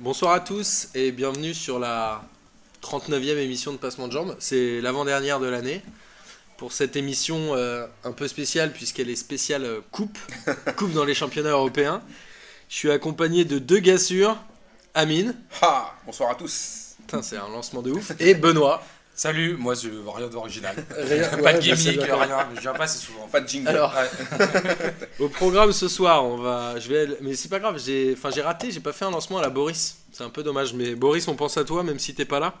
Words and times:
Bonsoir 0.00 0.32
à 0.32 0.38
tous 0.38 0.90
et 0.94 1.10
bienvenue 1.10 1.52
sur 1.52 1.80
la 1.80 2.22
39e 2.82 3.36
émission 3.38 3.72
de 3.72 3.78
Passement 3.78 4.06
de 4.06 4.12
Jambes. 4.12 4.36
C'est 4.38 4.80
l'avant-dernière 4.80 5.40
de 5.40 5.48
l'année. 5.48 5.82
Pour 6.56 6.70
cette 6.70 6.94
émission 6.94 7.56
euh, 7.56 7.84
un 8.04 8.12
peu 8.12 8.28
spéciale, 8.28 8.72
puisqu'elle 8.72 9.10
est 9.10 9.16
spéciale 9.16 9.64
euh, 9.64 9.80
coupe, 9.90 10.16
coupe 10.76 10.92
dans 10.92 11.04
les 11.04 11.14
championnats 11.14 11.50
européens. 11.50 12.00
Je 12.68 12.76
suis 12.76 12.90
accompagné 12.92 13.44
de 13.44 13.58
deux 13.58 13.80
gars 13.80 13.98
sûrs, 13.98 14.36
Amine, 14.94 15.34
Ha 15.62 15.92
Bonsoir 16.06 16.30
à 16.30 16.36
tous. 16.36 16.94
Putain, 17.00 17.20
c'est 17.20 17.36
un 17.36 17.48
lancement 17.48 17.82
de 17.82 17.90
ouf, 17.90 18.12
et 18.20 18.34
Benoît. 18.34 18.84
Salut, 19.18 19.56
moi 19.58 19.74
je 19.74 19.88
vois 19.88 20.14
rien 20.18 20.28
d'original. 20.28 20.76
Pas 20.88 21.02
de 21.02 21.42
bah, 21.42 21.52
gimmick, 21.54 22.00
rien, 22.00 22.48
je 22.54 22.60
viens 22.60 22.72
pas 22.72 22.84
assez 22.84 23.04
souvent. 23.04 23.26
Pas 23.26 23.40
de 23.40 23.48
jingle. 23.48 23.66
Alors, 23.66 23.92
Ouais. 23.92 24.94
au 25.18 25.28
programme 25.28 25.72
ce 25.72 25.88
soir, 25.88 26.24
on 26.24 26.36
va, 26.36 26.78
je 26.78 26.88
vais, 26.88 27.08
mais 27.20 27.34
c'est 27.34 27.48
pas 27.48 27.58
grave, 27.58 27.82
j'ai, 27.84 28.14
enfin 28.16 28.30
j'ai 28.32 28.42
raté, 28.42 28.70
j'ai 28.70 28.78
pas 28.78 28.92
fait 28.92 29.06
un 29.06 29.10
lancement 29.10 29.38
à 29.38 29.42
la 29.42 29.50
Boris. 29.50 29.96
C'est 30.12 30.22
un 30.22 30.30
peu 30.30 30.44
dommage, 30.44 30.72
mais 30.72 30.94
Boris, 30.94 31.26
on 31.26 31.34
pense 31.34 31.56
à 31.56 31.64
toi, 31.64 31.82
même 31.82 31.98
si 31.98 32.14
t'es 32.14 32.26
pas 32.26 32.38
là. 32.38 32.54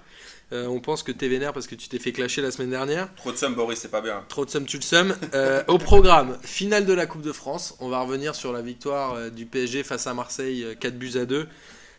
Euh, 0.50 0.66
on 0.66 0.80
pense 0.80 1.04
que 1.04 1.12
t'es 1.12 1.28
vénère 1.28 1.52
parce 1.52 1.68
que 1.68 1.76
tu 1.76 1.88
t'es 1.88 2.00
fait 2.00 2.10
clasher 2.10 2.42
la 2.42 2.50
semaine 2.50 2.70
dernière. 2.70 3.08
Trop 3.14 3.30
de 3.30 3.36
somme, 3.36 3.54
Boris, 3.54 3.78
c'est 3.78 3.92
pas 3.92 4.00
bien. 4.00 4.24
Trop 4.28 4.44
de 4.44 4.50
somme, 4.50 4.66
tu 4.66 4.78
le 4.78 4.82
seum. 4.82 5.14
Euh, 5.34 5.62
au 5.68 5.78
programme, 5.78 6.38
finale 6.42 6.86
de 6.86 6.92
la 6.92 7.06
Coupe 7.06 7.22
de 7.22 7.32
France. 7.32 7.76
On 7.78 7.88
va 7.88 8.00
revenir 8.00 8.34
sur 8.34 8.52
la 8.52 8.62
victoire 8.62 9.14
euh, 9.14 9.30
du 9.30 9.46
PSG 9.46 9.84
face 9.84 10.08
à 10.08 10.14
Marseille, 10.14 10.64
euh, 10.64 10.74
4 10.74 10.98
buts 10.98 11.12
à 11.20 11.24
2, 11.24 11.46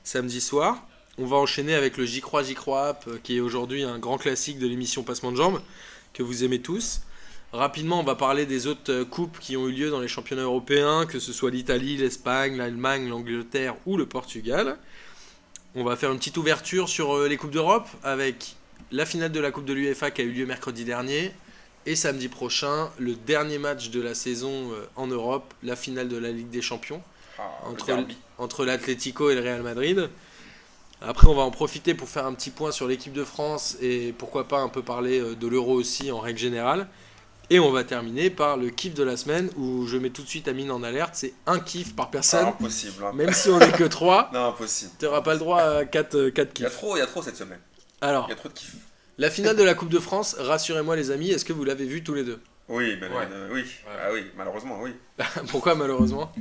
samedi 0.04 0.42
soir. 0.42 0.86
On 1.22 1.26
va 1.26 1.36
enchaîner 1.36 1.76
avec 1.76 1.98
le 1.98 2.06
J'y 2.06 2.22
crois, 2.22 2.44
J'y 2.44 2.54
crois 2.54 2.88
app, 2.88 3.06
euh, 3.10 3.20
qui 3.22 3.36
est 3.36 3.40
aujourd'hui 3.42 3.84
un 3.84 4.00
grand 4.00 4.18
classique 4.18 4.58
de 4.58 4.66
l'émission 4.66 5.04
Passement 5.04 5.34
de 5.34 5.36
Jambes, 5.36 5.60
que 6.14 6.24
vous 6.24 6.46
aimez 6.46 6.62
tous. 6.62 7.02
Rapidement, 7.52 8.00
on 8.00 8.04
va 8.04 8.16
parler 8.16 8.46
des 8.46 8.68
autres 8.68 8.90
euh, 8.94 9.04
coupes 9.04 9.38
qui 9.38 9.58
ont 9.58 9.68
eu 9.68 9.74
lieu 9.74 9.90
dans 9.90 10.00
les 10.00 10.08
championnats 10.08 10.44
européens, 10.44 11.06
que 11.06 11.20
ce 11.20 11.34
soit 11.34 11.52
l'Italie, 11.52 11.98
l'Espagne, 11.98 12.56
l'Allemagne, 12.56 13.10
l'Angleterre 13.10 13.76
ou 13.86 13.98
le 13.98 14.06
Portugal. 14.06 14.78
On 15.76 15.84
va 15.84 15.98
faire 15.98 16.10
une 16.14 16.20
petite 16.20 16.38
ouverture 16.38 16.88
sur 16.88 17.14
euh, 17.14 17.28
les 17.28 17.36
Coupes 17.36 17.52
d'Europe 17.52 17.90
avec 18.02 18.56
la 18.94 19.06
finale 19.06 19.34
de 19.34 19.42
la 19.42 19.52
Coupe 19.52 19.66
de 19.66 19.74
l'UEFA 19.74 20.12
qui 20.12 20.22
a 20.22 20.24
eu 20.24 20.32
lieu 20.32 20.46
mercredi 20.46 20.86
dernier. 20.86 21.34
Et 21.86 21.98
samedi 21.98 22.30
prochain, 22.30 22.92
le 22.98 23.16
dernier 23.16 23.58
match 23.58 23.90
de 23.90 24.00
la 24.00 24.16
saison 24.16 24.72
en 24.96 25.08
Europe, 25.08 25.54
la 25.64 25.76
finale 25.76 26.08
de 26.08 26.18
la 26.18 26.30
Ligue 26.30 26.50
des 26.50 26.62
Champions, 26.62 27.02
Ah, 27.38 27.50
entre 28.38 28.66
l'Atlético 28.66 29.30
et 29.30 29.36
le 29.36 29.42
Real 29.42 29.64
Madrid. 29.64 30.10
Après, 31.02 31.28
on 31.28 31.34
va 31.36 31.44
en 31.44 31.52
profiter 31.52 31.94
pour 31.94 32.10
faire 32.10 32.26
un 32.26 32.34
petit 32.34 32.50
point 32.50 32.72
sur 32.72 32.88
l'équipe 32.88 33.14
de 33.14 33.24
France 33.24 33.78
et 33.82 34.14
pourquoi 34.18 34.48
pas 34.48 34.60
un 34.60 34.68
peu 34.70 34.82
parler 34.82 35.20
euh, 35.20 35.36
de 35.36 35.48
l'Euro 35.48 35.74
aussi 35.74 36.12
en 36.12 36.20
règle 36.20 36.40
générale. 36.40 36.88
Et 37.52 37.58
on 37.60 37.72
va 37.72 37.84
terminer 37.84 38.30
par 38.30 38.58
le 38.58 38.70
kiff 38.70 38.94
de 38.94 39.02
la 39.04 39.18
semaine 39.18 39.50
où 39.58 39.88
je 39.88 39.98
mets 39.98 40.12
tout 40.12 40.22
de 40.22 40.28
suite 40.28 40.48
Amine 40.48 40.70
en 40.72 40.84
alerte. 40.84 41.16
C'est 41.16 41.34
un 41.48 41.60
kiff 41.60 41.96
par 41.96 42.08
Ah, 42.08 42.12
personne. 42.12 42.46
impossible. 42.48 43.04
hein. 43.04 43.12
Même 43.16 43.34
si 43.34 43.50
on 43.50 43.58
n'est 43.58 43.72
que 43.72 43.86
3, 43.86 44.30
Non, 44.34 44.50
impossible. 44.50 44.92
tu 45.00 45.06
n'auras 45.06 45.22
pas 45.22 45.34
le 45.34 45.40
droit 45.40 45.62
à 45.62 45.86
4, 45.86 46.16
Il 46.16 46.24
y 46.38 46.42
a 46.42 46.46
kiffs. 46.46 46.72
trop, 46.74 46.96
il 46.96 47.00
y 47.00 47.02
a 47.02 47.08
trop 47.08 47.22
cette 47.24 47.38
semaine. 47.38 47.60
Alors, 48.02 48.26
Il 48.28 48.32
y 48.32 48.34
a 48.34 48.36
trop 48.36 48.50
de 48.50 48.54
kiff. 48.54 48.76
la 49.18 49.32
finale 49.32 49.56
de 49.56 49.64
la 49.64 49.74
Coupe 49.74 49.90
de 49.90 50.00
France, 50.00 50.36
rassurez-moi 50.38 50.96
les 50.96 51.10
amis, 51.12 51.32
est-ce 51.32 51.44
que 51.46 51.54
vous 51.54 51.64
l'avez 51.64 51.86
vue 51.86 52.04
tous 52.04 52.14
les 52.14 52.24
deux? 52.24 52.40
Oui, 52.68 52.98
ben, 52.98 53.12
Ouais. 53.12 53.28
euh, 53.32 53.50
oui. 53.52 53.64
Ah 53.88 54.10
oui, 54.14 54.26
malheureusement, 54.38 54.78
oui. 54.82 54.92
Pourquoi 55.50 55.74
malheureusement? 55.74 56.32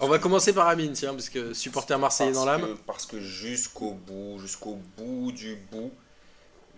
On 0.00 0.08
va 0.08 0.18
commencer 0.18 0.52
par 0.52 0.68
Amine, 0.68 0.92
tiens, 0.92 1.12
parce 1.12 1.28
que 1.28 1.52
supporter 1.54 1.98
marseillais 1.98 2.32
dans 2.32 2.44
l'âme. 2.44 2.76
Parce 2.86 3.06
que 3.06 3.18
jusqu'au 3.20 3.92
bout, 3.92 4.38
jusqu'au 4.38 4.78
bout 4.96 5.32
du 5.32 5.56
bout, 5.72 5.92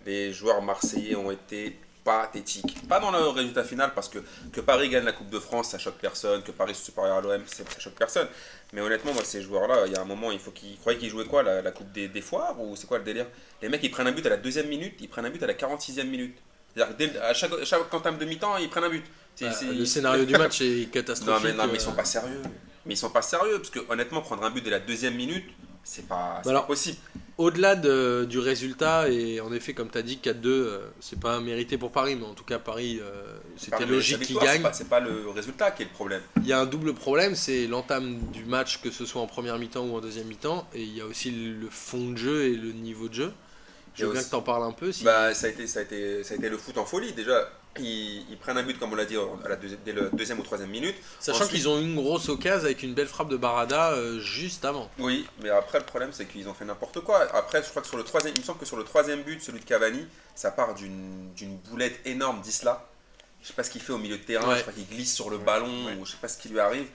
les 0.05 0.33
joueurs 0.33 0.61
marseillais 0.61 1.15
ont 1.15 1.29
été 1.31 1.77
pathétiques. 2.03 2.87
Pas 2.87 2.99
dans 2.99 3.11
le 3.11 3.19
résultat 3.27 3.63
final, 3.63 3.91
parce 3.93 4.09
que 4.09 4.17
que 4.51 4.59
Paris 4.59 4.89
gagne 4.89 5.05
la 5.05 5.11
Coupe 5.11 5.29
de 5.29 5.37
France, 5.39 5.69
ça 5.69 5.77
choque 5.77 5.99
personne. 5.99 6.41
Que 6.41 6.51
Paris 6.51 6.73
soit 6.73 6.85
supérieur 6.85 7.17
à 7.17 7.21
l'OM, 7.21 7.41
ça 7.45 7.63
choque 7.77 7.93
personne. 7.93 8.27
Mais 8.73 8.81
honnêtement, 8.81 9.13
moi, 9.13 9.23
ces 9.23 9.41
joueurs-là, 9.43 9.85
il 9.85 9.93
y 9.93 9.95
a 9.95 10.01
un 10.01 10.05
moment, 10.05 10.31
il 10.31 10.39
faut 10.39 10.49
qu'ils 10.51 10.77
croyaient 10.79 10.97
qu'ils 10.97 11.09
jouaient 11.11 11.25
quoi 11.25 11.43
la, 11.43 11.61
la 11.61 11.71
Coupe 11.71 11.91
des, 11.91 12.07
des 12.07 12.21
Foires 12.21 12.59
Ou 12.59 12.75
c'est 12.75 12.87
quoi 12.87 12.97
le 12.97 13.03
délire? 13.03 13.27
Les 13.61 13.69
mecs, 13.69 13.83
ils 13.83 13.91
prennent 13.91 14.07
un 14.07 14.11
but 14.13 14.25
à 14.25 14.29
la 14.29 14.37
deuxième 14.37 14.67
minute, 14.67 14.95
ils 14.99 15.09
prennent 15.09 15.25
un 15.25 15.29
but 15.29 15.43
à 15.43 15.47
la 15.47 15.53
46e 15.53 16.05
minute. 16.05 16.35
C'est-à-dire 16.73 16.97
que 16.97 17.03
dès- 17.03 17.19
à 17.19 17.33
chaque, 17.35 17.51
chaque 17.65 17.93
entame 17.93 18.17
de 18.17 18.25
mi-temps, 18.25 18.57
ils 18.57 18.69
prennent 18.69 18.85
un 18.85 18.89
but. 18.89 19.05
C'est- 19.35 19.45
Euh, 19.45 19.51
c'est- 19.53 19.65
le 19.65 19.85
scénario 19.85 20.25
du 20.25 20.33
match 20.35 20.61
est 20.61 20.85
non 20.85 20.91
catastrophique. 20.91 21.43
mais, 21.43 21.53
non, 21.53 21.67
mais 21.67 21.73
ils 21.73 21.75
euh. 21.75 21.79
sont 21.83 21.93
pas 21.93 22.05
sérieux. 22.05 22.41
Mais 22.85 22.93
ils 22.93 22.97
sont 22.97 23.09
pas 23.09 23.21
sérieux, 23.21 23.57
parce 23.57 23.69
que 23.69 23.79
honnêtement, 23.89 24.21
prendre 24.21 24.43
un 24.43 24.49
but 24.49 24.63
dès 24.63 24.69
la 24.71 24.79
deuxième 24.79 25.15
minute, 25.15 25.45
c'est 25.83 26.07
pas, 26.07 26.41
alors, 26.45 26.61
pas 26.63 26.67
possible. 26.67 26.97
Au-delà 27.37 27.75
de- 27.75 28.25
du 28.29 28.37
résultat, 28.37 29.09
et 29.09 29.39
en 29.41 29.51
effet, 29.51 29.73
comme 29.73 29.89
tu 29.89 29.97
as 29.97 30.03
dit, 30.03 30.17
4-2, 30.19 30.49
euh, 30.49 30.79
c'est 30.99 31.19
pas 31.19 31.39
mérité 31.39 31.77
pour 31.77 31.91
Paris, 31.91 32.15
mais 32.15 32.25
en 32.25 32.33
tout 32.35 32.43
cas, 32.43 32.59
Paris, 32.59 32.99
euh, 33.01 33.23
c'était 33.57 33.85
logique 33.87 34.17
qu'il 34.19 34.27
victoire, 34.27 34.45
c'est 34.47 34.53
gagne. 34.61 34.61
pas- 34.89 34.99
pas, 34.99 34.99
le 34.99 35.27
résultat 35.29 35.71
qui 35.71 35.81
est 35.81 35.85
le 35.85 35.91
problème. 35.91 36.21
Il 36.37 36.47
y 36.47 36.53
a 36.53 36.59
un 36.59 36.67
double 36.67 36.93
problème, 36.93 37.33
c'est 37.35 37.65
l'entame 37.67 38.19
du 38.31 38.45
match, 38.45 38.81
que 38.81 38.91
ce 38.91 39.05
soit 39.07 39.21
en 39.21 39.27
première 39.27 39.57
mi-temps 39.57 39.85
ou 39.85 39.95
en 39.95 40.01
deuxième 40.01 40.27
mi-temps, 40.27 40.67
et 40.75 40.83
il 40.83 40.95
y 40.95 41.01
a 41.01 41.05
aussi 41.05 41.31
le 41.31 41.67
fond 41.69 42.11
de 42.11 42.17
jeu 42.17 42.43
et 42.43 42.55
le 42.55 42.73
niveau 42.73 43.07
de 43.07 43.13
jeu. 43.15 43.33
Je 43.95 44.05
veux 44.05 44.11
bien 44.13 44.23
que 44.23 44.29
tu 44.29 44.35
en 44.35 44.41
parles 44.41 44.63
un 44.63 44.71
peu. 44.71 44.91
Si... 44.91 45.03
Bah, 45.03 45.33
ça, 45.33 45.47
a 45.47 45.49
été, 45.49 45.65
ça, 45.67 45.79
a 45.79 45.83
été, 45.83 46.23
ça 46.23 46.35
a 46.35 46.37
été 46.37 46.47
le 46.47 46.57
foot 46.57 46.77
en 46.77 46.85
folie. 46.85 47.11
Déjà, 47.13 47.49
ils, 47.79 48.25
ils 48.29 48.37
prennent 48.37 48.57
un 48.57 48.63
but, 48.63 48.77
comme 48.77 48.91
on 48.91 48.95
l'a 48.95 49.05
dit, 49.05 49.15
à 49.17 49.47
la 49.49 49.55
deuxi- 49.55 49.77
dès 49.85 49.93
la 49.93 50.09
deuxième 50.09 50.39
ou 50.39 50.43
troisième 50.43 50.69
minute. 50.69 50.95
Sachant 51.19 51.37
ensuite- 51.45 51.51
qu'ils 51.51 51.69
ont 51.69 51.79
eu 51.79 51.83
une 51.83 51.95
grosse 51.95 52.27
occasion 52.29 52.65
avec 52.65 52.83
une 52.83 52.93
belle 52.93 53.07
frappe 53.07 53.29
de 53.29 53.37
Barada 53.37 53.91
euh, 53.91 54.19
juste 54.19 54.65
avant. 54.65 54.89
Oui, 54.99 55.25
mais 55.41 55.49
après, 55.49 55.79
le 55.79 55.85
problème, 55.85 56.09
c'est 56.11 56.25
qu'ils 56.25 56.47
ont 56.49 56.53
fait 56.53 56.65
n'importe 56.65 56.99
quoi. 57.01 57.21
Après, 57.35 57.63
je 57.63 57.69
crois 57.69 57.81
que 57.81 57.87
sur 57.87 57.97
le 57.97 58.03
troisième, 58.03 58.33
il 58.35 58.41
me 58.41 58.45
semble 58.45 58.59
que 58.59 58.65
sur 58.65 58.77
le 58.77 58.83
troisième 58.83 59.21
but, 59.23 59.41
celui 59.41 59.59
de 59.59 59.65
Cavani, 59.65 60.05
ça 60.35 60.51
part 60.51 60.73
d'une 60.75 61.31
d'une 61.33 61.57
boulette 61.57 61.99
énorme 62.05 62.41
d'Isla. 62.41 62.87
Je 63.41 63.47
sais 63.47 63.53
pas 63.53 63.63
ce 63.63 63.71
qu'il 63.71 63.81
fait 63.81 63.93
au 63.93 63.97
milieu 63.97 64.17
de 64.17 64.23
terrain, 64.23 64.47
Ouais. 64.49 64.57
je 64.57 64.61
crois 64.61 64.73
qu'il 64.73 64.87
glisse 64.87 65.13
sur 65.15 65.29
le 65.29 65.37
ballon, 65.37 65.85
ouais. 65.85 65.93
ou 65.99 66.05
je 66.05 66.11
sais 66.11 66.17
pas 66.21 66.27
ce 66.27 66.37
qui 66.37 66.49
lui 66.49 66.59
arrive. 66.59 66.87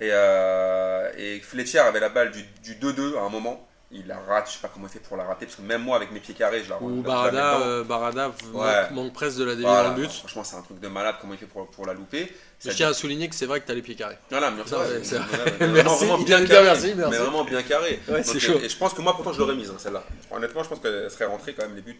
Et, 0.00 0.10
euh, 0.12 1.10
et 1.16 1.40
Fletcher 1.40 1.78
avait 1.78 2.00
la 2.00 2.08
balle 2.08 2.30
du 2.30 2.42
du 2.62 2.74
2-2 2.76 3.16
à 3.16 3.22
un 3.22 3.28
moment. 3.30 3.67
Il 3.90 4.06
la 4.06 4.18
rate, 4.18 4.48
je 4.48 4.52
sais 4.52 4.58
pas 4.60 4.68
comment 4.68 4.86
il 4.86 4.90
fait 4.92 4.98
pour 4.98 5.16
la 5.16 5.24
rater, 5.24 5.46
parce 5.46 5.56
que 5.56 5.62
même 5.62 5.82
moi, 5.82 5.96
avec 5.96 6.12
mes 6.12 6.20
pieds 6.20 6.34
carrés, 6.34 6.62
je 6.62 6.68
la 6.68 6.76
Ou 6.82 6.90
je 6.90 6.96
la 6.96 7.02
Barada, 7.02 7.60
euh, 7.62 7.84
Barada 7.84 8.28
manque, 8.28 8.62
Ouais. 8.66 8.90
manque 8.90 9.14
presque 9.14 9.38
de 9.38 9.44
la 9.44 9.52
dévier 9.52 9.66
Voilà, 9.66 9.88
le 9.88 9.94
but. 9.94 10.10
Franchement, 10.10 10.44
c'est 10.44 10.56
un 10.56 10.60
truc 10.60 10.78
de 10.78 10.88
malade, 10.88 11.14
comment 11.22 11.32
il 11.32 11.38
fait 11.38 11.46
pour, 11.46 11.66
pour 11.70 11.86
la 11.86 11.94
louper. 11.94 12.30
Je 12.62 12.70
tiens 12.70 12.90
à 12.90 12.92
souligner 12.92 13.30
que 13.30 13.34
c'est 13.34 13.46
vrai 13.46 13.60
que 13.60 13.66
tu 13.66 13.72
as 13.72 13.74
les 13.74 13.80
pieds 13.80 13.94
carrés. 13.94 14.18
Voilà, 14.28 14.50
merci. 14.56 14.74
Merci, 14.74 15.14
bien 16.24 16.44
carré. 16.44 16.64
merci, 16.64 16.92
merci. 16.94 17.10
Mais 17.12 17.16
vraiment 17.16 17.44
bien 17.44 17.62
carré. 17.62 17.98
Ouais, 18.08 18.22
Donc, 18.22 18.38
chaud. 18.38 18.58
Et 18.62 18.68
je 18.68 18.76
pense 18.76 18.92
que 18.92 19.00
moi, 19.00 19.14
pourtant, 19.14 19.32
je 19.32 19.38
l'aurais 19.38 19.54
mise, 19.54 19.70
hein, 19.70 19.76
celle-là. 19.78 20.04
Honnêtement, 20.30 20.62
je 20.64 20.68
pense 20.68 20.80
qu'elle 20.80 21.10
serait 21.10 21.24
rentrée 21.24 21.54
quand 21.54 21.62
même, 21.66 21.74
les 21.76 21.82
buts. 21.82 21.98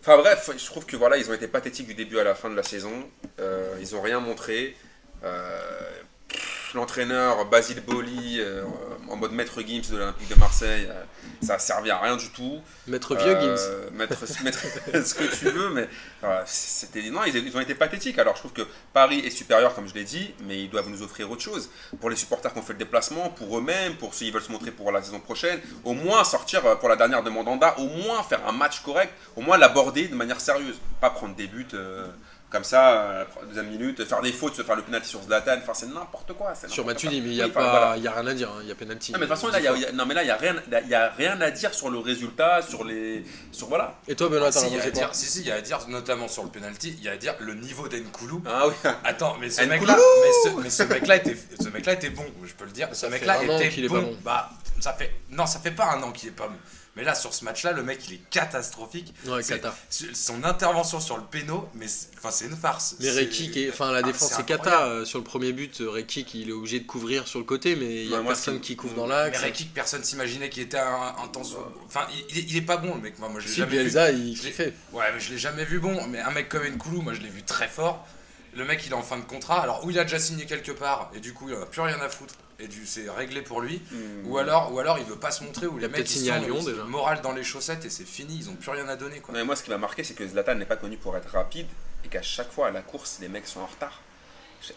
Enfin 0.00 0.16
bref, 0.16 0.50
je 0.56 0.64
trouve 0.66 0.84
que 0.86 0.96
voilà, 0.96 1.16
ils 1.18 1.30
ont 1.30 1.34
été 1.34 1.46
pathétiques 1.46 1.86
du 1.86 1.94
début 1.94 2.18
à 2.18 2.24
la 2.24 2.34
fin 2.34 2.48
de 2.50 2.56
la 2.56 2.62
saison. 2.62 2.90
Euh, 3.38 3.74
ils 3.80 3.94
ont 3.94 4.00
rien 4.00 4.18
montré. 4.18 4.74
Euh, 5.22 5.60
L'entraîneur 6.74 7.44
Basile 7.46 7.80
Boli, 7.80 8.36
euh, 8.38 8.62
en 9.08 9.16
mode 9.16 9.32
maître 9.32 9.60
Gims 9.60 9.90
de 9.90 9.96
l'Olympique 9.96 10.28
de 10.28 10.34
Marseille, 10.36 10.86
euh, 10.88 11.02
ça 11.42 11.54
a 11.54 11.58
servi 11.58 11.90
à 11.90 11.98
rien 11.98 12.16
du 12.16 12.28
tout. 12.30 12.60
Maître 12.86 13.16
vieux 13.16 13.34
Gims. 13.40 13.56
Euh, 13.58 13.90
Mettre, 13.92 14.24
mettre 14.44 14.60
ce 15.04 15.14
que 15.14 15.24
tu 15.36 15.50
veux, 15.50 15.70
mais 15.70 15.88
voilà, 16.20 16.44
c'était 16.46 17.10
non, 17.10 17.20
ils, 17.26 17.36
ils 17.36 17.56
ont 17.56 17.60
été 17.60 17.74
pathétiques. 17.74 18.18
Alors 18.18 18.34
je 18.36 18.40
trouve 18.40 18.52
que 18.52 18.66
Paris 18.92 19.20
est 19.20 19.30
supérieur, 19.30 19.74
comme 19.74 19.88
je 19.88 19.94
l'ai 19.94 20.04
dit, 20.04 20.32
mais 20.46 20.62
ils 20.62 20.70
doivent 20.70 20.88
nous 20.88 21.02
offrir 21.02 21.30
autre 21.30 21.42
chose. 21.42 21.70
Pour 22.00 22.08
les 22.08 22.16
supporters 22.16 22.52
qui 22.52 22.58
ont 22.58 22.62
fait 22.62 22.74
le 22.74 22.78
déplacement, 22.78 23.30
pour 23.30 23.58
eux-mêmes, 23.58 23.96
pour 23.96 24.14
ceux 24.14 24.26
qui 24.26 24.30
veulent 24.30 24.42
se 24.42 24.52
montrer 24.52 24.70
pour 24.70 24.92
la 24.92 25.02
saison 25.02 25.20
prochaine, 25.20 25.60
au 25.84 25.94
moins 25.94 26.22
sortir 26.24 26.64
euh, 26.66 26.76
pour 26.76 26.88
la 26.88 26.96
dernière 26.96 27.22
de 27.22 27.30
Mandanda, 27.30 27.74
au 27.78 27.88
moins 27.88 28.22
faire 28.22 28.46
un 28.46 28.52
match 28.52 28.80
correct, 28.82 29.12
au 29.36 29.40
moins 29.40 29.58
l'aborder 29.58 30.08
de 30.08 30.14
manière 30.14 30.40
sérieuse, 30.40 30.78
pas 31.00 31.10
prendre 31.10 31.34
des 31.34 31.46
buts. 31.46 31.66
Euh, 32.50 32.52
comme 32.52 32.64
ça, 32.64 33.00
euh, 33.02 33.24
deuxième 33.46 33.68
minute, 33.68 34.04
faire 34.04 34.20
des 34.22 34.32
fautes, 34.32 34.54
se 34.56 34.62
faire 34.62 34.76
le 34.76 34.82
penalty 34.82 35.08
sur 35.08 35.22
Zlatan, 35.22 35.56
enfin 35.62 35.72
c'est 35.74 35.86
n'importe 35.86 36.32
quoi. 36.34 36.52
c'est 36.54 36.68
Sur 36.68 36.84
Matuidi, 36.84 37.20
mais 37.20 37.28
il 37.30 37.34
n'y 37.34 37.40
a, 37.42 37.44
Oui, 37.46 37.50
enfin, 37.54 37.60
pas, 37.60 37.70
voilà. 37.70 37.96
il 37.96 38.02
y 38.02 38.08
a 38.08 38.12
rien 38.12 38.26
à 38.26 38.34
dire, 38.34 38.50
hein, 38.50 38.58
il 38.62 38.68
y 38.68 38.72
a 38.72 38.74
penalty. 38.74 39.12
Ah, 39.14 39.18
mais 39.18 39.26
de 39.26 39.30
toute 39.30 39.36
façon, 39.40 39.52
là, 39.52 39.58
il 39.60 39.64
y 39.64 39.68
a, 39.68 39.72
il 39.74 39.82
y 39.82 39.86
a- 39.86 39.92
non, 39.92 40.04
mais 40.06 40.14
là, 40.14 40.22
il 40.22 40.26
y 40.26 40.30
a 40.30 40.36
rien, 40.36 40.56
il 40.82 40.88
y 40.88 40.94
a 40.94 41.08
rien 41.10 41.40
à 41.40 41.50
dire 41.50 41.72
sur 41.72 41.90
le 41.90 41.98
résultat, 41.98 42.62
sur 42.62 42.84
les, 42.84 43.24
sur 43.52 43.68
voilà. 43.68 43.94
Et 44.08 44.14
toi, 44.16 44.28
Benoît, 44.28 44.50
t'en 44.50 44.60
si, 44.60 44.66
il 44.66 44.72
y 44.72 44.74
a 44.74 44.78
pensé 44.78 44.88
à 44.88 44.90
quoi 44.92 45.00
dire, 45.00 45.14
si, 45.14 45.26
si, 45.26 45.40
il 45.40 45.46
y 45.46 45.50
a 45.52 45.54
à 45.56 45.60
dire, 45.60 45.78
notamment 45.88 46.28
sur 46.28 46.42
le 46.42 46.50
penalty, 46.50 46.94
il 46.98 47.04
y 47.04 47.08
a 47.08 47.12
à 47.12 47.16
dire 47.16 47.34
le 47.40 47.54
niveau 47.54 47.88
d'Enkoulou. 47.88 48.42
Ah 48.46 48.66
oui. 48.68 48.74
Attends, 49.04 49.36
mais 49.40 49.50
ce 49.50 49.62
mec-là, 49.62 49.96
mais 49.96 50.50
ce, 50.50 50.56
mais 50.62 50.70
ce 50.70 50.82
mec-là 50.82 51.16
était, 51.16 51.36
ce 51.60 51.68
mec-là 51.68 51.92
était 51.94 52.10
bon, 52.10 52.24
je 52.44 52.52
peux 52.54 52.64
le 52.64 52.70
dire. 52.72 52.88
Ce 52.92 52.96
Ça 53.00 53.06
fait 53.08 53.12
mec-là 53.14 53.40
un 53.40 53.48
an 53.48 53.56
était 53.58 53.68
qu'il 53.70 53.84
est 53.84 53.88
bon. 53.88 53.94
pas 53.94 54.00
bon. 54.06 54.16
Bah, 54.24 54.50
ça 54.80 54.92
fait, 54.94 55.12
non, 55.30 55.46
ça 55.46 55.60
fait 55.60 55.70
pas 55.70 55.92
un 55.92 56.02
an 56.02 56.10
qu'il 56.12 56.28
est 56.28 56.32
pas 56.32 56.48
bon. 56.48 56.56
Mais 56.96 57.04
là, 57.04 57.14
sur 57.14 57.32
ce 57.32 57.44
match-là, 57.44 57.70
le 57.72 57.84
mec, 57.84 58.00
il 58.08 58.14
est 58.14 58.30
catastrophique. 58.30 59.14
Ouais. 59.26 59.40
Son 60.12 60.42
intervention 60.44 60.98
sur 60.98 61.16
le 61.16 61.22
péno, 61.22 61.68
mais 61.74 61.86
enfin, 62.18 62.30
c'est 62.40 62.46
une 62.46 62.56
farce. 62.56 62.96
Mais 63.00 63.06
est- 63.06 63.70
enfin 63.70 63.92
la 63.92 63.98
Ah, 63.98 64.02
défense 64.02 64.28
c'est 64.30 64.34
c'est 64.36 64.46
Kata. 64.46 64.86
Euh, 64.86 65.04
Sur 65.04 65.18
le 65.18 65.24
premier 65.24 65.52
but, 65.52 65.76
Rekik 65.80 66.34
il 66.34 66.48
est 66.50 66.52
obligé 66.52 66.80
de 66.80 66.86
couvrir 66.86 67.28
sur 67.28 67.38
le 67.38 67.44
côté, 67.44 67.76
mais 67.76 68.02
il 68.04 68.08
n'y 68.08 68.14
a 68.14 68.18
Ouais, 68.18 68.22
moi, 68.24 68.32
personne 68.32 68.60
qui 68.60 68.76
couvre 68.76 68.94
dans 68.94 69.06
Mais 69.06 69.14
l'axe. 69.14 69.40
Rekik, 69.42 69.72
personne 69.74 70.02
s'imaginait 70.04 70.48
qu'il 70.50 70.62
était 70.62 70.78
un, 70.78 71.14
un 71.22 71.28
temps. 71.28 71.42
Enfin, 71.86 72.06
il, 72.12 72.24
il 72.30 72.38
est, 72.38 72.42
il 72.50 72.56
est 72.56 72.62
pas 72.62 72.76
bon, 72.76 72.94
le 72.94 73.00
mec. 73.00 73.18
Moi, 73.18 73.28
moi 73.28 73.40
je 73.40 73.46
l'ai 73.46 73.52
Si 73.52 73.58
jamais 73.60 73.72
vu. 73.76 73.78
Bielsa, 73.82 74.10
il 74.12 74.36
Je 74.36 74.42
l'ai- 74.42 74.50
kiffait. 74.50 74.72
Ouais, 74.92 75.04
mais 75.14 75.20
je 75.20 75.30
l'ai 75.30 75.38
jamais 75.38 75.64
vu 75.64 75.78
bon. 75.78 76.06
Mais 76.08 76.20
un 76.20 76.30
mec 76.30 76.48
comme 76.48 76.64
Nkoulou, 76.66 77.02
moi 77.02 77.14
je 77.14 77.20
l'ai 77.20 77.28
vu 77.28 77.42
très 77.42 77.68
fort. 77.68 78.06
Le 78.56 78.64
mec 78.64 78.82
il 78.84 78.90
est 78.90 78.94
en 78.96 79.02
fin 79.02 79.16
de 79.18 79.22
contrat. 79.24 79.60
Alors, 79.62 79.84
ou 79.84 79.90
il 79.90 79.98
a 79.98 80.02
déjà 80.04 80.18
signé 80.18 80.44
quelque 80.46 80.72
part 80.72 81.10
et 81.14 81.20
du 81.20 81.32
coup 81.32 81.48
il 81.48 81.54
en 81.54 81.62
a 81.62 81.66
plus 81.66 81.82
rien 81.82 82.00
à 82.00 82.08
foutre 82.08 82.34
et 82.58 82.66
du 82.66 82.84
c'est 82.84 83.08
réglé 83.08 83.42
pour 83.42 83.60
lui. 83.60 83.80
Hmm. 83.92 84.26
Ou 84.26 84.38
alors, 84.38 84.72
ou 84.74 84.78
alors 84.80 84.98
il 84.98 85.04
veut 85.04 85.14
pas 85.16 85.30
se 85.30 85.44
montrer. 85.44 85.66
Ou 85.68 85.74
Il 85.76 85.80
les 85.80 85.84
a 85.84 85.88
mecs 85.88 85.98
peut-être 85.98 86.16
ils 86.16 86.30
à 86.32 86.38
sont 86.40 86.44
Lyon, 86.46 86.58
déjà. 86.64 86.70
le 86.78 86.84
moral 86.84 87.20
dans 87.22 87.32
les 87.32 87.44
chaussettes 87.44 87.84
et 87.84 87.90
c'est 87.90 88.04
fini. 88.06 88.36
Ils 88.40 88.50
ont 88.50 88.54
plus 88.56 88.70
rien 88.72 88.88
à 88.88 88.96
donner 88.96 89.20
quoi. 89.20 89.32
Mais 89.34 89.44
moi, 89.44 89.54
ce 89.54 89.62
qui 89.62 89.70
m'a 89.70 89.78
marqué, 89.78 90.02
c'est 90.02 90.14
que 90.14 90.26
Zlatan 90.26 90.56
n'est 90.56 90.64
pas 90.66 90.76
connu 90.76 90.96
pour 90.96 91.16
être 91.16 91.30
rapide 91.30 91.66
et 92.10 92.12
qu'à 92.12 92.22
chaque 92.22 92.50
fois 92.52 92.68
à 92.68 92.70
la 92.70 92.82
course, 92.82 93.18
les 93.20 93.28
mecs 93.28 93.46
sont 93.46 93.60
en 93.60 93.66
retard. 93.66 94.00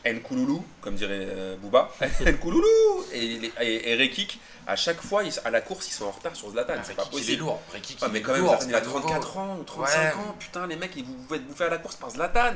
Nkouloulou, 0.05 0.63
comme 0.81 0.95
dirait 0.95 1.27
euh, 1.29 1.55
Booba. 1.57 1.91
Nkouloulou 2.25 3.05
et, 3.11 3.51
et, 3.61 3.91
et 3.91 3.95
Rekik, 3.95 4.39
à 4.65 4.77
chaque 4.77 5.01
fois, 5.01 5.23
ils- 5.25 5.33
à 5.43 5.49
la 5.51 5.59
course, 5.59 5.89
ils 5.89 5.91
sont 5.93 6.05
en 6.05 6.11
retard 6.11 6.35
sur 6.35 6.49
Zlatan. 6.51 6.73
c'est 6.83 6.95
pas 6.95 7.03
Rekik, 7.03 7.13
il 7.13 7.17
est 7.17 7.21
possible. 7.23 7.41
lourd. 7.43 7.61
Rekik, 7.73 7.97
Ah, 8.01 8.05
il 8.07 8.13
mais 8.13 8.21
quand 8.21 8.31
même, 8.33 8.41
lourd, 8.43 8.61
Zlatan, 8.61 8.69
il 8.69 8.75
a 8.75 8.79
pas 8.79 8.85
nouveau. 8.85 8.99
34 9.01 9.37
ans 9.37 9.57
ou 9.59 9.63
35 9.63 9.99
Ouais. 10.01 10.21
ans. 10.21 10.35
Putain, 10.39 10.67
les 10.67 10.75
mecs, 10.77 10.95
ils 10.95 11.03
vous 11.03 11.17
vous 11.17 11.27
faites 11.27 11.45
bouffer 11.45 11.65
à 11.65 11.69
la 11.69 11.77
course 11.79 11.95
par 11.97 12.11
Zlatan. 12.11 12.53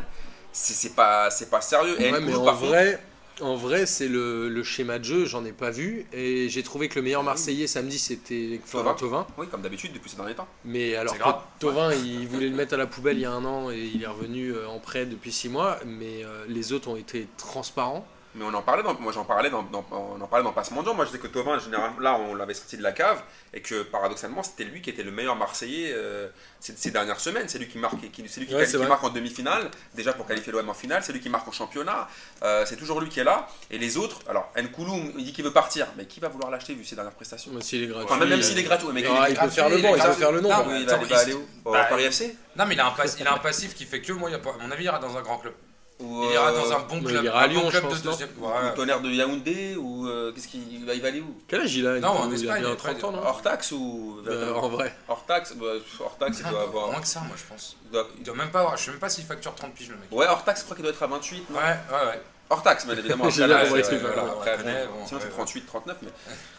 C'est 0.53 0.95
pas, 0.95 1.29
c'est 1.29 1.49
pas 1.49 1.59
sérieux. 1.61 2.01
Et 2.01 2.11
Ouais, 2.11 2.19
mais 2.21 2.33
en 2.33 2.45
par 2.45 2.53
contre, 2.55 2.67
vrai, 2.67 3.03
en 3.41 3.55
vrai, 3.55 3.85
c'est 3.85 4.07
le, 4.07 4.49
le 4.49 4.63
schéma 4.63 4.99
de 4.99 5.03
jeu, 5.03 5.25
j'en 5.25 5.45
ai 5.45 5.51
pas 5.51 5.69
vu. 5.69 6.05
Et 6.13 6.49
j'ai 6.49 6.63
trouvé 6.63 6.89
que 6.89 6.95
le 6.95 7.03
meilleur 7.03 7.23
Marseillais 7.23 7.67
samedi, 7.67 7.99
c'était 7.99 8.59
Florent 8.65 8.95
Thauvin. 8.95 9.27
oui, 9.37 9.47
comme 9.47 9.61
d'habitude 9.61 9.93
depuis 9.93 10.09
ces 10.09 10.17
derniers 10.17 10.35
temps. 10.35 10.47
Mais 10.65 10.95
alors. 10.95 11.15
Thauvin, 11.59 11.93
il 11.93 12.27
voulait 12.27 12.49
le 12.49 12.55
mettre 12.55 12.73
à 12.73 12.77
la 12.77 12.87
poubelle 12.87 13.17
il 13.17 13.21
y 13.21 13.25
a 13.25 13.31
un 13.31 13.45
an 13.45 13.71
et 13.71 13.89
il 13.93 14.03
est 14.03 14.07
revenu 14.07 14.51
euh, 14.51 14.67
en 14.67 14.79
prêt 14.79 15.05
depuis 15.05 15.31
6 15.31 15.49
mois. 15.49 15.79
Mais 15.85 16.23
euh, 16.23 16.45
les 16.47 16.73
autres 16.73 16.87
ont 16.89 16.97
été 16.97 17.27
transparents. 17.37 18.05
Mais 18.37 18.45
on 18.45 18.53
en 18.53 18.61
parlait, 18.61 18.83
dans, 18.83 18.93
moi 18.99 19.11
j'en 19.11 19.25
parlais 19.25 19.49
dans, 19.49 19.63
dans- 19.63 19.85
on 19.91 20.21
en 20.21 20.27
parlait 20.27 20.43
dans 20.43 20.53
Passe 20.53 20.71
Mondial. 20.71 20.95
Moi 20.95 21.05
je 21.05 21.09
disais 21.11 21.21
que 21.21 21.27
Tovin, 21.27 21.57
généralement, 21.59 21.99
là 21.99 22.15
on 22.19 22.35
l'avait 22.35 22.53
sorti 22.53 22.77
de 22.77 22.83
la 22.83 22.91
cave 22.91 23.21
et 23.53 23.61
que 23.61 23.81
paradoxalement 23.81 24.43
c'était 24.43 24.63
lui 24.63 24.81
qui 24.81 24.89
était 24.91 25.01
le 25.03 25.09
meilleur 25.11 25.35
Marseillais 25.35 25.91
euh, 25.93 26.27
ces, 26.59 26.75
ces 26.77 26.91
dernières 26.91 27.19
semaines. 27.19 27.49
C'est 27.49 27.57
lui 27.57 27.67
qui 27.67 27.77
marque, 27.79 27.99
qui, 28.11 28.23
c'est 28.27 28.39
lui 28.39 28.47
qui, 28.47 28.53
Ouais, 28.53 28.59
quali- 28.61 28.65
c'est 28.67 28.71
qui 28.73 28.77
vrai. 28.77 28.87
marque 28.87 29.03
en 29.03 29.09
demi-finale, 29.09 29.69
déjà 29.95 30.13
pour 30.13 30.25
qualifier 30.27 30.51
l'OM 30.53 30.69
en 30.69 30.73
finale. 30.73 31.01
C'est 31.03 31.13
lui 31.13 31.19
qui 31.19 31.29
marque 31.29 31.47
en 31.47 31.51
championnat. 31.51 32.07
Euh, 32.43 32.63
c'est 32.67 32.75
toujours 32.77 33.01
lui 33.01 33.09
qui 33.09 33.19
est 33.19 33.23
là. 33.23 33.47
Et 33.71 33.77
les 33.79 33.97
autres, 33.97 34.19
alors 34.29 34.51
Nkoulou 34.55 35.13
il 35.17 35.25
dit 35.25 35.33
qu'il 35.33 35.43
veut 35.43 35.51
partir, 35.53 35.87
mais 35.97 36.05
qui 36.05 36.19
va 36.19 36.27
vouloir 36.29 36.51
l'acheter 36.51 36.75
vu 36.75 36.85
ses 36.85 36.95
dernières 36.95 37.13
prestations? 37.15 37.51
Même 37.51 37.61
s'il 37.61 37.83
est 37.83 37.87
gratuit. 37.87 38.05
Enfin, 38.05 38.19
même, 38.19 38.29
même 38.29 38.43
s'il 38.43 38.59
est 38.59 38.63
gratuit, 38.63 38.87
mais 38.93 39.01
il, 39.01 39.07
il, 39.07 39.29
il 39.31 39.35
peut 39.39 39.49
faire 39.49 39.69
le 39.69 39.77
banc, 39.79 39.95
il 39.95 40.01
peut 40.03 40.11
faire 40.13 40.31
le 40.31 40.41
Non, 40.41 40.49
nombre. 40.49 40.65
il 40.75 40.79
mais 40.81 40.85
va, 40.85 40.93
attends, 40.93 41.03
il 41.03 41.09
va 41.09 41.19
aller 41.19 41.33
où 41.33 41.47
bah, 41.65 41.85
Paris 41.89 42.03
FC 42.03 42.35
Non, 42.55 42.65
mais 42.67 42.75
il 42.75 42.79
a 42.79 42.87
un, 42.87 43.37
passif 43.39 43.73
qui 43.73 43.85
fait 43.85 44.01
que 44.01 44.13
moi, 44.13 44.29
il 44.29 44.35
a 44.35 44.39
pas- 44.39 44.51
à 44.51 44.57
mon 44.63 44.69
avis, 44.71 44.83
il 44.83 44.87
ira 44.87 44.99
dans 44.99 45.17
un 45.17 45.21
grand 45.21 45.39
club. 45.39 45.53
Ou, 45.99 46.25
Il 46.25 46.31
ira 46.33 46.51
euh, 46.51 46.61
dans 46.61 46.71
un 46.73 46.79
bon 46.81 46.99
club. 47.01 47.21
il 47.21 47.25
ira 47.25 47.39
à 47.39 47.43
un 47.43 47.47
bon 47.47 47.53
Lyon, 47.53 47.69
club 47.69 47.83
je 47.83 47.87
de 47.87 47.93
pense, 47.93 48.01
deuxième. 48.03 48.29
ou 48.39 48.45
Ouais. 48.45 48.73
Tonnerre 48.75 49.01
de 49.01 49.09
Yaoundé 49.09 49.75
ou 49.77 50.07
euh, 50.07 50.31
qu'est-ce 50.31 50.47
qu'il 50.47 50.71
il 50.71 50.85
va, 50.85 50.93
il 50.93 51.01
va 51.01 51.07
aller 51.07 51.21
où? 51.21 51.35
Quel 51.47 51.61
âge 51.61 51.75
il 51.75 51.87
a? 51.87 51.99
Non, 51.99 52.09
en 52.09 52.13
Nkoulou 52.27 52.33
Il 52.33 52.33
a 52.33 52.35
Espagne, 52.53 52.61
bien 52.63 52.71
après, 52.73 52.93
30 52.95 53.03
ans, 53.03 53.11
non? 53.17 53.23
Hors 53.25 53.41
taxe 53.41 53.71
ou 53.71 54.21
Euh, 54.27 54.53
En 54.53 54.69
vrai. 54.69 54.95
Hors 55.07 55.25
taxe, 55.25 55.53
bah, 55.55 55.65
hors 55.99 56.17
taxe, 56.17 56.37
il 56.39 56.43
Ah, 56.45 56.51
doit 56.51 56.59
bah, 56.59 56.65
avoir. 56.67 56.87
Moins 56.91 57.01
que 57.01 57.07
ça, 57.07 57.21
moi, 57.21 57.35
je 57.35 57.43
pense. 57.51 57.77
il 57.85 57.91
doit- 57.91 58.07
Il 58.17 58.23
doit 58.23 58.35
même 58.35 58.51
pas 58.51 58.59
avoir. 58.59 58.77
Je 58.77 58.83
sais 58.83 58.91
même 58.91 58.99
pas 58.99 59.09
s'il 59.09 59.23
facture 59.25 59.55
30 59.55 59.73
piges, 59.73 59.89
le 59.89 59.95
mec. 59.95 60.05
Ouais, 60.11 60.27
hors 60.27 60.43
taxe, 60.43 60.59
je 60.59 60.65
crois 60.65 60.75
qu'il 60.75 60.83
doit 60.83 60.93
être 60.93 61.01
à 61.01 61.07
28. 61.07 61.49
non? 61.49 61.57
Ouais, 61.57 61.63
ouais, 61.63 62.05
ouais. 62.09 62.21
Hors 62.49 62.63
taxe, 62.63 62.85
bien 62.85 62.95
évidemment. 62.97 63.29
J'ai 63.29 63.43
Après, 63.43 63.55
là, 63.55 63.81
tu 63.81 63.95
voilà, 63.97 64.23
veux. 64.23 64.29
après, 64.29 64.57
connaît, 64.57 64.87
bon, 64.87 65.05
Sinon, 65.05 65.19
c'est 65.19 65.25
ouais, 65.27 65.31
38, 65.33 65.65
39. 65.65 65.97
Mais 66.01 66.09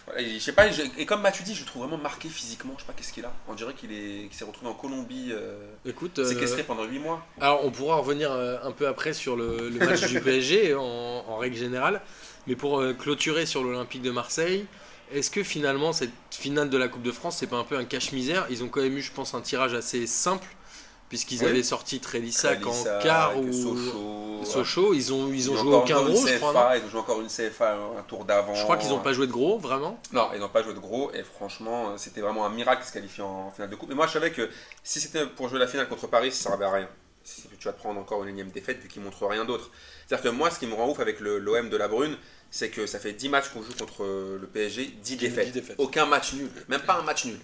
voilà, 0.06 0.28
je 0.28 0.38
sais 0.38 0.52
pas, 0.52 0.70
je- 0.70 0.82
et 0.98 1.06
comme 1.06 1.22
Mathieu 1.22 1.44
dit, 1.44 1.54
je 1.54 1.60
le 1.60 1.66
trouve 1.66 1.82
vraiment 1.82 1.96
marqué 1.96 2.28
physiquement. 2.28 2.74
Je 2.76 2.82
sais 2.82 2.86
pas 2.86 2.92
qu'est-ce 2.94 3.12
qu'il 3.12 3.24
a. 3.24 3.32
On 3.48 3.54
dirait 3.54 3.72
qu'il 3.74 3.90
est- 3.92 4.28
qu'il 4.28 4.34
s'est 4.34 4.44
retrouvé 4.44 4.70
en 4.70 4.74
Colombie, 4.74 5.30
euh, 5.32 5.56
Écoute, 5.86 6.18
euh, 6.18 6.24
séquestré 6.26 6.62
pendant 6.62 6.84
8 6.84 6.98
mois. 6.98 7.24
alors 7.40 7.64
on 7.64 7.70
pourra 7.70 7.96
revenir 7.96 8.30
euh, 8.32 8.58
un 8.62 8.72
peu 8.72 8.86
après 8.86 9.12
sur 9.14 9.34
le, 9.36 9.70
le 9.70 9.78
match 9.86 10.02
du 10.06 10.20
PSG 10.20 10.74
en, 10.78 10.82
en 11.26 11.36
règle 11.38 11.56
générale. 11.56 12.00
Mais 12.46 12.56
pour 12.56 12.80
euh, 12.80 12.92
clôturer 12.94 13.46
sur 13.46 13.62
l'Olympique 13.64 14.02
de 14.02 14.10
Marseille, 14.10 14.66
est-ce 15.12 15.30
que 15.30 15.42
finalement 15.42 15.94
cette 15.94 16.10
finale 16.30 16.68
de 16.68 16.76
la 16.76 16.88
Coupe 16.88 17.02
de 17.02 17.12
France, 17.12 17.36
c'est 17.38 17.46
pas 17.46 17.56
un 17.56 17.64
peu 17.64 17.76
un 17.78 17.84
cache-misère? 17.84 18.46
Ils 18.50 18.62
ont 18.62 18.68
quand 18.68 18.82
même 18.82 18.96
eu, 18.96 19.02
je 19.02 19.12
pense, 19.12 19.32
un 19.34 19.40
tirage 19.40 19.72
assez 19.74 20.06
simple, 20.06 20.46
puisqu'ils 21.08 21.40
Oui. 21.42 21.46
avaient 21.48 21.62
sorti 21.62 22.00
Trélissac 22.00 22.64
en 22.66 22.84
quart 23.02 23.38
ou 23.38 23.52
Sochaux. 23.52 24.44
Sochaux. 24.44 24.94
Ils 24.94 25.12
ont, 25.12 25.32
ils 25.32 25.50
ont 25.50 25.56
joué 25.56 25.68
encore 25.74 25.82
aucun 25.84 26.02
gros, 26.02 26.26
je 26.26 26.36
crois. 26.36 26.52
CFA, 26.52 26.76
Ils 26.78 26.84
ont 26.84 26.88
joué 26.90 27.00
encore 27.00 27.20
une 27.20 27.28
CFA 27.28 27.76
un 27.98 28.02
tour 28.02 28.24
d'avant. 28.24 28.54
Je 28.54 28.62
crois 28.62 28.76
qu'ils 28.76 28.90
n'ont 28.90 29.00
pas 29.00 29.12
joué 29.12 29.26
de 29.26 29.32
gros, 29.32 29.58
vraiment. 29.58 29.98
Non, 30.12 30.28
ils 30.34 30.40
n'ont 30.40 30.48
pas 30.48 30.62
joué 30.62 30.74
de 30.74 30.78
gros 30.78 31.10
et 31.12 31.22
franchement, 31.22 31.96
c'était 31.96 32.20
vraiment 32.20 32.44
un 32.46 32.50
miracle 32.50 32.82
de 32.82 32.86
se 32.86 32.92
qualifier 32.92 33.22
en 33.24 33.50
finale 33.50 33.70
de 33.70 33.76
coupe. 33.76 33.88
Mais 33.88 33.94
moi, 33.94 34.06
je 34.06 34.12
savais 34.12 34.30
que 34.32 34.48
si 34.84 35.00
c'était 35.00 35.26
pour 35.26 35.48
jouer 35.48 35.58
la 35.58 35.66
finale 35.66 35.88
contre 35.88 36.06
Paris, 36.06 36.30
ça 36.32 36.50
servait 36.50 36.64
à 36.66 36.70
rien. 36.72 36.88
Si 37.24 37.42
tu 37.58 37.66
vas 37.68 37.72
te 37.74 37.78
prendre 37.78 38.00
encore 38.00 38.22
une 38.22 38.30
énième 38.30 38.50
défaite 38.50 38.78
vu 38.80 38.88
qu'ils 38.88 39.02
montrent 39.02 39.26
rien 39.26 39.44
d'autre. 39.44 39.70
C'est-à-dire 40.06 40.30
que 40.30 40.34
moi, 40.36 40.50
ce 40.50 40.58
qui 40.58 40.66
me 40.66 40.74
rend 40.74 40.88
ouf 40.88 40.98
avec 41.00 41.20
le- 41.20 41.38
l'OM 41.38 41.68
de 41.68 41.76
la 41.76 41.86
Brune, 41.88 42.16
c'est 42.50 42.70
que 42.70 42.86
ça 42.86 42.98
fait 42.98 43.12
10 43.12 43.28
matchs 43.28 43.48
qu'on 43.50 43.62
joue 43.62 43.74
contre 43.78 44.02
le 44.04 44.46
PSG, 44.50 44.94
10 45.02 45.16
défaites. 45.16 45.46
10 45.48 45.52
défaites. 45.52 45.76
Aucun 45.78 46.06
match 46.06 46.32
nul, 46.32 46.50
même 46.68 46.80
pas 46.80 46.94
un 46.94 47.02
match 47.02 47.26
nul. 47.26 47.38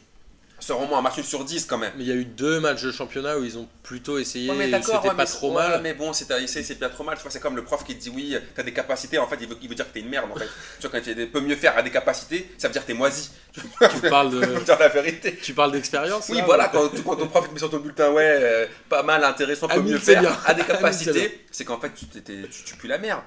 Sors-moi 0.67 0.97
un 0.99 1.03
match 1.03 1.21
sur 1.21 1.45
10 1.45 1.67
quand 1.67 1.77
même. 1.77 1.93
Mais 1.99 2.05
il 2.05 2.09
y 2.09 2.13
a 2.13 2.15
eu 2.15 2.25
deux 2.25 2.59
matchs 2.59 2.83
de 2.85 2.91
championnat 2.91 3.37
où 3.39 3.45
ils 3.45 3.59
ont 3.59 3.69
plutôt 3.83 4.17
essayé. 4.19 4.49
Ouais, 4.49 4.57
mais 4.57 4.71
et 4.71 4.73
c'était 4.83 4.97
ouais, 4.97 5.03
pas 5.09 5.15
mais- 5.15 5.25
trop 5.27 5.51
ouais, 5.55 5.69
mal. 5.69 5.81
Mais 5.83 5.93
bon, 5.93 6.15
c'est 6.15 6.31
à 6.31 6.39
essayer, 6.41 6.65
c'est 6.65 6.77
pas 6.77 6.89
trop 6.89 7.05
mal. 7.05 7.17
Tu 7.17 7.23
vois, 7.23 7.31
c'est 7.31 7.39
comme 7.41 7.55
le 7.57 7.65
prof 7.65 7.85
qui 7.85 7.95
te 7.95 8.01
dit 8.03 8.09
oui, 8.09 8.35
t'as 8.55 8.63
des 8.63 8.73
capacités. 8.73 9.19
En 9.19 9.27
fait, 9.29 9.37
il 9.43 9.47
veut, 9.49 9.59
il 9.61 9.69
veut 9.69 9.75
dire 9.75 9.87
que 9.87 9.93
t'es 9.93 10.01
une 10.01 10.09
merde. 10.09 10.31
En 10.33 10.37
fait, 10.37 10.49
tu 10.81 10.89
vois, 10.89 10.99
quand 10.99 11.07
il 11.07 11.31
peut 11.31 11.41
mieux 11.41 11.57
faire 11.57 11.77
à 11.77 11.83
des 11.83 11.91
capacités, 11.91 12.49
ça 12.57 12.69
veut 12.69 12.73
dire 12.73 12.81
que 12.83 12.87
t'es 12.87 12.95
moisi. 12.95 13.31
Tu 13.53 14.09
parles 14.09 14.31
de, 14.41 14.65
dire 14.65 14.79
la 14.79 14.89
vérité. 14.89 15.37
tu 15.37 15.53
parles 15.53 15.73
d'expérience. 15.73 16.29
Oui, 16.31 16.39
là, 16.39 16.45
voilà, 16.47 16.69
quand, 16.69 16.89
tu- 16.89 17.03
quand 17.03 17.17
ton 17.17 17.29
prof 17.29 17.47
te 17.47 17.53
met 17.53 17.59
sur 17.59 17.69
ton 17.71 17.79
bulletin, 17.79 18.11
ouais, 18.13 18.25
euh, 18.41 18.67
pas 18.89 19.03
mal, 19.03 19.23
intéressant, 19.23 19.69
peut 19.69 19.81
mieux 19.83 19.99
faire, 19.99 20.23
bien. 20.23 20.35
à 20.47 20.55
des 20.55 20.63
capacités, 20.67 21.45
c'est 21.51 21.67
qu'en 21.67 21.79
fait, 21.79 21.93
tu, 21.95 22.07
tu, 22.07 22.23
tu 22.65 22.77
pues 22.77 22.89
la 22.89 22.97
merde. 22.99 23.21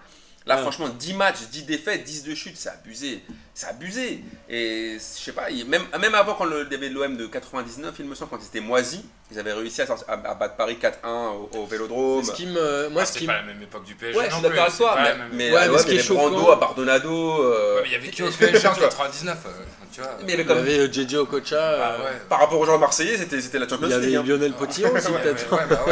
Là, 0.47 0.55
Ouais. 0.55 0.61
franchement, 0.61 0.87
10 0.87 1.13
matchs, 1.13 1.41
10 1.51 1.63
défaites, 1.63 2.03
10 2.05 2.23
de 2.23 2.33
chute, 2.33 2.55
c'est 2.57 2.69
abusé. 2.69 3.21
C'est 3.59 3.69
abusé. 3.69 4.23
Et 4.47 4.97
je 4.99 5.23
sais 5.23 5.31
pas, 5.31 5.47
même, 5.49 5.81
même 5.99 6.13
avant, 6.13 6.35
quand 6.35 6.45
le, 6.45 6.67
il 6.69 6.71
y 6.71 6.75
avait 6.75 6.89
l'OM 6.89 7.17
de 7.17 7.25
99, 7.25 7.91
il 7.97 8.05
me 8.05 8.13
semble, 8.13 8.29
quand 8.29 8.37
ils 8.39 8.45
étaient 8.45 8.59
moisis, 8.59 9.01
ils 9.31 9.39
avaient 9.39 9.51
réussi 9.53 9.81
à, 9.81 9.87
sortir- 9.87 10.05
à- 10.07 10.29
à 10.29 10.35
battre 10.35 10.55
Paris 10.57 10.77
4-1 10.79 11.31
au, 11.31 11.49
au 11.57 11.65
Vélodrome. 11.65 12.23
Ce 12.23 12.33
qui 12.33 12.45
me, 12.45 12.89
moi, 12.89 13.01
Ah, 13.01 13.05
ce 13.07 13.13
c'est 13.13 13.19
qui 13.21 13.25
pas 13.25 13.37
la 13.37 13.41
même 13.41 13.59
époque 13.59 13.83
du 13.83 13.95
PSG. 13.95 14.15
Ouais, 14.15 14.25
je 14.25 14.29
non 14.29 14.35
suis 14.37 14.43
d'accord 14.43 14.63
avec 14.65 14.77
toi, 14.77 14.93
pas 14.93 15.03
mais, 15.33 15.49
Ouais, 15.51 15.57
euh, 15.57 15.81
il 15.87 15.93
y 15.93 15.97
est 15.97 15.99
avait 16.01 16.13
Brando 16.13 16.51
à 16.51 16.55
Bardonado. 16.57 17.09
euh, 17.43 17.75
Ouais, 17.77 17.81
mais 17.81 17.87
il 17.87 17.91
y 17.93 17.95
avait 17.95 18.09
qui 18.09 18.21
au 18.21 18.29
PSG 18.39 18.67
en 18.67 18.75
99 18.75 19.37
euh, 19.47 19.49
Tu 19.91 20.01
vois 20.01 20.11
Mais 20.23 20.25
il 20.25 20.29
y 20.29 20.33
avait 20.33 20.43
il 20.43 20.45
y 20.45 20.47
comme- 20.47 20.57
avait 20.59 20.77
euh, 20.79 20.91
JJ 20.93 21.15
Okocha. 21.15 21.57
Ah 21.59 21.93
euh, 21.93 21.97
ouais. 22.05 22.11
Par 22.29 22.39
rapport 22.41 22.59
aux 22.59 22.65
joueurs 22.65 22.77
marseillais, 22.77 23.17
c'était 23.17 23.41
c'était 23.41 23.57
la 23.57 23.67
Champions 23.67 23.87
Il 23.87 23.91
y 23.91 23.93
avait 23.95 24.15
hein. 24.17 24.23
Lionel 24.23 24.53
Potillon 24.53 24.91
aussi, 24.93 25.07
peut-être. 25.23 25.49
bah. 25.49 25.85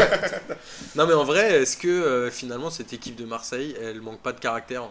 Non, 0.95 1.07
mais 1.07 1.13
en 1.15 1.23
vrai, 1.23 1.63
est-ce 1.63 1.77
que 1.77 1.88
euh, 1.88 2.29
finalement 2.29 2.69
cette 2.69 2.94
équipe 2.94 3.15
de 3.15 3.25
Marseille, 3.25 3.75
elle 3.81 4.01
manque 4.01 4.19
pas 4.21 4.33
de 4.33 4.39
caractère? 4.39 4.83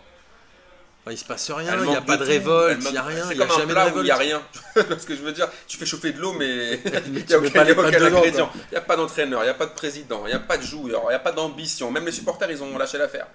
Enfin, 1.07 1.13
Il 1.13 1.19
se 1.19 1.25
passe 1.27 1.51
rien, 1.51 1.73
il 1.85 1.89
n'y 1.91 1.97
a 1.97 2.01
pas 2.01 2.17
de 2.17 2.25
révolte, 2.25 2.79
il 2.87 2.93
n'y 2.93 2.97
a 2.99 3.03
rien, 3.03 3.25
il 3.31 3.37
n'y 3.37 3.43
a 3.43 3.47
comme 3.47 3.57
un 3.57 3.59
jamais 3.61 3.75
de 3.75 3.97
où 3.97 3.99
il 4.01 4.05
n'y 4.05 4.11
a 4.11 4.17
révolte. 4.17 4.43
rien. 4.89 4.99
Ce 4.99 5.05
que 5.07 5.15
je 5.15 5.21
veux 5.23 5.33
dire, 5.33 5.49
tu 5.69 5.77
fais 5.77 5.85
chauffer 5.87 6.13
de 6.13 6.19
l'eau, 6.21 6.33
mais 6.33 6.81
il 7.07 7.13
n'y 7.13 7.21
a 7.35 7.39
aucun, 7.39 7.65
ingrédient. 8.21 8.51
Il 8.55 8.71
n'y 8.73 8.77
a 8.79 8.81
pas 8.81 8.97
d'entraîneur, 8.97 9.43
il 9.43 9.45
n'y 9.45 9.51
a 9.51 9.55
pas 9.55 9.67
de 9.67 9.75
président, 9.75 10.23
il 10.27 10.31
n'y 10.31 10.35
a 10.35 10.39
pas 10.41 10.57
de 10.57 10.63
joueur, 10.63 11.03
il 11.05 11.09
n'y 11.11 11.15
a 11.15 11.19
pas 11.19 11.33
d'ambition. 11.33 11.91
Même 11.91 12.07
les 12.07 12.13
supporters, 12.13 12.51
ils 12.51 12.63
ont 12.63 12.79
lâché 12.79 12.97
l'affaire. 12.99 13.27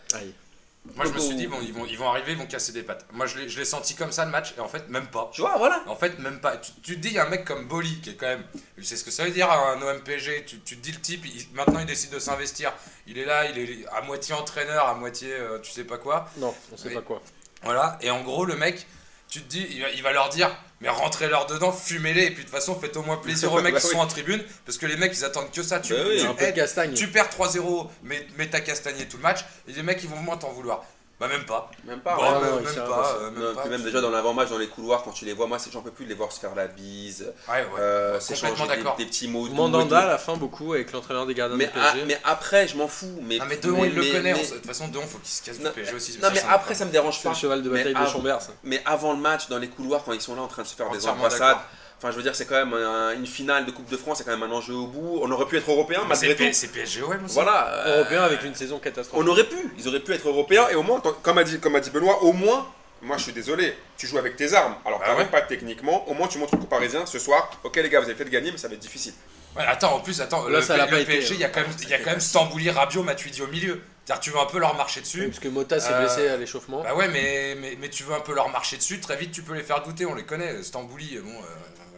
Moi, 0.96 1.06
je 1.06 1.12
me 1.12 1.20
suis 1.20 1.36
dit, 1.36 1.46
bon, 1.46 1.58
ils, 1.62 1.74
vont, 1.74 1.86
ils 1.86 1.98
vont 1.98 2.10
arriver, 2.10 2.32
ils 2.32 2.38
vont 2.38 2.48
casser 2.48 2.72
des 2.72 2.82
pattes. 2.82 3.06
Moi, 3.12 3.28
je 3.28 3.38
l'ai 3.38 3.50
je 3.50 3.60
l'ai 3.60 3.66
senti 3.66 3.94
comme 3.96 4.12
ça 4.14 4.26
le 4.26 4.32
match, 4.32 4.54
et 4.58 4.62
en 4.62 4.68
fait, 4.70 4.88
même 4.90 5.06
pas. 5.08 5.30
Tu 5.34 5.42
vois, 5.42 5.56
voilà. 5.58 5.84
En 5.86 5.96
fait, 5.96 6.18
même 6.20 6.40
pas. 6.40 6.58
Tu, 6.58 6.72
tu 6.82 6.96
te 6.96 7.00
dis, 7.02 7.10
il 7.10 7.14
y 7.16 7.20
a 7.20 7.26
un 7.28 7.30
mec 7.30 7.46
comme 7.46 7.68
Boli 7.68 8.00
qui 8.02 8.12
est 8.12 8.16
quand 8.16 8.26
même. 8.28 8.44
Tu 8.76 8.84
sais 8.84 8.96
ce 8.96 9.04
que 9.04 9.12
ça 9.12 9.24
veut 9.26 9.30
dire 9.32 9.52
un 9.52 9.80
OM 9.80 10.02
PSG. 10.02 10.46
Tu, 10.48 10.60
tu 10.62 10.78
te 10.78 10.82
dis, 10.82 10.92
le 10.94 11.00
type, 11.00 11.26
il- 11.26 11.46
maintenant 11.54 11.80
il 11.80 11.86
décide 11.86 12.10
de 12.12 12.18
s'investir. 12.18 12.74
Il 13.06 13.20
est 13.20 13.26
là, 13.26 13.46
il 13.50 13.60
est 13.60 13.86
à 13.96 14.02
moitié 14.02 14.34
entraîneur, 14.34 14.88
à 14.88 14.96
moitié 14.96 15.32
euh, 15.34 15.60
tu 15.60 15.70
sais 15.70 15.84
pas 15.84 15.98
quoi. 15.98 16.28
Non, 16.38 16.56
on 16.72 16.78
sait 16.78 16.90
pas 16.92 17.02
quoi. 17.02 17.22
Voilà. 17.64 17.98
Et 18.02 18.10
en 18.10 18.22
gros, 18.22 18.46
le 18.46 18.56
mec, 18.56 18.86
tu 19.28 19.42
te 19.42 19.50
dis, 19.50 19.68
il 19.72 19.82
va, 19.82 19.90
il 19.92 20.02
va 20.02 20.12
leur 20.12 20.30
dire, 20.30 20.50
mais 20.82 20.90
rentrez-leur 20.90 21.46
dedans, 21.46 21.72
fumez-les. 21.72 22.24
Et 22.26 22.32
puis 22.32 22.44
de 22.44 22.50
toute 22.50 22.56
façon, 22.56 22.80
faites 22.80 22.96
au 22.98 23.04
moins 23.04 23.18
plaisir 23.18 23.52
aux 23.54 23.62
mecs 23.62 23.74
Bah 23.74 23.80
qui 23.80 23.88
oui. 23.88 23.92
sont 23.94 24.00
en 24.00 24.08
tribune. 24.08 24.44
Parce 24.66 24.78
que 24.78 24.86
les 24.86 24.96
mecs, 24.98 25.14
ils 25.16 25.26
attendent 25.26 25.52
que 25.52 25.62
ça. 25.64 25.80
Tu, 25.80 25.94
Bah 25.94 26.00
oui, 26.08 26.20
tu 26.22 26.26
un 26.26 26.34
peu 26.34 26.44
de 26.46 26.50
aides, 26.50 26.56
castagne. 26.56 26.94
tu 26.94 27.08
perds 27.10 27.30
3-0, 27.30 27.88
mais, 28.04 28.26
mais 28.38 28.48
t'as 28.50 28.62
castagné 28.62 29.08
tout 29.08 29.18
le 29.18 29.24
match. 29.24 29.40
Et 29.68 29.74
les 29.74 29.84
mecs, 29.84 30.02
ils 30.04 30.10
vont 30.10 30.18
moins 30.18 30.38
t'en 30.38 30.52
vouloir. 30.52 30.84
Bah, 31.20 31.28
même 31.28 31.44
pas. 31.44 31.70
Même 31.84 32.00
pas. 32.00 32.16
Bon, 32.16 32.22
même, 32.24 32.34
non, 32.50 32.56
même 32.56 32.66
c'est 32.66 32.76
pas. 32.80 32.84
impossible. 32.86 33.20
euh, 33.24 33.32
même 33.32 33.44
Non, 33.44 33.54
pas. 33.56 33.62
puis 33.62 33.70
même 33.72 33.82
déjà 33.84 34.00
dans 34.00 34.10
l'avant-match, 34.10 34.50
dans 34.50 34.58
les 34.58 34.68
couloirs, 34.70 35.04
quand 35.04 35.12
tu 35.12 35.26
les 35.26 35.34
vois, 35.34 35.48
moi, 35.48 35.60
c'est- 35.60 35.70
j'en 35.70 35.82
peux 35.82 35.92
plus 35.92 36.06
de 36.06 36.10
les 36.10 36.16
voir 36.16 36.32
se 36.32 36.40
faire 36.40 36.56
la 36.56 36.68
bise, 36.68 37.34
Ouais, 37.50 37.56
ouais. 37.56 37.66
euh, 37.80 38.14
Ouais, 38.14 38.20
s'échanger 38.22 38.52
complètement 38.54 38.74
des, 38.74 38.78
d'accord. 38.78 38.96
des 38.96 39.06
petits 39.06 39.28
mots. 39.28 39.46
Mandanda 39.50 40.00
à 40.00 40.06
la 40.08 40.18
fin 40.18 40.38
beaucoup 40.38 40.72
avec 40.74 40.94
l'entraîneur 40.94 41.26
des 41.26 41.34
gardiens 41.34 41.58
Mais, 41.58 41.70
ah, 41.76 41.92
PSG. 41.92 42.06
mais 42.06 42.18
après, 42.24 42.70
je 42.70 42.78
m'en 42.78 42.88
fous. 42.88 43.20
Mais, 43.22 43.38
Non 43.38 43.46
mais 43.50 43.58
Deon 43.58 43.84
il 43.84 43.96
le 43.96 44.02
mais- 44.02 44.12
connaît, 44.12 44.34
mais- 44.34 44.40
on 44.40 44.44
s- 44.44 44.52
de 44.52 44.56
toute 44.58 44.66
façon 44.68 44.88
Deon 44.88 45.02
faut 45.02 45.18
qu'il 45.18 45.30
se 45.30 45.44
casse 45.44 45.60
Non, 45.60 45.70
du 45.70 45.76
PSG 45.76 45.94
aussi. 45.94 46.18
Non, 46.22 46.30
mais 46.34 46.42
après, 46.50 46.74
ça 46.74 46.86
me 46.86 46.92
dérange 46.92 47.22
pas. 47.22 47.30
le 47.30 47.36
cheval 47.36 47.64
de 47.64 47.70
Mais 47.70 47.80
bataille 47.80 47.94
de 47.96 48.00
avant- 48.00 48.10
Chambert, 48.12 48.42
ça. 48.42 48.54
Mais 48.64 48.82
avant 48.86 49.12
le 49.12 49.20
match, 49.20 49.50
dans 49.50 49.58
les 49.58 49.68
couloirs, 49.68 50.04
quand 50.06 50.14
ils 50.14 50.22
sont 50.22 50.36
là 50.36 50.42
en 50.42 50.48
train 50.48 50.62
de 50.64 50.68
se 50.68 50.76
faire 50.76 50.90
des 50.90 51.06
embrassades. 51.06 51.58
Enfin, 52.00 52.10
je 52.12 52.16
veux 52.18 52.24
dire, 52.24 52.36
c'est 52.36 52.46
quand 52.46 52.56
même 52.56 52.74
un- 52.74 53.14
une 53.14 53.28
finale 53.28 53.66
de 53.66 53.72
Coupe 53.72 53.90
de 53.90 53.98
France, 53.98 54.18
c'est 54.18 54.24
quand 54.24 54.36
même 54.38 54.44
un 54.44 54.52
enjeu 54.56 54.74
au 54.74 54.88
bout. 54.88 55.20
On 55.22 55.30
aurait 55.32 55.46
pu 55.46 55.58
être 55.58 55.70
européen, 55.70 56.02
Mais 56.10 56.16
c'est 56.16 56.28
malgré 56.30 56.48
tout. 56.48 56.54
c'est 56.54 56.68
PSG 56.70 57.04
aussi. 57.04 57.16
Voilà. 57.36 57.68
euh, 57.86 57.98
Européen 58.00 58.24
avec 58.24 58.44
une 58.44 58.56
saison 58.56 58.80
catastrophique. 58.80 59.24
On 59.24 59.30
aurait 59.32 59.44
pu, 59.44 59.58
ils 59.78 59.88
auraient 59.88 60.00
pu 60.00 60.14
être 60.14 60.28
européens 60.28 60.68
et 60.72 60.76
au 60.76 60.84
moins, 60.84 61.00
comme 61.22 61.38
a 61.38 61.44
dit, 61.44 61.60
comme 61.60 61.76
a 61.76 61.80
dit 61.80 61.92
Benoît, 61.92 62.24
au 62.24 62.34
moins, 62.34 62.68
moi 63.02 63.18
je 63.18 63.24
suis 63.24 63.34
désolé, 63.34 63.76
tu 63.98 64.08
joues 64.08 64.18
avec 64.18 64.36
tes 64.36 64.54
armes. 64.54 64.76
Alors 64.86 65.02
Ah 65.06 65.16
ouais. 65.16 65.26
pas 65.26 65.42
techniquement, 65.42 66.08
au 66.10 66.14
moins 66.14 66.28
tu 66.28 66.38
montres 66.38 66.56
aux 66.56 66.58
Parisiens 66.58 67.06
ce 67.06 67.20
soir, 67.20 67.50
ok 67.64 67.76
les 67.78 67.90
gars, 67.90 68.00
vous 68.00 68.06
avez 68.08 68.16
peut-être 68.16 68.30
gagné, 68.32 68.52
mais 68.52 68.58
ça 68.58 68.68
va 68.68 68.74
être 68.74 68.80
difficile. 68.82 69.14
Ouais, 69.58 69.64
attends, 69.68 69.96
en 69.96 70.00
plus, 70.00 70.22
attends, 70.22 70.48
Là, 70.48 70.60
le, 70.60 70.62
ça 70.64 70.78
l'a 70.78 70.86
le 70.86 70.92
pas 70.92 71.00
été, 71.00 71.14
PSG, 71.14 71.34
il 71.34 71.40
y 71.40 71.44
a 71.44 71.50
quand 71.50 71.62
même, 71.62 71.72
y 71.90 71.94
a 71.94 71.98
quand 71.98 72.12
même 72.12 72.20
Stambouli, 72.20 72.70
Rabiot, 72.70 73.02
Matuidi 73.02 73.42
au 73.42 73.48
milieu. 73.48 73.82
C'est-à-dire 74.06 74.22
tu 74.22 74.30
veux 74.30 74.40
un 74.40 74.46
peu 74.46 74.60
leur 74.60 74.76
marcher 74.76 75.02
dessus. 75.02 75.28
Parce 75.28 75.40
que 75.40 75.48
Mota 75.48 75.80
s'est 75.80 75.92
Euh, 75.92 76.00
blessé 76.02 76.28
à 76.28 76.38
l'échauffement. 76.38 76.84
Bah 76.84 76.94
ouais, 76.94 77.08
mais, 77.08 77.56
mais, 77.60 77.76
mais 77.82 77.90
tu 77.90 78.04
veux 78.04 78.14
un 78.14 78.20
peu 78.20 78.36
leur 78.36 78.50
marcher 78.50 78.78
dessus, 78.78 79.00
très 79.00 79.16
vite 79.18 79.32
tu 79.32 79.42
peux 79.42 79.54
les 79.56 79.64
faire 79.64 79.82
douter, 79.82 80.06
on 80.06 80.14
les 80.14 80.24
connaît. 80.24 80.62
Stambouli, 80.62 81.18
bon, 81.24 81.32
euh, 81.32 81.34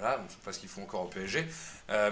voilà, 0.01 0.19
on 0.25 0.29
sait 0.29 0.35
pas 0.43 0.51
ce 0.51 0.59
qu'ils 0.59 0.67
font 0.69 0.83
encore 0.83 1.03
au 1.03 1.07
PSG. 1.07 1.47
Euh, 1.91 2.11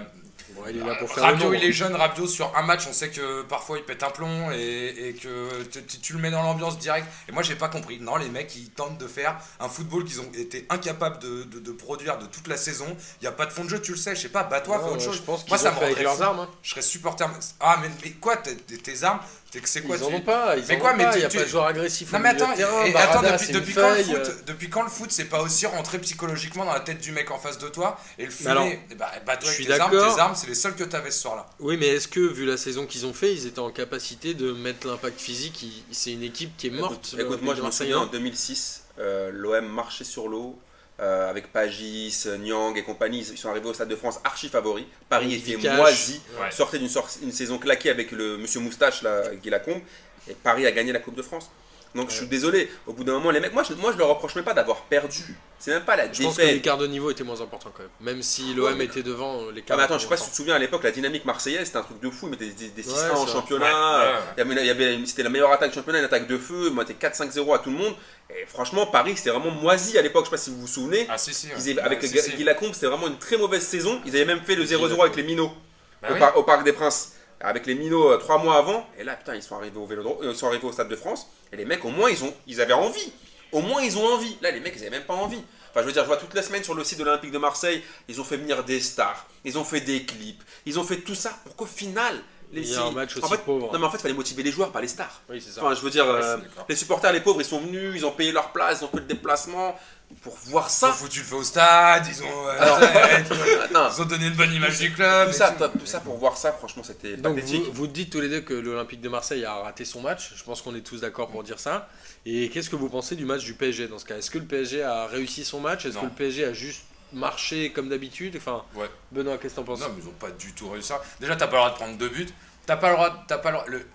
Bon, 0.54 0.62
il 0.68 0.78
est 0.78 0.84
là 0.84 0.96
pour 0.96 1.08
faire 1.12 1.26
le 1.28 1.32
Rabiot, 1.34 1.54
il 1.54 1.62
est 1.62 1.70
jeune, 1.70 1.94
Rabiot 1.94 2.26
sur 2.26 2.56
un 2.56 2.62
match, 2.62 2.84
on 2.88 2.92
sait 2.92 3.10
que 3.10 3.42
parfois 3.42 3.78
il 3.78 3.84
pète 3.84 4.02
un 4.02 4.10
plomb 4.10 4.50
et, 4.50 5.08
et 5.10 5.14
que 5.14 5.62
tu, 6.02 6.12
le 6.14 6.18
mets 6.18 6.30
dans 6.32 6.42
l'ambiance 6.42 6.76
direct. 6.78 7.06
Et 7.28 7.32
moi 7.32 7.42
j'ai 7.44 7.54
pas 7.54 7.68
compris. 7.68 8.00
Non, 8.00 8.16
les 8.16 8.28
mecs 8.30 8.56
ils 8.56 8.70
tentent 8.70 8.98
de 8.98 9.06
faire 9.06 9.38
un 9.60 9.68
football 9.68 10.04
qu'ils 10.04 10.20
ont 10.20 10.30
été 10.34 10.66
incapables 10.70 11.20
de, 11.20 11.44
de- 11.44 11.60
de 11.60 11.72
produire 11.72 12.18
de 12.18 12.26
toute 12.26 12.48
la 12.48 12.56
saison. 12.56 12.96
Il 13.20 13.26
y 13.26 13.28
a 13.28 13.32
pas 13.32 13.46
de 13.46 13.52
fond 13.52 13.62
de 13.64 13.68
jeu, 13.68 13.80
tu 13.80 13.92
le 13.92 13.96
sais. 13.96 14.16
Je 14.16 14.22
sais 14.22 14.28
pas, 14.30 14.42
bats-toi, 14.42 14.78
fais 14.78 14.84
autre 14.86 14.94
ouais, 14.94 15.00
chose. 15.04 15.16
Je 15.18 15.22
pense 15.22 15.46
Moi, 15.48 15.58
ça 15.58 15.70
me 15.70 15.76
avec 15.78 16.00
leurs 16.00 16.20
armes. 16.22 16.40
hein. 16.40 16.48
Je 16.62 16.70
serais 16.70 16.82
supporter. 16.82 17.26
Ah, 17.60 17.78
mais, 17.80 17.90
mais 18.02 18.10
quoi, 18.12 18.36
tes 18.38 19.04
armes? 19.04 19.20
C'est 19.52 19.60
que 19.60 19.68
c'est 19.68 19.82
quoi 19.82 19.96
Ils 19.96 20.04
en 20.04 20.08
tu- 20.08 20.14
ont 20.14 20.20
pas, 20.20 20.56
ils 20.56 20.64
Mais 20.68 20.76
en 20.76 20.78
quoi, 20.78 20.92
ont 20.92 20.96
mais 20.96 21.04
pas, 21.04 21.12
tu- 21.12 21.18
il 21.18 21.22
y 21.22 21.24
a 21.24 21.28
tu- 21.28 21.38
pas 21.38 21.42
de 21.44 21.48
joueur 21.48 21.66
agressif 21.66 22.12
Non 22.12 22.20
mais 22.20 22.28
attends, 22.28 22.52
de 22.52 22.56
terrain, 22.56 22.84
et- 22.84 22.90
et 22.90 22.92
Barada, 22.92 23.28
attends, 23.34 23.38
c'est 23.44 23.52
depuis, 23.52 23.74
quand 23.74 23.90
le 23.94 24.02
foot, 24.04 24.44
depuis 24.46 24.70
quand 24.70 24.82
le 24.84 24.88
foot 24.90 25.10
c'est 25.10 25.24
pas 25.24 25.42
aussi 25.42 25.66
rentré 25.66 25.98
psychologiquement 25.98 26.64
dans 26.64 26.72
la 26.72 26.78
tête 26.80 27.00
du 27.00 27.10
mec 27.10 27.30
en 27.32 27.38
face 27.38 27.58
de 27.58 27.68
toi 27.68 27.98
et 28.18 28.26
le 28.26 28.30
fumer, 28.30 28.80
eh 28.90 28.94
bah, 28.94 29.10
bah, 29.26 29.36
toi 29.36 29.40
je 29.42 29.46
avec 29.48 29.54
suis 29.56 29.66
tes 29.66 29.72
armes, 29.80 29.90
d'accord. 29.92 30.14
tes 30.14 30.20
armes 30.20 30.34
c'est 30.36 30.46
les 30.46 30.54
seules 30.54 30.76
que 30.76 30.84
t'avais 30.84 31.10
ce 31.10 31.20
soir-là. 31.22 31.46
Oui, 31.58 31.76
mais 31.78 31.88
est-ce 31.88 32.06
que, 32.06 32.20
vu 32.20 32.46
la 32.46 32.56
saison 32.56 32.86
qu'ils 32.86 33.06
ont 33.06 33.12
fait, 33.12 33.32
ils 33.34 33.46
étaient 33.46 33.58
en 33.58 33.70
capacité 33.72 34.34
de 34.34 34.52
mettre 34.52 34.86
l'impact 34.86 35.20
physique 35.20 35.64
C'est 35.90 36.12
une 36.12 36.22
équipe 36.22 36.56
qui 36.56 36.68
est 36.68 36.70
morte. 36.70 37.14
Écoute, 37.18 37.42
moi 37.42 37.54
je 37.56 37.62
me 37.62 37.70
souviens 37.72 37.98
en 37.98 38.02
hein. 38.04 38.08
2006, 38.12 38.82
euh, 39.00 39.30
l'OM 39.32 39.66
marchait 39.66 40.04
sur 40.04 40.28
l'eau. 40.28 40.56
Euh, 41.00 41.30
avec 41.30 41.52
Pagis, 41.52 42.24
Nyang 42.40 42.76
et 42.76 42.82
compagnie, 42.82 43.20
ils 43.20 43.38
sont 43.38 43.48
arrivés 43.48 43.68
au 43.68 43.74
Stade 43.74 43.88
de 43.88 43.96
France 43.96 44.20
archi 44.24 44.48
favoris. 44.48 44.84
Paris 45.08 45.34
était 45.34 45.56
moisi, 45.76 46.20
Ouais. 46.40 46.50
sortait 46.50 46.78
d'une 46.78 47.32
saison 47.32 47.58
claquée 47.58 47.90
avec 47.90 48.12
le 48.12 48.36
monsieur 48.38 48.60
Moustache, 48.60 49.02
là, 49.02 49.22
Guy 49.42 49.50
Lacombe, 49.50 49.80
et 50.28 50.34
Paris 50.34 50.66
a 50.66 50.72
gagné 50.72 50.92
la 50.92 50.98
Coupe 50.98 51.14
de 51.16 51.22
France. 51.22 51.50
Donc 51.94 52.10
je 52.10 52.14
suis 52.14 52.26
désolé, 52.28 52.70
au 52.86 52.92
bout 52.92 53.02
d'un 53.02 53.14
moment, 53.14 53.30
les 53.32 53.40
mecs, 53.40 53.52
moi 53.52 53.64
je, 53.68 53.74
moi, 53.74 53.90
je 53.92 53.98
leur 53.98 54.08
reproche 54.08 54.36
même 54.36 54.44
pas 54.44 54.54
d'avoir 54.54 54.82
perdu. 54.82 55.36
C'est 55.58 55.72
même 55.72 55.82
pas 55.84 55.96
la 55.96 56.10
Je 56.12 56.22
pense 56.22 56.36
que 56.36 56.40
défaite. 56.40 56.54
l'écart 56.54 56.78
de 56.78 56.86
niveau 56.86 57.10
était 57.10 57.24
moins 57.24 57.40
important 57.40 57.70
quand 57.76 57.82
même. 57.82 57.90
Même 58.00 58.22
si 58.22 58.54
l'OM 58.54 58.74
mais- 58.76 58.84
était 58.84 59.02
devant, 59.02 59.40
Ah, 59.48 59.52
l'écart 59.52 59.76
mais 59.76 59.82
attends, 59.82 59.98
je 59.98 60.04
sais 60.04 60.08
pas 60.08 60.16
si 60.16 60.24
tu 60.24 60.30
te 60.30 60.36
souviens 60.36 60.54
à 60.54 60.58
l'époque, 60.60 60.84
la 60.84 60.92
dynamique 60.92 61.24
marseillaise, 61.24 61.66
c'était 61.66 61.78
un 61.78 61.82
truc 61.82 62.00
de 62.00 62.08
fou. 62.08 62.26
Ils 62.28 62.30
mettaient 62.30 62.46
des, 62.46 62.68
des 62.68 62.82
6-1 62.82 62.92
Ouais, 62.94 63.10
en 63.18 63.26
c'est 63.26 63.32
championnat. 63.32 63.70
vrai. 63.70 64.06
Ouais, 64.06 64.12
ouais, 64.12 64.20
Il 64.36 64.38
y 64.38 64.40
avait- 64.42 64.62
il 64.62 64.66
y 64.66 64.70
avait- 64.94 65.06
c'était 65.06 65.24
la 65.24 65.28
meilleure 65.30 65.50
attaque 65.52 65.70
du 65.70 65.74
championnat, 65.74 65.98
une 65.98 66.04
attaque 66.04 66.28
de 66.28 66.38
feu. 66.38 66.68
Ils 66.70 66.74
mettaient 66.74 66.94
4-5-0 66.94 67.52
à 67.52 67.58
tout 67.58 67.70
le 67.70 67.76
monde. 67.76 67.94
Et 68.30 68.46
franchement, 68.46 68.86
Paris, 68.86 69.14
c'était 69.16 69.30
vraiment 69.30 69.50
moisi 69.50 69.98
à 69.98 70.02
l'époque. 70.02 70.26
Je 70.26 70.30
sais 70.30 70.36
pas 70.36 70.42
si 70.42 70.50
vous 70.50 70.60
vous 70.60 70.66
souvenez. 70.68 71.06
Ah 71.10 71.18
si 71.18 71.34
si. 71.34 71.48
ouais. 71.48 71.54
Ils 71.58 71.70
avaient- 71.72 71.80
avec 71.80 72.00
Ouais, 72.02 72.06
si, 72.08 72.14
Guy 72.14 72.20
si. 72.22 72.36
Guy 72.36 72.44
Lacombe, 72.44 72.72
c'était 72.72 72.86
vraiment 72.86 73.08
une 73.08 73.18
très 73.18 73.36
mauvaise 73.36 73.62
saison. 73.66 74.00
Ils 74.06 74.14
avaient 74.14 74.24
même 74.26 74.40
fait 74.42 74.54
le 74.54 74.64
0-0 74.64 75.02
avec 75.02 75.16
les 75.16 75.24
Minots 75.24 75.52
Bah 76.00 76.08
au, 76.10 76.12
oui. 76.14 76.18
par- 76.20 76.36
au 76.38 76.44
Parc 76.44 76.62
des 76.64 76.72
Princes. 76.72 77.14
Avec 77.40 77.66
les 77.66 77.74
Minots 77.74 78.12
euh, 78.12 78.18
trois 78.18 78.38
mois 78.38 78.56
avant. 78.56 78.86
Et 78.98 79.04
là, 79.04 79.16
putain, 79.16 79.34
ils 79.34 79.42
sont 79.42 79.56
arrivés 79.56 79.78
au, 79.78 79.86
Vélodrome, 79.86 80.18
euh, 80.22 80.34
sont 80.34 80.46
arrivés 80.46 80.66
au 80.66 80.72
Stade 80.72 80.88
de 80.88 80.96
France. 80.96 81.30
Et 81.52 81.56
les 81.56 81.64
mecs, 81.64 81.84
au 81.84 81.90
moins, 81.90 82.10
ils, 82.10 82.22
ont, 82.22 82.34
ils 82.46 82.60
avaient 82.60 82.74
envie. 82.74 83.12
Au 83.52 83.60
moins, 83.60 83.82
ils 83.82 83.96
ont 83.98 84.06
envie. 84.06 84.36
Là, 84.42 84.50
les 84.50 84.60
mecs, 84.60 84.74
ils 84.76 84.82
avaient 84.82 84.90
même 84.90 85.04
pas 85.04 85.14
envie. 85.14 85.42
Enfin, 85.70 85.82
je 85.82 85.86
veux 85.86 85.92
dire, 85.92 86.02
je 86.02 86.08
vois 86.08 86.16
toute 86.16 86.34
la 86.34 86.42
semaine 86.42 86.64
sur 86.64 86.74
le 86.74 86.82
site 86.82 86.98
de 86.98 87.04
l'Olympique 87.04 87.30
de 87.30 87.38
Marseille, 87.38 87.82
ils 88.08 88.20
ont 88.20 88.24
fait 88.24 88.36
venir 88.36 88.64
des 88.64 88.80
stars, 88.80 89.26
ils 89.44 89.56
ont 89.56 89.62
fait 89.62 89.80
des 89.80 90.04
clips, 90.04 90.42
ils 90.66 90.80
ont 90.80 90.84
fait 90.84 90.96
tout 90.96 91.14
ça 91.14 91.38
pour 91.44 91.54
qu'au 91.54 91.66
final, 91.66 92.20
les 92.52 92.62
Il 92.62 92.72
y 92.72 92.76
a 92.76 92.82
un 92.84 92.90
match 92.90 93.16
en 93.16 93.20
aussi 93.20 93.30
fait, 93.32 93.44
pauvre. 93.44 93.72
Non, 93.72 93.78
mais 93.78 93.86
en 93.86 93.90
fait, 93.90 93.98
il 93.98 94.02
fallait 94.02 94.14
motiver 94.14 94.42
les 94.42 94.50
joueurs, 94.52 94.72
pas 94.72 94.80
les 94.80 94.88
stars. 94.88 95.20
Oui, 95.28 95.40
c'est 95.44 95.52
ça. 95.52 95.64
Enfin, 95.64 95.74
je 95.74 95.80
veux 95.80 95.90
dire, 95.90 96.04
Ouais, 96.06 96.20
euh, 96.22 96.36
les 96.68 96.76
supporters, 96.76 97.12
les 97.12 97.20
pauvres, 97.20 97.40
ils 97.40 97.44
sont 97.46 97.60
venus, 97.60 97.92
ils 97.94 98.04
ont 98.06 98.12
payé 98.12 98.32
leur 98.32 98.50
place, 98.52 98.78
ils 98.80 98.84
ont 98.84 98.88
fait 98.88 98.96
le 98.98 99.04
déplacement 99.04 99.76
pour 100.22 100.34
voir 100.46 100.64
Ils 100.64 100.72
ont 100.84 100.88
ça. 100.88 100.92
foutu 100.92 101.20
le 101.20 101.24
feu 101.24 101.36
au 101.36 101.42
stade, 101.44 102.04
ils 102.08 102.22
ont, 102.24 102.48
euh, 102.48 102.56
Alors- 102.60 102.80
ouais, 102.80 103.24
non, 103.72 103.88
ils 103.96 104.02
ont 104.02 104.04
donné 104.04 104.26
une 104.26 104.34
bonne 104.34 104.52
image 104.52 104.78
du 104.80 104.92
club. 104.92 105.28
tout 105.28 105.34
ça, 105.36 105.52
tout. 105.52 105.78
tout 105.78 105.86
ça 105.86 106.00
pour 106.00 106.16
voir 106.16 106.36
ça, 106.36 106.50
franchement, 106.52 106.82
c'était 106.82 107.16
Donc 107.16 107.36
pathétique. 107.36 107.62
vous, 107.66 107.72
vous 107.72 107.86
dites 107.86 108.10
tous 108.10 108.20
les 108.20 108.28
deux 108.28 108.40
que 108.40 108.54
l'Olympique 108.54 109.00
de 109.00 109.08
Marseille 109.08 109.44
a 109.44 109.54
raté 109.54 109.84
son 109.84 110.00
match. 110.00 110.32
Je 110.34 110.42
pense 110.42 110.62
qu'on 110.62 110.74
est 110.74 110.80
tous 110.80 111.02
d'accord 111.02 111.28
pour 111.28 111.44
dire 111.44 111.60
ça. 111.60 111.88
Et 112.26 112.48
qu'est-ce 112.50 112.68
que 112.68 112.76
vous 112.76 112.88
pensez 112.88 113.14
du 113.14 113.24
match 113.24 113.44
du 113.44 113.54
PSG 113.54 113.86
dans 113.86 113.98
ce 114.00 114.04
cas? 114.04 114.16
Est-ce 114.16 114.30
que 114.32 114.38
le 114.38 114.44
PSG 114.44 114.82
a 114.82 115.06
réussi 115.06 115.44
son 115.44 115.60
match? 115.60 115.86
Est-ce 115.86 115.96
que 115.98 116.04
le 116.04 116.10
PSG 116.10 116.44
a 116.44 116.52
juste 116.52 116.82
marché 117.12 117.72
comme 117.72 117.88
d'habitude 117.88 118.36
Enfin, 118.36 118.64
Ouais. 118.74 118.88
Benoît, 119.12 119.38
qu'est-ce 119.38 119.54
que 119.54 119.60
t'en 119.60 119.64
penses? 119.64 119.80
Non, 119.80 119.88
mais 119.96 120.02
ils 120.02 120.08
ont 120.08 120.12
pas 120.12 120.30
du 120.30 120.52
tout 120.52 120.68
réussi 120.70 120.88
ça. 120.88 121.02
Déjà, 121.20 121.36
t'as 121.36 121.46
pas 121.46 121.52
le 121.56 121.58
droit 121.58 121.70
de 121.70 121.76
prendre 121.76 121.96
deux 121.98 122.08
buts. 122.08 122.28
T'as 122.66 122.76
pas 122.76 122.90
le 122.90 122.94
droit, 122.96 123.24
t'as 123.28 123.38
pas 123.38 123.50
le, 123.50 123.58
le- 123.78 123.86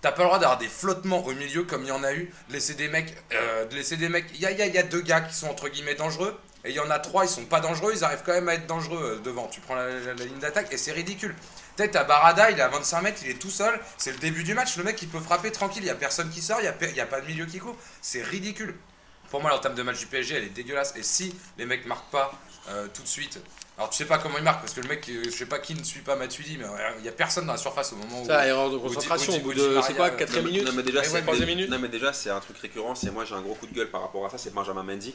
t'as 0.00 0.12
pas 0.12 0.22
le 0.22 0.26
droit 0.28 0.38
d'avoir 0.38 0.58
des 0.58 0.68
flottements 0.68 1.24
au 1.24 1.32
milieu 1.32 1.64
comme 1.64 1.82
il 1.82 1.88
y 1.88 1.92
en 1.92 2.04
a 2.04 2.12
eu. 2.14 2.32
De 2.48 2.52
laisser 2.54 2.74
des 2.74 2.88
mecs, 2.88 3.16
euh, 3.32 3.64
de 3.66 3.74
laisser 3.74 3.96
des 3.96 4.08
mecs. 4.08 4.26
Il 4.34 4.40
y 4.40 4.46
a, 4.46 4.50
y 4.52 4.62
a- 4.62 4.66
y 4.66 4.78
a 4.78 4.82
deux 4.82 5.00
gars 5.00 5.20
qui 5.20 5.34
sont 5.34 5.48
entre 5.48 5.68
guillemets 5.68 5.94
dangereux. 5.94 6.38
Et 6.64 6.70
il 6.70 6.76
y 6.76 6.80
en 6.80 6.90
a 6.92 7.00
trois, 7.00 7.24
ils 7.24 7.28
sont 7.28 7.44
pas 7.44 7.58
dangereux, 7.58 7.92
ils 7.92 8.04
arrivent 8.04 8.22
quand 8.24 8.32
même 8.34 8.48
à 8.48 8.54
être 8.54 8.68
dangereux 8.68 9.16
euh, 9.18 9.22
devant. 9.24 9.48
Tu 9.48 9.60
prends 9.60 9.74
la, 9.74 9.88
la- 9.88 10.14
la 10.14 10.24
ligne 10.24 10.38
d'attaque 10.38 10.72
et 10.72 10.76
c'est 10.76 10.92
ridicule. 10.92 11.34
Peut-être 11.76 11.92
t'as 11.92 12.04
Barada, 12.04 12.50
il 12.52 12.58
est 12.58 12.62
à 12.62 12.68
25 12.68 13.00
mètres, 13.02 13.18
il 13.24 13.30
est 13.30 13.34
tout 13.40 13.50
seul. 13.50 13.80
C'est 13.98 14.12
le 14.12 14.18
début 14.18 14.44
du 14.44 14.54
match, 14.54 14.76
le 14.76 14.84
mec 14.84 15.00
il 15.02 15.08
peut 15.08 15.18
frapper 15.18 15.50
tranquille, 15.50 15.82
il 15.82 15.86
y 15.86 15.90
a 15.90 15.94
personne 15.96 16.30
qui 16.30 16.40
sort, 16.40 16.58
il 16.60 16.64
y 16.64 16.68
a, 17.00 17.02
a 17.02 17.06
pas 17.06 17.20
de 17.20 17.26
milieu 17.26 17.46
qui 17.46 17.58
court. 17.58 17.76
C'est 18.00 18.22
ridicule. 18.22 18.76
Pour 19.30 19.40
moi, 19.40 19.50
l'entame 19.50 19.74
de 19.74 19.82
match 19.82 19.98
du 19.98 20.06
PSG, 20.06 20.36
elle 20.36 20.44
est 20.44 20.48
dégueulasse. 20.50 20.92
Et 20.96 21.02
si 21.02 21.34
les 21.58 21.64
mecs 21.66 21.86
marquent 21.86 22.10
pas 22.10 22.32
euh, 22.68 22.86
tout 22.92 23.02
de 23.02 23.08
suite, 23.08 23.40
alors 23.76 23.90
tu 23.90 23.96
sais 23.96 24.04
pas 24.04 24.18
comment 24.18 24.38
ils 24.38 24.44
marquent 24.44 24.60
parce 24.60 24.74
que 24.74 24.80
le 24.80 24.88
mec, 24.88 25.08
euh, 25.08 25.22
je 25.24 25.30
sais 25.30 25.46
pas 25.46 25.58
qui 25.58 25.74
ne 25.74 25.82
suit 25.82 26.00
pas 26.00 26.14
Matuidi, 26.14 26.56
mais 26.58 26.64
euh, 26.64 26.68
il 26.98 27.04
y 27.04 27.08
a 27.08 27.12
personne 27.12 27.46
dans 27.46 27.52
la 27.52 27.58
surface 27.58 27.92
au 27.92 27.96
moment 27.96 28.22
où. 28.22 28.26
Ça, 28.26 28.46
erreur 28.46 28.70
de 28.70 28.78
concentration 28.78 29.34
au 29.34 29.38
bout 29.40 29.54
de, 29.54 29.80
c'est 29.82 29.94
quoi, 29.94 30.06
euh, 30.06 30.16
4 30.16 30.28
Non, 30.30 30.42
mais- 30.42 30.50
minutes 30.50 30.66
non, 30.66 30.72
mais 30.76 30.82
déjà, 30.82 31.00
ouais, 31.00 31.68
non, 31.68 31.78
mais 31.78 31.88
déjà, 31.88 32.12
c'est 32.12 32.30
un 32.30 32.40
truc 32.40 32.58
récurrent. 32.58 32.94
C'est 32.94 33.10
moi, 33.10 33.24
j'ai 33.24 33.34
un 33.34 33.40
gros 33.40 33.54
coup 33.54 33.66
de 33.66 33.74
gueule 33.74 33.90
par 33.90 34.02
rapport 34.02 34.24
à 34.26 34.30
ça. 34.30 34.38
C'est 34.38 34.52
Benjamin 34.54 34.82
Mendy. 34.82 35.14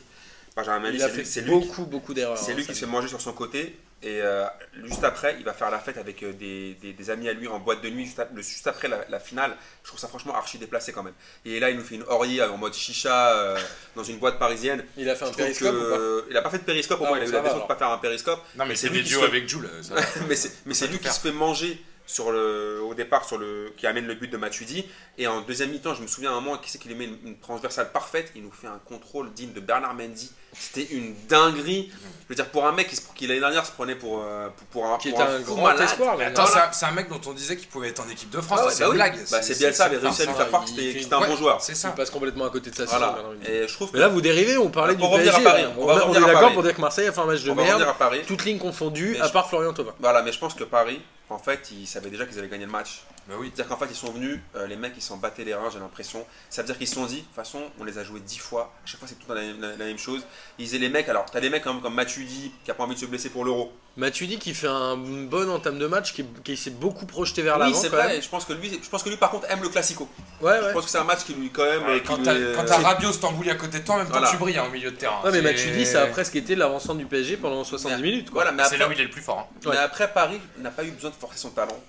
Mendy, 0.79 0.97
Il 0.97 1.01
a 1.03 1.07
lui, 1.09 1.23
qui- 1.23 1.41
beaucoup, 1.41 1.85
beaucoup 1.85 2.13
d'erreurs. 2.13 2.37
C'est 2.37 2.51
hein, 2.51 2.55
lui 2.55 2.63
qui 2.63 2.69
ça. 2.69 2.73
se 2.73 2.79
fait 2.81 2.85
manger 2.91 3.07
sur 3.07 3.21
son 3.21 3.33
côté 3.33 3.77
et 4.03 4.21
euh, 4.21 4.45
juste 4.83 5.03
après, 5.03 5.35
il 5.39 5.43
va 5.45 5.53
faire 5.53 5.71
la 5.71 5.79
fête 5.79 5.97
avec 5.97 6.21
euh, 6.23 6.31
des, 6.33 6.75
des- 6.81 6.93
des 6.93 7.09
amis 7.09 7.27
à 7.29 7.33
lui 7.33 7.47
en 7.47 7.59
boîte 7.59 7.81
de 7.81 7.89
nuit 7.89 8.05
juste, 8.05 8.19
ap- 8.19 8.29
le- 8.33 8.41
juste 8.43 8.67
après 8.67 8.87
la, 8.87 8.99
la 9.09 9.19
finale. 9.19 9.55
Je 9.83 9.87
trouve 9.87 9.99
ça 9.99 10.07
franchement 10.07 10.35
archi 10.35 10.57
déplacé 10.59 10.91
quand 10.91 11.01
même. 11.03 11.13
Et 11.45 11.59
là, 11.59 11.69
il 11.71 11.77
nous 11.77 11.83
fait 11.83 11.95
une 11.95 12.03
oreille 12.07 12.41
en 12.43 12.57
mode 12.57 12.73
chicha 12.75 13.33
euh, 13.35 13.57
dans 13.95 14.03
une 14.03 14.17
boîte 14.17 14.37
parisienne. 14.37 14.83
Il 14.97 15.09
a 15.09 15.15
fait 15.15 15.25
un 15.25 15.31
périscope 15.31 15.73
ou 15.75 15.89
pas? 15.89 16.25
il 16.29 16.37
a 16.37 16.41
pas 16.43 16.49
fait 16.51 16.59
de 16.59 16.63
périscope, 16.63 17.01
au 17.01 17.05
Ah, 17.05 17.09
moins 17.09 17.17
il 17.17 17.23
a 17.23 17.27
eu 17.27 17.31
la 17.31 17.41
de 17.41 17.67
pas 17.67 17.75
faire 17.75 17.89
un 17.89 17.97
périscope. 17.97 18.39
Non, 18.55 18.65
mais 18.65 18.75
c'est 18.75 18.89
des 18.89 19.01
qui 19.03 19.09
duos 19.09 19.23
avec 19.23 19.49
Jules. 19.49 19.69
mais 20.27 20.35
c'est 20.75 20.87
lui 20.87 20.99
qui 20.99 21.09
se 21.09 21.19
fait 21.19 21.31
manger 21.31 21.81
sur 22.07 22.31
le, 22.31 22.81
au 22.81 22.93
départ 22.95 23.25
sur 23.25 23.37
le, 23.37 23.71
qui 23.77 23.85
amène 23.85 24.07
le 24.07 24.15
but 24.15 24.29
de 24.31 24.37
Matuidi. 24.37 24.85
Et 25.19 25.27
en 25.27 25.41
deuxième 25.41 25.69
mi-temps, 25.71 25.93
je 25.93 26.01
me 26.01 26.07
souviens 26.07 26.31
à 26.31 26.33
un 26.35 26.39
moment 26.41 26.57
qui 26.57 26.69
c'est 26.71 26.77
qui 26.79 26.87
lui 26.87 26.95
met 26.95 27.03
une, 27.05 27.17
une 27.25 27.37
transversale 27.37 27.91
parfaite? 27.91 28.31
Il 28.35 28.43
nous 28.43 28.51
fait 28.51 28.67
un 28.67 28.79
contrôle 28.85 29.31
digne 29.33 29.51
de 29.53 29.59
Bernard 29.59 29.93
Mendy. 29.93 30.31
C'était 30.57 30.85
une 30.95 31.13
dinguerie. 31.27 31.91
Je 32.23 32.29
veux 32.29 32.35
dire, 32.35 32.49
pour 32.49 32.65
un 32.65 32.71
mec 32.71 32.87
qui, 32.87 32.95
se- 32.95 33.01
qui 33.13 33.27
l'année 33.27 33.41
dernière 33.41 33.65
se 33.65 33.71
prenait 33.73 33.95
pour, 33.95 34.23
euh, 34.23 34.47
pour, 34.55 34.67
pour 34.67 34.85
un, 34.87 34.97
Qui 34.97 35.09
pour 35.11 35.19
est 35.19 35.23
un 35.23 35.27
un 35.35 35.39
fou 35.39 35.53
grand 35.55 35.63
malade. 35.63 35.81
espoir. 35.81 36.17
mais 36.17 36.25
Attends, 36.25 36.45
c'est 36.71 36.85
un- 36.85 36.91
mec 36.91 37.09
dont 37.09 37.19
on 37.27 37.33
disait 37.33 37.57
qu'il 37.57 37.67
pouvait 37.67 37.89
être 37.89 37.99
en 37.99 38.09
équipe 38.09 38.29
de 38.29 38.39
France. 38.41 38.59
Ah 38.63 38.65
ouais, 38.67 38.71
c'est 38.71 38.83
bah 38.83 38.89
oui. 38.89 38.95
blague. 38.95 39.17
Bah, 39.29 39.41
c'est 39.41 39.57
Bielsa 39.59 39.85
avait 39.85 39.97
réussi 39.97 40.21
à 40.21 40.25
lui 40.25 40.31
ça, 40.31 40.37
faire 40.37 40.47
croire 40.47 40.63
que 40.63 40.69
il 40.69 40.75
c'était 40.75 40.87
fait- 40.91 40.97
que 40.97 41.03
c'était 41.03 41.13
un 41.15 41.19
Ouais, 41.19 41.27
bon 41.27 41.35
joueur. 41.35 41.61
C'est 41.61 41.73
Il 41.73 41.75
ça. 41.75 41.89
passe 41.89 42.09
complètement 42.09 42.45
à 42.45 42.49
côté 42.49 42.69
de 42.71 42.75
sa. 42.75 42.85
Voilà. 42.85 43.17
Et 43.47 43.67
je 43.67 43.73
trouve 43.73 43.89
que 43.91 43.95
Mais 43.97 43.99
là, 43.99 44.07
vous 44.07 44.21
dérivez, 44.21 44.57
on 44.57 44.69
parlait 44.69 44.95
du 44.95 45.01
PSG. 45.03 45.29
à 45.29 45.39
Paris, 45.41 45.63
là. 45.63 45.71
on 45.77 46.13
est 46.15 46.19
d'accord 46.21 46.53
pour 46.53 46.63
dire 46.63 46.73
que 46.73 46.81
Marseille 46.81 47.07
a 47.07 47.11
fait 47.11 47.19
un 47.21 47.25
match 47.25 47.43
de 47.43 47.51
merde. 47.51 47.85
Toutes 48.25 48.45
lignes 48.45 48.59
confondues, 48.59 49.17
à 49.19 49.27
part 49.29 49.49
Florian 49.49 49.73
Thauvin. 49.73 49.93
Voilà, 49.99 50.21
mais 50.23 50.31
je 50.31 50.39
pense 50.39 50.53
que 50.53 50.63
Paris, 50.63 51.01
en 51.29 51.38
fait, 51.39 51.72
ils 51.72 51.86
savaient 51.88 52.10
déjà 52.10 52.25
qu'ils 52.25 52.39
avaient 52.39 52.48
gagné 52.48 52.65
le 52.65 52.72
match. 52.72 53.03
Bah 53.27 53.36
oui. 53.38 53.51
C'est-à-dire 53.53 53.75
qu'en 53.75 53.79
fait, 53.86 53.91
ils 53.91 53.96
sont 53.98 54.12
venus, 54.12 54.39
euh, 54.55 54.67
les 54.67 54.77
mecs, 54.77 54.93
ils 54.96 55.01
s'en 55.01 55.17
battaient 55.17 55.43
les 55.43 55.53
reins, 55.53 55.69
j'ai 55.69 55.79
l'impression. 55.79 56.25
Ça 56.50 56.62
veut 56.62 56.65
dire 56.67 56.77
qu'ils 56.77 56.88
se 56.88 56.96
sont 56.96 57.05
dit, 57.05 57.17
de 57.17 57.22
toute 57.22 57.36
façon, 57.36 57.62
on 57.79 57.84
les 57.84 57.98
a 57.98 58.03
joués 58.03 58.22
10 58.22 58.38
fois, 58.39 58.74
à 58.84 58.88
chaque 58.88 59.00
fois, 59.00 59.07
c'est 59.10 59.15
tout 59.15 59.25
le 59.29 59.36
temps 59.36 59.41
la, 59.41 59.67
la- 59.72 59.75
la 59.75 59.86
même 59.86 59.98
chose. 59.98 60.25
Ils 60.57 60.63
disaient 60.65 60.77
les 60.77 60.89
mecs, 60.89 61.10
alors, 61.10 61.25
t'as 61.25 61.41
des 61.41 61.50
mecs 61.50 61.63
comme, 61.63 61.81
comme 61.81 61.93
Matuidi, 61.96 62.51
qui 62.63 62.72
a 62.72 62.74
pas 62.74 62.84
envie 62.86 62.96
de 62.96 63.00
se 63.00 63.05
blesser 63.05 63.29
pour 63.29 63.43
l'euro. 63.43 63.74
Matuidi 63.98 64.38
qui 64.38 64.54
fait 64.54 64.68
un 64.68 64.96
bon 64.96 65.50
entame 65.50 65.80
de 65.80 65.88
match, 65.88 66.13
qui, 66.13 66.24
qui 66.44 66.56
s'est 66.56 66.70
beaucoup 66.70 67.06
projeté 67.08 67.42
vers 67.42 67.56
Oui, 67.56 67.62
l'avant. 67.62 67.74
c'est 67.82 67.89
vrai, 67.89 68.08
même. 68.08 68.22
je 68.22 68.30
pense, 68.30 68.46
que 68.46 68.54
lui, 68.54 68.80
je 68.82 68.89
pense 68.89 69.01
que 69.04 69.10
lui, 69.10 69.18
par 69.18 69.32
contre, 69.32 69.50
aime 69.50 69.62
le 69.63 69.70
classico. 69.70 70.08
Ouais, 70.39 70.58
Je 70.62 70.66
ouais. 70.68 70.74
pense 70.74 70.86
que 70.86 70.92
c'est 70.92 71.00
un 71.00 71.04
match 71.04 71.24
qui 71.25 71.34
lui, 71.34 71.50
quand 71.50 71.63
même. 71.66 71.84
Ouais, 71.86 72.04
Quand 72.06 72.18
t'as 72.24 72.34
euh, 72.36 72.56
quand 72.56 72.63
t'as 72.66 72.77
Rabiot, 72.77 73.12
Stambouli 73.12 73.50
à 73.50 73.56
côté 73.56 73.80
de 73.80 73.84
toi, 73.86 73.96
en 73.96 73.98
même 73.98 74.08
temps 74.08 74.13
Voilà. 74.13 74.30
tu 74.30 74.38
brilles 74.38 74.58
hein, 74.60 74.66
au 74.68 74.72
milieu 74.72 74.92
de 74.92 74.96
terrain. 74.96 75.16
Ouais, 75.24 75.32
mais 75.32 75.38
C'est- 75.38 75.42
Matuidi, 75.44 75.86
ça 75.86 76.04
a 76.04 76.08
presque 76.08 76.36
été 76.36 76.56
l'avancement 76.56 76.94
du 76.96 77.06
PSG 77.06 77.38
pendant 77.38 77.63
70 77.63 77.96
Mais- 77.96 78.01
minutes. 78.04 78.30
Quoi. 78.30 78.44
Voilà, 78.44 78.51
mais 78.51 78.63
C'est 78.70 78.77
là 78.77 78.88
où 78.88 78.92
il 78.92 79.00
est 79.01 79.04
le 79.06 79.10
plus 79.10 79.22
fort. 79.24 79.50
hein. 79.51 79.70
mais 79.72 79.77
après, 79.77 80.12
Paris 80.13 80.39
n'a 80.60 80.70
pas 80.70 80.84
eu 80.84 80.92
besoin 80.92 81.10
de 81.10 81.16
forcer 81.16 81.39
son 81.39 81.50
talent. 81.50 81.80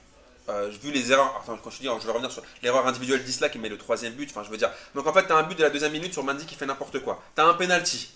Euh, 0.48 0.70
j'ai 0.72 0.78
vu 0.78 0.90
les 0.94 1.12
erreurs, 1.12 1.34
enfin 1.42 1.58
quand 1.62 1.68
je 1.68 1.76
dis, 1.76 1.84
je 2.00 2.06
vais 2.06 2.10
revenir 2.12 2.32
sur 2.32 2.42
l'erreur 2.62 2.86
individuelle 2.86 3.22
d'Isla 3.22 3.50
qui 3.50 3.58
met 3.58 3.68
le 3.68 3.76
troisième 3.76 4.14
but, 4.14 4.30
enfin 4.30 4.42
je 4.46 4.50
veux 4.50 4.56
dire, 4.56 4.70
donc 4.94 5.06
en 5.06 5.12
fait 5.12 5.24
t'as 5.28 5.36
un 5.36 5.42
but 5.42 5.58
de 5.58 5.62
la 5.62 5.68
deuxième 5.68 5.92
minute 5.92 6.14
sur 6.14 6.24
Mandy 6.24 6.46
qui 6.46 6.54
fait 6.54 6.64
n'importe 6.64 7.00
quoi, 7.00 7.22
t'as 7.34 7.44
un 7.44 7.52
penalty, 7.52 8.08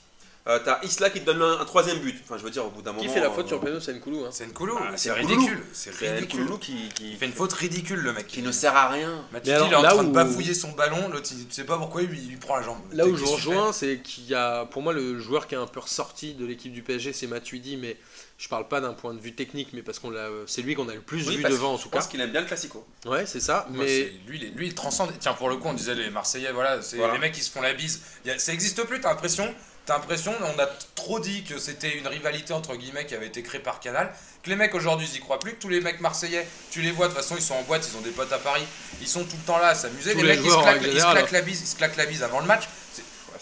euh, 0.48 0.58
t'as 0.64 0.80
Isla 0.82 1.08
qui 1.10 1.20
te 1.20 1.26
donne 1.26 1.40
un, 1.40 1.60
un 1.60 1.64
troisième 1.64 1.98
but, 2.00 2.20
enfin 2.24 2.36
je 2.36 2.42
veux 2.42 2.50
dire 2.50 2.64
au 2.66 2.70
bout 2.70 2.82
d'un 2.82 2.92
moment... 2.92 3.04
Qui 3.04 3.08
fait 3.12 3.20
la 3.20 3.30
faute 3.30 3.44
euh, 3.44 3.48
sur 3.48 3.58
le 3.60 3.64
péno 3.66 3.80
C'est 3.80 3.92
Nkoulou. 3.94 4.24
Hein. 4.24 4.28
C'est 4.32 4.44
une 4.44 4.52
colo, 4.52 4.76
Ah, 4.80 4.92
c'est 4.96 5.12
ridicule. 5.12 5.62
C'est 5.72 5.94
ridicule. 5.94 6.40
Nkoulou 6.42 6.58
qui, 6.58 6.88
qui, 6.94 7.12
Il 7.12 7.16
fait 7.16 7.26
une 7.26 7.32
faute 7.32 7.52
ridicule 7.52 8.00
le 8.00 8.12
mec. 8.12 8.26
qui 8.26 8.42
ne 8.42 8.50
sert 8.50 8.74
à 8.76 8.88
rien. 8.88 9.24
Matuidi, 9.32 9.50
Mais 9.50 9.56
alors, 9.56 9.68
il 9.68 9.72
est 9.72 9.76
en 9.76 9.82
train 9.94 10.02
de 10.04 10.08
où- 10.08 10.12
bafouiller 10.12 10.54
son 10.54 10.72
ballon, 10.72 11.08
l'autre 11.10 11.28
tu 11.28 11.34
sais 11.50 11.64
pas 11.64 11.78
pourquoi 11.78 12.02
il 12.02 12.08
lui, 12.08 12.18
il 12.20 12.28
lui 12.30 12.36
prend 12.38 12.56
la 12.56 12.62
jambe. 12.62 12.78
Là 12.92 13.06
où 13.06 13.16
je 13.16 13.24
rejoins, 13.24 13.72
c'est 13.72 13.98
qu'il 14.02 14.24
y 14.26 14.34
a, 14.34 14.64
pour 14.66 14.82
moi, 14.82 14.92
le 14.92 15.18
joueur 15.20 15.46
qui 15.46 15.54
est 15.54 15.58
un 15.58 15.66
peu 15.66 15.78
ressorti 15.80 16.34
de 16.34 16.44
l'équipe 16.44 16.72
du 16.72 16.82
PSG, 16.82 17.12
c'est 17.12 17.26
Matuidi, 17.28 17.76
mais 17.76 17.96
je 18.38 18.48
parle 18.48 18.66
pas 18.66 18.80
d'un 18.80 18.94
point 18.94 19.14
de 19.14 19.20
vue 19.20 19.34
technique, 19.36 19.68
mais 19.72 19.82
parce 19.82 20.00
qu'on 20.00 20.10
l'a, 20.10 20.28
c'est 20.46 20.62
lui 20.62 20.74
qu'on 20.74 20.88
a 20.88 20.94
le 20.94 21.00
plus 21.02 21.28
Oui, 21.28 21.36
vu 21.36 21.42
parce 21.42 21.54
devant 21.54 21.74
en 21.74 21.76
tout 21.78 21.84
Je 21.84 21.88
pense 21.90 22.06
cas. 22.06 22.10
qu'il 22.10 22.20
aime 22.20 22.32
bien 22.32 22.40
le 22.40 22.46
classico. 22.48 22.84
Ouais, 23.06 23.24
c'est 23.26 23.38
ça. 23.38 23.68
Mais 23.70 24.12
lui, 24.26 24.38
il 24.38 24.44
est- 24.44 24.50
lui, 24.56 24.66
il 24.66 24.74
transcende. 24.74 25.12
Tiens, 25.20 25.34
pour 25.34 25.48
le 25.48 25.56
coup, 25.56 25.68
on 25.68 25.74
disait 25.74 25.94
les 25.94 26.10
Marseillais, 26.10 26.50
voilà, 26.50 26.82
c'est 26.82 26.96
Voilà. 26.96 27.12
les 27.12 27.20
mecs 27.20 27.32
qui 27.32 27.42
se 27.42 27.50
font 27.52 27.60
la 27.62 27.72
bise. 27.74 28.02
A- 28.28 28.38
ça 28.40 28.52
existe 28.52 28.82
plus, 28.84 29.00
t'as 29.00 29.10
l'impression. 29.10 29.54
T'as 29.84 29.94
l'impression, 29.94 30.32
on 30.40 30.60
a 30.60 30.66
trop 30.94 31.18
dit 31.18 31.42
que 31.42 31.58
c'était 31.58 31.96
une 31.96 32.06
rivalité 32.06 32.52
entre 32.52 32.76
guillemets 32.76 33.04
qui 33.04 33.14
avait 33.14 33.26
été 33.26 33.42
créée 33.42 33.60
par 33.60 33.80
Canal. 33.80 34.12
Que 34.42 34.50
les 34.50 34.56
mecs 34.56 34.74
aujourd'hui 34.74 35.08
ils 35.12 35.16
y 35.16 35.20
croient 35.20 35.38
plus, 35.38 35.54
que 35.54 35.60
tous 35.60 35.68
les 35.68 35.80
mecs 35.80 36.00
marseillais, 36.00 36.46
tu 36.70 36.82
les 36.82 36.92
vois, 36.92 37.08
de 37.08 37.12
toute 37.12 37.20
façon 37.20 37.34
ils 37.36 37.42
sont 37.42 37.54
en 37.54 37.62
boîte, 37.62 37.88
ils 37.90 37.96
ont 37.96 38.00
des 38.00 38.10
potes 38.10 38.32
à 38.32 38.38
Paris, 38.38 38.64
ils 39.00 39.08
sont 39.08 39.24
tout 39.24 39.36
le 39.36 39.46
temps 39.46 39.58
là 39.58 39.68
à 39.68 39.74
s'amuser. 39.74 40.14
Les 40.14 40.22
les 40.22 40.28
mecs 40.28 40.40
ils 40.44 40.50
se, 40.50 40.56
claquent, 40.56 40.82
ils 40.82 41.00
claquent 41.00 41.30
la 41.30 41.40
bise, 41.42 41.60
ils 41.60 41.66
se 41.66 41.76
claquent 41.76 41.96
la 41.96 42.06
bise 42.06 42.22
avant 42.22 42.40
le 42.40 42.46
match. 42.46 42.64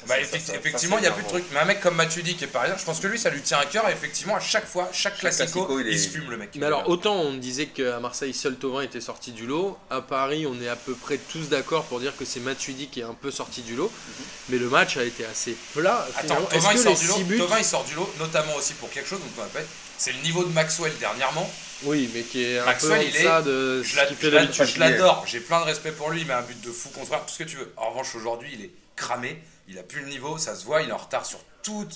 Bah, 0.06 0.14
ça- 0.14 0.20
effecti- 0.20 0.40
ça- 0.46 0.52
ça, 0.52 0.58
effectivement, 0.58 0.98
il 0.98 1.02
n'y 1.02 1.06
a 1.06 1.12
plus 1.12 1.22
de 1.22 1.28
truc. 1.28 1.44
Mais 1.52 1.58
un 1.60 1.64
mec 1.64 1.80
comme 1.80 1.94
Matuidi 1.96 2.34
qui 2.36 2.44
est 2.44 2.46
parisien, 2.48 2.76
je 2.78 2.84
pense 2.84 3.00
que 3.00 3.06
lui, 3.06 3.18
ça 3.18 3.30
lui 3.30 3.40
tient 3.42 3.58
à 3.58 3.66
cœur. 3.66 3.88
Et 3.88 3.92
effectivement, 3.92 4.36
à 4.36 4.40
chaque 4.40 4.66
fois, 4.66 4.88
chaque, 4.92 5.12
Chaque 5.14 5.20
classico, 5.20 5.66
classico, 5.66 5.80
il 5.80 5.98
se 5.98 6.08
fume 6.08 6.30
le 6.30 6.36
mec. 6.36 6.50
Mais 6.56 6.66
alors, 6.66 6.88
autant 6.88 7.16
on 7.16 7.34
disait 7.34 7.66
qu'à 7.66 8.00
Marseille, 8.00 8.32
seul 8.34 8.56
Thauvin 8.56 8.82
était 8.82 9.00
sorti 9.00 9.32
du 9.32 9.46
lot, 9.46 9.76
à 9.90 10.00
Paris, 10.00 10.46
on 10.46 10.60
est 10.62 10.68
à 10.68 10.76
peu 10.76 10.94
près 10.94 11.18
tous 11.18 11.48
d'accord 11.48 11.84
pour 11.84 12.00
dire 12.00 12.16
que 12.16 12.24
c'est 12.24 12.40
Matuidi 12.40 12.88
qui 12.88 13.00
est 13.00 13.04
un 13.04 13.14
peu 13.14 13.30
sorti 13.30 13.62
du 13.62 13.76
lot, 13.76 13.90
mais 14.48 14.58
le 14.58 14.68
match 14.68 14.96
a 14.96 15.04
été 15.04 15.24
assez 15.24 15.56
plat. 15.74 16.06
Attends. 16.16 16.36
Thauvin 16.50 16.72
il, 16.72 16.78
sort 16.78 16.96
du 16.98 17.06
lot, 17.06 17.14
6 17.16 17.24
buts, 17.24 17.38
Thauvin, 17.38 17.58
il 17.58 17.64
sort 17.64 17.84
du 17.84 17.94
lot, 17.94 18.10
notamment 18.18 18.54
aussi 18.56 18.74
pour 18.74 18.90
quelque 18.90 19.08
chose, 19.08 19.20
donc 19.20 19.28
on 19.38 19.42
appelle, 19.42 19.66
c'est 19.98 20.12
le 20.12 20.18
niveau 20.20 20.44
de 20.44 20.52
Maxwell 20.52 20.92
dernièrement. 20.98 21.50
oui, 21.84 22.10
mais 22.14 22.22
qui 22.22 22.44
est 22.44 22.58
un 22.58 22.64
Maxwell, 22.64 23.00
peu 23.00 23.06
il 23.06 23.16
est- 23.16 23.42
de 23.42 23.82
Je 23.82 23.90
ce 23.90 23.96
l'a- 23.96 24.06
qu'il 24.06 24.16
je 24.16 24.20
fait 24.20 24.30
l'a- 24.30 24.40
d'habitude. 24.42 24.64
je 24.66 24.78
l'adore, 24.80 25.24
j'ai 25.26 25.40
plein 25.40 25.60
de 25.60 25.64
respect 25.66 25.92
pour 25.92 26.10
lui, 26.10 26.20
il 26.22 26.26
met 26.26 26.34
un 26.34 26.42
but 26.42 26.60
de 26.60 26.70
fou 26.70 26.88
contre 26.90 27.10
tout 27.10 27.32
ce 27.32 27.38
que 27.38 27.44
tu 27.48 27.56
veux. 27.56 27.72
En 27.76 27.90
revanche, 27.90 28.14
aujourd'hui, 28.14 28.50
il 28.52 28.64
est 28.64 28.70
cramé, 29.00 29.42
il 29.68 29.78
a 29.78 29.82
plus 29.82 30.00
le 30.02 30.08
niveau, 30.08 30.38
ça 30.38 30.54
se 30.54 30.64
voit, 30.64 30.82
il 30.82 30.88
est 30.88 30.92
en 30.92 30.96
retard 30.98 31.24
sur 31.26 31.38
tout, 31.62 31.86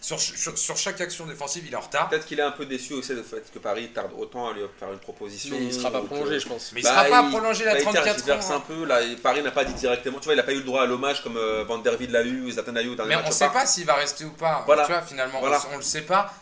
sur, 0.00 0.20
sur, 0.20 0.56
sur 0.56 0.76
chaque 0.76 1.00
action 1.00 1.26
défensive, 1.26 1.64
il 1.66 1.72
est 1.72 1.76
en 1.76 1.80
retard. 1.80 2.08
Peut-être 2.08 2.24
qu'il 2.24 2.38
est 2.38 2.42
un 2.42 2.52
peu 2.52 2.66
déçu 2.66 2.92
aussi 2.94 3.14
du 3.16 3.22
fait 3.22 3.50
que 3.52 3.58
Paris 3.58 3.88
tarde 3.92 4.12
autant 4.16 4.48
à 4.48 4.52
lui 4.52 4.60
faire 4.78 4.92
une 4.92 4.98
proposition. 5.00 5.56
Mais 5.58 5.66
il 5.66 5.74
sera 5.74 5.90
pas 5.90 6.00
que- 6.00 6.06
prolongé, 6.06 6.38
je 6.38 6.46
pense. 6.46 6.70
Mais 6.72 6.80
il 6.80 6.84
Bah, 6.84 6.90
sera 6.90 7.04
pas 7.06 7.22
il- 7.26 7.30
prolongé 7.30 7.64
la 7.64 7.72
bah, 7.72 7.78
il 7.80 7.84
34 7.84 8.04
tergiverse 8.04 8.50
ans. 8.50 8.56
un 8.56 8.60
peu. 8.60 8.84
Là, 8.84 9.02
et 9.02 9.16
Paris 9.16 9.42
n'a 9.42 9.50
pas 9.50 9.64
dit 9.64 9.74
directement. 9.74 10.18
Tu 10.20 10.26
vois, 10.26 10.34
il 10.34 10.36
n'a 10.36 10.44
pas 10.44 10.52
eu 10.52 10.58
le 10.58 10.62
droit 10.62 10.82
à 10.82 10.86
l'hommage 10.86 11.22
comme 11.24 11.36
euh, 11.36 11.64
Van 11.66 11.78
der 11.78 11.96
Vide 11.96 12.12
l'a 12.12 12.22
eu, 12.22 12.50
Zlatan 12.52 12.72
l'a 12.72 12.82
eu 12.82 12.90
Mais 12.90 13.16
match 13.16 13.24
on 13.26 13.28
au 13.28 13.32
sait 13.32 13.48
pas 13.48 13.66
s'il 13.66 13.86
va 13.86 13.94
rester 13.94 14.24
ou 14.24 14.30
pas. 14.30 14.62
Voilà. 14.66 14.84
Tu 14.84 14.92
vois, 14.92 15.02
finalement, 15.02 15.40
Voilà. 15.40 15.60
on, 15.72 15.74
on 15.74 15.76
le 15.78 15.82
sait 15.82 16.02
pas. 16.02 16.32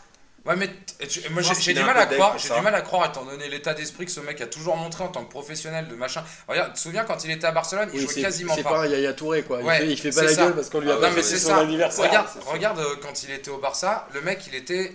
Ouais, 0.47 0.55
mais 0.55 0.69
tu- 1.07 1.21
moi 1.29 1.41
j'ai 1.41 1.73
du 1.73 1.83
mal 1.83 1.97
à 1.97 2.05
croire, 2.05 2.37
j'ai 2.37 2.53
du 2.53 2.61
mal 2.61 2.73
à 2.73 2.81
croire 2.81 3.09
étant 3.09 3.25
donné 3.25 3.49
l'état 3.49 3.73
d'esprit 3.73 4.05
que 4.05 4.11
ce 4.11 4.21
mec 4.21 4.39
a 4.39 4.47
toujours 4.47 4.77
montré 4.77 5.03
en 5.03 5.09
tant 5.09 5.23
que 5.25 5.29
professionnel 5.29 5.87
de 5.89 5.95
machin. 5.95 6.23
Regarde, 6.47 6.69
tu 6.69 6.75
te 6.75 6.79
souviens 6.79 7.03
quand 7.03 7.23
il 7.25 7.31
était 7.31 7.47
à 7.47 7.51
Barcelone, 7.51 7.89
il 7.93 7.99
Oui, 7.99 8.05
jouait 8.05 8.13
c'est 8.13 8.21
quasiment 8.21 8.55
c'est 8.55 8.63
pas. 8.63 8.69
pas 8.69 8.79
un 8.83 8.87
Yaya 8.87 9.13
Touré, 9.13 9.43
quoi. 9.43 9.59
Il, 9.59 9.65
Ouais, 9.65 9.77
fait, 9.79 9.87
il 9.87 9.97
fait 9.99 10.09
pas 10.09 10.15
c'est 10.15 10.23
la 10.27 10.33
ça. 10.33 10.43
gueule 10.45 10.55
parce 10.55 10.69
qu'on 10.69 10.79
lui 10.79 10.89
a 10.89 10.93
Ah, 10.93 10.97
pas 10.97 11.07
non 11.07 11.09
fait 11.11 11.17
mais 11.17 11.23
c'est 11.23 11.37
son 11.37 11.47
ça. 11.49 11.57
anniversaire. 11.57 12.05
Regarde, 12.07 12.27
c'est 12.33 12.49
regarde 12.49 12.79
euh, 12.79 12.95
quand 13.01 13.23
il 13.23 13.31
était 13.31 13.51
au 13.51 13.57
Barça, 13.57 14.07
le 14.13 14.21
mec 14.21 14.39
il 14.47 14.55
était 14.55 14.93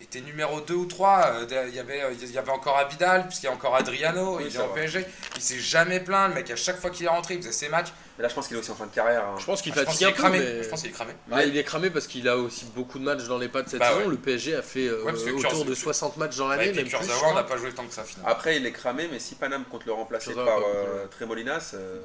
était 0.00 0.20
numéro 0.20 0.60
2 0.60 0.74
ou 0.74 0.86
3, 0.86 1.32
il 1.50 1.74
y 1.74 1.78
avait 1.78 2.02
euh, 2.02 2.12
il 2.20 2.30
y 2.30 2.38
avait 2.38 2.50
encore 2.50 2.76
Abidal, 2.78 3.26
puisqu'il 3.26 3.46
y 3.46 3.48
a 3.48 3.52
encore 3.52 3.74
Adriano, 3.76 4.36
Oui, 4.36 4.44
il 4.46 4.52
c'est 4.52 4.58
est 4.58 4.60
en. 4.62 4.68
PSG, 4.68 5.04
il 5.36 5.42
s'est 5.42 5.58
jamais 5.58 6.00
plaint, 6.00 6.28
le 6.28 6.34
mec 6.34 6.50
à 6.50 6.56
chaque 6.56 6.78
fois 6.80 6.90
qu'il 6.90 7.06
est 7.06 7.08
rentré, 7.10 7.34
il 7.34 7.40
faisait 7.40 7.52
ses 7.52 7.68
matchs. 7.68 7.88
Mais 8.16 8.22
là, 8.22 8.28
je 8.28 8.34
pense 8.34 8.46
qu'il 8.46 8.56
est 8.56 8.60
aussi 8.60 8.70
en 8.70 8.76
fin 8.76 8.86
de 8.86 8.92
carrière. 8.94 9.24
hein. 9.24 9.34
Je 9.40 9.44
pense 9.44 9.60
qu'il 9.60 9.72
Ah, 9.74 9.80
je 9.80 9.84
pense 9.84 9.94
fatigue 9.94 9.98
qu'il 9.98 10.06
un 10.06 10.10
est 10.10 10.12
peu, 10.14 10.22
cramé. 10.22 10.38
mais... 10.56 10.62
Je 10.62 10.68
pense 10.68 10.80
qu'il 10.82 10.90
est 10.90 10.94
cramé. 10.94 11.12
Ah, 11.32 11.44
il 11.44 11.56
est 11.56 11.64
cramé 11.64 11.90
parce 11.90 12.06
qu'il 12.06 12.28
a 12.28 12.36
aussi 12.36 12.64
beaucoup 12.66 12.98
de 13.00 13.04
matchs 13.04 13.24
dans 13.24 13.38
les 13.38 13.48
pattes 13.48 13.68
cette 13.70 13.80
Bah 13.80 13.88
saison. 13.88 14.00
ouais. 14.02 14.08
Le 14.10 14.16
PSG 14.16 14.54
a 14.54 14.62
fait 14.62 14.86
euh, 14.86 15.02
Ouais, 15.04 15.10
parce 15.12 15.24
que 15.24 15.30
autour 15.30 15.64
de 15.64 15.74
60 15.74 16.16
matchs 16.16 16.36
dans 16.36 16.46
l'année, 16.46 16.66
et 16.66 16.68
puis 16.70 16.76
même 16.76 16.84
plus. 16.88 16.92
je 16.92 16.96
Kurzawa, 16.98 17.32
on 17.32 17.34
n'a 17.34 17.42
pas 17.42 17.56
joué 17.56 17.72
tant 17.72 17.84
que 17.86 17.92
ça 17.92 18.04
finalement. 18.04 18.30
Après, 18.30 18.56
il 18.56 18.64
est 18.66 18.72
cramé, 18.72 19.08
mais 19.10 19.18
si 19.18 19.34
Paname 19.34 19.64
compte 19.64 19.84
le 19.84 19.92
remplacer 19.92 20.32
par 20.32 20.46
euh. 20.60 21.06
Tremolinas, 21.10 21.72
euh, 21.74 22.00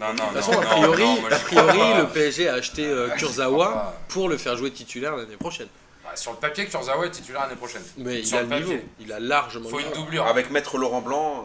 Non, 0.00 0.06
non, 0.08 0.14
De 0.14 0.18
toute 0.20 0.30
façon, 0.36 0.52
a 0.60 0.64
priori, 0.64 1.02
a 1.02 1.98
le 2.00 2.06
PSG 2.08 2.48
a 2.48 2.54
acheté 2.54 2.86
euh, 2.86 3.08
Ah, 3.12 3.16
Kurzawa 3.16 3.66
crois 3.68 3.74
pas. 3.82 4.00
pour 4.08 4.28
le 4.30 4.38
faire 4.38 4.56
jouer 4.56 4.70
titulaire 4.70 5.14
l'année 5.14 5.36
prochaine. 5.36 5.68
Bah, 6.02 6.10
sur 6.16 6.32
le 6.32 6.38
papier, 6.38 6.64
Kurzawa 6.66 7.04
est 7.06 7.10
titulaire 7.10 7.42
l'année 7.42 7.54
prochaine. 7.56 7.82
Mais 7.98 8.20
il 8.20 8.26
Sur 8.26 8.38
a 8.38 8.42
le 8.42 8.48
le 8.48 8.54
niveau, 8.56 8.72
papier. 8.72 8.86
il 9.00 9.12
a 9.12 9.20
largement 9.20 9.68
Faut 9.68 9.76
le 9.76 9.82
une 9.82 9.88
niveau. 9.90 10.00
doublure. 10.02 10.26
avec 10.26 10.50
Maître 10.50 10.78
Laurent 10.78 11.02
Blanc. 11.02 11.44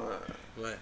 euh, 0.59 0.63
Ouais. 0.63 0.77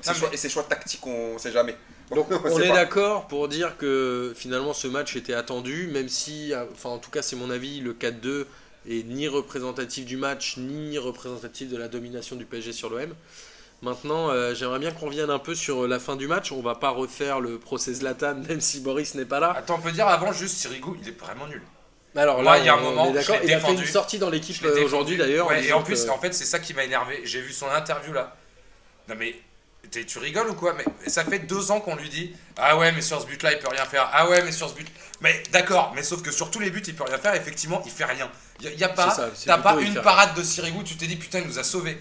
ses 0.00 0.10
Non, 0.10 0.16
choix- 0.16 0.28
mais- 0.30 0.34
Et 0.34 0.38
ses 0.38 0.48
choix 0.48 0.62
tactiques, 0.64 1.06
on 1.06 1.34
ne 1.34 1.38
sait 1.38 1.52
jamais. 1.52 1.76
Donc 2.10 2.26
On 2.44 2.60
est 2.60 2.68
d'accord 2.72 3.26
pour 3.28 3.48
dire 3.48 3.76
que 3.76 4.32
finalement 4.36 4.72
ce 4.74 4.86
match 4.88 5.16
était 5.16 5.34
attendu, 5.34 5.88
même 5.88 6.08
si, 6.08 6.52
enfin 6.72 6.90
en 6.90 6.98
tout 6.98 7.10
cas 7.10 7.22
c'est 7.22 7.36
mon 7.36 7.50
avis, 7.50 7.80
le 7.80 7.92
4-2 7.94 8.44
est 8.88 9.02
ni 9.06 9.28
représentatif 9.28 10.04
du 10.04 10.16
match, 10.16 10.56
ni 10.58 10.98
représentatif 10.98 11.70
de 11.70 11.76
la 11.76 11.88
domination 11.88 12.36
du 12.36 12.44
PSG 12.44 12.72
sur 12.72 12.90
l'OM. 12.90 13.14
Maintenant, 13.82 14.30
euh, 14.30 14.54
j'aimerais 14.54 14.78
bien 14.78 14.92
qu'on 14.92 15.06
revienne 15.06 15.30
un 15.30 15.38
peu 15.38 15.54
sur 15.54 15.86
la 15.86 15.98
fin 15.98 16.16
du 16.16 16.26
match. 16.26 16.52
On 16.52 16.62
va 16.62 16.74
pas 16.74 16.90
refaire 16.90 17.40
le 17.40 17.58
procès 17.58 17.92
Zlatan, 17.94 18.34
même 18.48 18.60
si 18.60 18.80
Boris 18.80 19.14
n'est 19.14 19.24
pas 19.26 19.40
là. 19.40 19.52
Attends, 19.56 19.76
on 19.78 19.82
peut 19.82 19.92
dire 19.92 20.06
avant 20.06 20.32
juste 20.32 20.56
Sirigu, 20.56 20.90
il 21.02 21.08
est 21.08 21.18
vraiment 21.18 21.46
nul. 21.46 21.60
Alors 22.16 22.42
Moi, 22.42 22.52
là, 22.52 22.58
il 22.60 22.66
y 22.66 22.68
a 22.68 22.74
un 22.74 22.80
moment, 22.80 23.06
je 23.12 23.18
Il 23.18 23.18
a 23.18 23.22
fait 23.40 23.46
défendu. 23.46 23.82
une 23.82 23.88
sortie 23.88 24.18
dans 24.18 24.30
l'équipe 24.30 24.56
euh, 24.64 24.68
défendu. 24.68 24.84
aujourd'hui 24.84 25.16
d'ailleurs. 25.16 25.48
Ouais, 25.48 25.64
et 25.66 25.72
en 25.72 25.82
plus, 25.82 26.04
que- 26.04 26.10
en 26.10 26.18
fait, 26.18 26.32
c'est 26.32 26.44
ça 26.44 26.60
qui 26.60 26.72
m'a 26.72 26.84
énervé. 26.84 27.20
J'ai 27.24 27.40
vu 27.40 27.52
son 27.52 27.66
interview 27.68 28.12
là. 28.12 28.36
Non 29.08 29.16
mais 29.18 29.34
tu 29.90 30.18
rigoles 30.18 30.50
ou 30.50 30.54
quoi? 30.54 30.74
Mais 30.74 30.84
ça 31.08 31.24
fait 31.24 31.40
deux 31.40 31.70
ans 31.70 31.80
qu'on 31.80 31.96
lui 31.96 32.08
dit 32.08 32.34
Ah 32.56 32.76
ouais, 32.76 32.92
mais 32.92 33.02
sur 33.02 33.20
ce 33.20 33.26
but-là, 33.26 33.52
il 33.52 33.58
peut 33.58 33.68
rien 33.68 33.84
faire. 33.84 34.08
Ah 34.12 34.28
ouais, 34.28 34.42
mais 34.44 34.52
sur 34.52 34.68
ce 34.68 34.74
but. 34.74 34.88
Mais 35.20 35.42
d'accord, 35.52 35.92
mais 35.94 36.02
sauf 36.02 36.22
que 36.22 36.30
sur 36.30 36.50
tous 36.50 36.60
les 36.60 36.70
buts, 36.70 36.82
il 36.86 36.94
peut 36.94 37.04
rien 37.04 37.18
faire. 37.18 37.34
Effectivement, 37.34 37.82
il 37.84 37.90
fait 37.90 38.04
rien. 38.04 38.30
Y 38.60 38.68
a, 38.68 38.70
y 38.72 38.84
a 38.84 38.88
pas. 38.88 39.16
T'as 39.44 39.58
pas 39.58 39.76
il 39.80 39.88
une 39.88 40.02
parade 40.02 40.34
de 40.34 40.42
Sirigu. 40.42 40.82
Tu 40.84 40.96
t'es 40.96 41.06
dit 41.06 41.16
putain, 41.16 41.40
il 41.40 41.46
nous 41.46 41.58
a 41.58 41.64
sauvés. 41.64 41.98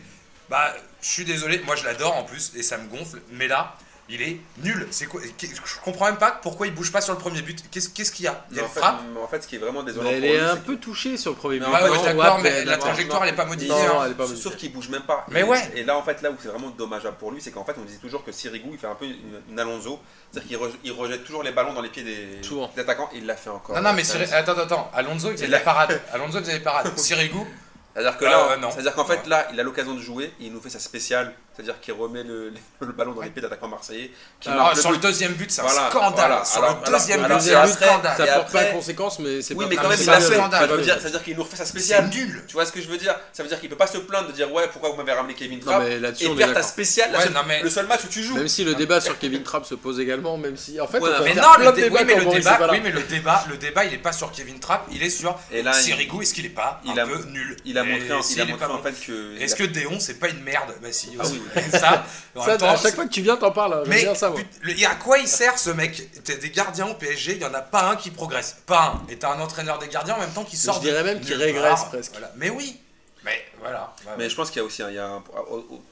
Bah, 0.49 0.73
je 1.01 1.07
suis 1.07 1.25
désolé. 1.25 1.61
Moi, 1.65 1.75
je 1.75 1.85
l'adore 1.85 2.15
en 2.15 2.23
plus 2.23 2.51
et 2.55 2.63
ça 2.63 2.77
me 2.77 2.87
gonfle. 2.87 3.21
Mais 3.31 3.47
là. 3.47 3.75
Il 4.09 4.21
est 4.21 4.37
nul. 4.57 4.85
C'est 4.91 5.05
quoi 5.05 5.21
Je 5.23 5.81
comprends 5.81 6.05
même 6.07 6.17
pas 6.17 6.31
pourquoi 6.41 6.67
il 6.67 6.73
bouge 6.75 6.91
pas 6.91 6.99
sur 6.99 7.13
le 7.13 7.19
premier 7.19 7.41
but. 7.41 7.57
Qu'est-ce 7.71 8.11
qu'il 8.11 8.25
y 8.25 8.27
a 8.27 8.45
Il 8.51 8.57
y 8.57 8.59
Mais 8.59 8.61
a 8.61 8.65
en 8.65 8.67
une 8.67 8.73
fait, 8.73 8.79
frappe. 8.81 8.99
en 9.23 9.27
fait, 9.27 9.41
ce 9.43 9.47
qui 9.47 9.55
est 9.55 9.59
vraiment 9.59 9.81
désolant 9.81 10.09
Mais 10.09 10.15
elle 10.17 10.21
pour 10.23 10.29
est 10.29 10.39
lui, 10.39 10.45
un 10.49 10.55
peu 10.57 10.75
touchée 10.75 11.15
sur 11.15 11.31
le 11.31 11.37
premier 11.37 11.59
but. 11.59 11.65
Mais 11.65 11.69
en 11.69 11.71
Ouais, 11.71 11.79
fait, 11.79 11.89
ouais, 12.07 12.13
non, 12.13 12.19
d'accord, 12.21 12.39
mais 12.43 12.65
la 12.65 12.77
trajectoire, 12.77 13.23
elle 13.23 13.29
est 13.29 13.35
pas 13.37 13.45
modifiée. 13.45 13.73
Non, 13.73 13.79
hein. 13.81 13.93
non, 13.93 14.03
elle 14.05 14.11
est 14.11 14.15
pas 14.15 14.27
Sauf 14.27 14.57
qu'il 14.57 14.73
bouge 14.73 14.89
même 14.89 15.03
pas. 15.03 15.25
Mais 15.29 15.39
Et- 15.39 15.43
ouais. 15.43 15.71
Et 15.75 15.83
là, 15.85 15.97
en 15.97 16.03
fait, 16.03 16.21
là 16.21 16.31
où 16.31 16.35
c'est 16.41 16.49
vraiment 16.49 16.69
dommageable 16.71 17.15
pour 17.17 17.31
lui, 17.31 17.41
c'est 17.41 17.51
qu'en 17.51 17.63
fait, 17.63 17.75
on 17.77 17.83
disait 17.85 17.99
toujours 17.99 18.25
que 18.25 18.33
Sirigu, 18.33 18.69
il 18.73 18.77
fait 18.77 18.87
un 18.87 18.95
peu 18.95 19.05
une, 19.05 19.41
une 19.49 19.59
Alonso. 19.59 19.99
C'est-à-dire 20.31 20.49
qu'il 20.49 20.67
re- 20.67 20.75
il 20.83 20.91
rejette 20.91 21.23
toujours 21.23 21.43
les 21.43 21.51
ballons 21.53 21.73
dans 21.73 21.81
les 21.81 21.89
pieds 21.89 22.03
des, 22.03 22.41
attaquants. 22.77 23.09
Il 23.15 23.25
l'a 23.25 23.37
fait 23.37 23.49
encore. 23.51 23.75
Non, 23.77 23.81
non, 23.81 23.93
mais 23.93 24.03
attends, 24.33 24.51
attends, 24.51 24.61
attends. 24.63 24.91
Alonso, 24.93 25.29
il 25.31 25.37
faisait 25.37 25.47
des 25.47 25.53
a- 25.53 25.59
parades. 25.59 26.01
Alonso 26.11 26.39
faisait 26.39 26.53
des 26.57 26.59
parades. 26.63 26.91
Sirigu, 26.97 27.37
C'est-à-dire 27.95 28.17
que 28.17 28.25
Ah, 28.25 28.29
là, 28.49 28.57
non. 28.57 28.71
c'est-à-dire 28.71 28.95
qu'en 28.95 29.05
fait, 29.05 29.27
là, 29.27 29.47
il 29.53 29.59
a 29.59 29.63
l'occasion 29.63 29.93
de 29.93 30.01
jouer. 30.01 30.25
Et 30.41 30.45
il 30.45 30.51
nous 30.53 30.59
fait 30.59 30.71
sa 30.71 30.79
spéciale. 30.79 31.31
C'est-à-dire 31.55 31.79
qu'il 31.81 31.93
remet 31.93 32.23
le, 32.23 32.51
le 32.81 32.91
ballon 32.93 33.13
dans 33.13 33.21
les 33.21 33.29
pieds 33.29 33.41
d'attaquants 33.41 33.67
marseillais. 33.67 34.11
Qui 34.39 34.49
Alors, 34.49 34.63
marque 34.65 34.77
sur 34.79 34.89
le 34.91 34.97
but. 34.97 35.03
deuxième 35.03 35.33
but, 35.33 35.51
c'est 35.51 35.61
un 35.61 35.65
Voilà, 35.65 35.89
scandale. 35.91 36.11
voilà. 36.15 36.45
Sur 36.45 36.63
Alors- 36.63 36.81
le 36.85 36.91
deuxième 36.91 37.23
alors- 37.23 37.37
but, 37.37 37.43
c'est 37.43 37.53
un 37.55 37.59
après, 37.61 37.71
scandale. 37.73 38.17
Ça 38.17 38.25
porte 38.25 38.51
pas 38.51 38.59
après- 38.61 38.71
conséquence, 38.73 39.19
mais 39.19 39.41
c'est 39.43 39.53
Oui, 39.53 39.65
pas 39.65 39.69
mais 39.69 39.75
quand 39.75 39.89
même, 39.89 39.97
il 40.01 40.05
l'a 40.07 40.19
c'est 40.19 40.27
fait. 40.29 40.33
un 40.35 40.39
scandale. 40.39 40.67
Ça 40.69 40.75
veut 40.75 40.81
dire, 40.81 40.93
ça 40.95 40.99
veut 41.01 41.09
dire 41.11 41.23
qu'il 41.23 41.35
nous 41.37 41.43
refait 41.43 41.55
sa 41.57 41.65
C'est 41.65 41.69
spéciale. 41.71 42.09
nul. 42.09 42.43
Tu 42.47 42.53
vois 42.53 42.65
ce 42.65 42.71
que 42.71 42.81
je 42.81 42.87
veux 42.87 42.97
dire? 42.97 43.15
Ça 43.33 43.43
veut 43.43 43.49
dire 43.49 43.59
qu'il 43.59 43.69
peut 43.69 43.75
pas 43.75 43.85
se 43.87 43.97
plaindre 43.99 44.27
de 44.29 44.33
dire 44.33 44.51
ouais 44.51 44.67
pourquoi 44.71 44.89
vous 44.89 44.95
m'avez 44.97 45.11
ramené 45.13 45.35
Kevin 45.35 45.59
Non, 45.59 45.65
Trapp 45.65 45.83
et 45.87 46.35
faire 46.35 46.53
ta 46.53 46.63
spéciale 46.63 47.11
la 47.11 47.19
Ouais, 47.19 47.23
seule- 47.25 47.33
non, 47.33 47.41
mais- 47.47 47.61
le 47.61 47.69
seul 47.69 47.85
match 47.87 48.01
où 48.03 48.07
tu 48.07 48.23
joues. 48.23 48.35
Même 48.35 48.47
si 48.47 48.63
le 48.63 48.73
débat 48.75 48.99
sur 48.99 49.17
Kevin 49.19 49.43
Trapp 49.43 49.65
se 49.65 49.75
pose 49.75 49.99
également, 49.99 50.37
même 50.37 50.57
si 50.57 50.81
en 50.81 50.87
fait, 50.87 50.99
Ouais, 50.99 51.09
on 51.13 51.17
peut 51.19 51.23
Mais 51.23 51.35
non, 51.35 51.41
le, 51.59 51.69
oui, 51.69 51.73
mais 51.75 52.15
le 52.15 52.25
débat, 52.31 52.67
oui, 52.71 52.79
mais 52.83 52.91
le 52.91 53.01
débat, 53.03 53.45
le 53.49 53.57
débat, 53.57 53.85
il 53.85 53.93
est 53.93 53.97
pas 53.97 54.11
sur 54.11 54.31
Kevin 54.31 54.59
Trapp, 54.59 54.87
il 54.91 55.03
est 55.03 55.09
sur 55.11 55.39
Sirigu. 55.73 56.21
Est-ce 56.23 56.33
qu'il 56.33 56.45
est 56.45 56.49
pas 56.49 56.81
un 56.87 56.97
a- 56.97 57.05
peu 57.05 57.23
nul? 57.25 57.57
Il 57.65 57.77
a 57.77 57.83
montré, 57.83 58.11
en- 58.11 58.19
a 58.19 58.23
fait 58.23 59.05
que. 59.05 59.39
Est-ce 59.39 59.55
que 59.55 59.63
Déon, 59.63 59.99
c'est 59.99 60.15
pas 60.19 60.29
une 60.29 60.41
merde? 60.41 60.73
Bah 60.81 60.87
si. 60.91 61.11
Ça, 61.71 62.03
en 62.35 62.43
Ça, 62.45 62.57
temps, 62.57 62.69
à 62.69 62.75
chaque 62.77 62.95
fois 62.95 63.05
que 63.05 63.11
tu 63.13 63.21
viens, 63.21 63.35
t'en 63.37 63.51
parles. 63.51 63.73
hein, 63.73 63.83
Mais 63.87 64.01
bien 64.03 64.15
ça, 64.15 64.29
moi. 64.29 64.39
put- 64.39 64.47
le- 64.61 64.79
et 64.79 64.85
à 64.85 64.95
quoi 64.95 65.17
il 65.19 65.27
sert 65.27 65.57
ce 65.59 65.69
mec? 65.69 66.09
T'as 66.23 66.35
des 66.35 66.49
gardiens 66.49 66.87
au 66.87 66.93
PSG, 66.95 67.33
il 67.35 67.41
y 67.41 67.45
en 67.45 67.53
a 67.53 67.61
pas 67.61 67.89
un 67.91 67.95
qui 67.95 68.09
progresse. 68.11 68.57
Pas 68.65 68.95
un. 69.07 69.11
Et 69.11 69.17
t'as 69.17 69.33
un 69.35 69.39
entraîneur 69.39 69.77
des 69.79 69.87
gardiens 69.87 70.15
en 70.15 70.19
même 70.19 70.31
temps 70.33 70.43
qui 70.43 70.57
sort. 70.57 70.75
Je 70.75 70.81
dirais 70.81 71.03
même 71.03 71.19
qu'il 71.21 71.35
régresse 71.35 71.81
part. 71.81 71.89
presque. 71.89 72.11
Voilà. 72.13 72.31
Mais 72.37 72.49
oui. 72.49 72.79
Mais 73.25 73.41
voilà. 73.61 73.95
Mais 74.17 74.29
je 74.29 74.35
pense 74.35 74.49
qu'il 74.51 74.57
y 74.61 74.61
a 74.61 74.65
aussi 74.65 74.83
un, 74.83 74.89
il 74.89 74.95
y 74.95 74.99
a 74.99 75.07
un- 75.07 75.23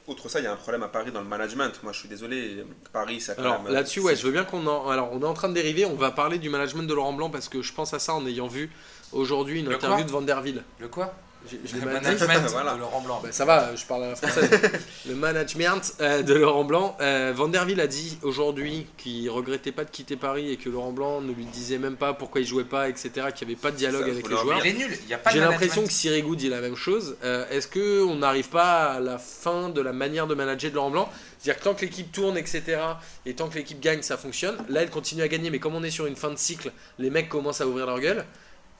autre 0.06 0.28
ça, 0.28 0.40
il 0.40 0.44
y 0.44 0.46
a 0.46 0.52
un 0.52 0.56
problème 0.56 0.82
à 0.82 0.88
Paris 0.88 1.10
dans 1.12 1.20
le 1.22 1.26
management. 1.26 1.72
Moi, 1.82 1.92
je 1.94 2.00
suis 2.00 2.08
désolé, 2.08 2.62
Paris, 2.92 3.22
ça. 3.22 3.32
Alors 3.38 3.62
même, 3.62 3.72
là-dessus, 3.72 4.00
ouais, 4.00 4.14
je 4.16 4.26
veux 4.26 4.32
bien 4.32 4.44
qu'on 4.44 4.66
en. 4.66 4.90
Alors, 4.90 5.08
on 5.12 5.22
est 5.22 5.26
en 5.26 5.32
train 5.32 5.48
de 5.48 5.54
dériver. 5.54 5.86
On 5.86 5.94
va 5.94 6.10
parler 6.10 6.36
du 6.38 6.50
management 6.50 6.82
de 6.82 6.92
Laurent 6.92 7.14
Blanc 7.14 7.30
parce 7.30 7.48
que 7.48 7.62
je 7.62 7.72
pense 7.72 7.94
à 7.94 7.98
ça 7.98 8.12
en 8.12 8.26
ayant 8.26 8.48
vu 8.48 8.70
aujourd'hui 9.12 9.60
une 9.60 9.68
Le 9.70 9.76
interview 9.76 10.04
de 10.04 10.10
Van 10.10 10.20
der 10.20 10.42
Ville. 10.42 10.62
Le 10.78 10.88
quoi? 10.88 11.14
Le 11.50 11.80
management 11.84 12.48
Voilà. 12.50 12.74
de 12.74 12.78
Laurent 12.80 13.00
Blanc. 13.00 13.20
Bah, 13.22 13.32
ça 13.32 13.44
va, 13.44 13.74
je 13.74 13.84
parle 13.84 14.04
à 14.04 14.08
la 14.10 14.16
française. 14.16 14.50
le 15.08 15.14
management 15.14 15.94
euh, 16.00 16.22
de 16.22 16.34
Laurent 16.34 16.64
Blanc. 16.64 16.96
Euh, 17.00 17.32
Van 17.34 17.48
der 17.48 17.64
Ville 17.64 17.80
a 17.80 17.86
dit 17.86 18.18
aujourd'hui 18.22 18.86
qu'il 18.96 19.28
regrettait 19.30 19.72
pas 19.72 19.84
de 19.84 19.90
quitter 19.90 20.16
Paris 20.16 20.50
et 20.50 20.56
que 20.56 20.68
Laurent 20.68 20.92
Blanc 20.92 21.20
ne 21.20 21.32
lui 21.32 21.44
disait 21.44 21.78
même 21.78 21.96
pas 21.96 22.12
pourquoi 22.14 22.40
il 22.40 22.46
jouait 22.46 22.64
pas, 22.64 22.88
etc. 22.88 23.10
Qu'il 23.34 23.48
n'y 23.48 23.54
avait 23.54 23.60
pas 23.60 23.70
de 23.70 23.76
dialogue 23.76 24.04
ça, 24.06 24.10
avec 24.12 24.28
les 24.28 24.36
joueurs. 24.36 24.58
Il 24.64 24.70
est 24.70 24.78
nul. 24.78 24.98
Il 25.04 25.08
y 25.10 25.14
a 25.14 25.18
pas 25.18 25.30
de 25.30 25.34
J'ai 25.34 25.40
l'impression 25.40 25.82
que 25.84 25.92
Sirigu 25.92 26.36
dit 26.36 26.48
la 26.48 26.60
même 26.60 26.76
chose. 26.76 27.16
Euh, 27.24 27.48
Est-ce 27.50 27.66
que 27.68 28.02
on 28.04 28.16
n'arrive 28.16 28.48
pas 28.48 28.92
à 28.92 29.00
la 29.00 29.18
fin 29.18 29.68
de 29.68 29.80
la 29.80 29.92
manière 29.92 30.26
de 30.26 30.34
manager 30.34 30.70
de 30.70 30.76
Laurent 30.76 30.90
Blanc? 30.90 31.10
C'est-à-dire 31.38 31.58
que 31.60 31.64
tant 31.64 31.74
que 31.74 31.80
l'équipe 31.80 32.12
tourne, 32.12 32.38
etc., 32.38 32.78
et 33.26 33.34
tant 33.34 33.48
que 33.48 33.56
l'équipe 33.56 33.80
gagne, 33.80 34.02
ça 34.02 34.16
fonctionne. 34.16 34.56
Là, 34.68 34.82
elle 34.82 34.90
continue 34.90 35.22
à 35.22 35.28
gagner, 35.28 35.50
mais 35.50 35.58
comme 35.58 35.74
on 35.74 35.82
est 35.82 35.90
sur 35.90 36.06
une 36.06 36.14
fin 36.14 36.30
de 36.30 36.38
cycle, 36.38 36.70
les 37.00 37.10
mecs 37.10 37.28
commencent 37.28 37.60
à 37.60 37.66
ouvrir 37.66 37.86
leur 37.86 37.98
gueule. 37.98 38.24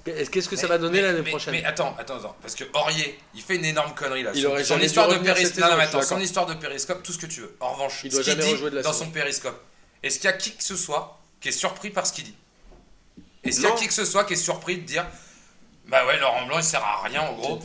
Est-ce- 0.07 0.31
Qu'est-ce 0.31 0.49
que 0.49 0.57
ça 0.57 0.67
va 0.67 0.79
donner 0.79 1.01
l'année 1.01 1.23
prochaine 1.23 1.53
Mais 1.55 1.65
attends, 1.65 1.95
attends, 1.99 2.17
attends. 2.17 2.37
Parce 2.43 2.55
que 2.57 2.65
Aurier, 2.75 3.19
il 3.35 3.43
fait 3.43 3.57
une 3.57 3.65
énorme 3.65 3.95
connerie 3.95 4.23
là. 4.25 4.33
Il 4.35 4.43
Son- 4.43 4.65
son 4.65 4.81
histoire 4.81 5.09
de 5.09 5.17
périscope. 5.19 5.59
Non, 5.61 5.71
non, 5.71 5.77
mais 5.77 5.85
attends, 5.85 6.03
son 6.03 6.19
histoire 6.21 6.47
de 6.47 6.55
périscope, 6.55 7.03
tout 7.03 7.13
ce 7.13 7.19
que 7.19 7.27
tu 7.27 7.41
veux. 7.41 7.57
En 7.61 7.73
revanche, 7.73 8.01
Il 8.05 8.11
doit 8.11 8.23
jamais 8.23 8.43
dit 8.45 8.61
de 8.61 8.69
la 8.71 8.83
dans 8.83 8.93
saison. 8.93 9.05
son 9.07 9.11
périscope, 9.13 9.61
est-ce 10.03 10.17
qu'il 10.19 10.25
y 10.31 10.33
a 10.33 10.37
qui 10.37 10.53
que 10.57 10.63
ce 10.65 10.77
soit 10.77 11.19
qui 11.41 11.49
est 11.49 11.53
surpris 11.53 11.91
par 11.91 12.07
ce 12.07 12.13
qu'il 12.13 12.25
dit? 12.25 12.35
Est-ce 13.45 13.57
qu'il 13.61 13.69
y 13.69 13.73
a 13.73 13.75
qui 13.77 13.87
que 13.87 13.95
ce 13.95 14.05
soit 14.05 14.25
qui 14.25 14.33
est 14.35 14.37
surpris 14.37 14.77
de 14.79 14.83
dire 14.83 15.07
Bah 15.89 16.07
ouais, 16.07 16.19
Laurent 16.21 16.47
Blanc 16.47 16.59
il 16.59 16.65
sert 16.65 16.83
à 16.83 17.03
rien 17.03 17.21
en 17.23 17.35
gros. 17.35 17.57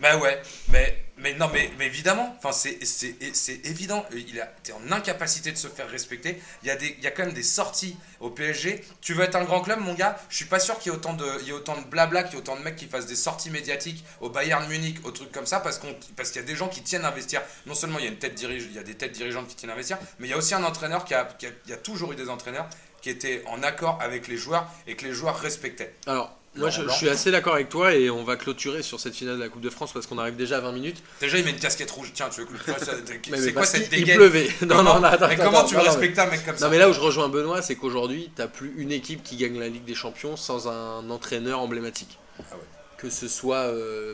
Bah 0.00 0.16
ouais, 0.18 0.42
mais, 0.68 1.02
mais 1.16 1.34
non, 1.34 1.48
mais, 1.52 1.70
mais 1.78 1.86
évidemment, 1.86 2.34
enfin 2.36 2.52
c'est 2.52 2.84
c'est- 2.84 3.14
c'est 3.32 3.64
évident. 3.64 4.04
Il 4.12 4.38
a 4.40 4.52
été 4.58 4.72
en 4.72 4.92
incapacité 4.92 5.50
de 5.52 5.56
se 5.56 5.68
faire 5.68 5.88
respecter. 5.88 6.42
Il 6.62 6.68
y, 6.68 6.70
a 6.70 6.76
des, 6.76 6.94
il 6.98 7.02
y 7.02 7.06
a 7.06 7.10
quand 7.10 7.24
même 7.24 7.32
des 7.32 7.42
sorties 7.44 7.96
au 8.20 8.28
PSG. 8.30 8.84
Tu 9.00 9.14
veux 9.14 9.22
être 9.24 9.36
un 9.36 9.44
grand 9.44 9.60
club, 9.62 9.78
mon 9.80 9.94
gars? 9.94 10.18
Je 10.28 10.36
suis 10.36 10.44
pas 10.44 10.58
sûr 10.58 10.78
qu'il 10.78 10.90
y 10.92 10.94
ait 10.94 10.98
autant 10.98 11.14
de, 11.14 11.26
il 11.40 11.46
y 11.46 11.50
ait 11.50 11.52
autant 11.52 11.80
de 11.80 11.84
blabla, 11.86 12.24
qu'il 12.24 12.34
y 12.34 12.36
ait 12.36 12.40
autant 12.40 12.56
de 12.56 12.62
mecs 12.62 12.76
qui 12.76 12.86
fassent 12.86 13.06
des 13.06 13.16
sorties 13.16 13.50
médiatiques 13.50 14.04
au 14.20 14.28
Bayern 14.30 14.66
Munich, 14.68 14.98
au 15.04 15.10
truc 15.12 15.30
comme 15.32 15.46
ça, 15.46 15.60
parce 15.60 15.78
qu'on 15.78 15.94
parce 16.16 16.30
qu'il 16.32 16.42
y 16.42 16.44
a 16.44 16.46
des 16.46 16.56
gens 16.56 16.68
qui 16.68 16.82
tiennent 16.82 17.04
à 17.04 17.08
investir. 17.08 17.40
Non 17.66 17.74
seulement 17.74 17.98
il 17.98 18.04
y 18.04 18.08
a 18.08 18.10
une 18.10 18.18
tête 18.18 18.34
dirige, 18.34 18.64
il 18.68 18.74
y 18.74 18.78
a 18.80 18.82
des 18.82 18.94
têtes 18.96 19.12
dirigeantes 19.12 19.46
qui 19.48 19.54
tiennent 19.54 19.70
à 19.70 19.74
investir, 19.74 19.96
mais 20.18 20.26
il 20.26 20.30
y 20.30 20.34
a 20.34 20.36
aussi 20.36 20.54
un 20.54 20.64
entraîneur 20.64 21.04
qui 21.04 21.14
a, 21.14 21.24
qui 21.24 21.46
a, 21.46 21.50
il 21.66 21.70
y 21.70 21.74
a 21.74 21.78
toujours 21.78 22.12
eu 22.12 22.16
des 22.16 22.28
entraîneurs 22.28 22.68
qui 23.00 23.10
était 23.10 23.42
en 23.46 23.62
accord 23.62 23.96
avec 24.02 24.26
les 24.26 24.36
joueurs 24.36 24.68
et 24.88 24.96
que 24.96 25.04
les 25.06 25.12
joueurs 25.12 25.38
respectaient. 25.38 25.94
Alors, 26.06 26.36
moi, 26.58 26.70
je, 26.70 26.88
suis 26.90 27.08
assez 27.08 27.30
d'accord 27.30 27.54
avec 27.54 27.68
toi 27.68 27.94
et 27.94 28.10
on 28.10 28.24
va 28.24 28.36
clôturer 28.36 28.82
sur 28.82 29.00
cette 29.00 29.14
finale 29.14 29.36
de 29.36 29.42
la 29.42 29.48
Coupe 29.48 29.62
de 29.62 29.70
France 29.70 29.92
parce 29.92 30.06
qu'on 30.06 30.18
arrive 30.18 30.36
déjà 30.36 30.58
à 30.58 30.60
20 30.60 30.72
minutes. 30.72 31.02
Déjà, 31.20 31.38
il 31.38 31.44
met 31.44 31.50
une 31.50 31.58
casquette 31.58 31.90
rouge. 31.90 32.10
Tiens, 32.14 32.28
tu 32.28 32.40
veux 32.40 32.46
que 32.46 32.52
mais 33.30 33.38
C'est 33.38 33.52
quoi 33.52 33.64
cette 33.64 33.88
qu'il- 33.88 33.98
Il 33.98 34.04
dégaine 34.04 34.16
pleuvait. 34.16 34.48
Non, 34.66 34.82
non, 34.82 35.00
non, 35.00 35.04
attends, 35.04 35.28
Mais 35.28 35.36
comment 35.36 35.60
attends, 35.60 35.68
tu 35.68 35.74
veux 35.76 35.80
respecter 35.82 36.20
un 36.20 36.26
mec 36.26 36.44
comme 36.44 36.56
ça 36.56 36.66
Non 36.66 36.70
mais 36.70 36.78
là 36.78 36.88
où 36.88 36.92
je 36.92 37.00
rejoins 37.00 37.28
Benoît, 37.28 37.62
c'est 37.62 37.76
qu'aujourd'hui, 37.76 38.30
t'as 38.34 38.48
plus 38.48 38.74
une 38.76 38.92
équipe 38.92 39.22
qui 39.22 39.36
gagne 39.36 39.58
la 39.58 39.68
Ligue 39.68 39.84
des 39.84 39.94
Champions 39.94 40.36
sans 40.36 40.68
un 40.68 41.08
entraîneur 41.10 41.60
emblématique. 41.60 42.18
Ah 42.38 42.54
ouais. 42.54 42.62
Que 42.96 43.10
ce 43.10 43.28
soit 43.28 43.58
euh, 43.58 44.12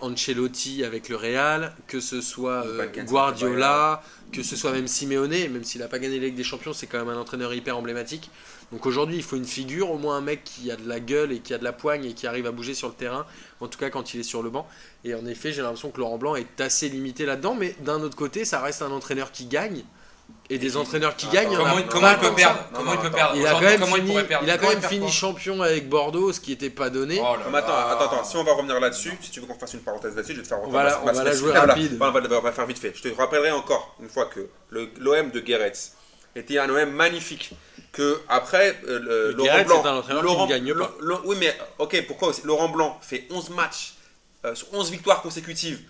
Ancelotti 0.00 0.84
avec 0.84 1.08
le 1.08 1.16
Real, 1.16 1.74
que 1.88 1.98
ce 1.98 2.20
soit 2.20 2.64
euh, 2.64 2.86
Guardiola, 3.04 4.02
que 4.32 4.44
ce 4.44 4.54
soit 4.54 4.70
même 4.70 4.86
Simeone, 4.86 5.30
même 5.30 5.64
s'il 5.64 5.80
n'a 5.80 5.88
pas 5.88 5.98
gagné 5.98 6.20
la 6.20 6.26
Ligue 6.26 6.36
des 6.36 6.44
Champions, 6.44 6.72
c'est 6.72 6.86
quand 6.86 6.98
même 6.98 7.08
un 7.08 7.18
entraîneur 7.18 7.52
hyper 7.52 7.76
emblématique. 7.76 8.30
Donc 8.72 8.86
aujourd'hui, 8.86 9.16
il 9.16 9.22
faut 9.22 9.36
une 9.36 9.44
figure, 9.44 9.90
au 9.90 9.98
moins 9.98 10.16
un 10.16 10.20
mec 10.20 10.42
qui 10.44 10.70
a 10.70 10.76
de 10.76 10.88
la 10.88 10.98
gueule 11.00 11.32
et 11.32 11.38
qui 11.40 11.54
a 11.54 11.58
de 11.58 11.64
la 11.64 11.72
poigne 11.72 12.04
et 12.06 12.12
qui 12.14 12.26
arrive 12.26 12.46
à 12.46 12.50
bouger 12.50 12.74
sur 12.74 12.88
le 12.88 12.94
terrain, 12.94 13.24
en 13.60 13.68
tout 13.68 13.78
cas 13.78 13.90
quand 13.90 14.14
il 14.14 14.20
est 14.20 14.24
sur 14.24 14.42
le 14.42 14.50
banc. 14.50 14.66
Et 15.04 15.14
en 15.14 15.24
effet, 15.26 15.52
j'ai 15.52 15.62
l'impression 15.62 15.90
que 15.90 16.00
Laurent 16.00 16.18
Blanc 16.18 16.34
est 16.34 16.60
assez 16.60 16.88
limité 16.88 17.24
là-dedans, 17.26 17.54
mais 17.54 17.74
d'un 17.80 18.00
autre 18.02 18.16
côté, 18.16 18.44
ça 18.44 18.60
reste 18.60 18.82
un 18.82 18.90
entraîneur 18.90 19.30
qui 19.32 19.46
gagne. 19.46 19.84
Et 20.48 20.56
des 20.58 20.70
qui- 20.70 20.76
entraîneurs 20.76 21.16
qui 21.16 21.26
gagnent, 21.28 21.54
Comment, 21.54 21.78
il- 21.78 21.86
comment 21.86 22.14
peut 22.14 22.34
perdre 22.34 22.56
ça. 22.58 22.68
Non, 22.72 22.78
Comment 22.78 22.90
non, 22.92 22.96
il 22.96 23.00
peut 23.00 23.06
attends. 23.08 23.16
perdre 23.16 23.36
Il 23.36 23.46
a 23.46 23.50
quand 23.52 23.60
même 23.60 23.80
il 23.82 23.94
fini, 23.94 24.16
il 24.42 24.50
a 24.50 24.58
quand 24.58 24.68
même 24.68 25.08
champion 25.10 25.60
avec 25.62 25.88
Bordeaux, 25.88 26.32
ce 26.32 26.40
qui 26.40 26.50
n'était 26.50 26.70
pas 26.70 26.88
donné. 26.90 27.18
Oh 27.20 27.36
là 27.36 27.58
attends, 27.58 27.72
attends, 27.76 28.04
attends, 28.06 28.24
si 28.24 28.36
on 28.38 28.44
va 28.44 28.54
revenir 28.54 28.80
là-dessus, 28.80 29.12
si 29.20 29.30
tu 29.30 29.40
veux 29.40 29.46
qu'on 29.46 29.58
fasse 29.58 29.74
une 29.74 29.80
parenthèse 29.80 30.16
là-dessus, 30.16 30.32
je 30.32 30.38
vais 30.38 30.42
te 30.42 30.48
faire 30.48 30.62
On 30.62 30.68
va 30.70 30.84
la- 30.84 31.02
on 31.02 31.04
va 31.12 31.24
la 31.24 31.32
jouer 31.34 31.52
rapide. 31.52 31.98
on, 32.00 32.10
va, 32.10 32.20
on 32.38 32.40
va 32.40 32.52
faire 32.52 32.66
vite 32.66 32.78
fait. 32.78 32.92
Je 32.96 33.02
te 33.02 33.14
rappellerai 33.14 33.50
encore 33.52 33.94
une 34.02 34.08
fois 34.08 34.24
que 34.26 34.48
le- 34.70 34.88
l'OM 34.98 35.30
de 35.30 35.40
Guéretz 35.40 35.92
était 36.36 36.58
un 36.58 36.68
OM 36.70 36.90
magnifique. 36.90 37.50
Que 37.92 38.20
après, 38.28 38.76
euh, 38.88 38.98
le- 38.98 39.30
Le 39.30 39.30
Laurent 39.32 39.62
Blanc. 39.64 39.82
est 39.84 39.86
un 39.88 39.96
entraîneur 39.98 40.22
qui 40.22 40.26
Laurent- 40.26 40.46
ne 40.46 40.50
gagne 40.50 40.74
pas. 40.74 40.92
Lo- 41.00 41.20
oui, 41.26 41.36
mais 41.38 41.56
ok, 41.78 42.04
pourquoi 42.08 42.28
aussi? 42.28 42.40
Laurent 42.44 42.68
Blanc 42.68 42.98
fait 43.00 43.24
11 43.30 43.50
matchs, 43.50 43.94
euh, 44.44 44.54
sur 44.56 44.66
11 44.74 44.90
victoires 44.90 45.22
consécutives. 45.22 45.80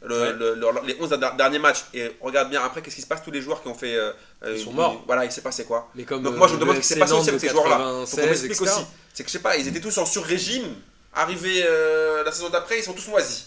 le- 0.00 0.14
Ouais. 0.20 0.32
le- 0.32 0.54
le- 0.54 0.86
les 0.86 0.96
11 1.00 1.10
der- 1.10 1.34
derniers 1.34 1.58
matchs 1.58 1.80
et 1.92 2.12
regarde 2.20 2.48
bien 2.50 2.62
après 2.62 2.80
qu'est-ce 2.82 2.94
qui 2.94 3.02
se 3.02 3.06
passe? 3.08 3.20
Tous 3.24 3.32
les 3.32 3.42
joueurs 3.42 3.60
qui 3.60 3.66
ont 3.68 3.74
fait 3.74 3.96
euh, 3.96 4.12
euh, 4.44 4.54
Ils 4.56 4.62
sont 4.62 4.70
une- 4.70 4.76
morts. 4.76 5.02
voilà 5.08 5.24
il 5.24 5.32
s'est 5.32 5.40
passé 5.40 5.64
quoi? 5.64 5.90
Mais 5.96 6.04
comme 6.04 6.22
donc 6.22 6.36
moi 6.36 6.46
je 6.46 6.52
me 6.52 6.58
euh, 6.58 6.60
demande 6.60 6.76
le 6.76 6.82
ce 6.82 6.86
qui 6.86 6.94
s'est 6.94 7.00
passé 7.00 7.14
aussi 7.14 7.28
avec 7.30 7.40
ces 7.40 7.48
joueurs 7.48 7.68
là 7.68 7.78
96, 7.78 8.20
qu'on 8.20 8.26
m'explique 8.28 8.60
aussi 8.62 8.86
c'est 9.12 9.24
que 9.24 9.28
je 9.28 9.32
sais 9.32 9.38
pas 9.40 9.56
ils 9.56 9.66
étaient 9.66 9.80
tous 9.80 9.98
en 9.98 10.06
sur-régime 10.06 10.72
arrivés 11.12 11.64
euh, 11.66 12.22
la 12.22 12.30
saison 12.30 12.48
d'après 12.48 12.78
ils 12.78 12.84
sont 12.84 12.92
tous 12.92 13.08
moisis 13.08 13.46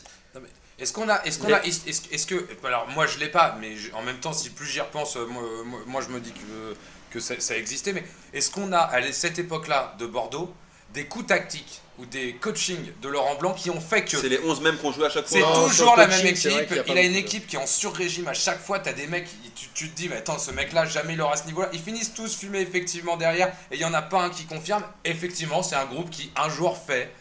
Est-ce 0.82 0.92
qu'on 0.94 1.08
a, 1.10 1.24
est-ce 1.24 1.40
qu'on 1.40 1.54
a, 1.54 1.62
est-ce 1.64 1.88
est-ce- 1.88 2.02
est-ce 2.12 2.26
que, 2.26 2.48
alors 2.66 2.88
moi 2.90 3.06
je 3.08 3.20
l'ai 3.20 3.30
pas, 3.30 3.56
mais 3.62 3.78
je- 3.78 3.94
en 3.94 4.02
même 4.02 4.20
temps 4.20 4.34
si 4.34 4.50
plus 4.50 4.66
j'y 4.66 4.82
repense, 4.82 5.16
euh, 5.16 5.26
moi, 5.28 5.44
moi- 5.66 5.80
moi, 5.86 6.02
je 6.02 6.10
me 6.10 6.20
dis 6.20 6.32
que 6.34 6.76
que 7.12 7.20
ça, 7.20 7.36
ça 7.40 7.58
existait, 7.58 7.92
mais 7.94 8.04
est-ce 8.34 8.50
qu'on 8.50 8.72
a 8.72 8.80
à 8.80 9.12
cette 9.12 9.38
époque-là 9.38 9.96
de 10.00 10.06
Bordeaux 10.06 10.54
des 10.94 11.06
coups 11.06 11.28
tactiques 11.28 11.82
ou 12.00 12.06
des 12.06 12.34
coachings 12.36 12.92
de 13.02 13.08
Laurent 13.10 13.36
Blanc 13.36 13.54
qui 13.54 13.70
ont 13.70 13.82
fait 13.82 14.04
que 14.06 14.18
c'est 14.18 14.28
les 14.30 14.40
11 14.40 14.62
mêmes 14.62 14.78
qu'on 14.78 14.92
joue 14.94 15.04
à 15.04 15.10
chaque 15.10 15.28
fois 15.28 15.38
c'est 15.38 15.42
Non, 15.44 15.68
toujours 15.68 15.96
la 15.98 16.08
même 16.08 16.26
équipe. 16.26 16.52
a 16.52 16.76
Il 16.88 16.98
a 16.98 17.02
une 17.04 17.12
de- 17.14 17.18
équipe 17.18 17.48
qui 17.48 17.58
est 17.58 17.60
en 17.60 17.68
sur-régime 17.68 18.28
à 18.30 18.34
chaque 18.34 18.62
fois. 18.62 18.80
T'as 18.80 18.94
des 18.94 19.08
mecs, 19.08 19.28
tu, 19.56 19.68
tu 19.74 19.90
te 19.90 19.96
dis, 19.96 20.08
mais 20.10 20.16
attends, 20.18 20.40
ce 20.40 20.52
mec-là, 20.52 20.86
jamais 20.86 21.14
il 21.14 21.22
aura 21.22 21.36
ce 21.38 21.46
niveau-là. 21.46 21.70
Ils 21.74 21.82
finissent 21.82 22.14
tous 22.14 22.36
fumés 22.38 22.62
effectivement 22.62 23.18
derrière. 23.18 23.50
Et 23.72 23.76
il 23.76 23.82
y 23.82 23.86
en 23.86 23.94
a 23.94 24.02
pas 24.02 24.22
un 24.24 24.30
qui 24.30 24.46
confirme. 24.46 24.84
Effectivement, 25.06 25.64
c'est 25.64 25.76
un 25.76 25.86
groupe 25.86 26.10
qui 26.10 26.32
un 26.38 26.50
jour 26.50 26.78
fait, 26.78 27.14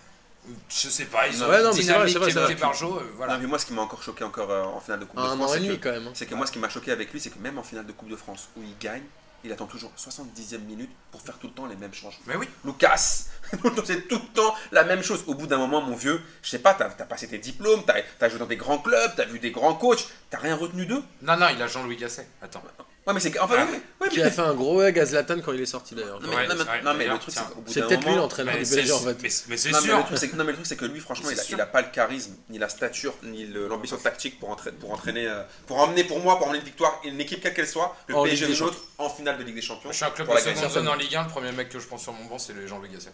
je 0.68 0.88
sais 0.88 1.04
pas, 1.06 1.26
ils 1.28 1.42
ont 1.42 1.48
Ouais, 1.48 1.62
non, 1.62 1.70
mais 1.74 1.82
c'est 1.82 1.92
vrai, 1.92 2.06
dynamique 2.06 2.32
c'est 2.32 2.40
vrai, 2.40 2.54
par 2.56 2.74
jour. 2.74 2.98
euh, 2.98 3.12
voilà. 3.16 3.34
Non, 3.34 3.40
mais 3.40 3.46
moi 3.46 3.58
ce 3.58 3.66
qui 3.66 3.72
m'a 3.72 3.82
encore 3.82 4.02
choqué 4.02 4.24
encore 4.24 4.50
euh, 4.50 4.62
en 4.64 4.80
finale 4.80 5.00
de 5.00 5.04
Coupe 5.04 5.20
de 5.20 5.26
France 5.26 5.40
an 5.40 5.46
et 5.54 5.58
c'est 5.58 5.64
demi 5.64 5.78
que, 5.78 5.82
quand 5.82 5.92
même. 5.92 6.06
hein. 6.08 6.12
c'est 6.14 6.26
que 6.26 6.34
moi 6.34 6.46
ce 6.46 6.52
qui 6.52 6.58
m'a 6.58 6.68
choqué 6.68 6.92
avec 6.92 7.12
lui 7.12 7.20
c'est 7.20 7.30
que 7.30 7.38
même 7.38 7.58
en 7.58 7.62
finale 7.62 7.86
de 7.86 7.92
Coupe 7.92 8.08
de 8.10 8.16
France 8.16 8.48
où 8.56 8.62
il 8.62 8.76
gagne 8.78 9.02
il 9.42 9.50
attend 9.50 9.64
toujours 9.64 9.90
70e 9.96 10.58
minute 10.58 10.90
pour 11.10 11.22
faire 11.22 11.38
tout 11.38 11.46
le 11.46 11.54
temps 11.54 11.64
les 11.64 11.74
mêmes 11.76 11.94
changements 11.94 12.20
Mais 12.26 12.36
oui. 12.36 12.46
Lucas, 12.62 12.96
c'est 13.84 14.06
tout 14.06 14.16
le 14.22 14.34
temps 14.34 14.54
la 14.70 14.84
même 14.84 15.02
chose. 15.02 15.24
Au 15.26 15.34
bout 15.34 15.46
d'un 15.46 15.56
moment, 15.56 15.80
mon 15.80 15.96
vieux, 15.96 16.20
je 16.42 16.50
sais 16.50 16.58
pas, 16.58 16.74
t'as 16.74 16.88
as 16.88 17.06
passé 17.06 17.26
tes 17.26 17.38
diplômes, 17.38 17.82
t'as 17.86 17.94
as 18.20 18.28
joué 18.28 18.38
dans 18.38 18.44
des 18.44 18.58
grands 18.58 18.76
clubs, 18.76 19.12
t'as 19.16 19.24
vu 19.24 19.38
des 19.38 19.50
grands 19.50 19.72
coachs, 19.72 20.08
t'as 20.28 20.36
rien 20.36 20.56
retenu 20.56 20.84
d'eux? 20.84 21.02
Non, 21.22 21.38
non, 21.38 21.46
il 21.48 21.62
a 21.62 21.66
Jean-Louis 21.66 21.96
Gasset. 21.96 22.28
Attends. 22.42 22.62
Ouais, 23.06 23.14
mais 23.14 23.20
c'est 23.20 23.38
enfin, 23.40 23.54
Ah. 23.58 23.64
ouais, 23.64 23.70
ouais, 23.72 23.80
ouais, 24.02 24.08
Qui 24.10 24.18
mais- 24.18 24.24
a 24.24 24.30
fait 24.30 24.42
un 24.42 24.52
gros 24.52 24.82
egg 24.82 24.98
à 24.98 25.06
Zlatan 25.06 25.40
quand 25.40 25.52
il 25.54 25.60
est 25.62 25.66
sorti 25.66 25.94
d'ailleurs. 25.94 26.20
non, 26.20 26.28
mais, 26.28 26.36
Ouais, 26.36 26.42
non, 26.46 26.54
mais- 26.54 26.58
c'est 26.58 26.64
vrai, 26.64 26.82
non, 26.82 26.92
mais 26.92 26.98
d'ailleurs, 26.98 27.14
le 27.14 27.20
truc, 27.20 27.34
c'est 27.34 27.40
tiens. 27.40 27.50
qu'au 27.54 27.60
bout 27.62 27.72
C'est 27.72 27.80
d'un 27.80 27.86
peut-être 27.88 28.06
lui 28.06 28.14
l'entraîneur 28.14 28.54
du 28.54 28.60
PSG 28.60 28.92
en 28.92 28.98
fait. 28.98 29.04
mais- 29.22 29.30
mais 29.48 29.56
c'est 29.56 29.72
sûr. 29.72 29.96
le 29.96 30.04
truc, 30.04 30.18
c'est 30.18 30.28
que- 30.28 30.36
non, 30.36 30.44
mais 30.44 30.50
le 30.50 30.56
truc, 30.56 30.66
c'est 30.66 30.76
que 30.76 30.84
lui, 30.84 31.00
franchement, 31.00 31.30
il 31.30 31.40
a, 31.40 31.42
sûr. 31.42 31.56
il 31.56 31.60
a 31.62 31.66
pas 31.66 31.80
le 31.80 31.88
charisme, 31.88 32.34
ni 32.50 32.58
la 32.58 32.68
stature, 32.68 33.14
ni 33.22 33.46
l'ambition 33.46 33.96
tactique 33.96 34.38
pour, 34.38 34.50
entraîner, 34.50 34.76
pour 34.76 34.92
entraîner, 34.92 35.26
euh, 35.26 35.42
pour 35.66 35.78
emmener 35.78 36.04
pour 36.04 36.20
moi, 36.20 36.36
pour 36.36 36.46
emmener 36.48 36.58
une 36.58 36.64
victoire, 36.66 37.00
une 37.04 37.18
équipe 37.20 37.40
quelle 37.42 37.54
qu'elle 37.54 37.66
soit, 37.66 37.96
le 38.06 38.16
En 38.16 38.22
PSG 38.24 38.46
ou 38.46 38.64
l'autre, 38.66 38.78
en 38.98 39.08
finale 39.08 39.38
de 39.38 39.44
Ligue 39.44 39.54
des 39.54 39.62
Champions. 39.62 39.90
Je 39.90 39.96
suis 39.96 40.04
un 40.04 40.10
club 40.10 40.28
de 40.30 40.36
seconde 40.38 40.70
zone 40.70 40.88
en 40.88 40.94
Ligue 40.94 41.16
1. 41.16 41.22
Le 41.24 41.28
premier 41.30 41.52
mec 41.52 41.70
que 41.70 41.78
je 41.80 41.86
pense 41.86 42.02
sur 42.02 42.12
mon 42.12 42.26
banc, 42.26 42.38
c'est 42.38 42.52
le 42.52 42.66
Jean-Louis 42.66 42.90
Gasset. 42.90 43.12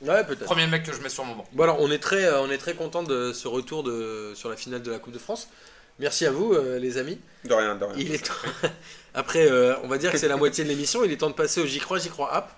Ouais, 0.00 0.22
peut-être. 0.22 0.44
Premier 0.44 0.68
mec 0.68 0.84
que 0.84 0.92
je 0.92 1.00
mets 1.00 1.08
sur 1.08 1.24
mon 1.24 1.34
banc. 1.34 1.44
Bon 1.52 1.64
alors, 1.64 1.80
on 1.80 1.90
est 1.90 1.98
très, 1.98 2.22
euh, 2.24 2.40
on 2.42 2.50
est 2.52 2.58
très 2.58 2.74
content 2.74 3.02
de 3.02 3.32
ce 3.32 3.48
retour 3.48 3.82
de, 3.82 4.32
sur 4.36 4.48
la 4.48 4.56
finale 4.56 4.80
de 4.80 4.92
la 4.92 5.00
Coupe 5.00 5.12
de 5.12 5.18
France. 5.18 5.48
Merci 5.98 6.26
à 6.26 6.30
vous, 6.30 6.52
euh, 6.52 6.78
les 6.78 6.96
amis. 6.98 7.18
De 7.44 7.54
rien, 7.54 7.74
de 7.74 7.84
rien. 7.84 7.94
Il 7.96 8.14
est 8.14 8.24
temps- 8.24 8.32
Après, 9.14 9.50
euh, 9.50 9.74
on 9.82 9.88
va 9.88 9.98
dire 9.98 10.12
que 10.12 10.18
c'est 10.18 10.28
la 10.28 10.36
moitié 10.36 10.62
de 10.64 10.68
l'émission. 10.68 11.02
Il 11.04 11.10
est 11.12 11.16
temps 11.16 11.30
de 11.30 11.34
passer 11.34 11.60
au 11.60 11.66
J'y 11.66 11.80
crois, 11.80 11.98
J'y 11.98 12.08
crois 12.10 12.32
app. 12.32 12.52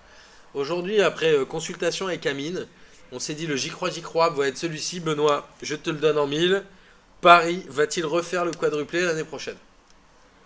Aujourd'hui, 0.52 1.00
après 1.00 1.32
euh, 1.32 1.44
consultation 1.44 2.08
avec 2.08 2.26
Amine, 2.26 2.66
on 3.12 3.18
s'est 3.18 3.34
dit 3.34 3.46
le 3.46 3.56
J'y 3.56 3.70
crois, 3.70 3.88
J'y 3.90 4.02
crois 4.02 4.26
app 4.26 4.34
va 4.34 4.46
être 4.48 4.58
celui-ci. 4.58 5.00
Benoît, 5.00 5.48
je 5.62 5.74
te 5.76 5.90
le 5.90 5.96
donne 5.98 6.18
en 6.18 6.26
mille. 6.26 6.62
Paris 7.20 7.64
va-t-il 7.68 8.04
refaire 8.04 8.44
le 8.44 8.50
quadruplé 8.50 9.00
l'année 9.02 9.24
prochaine? 9.24 9.56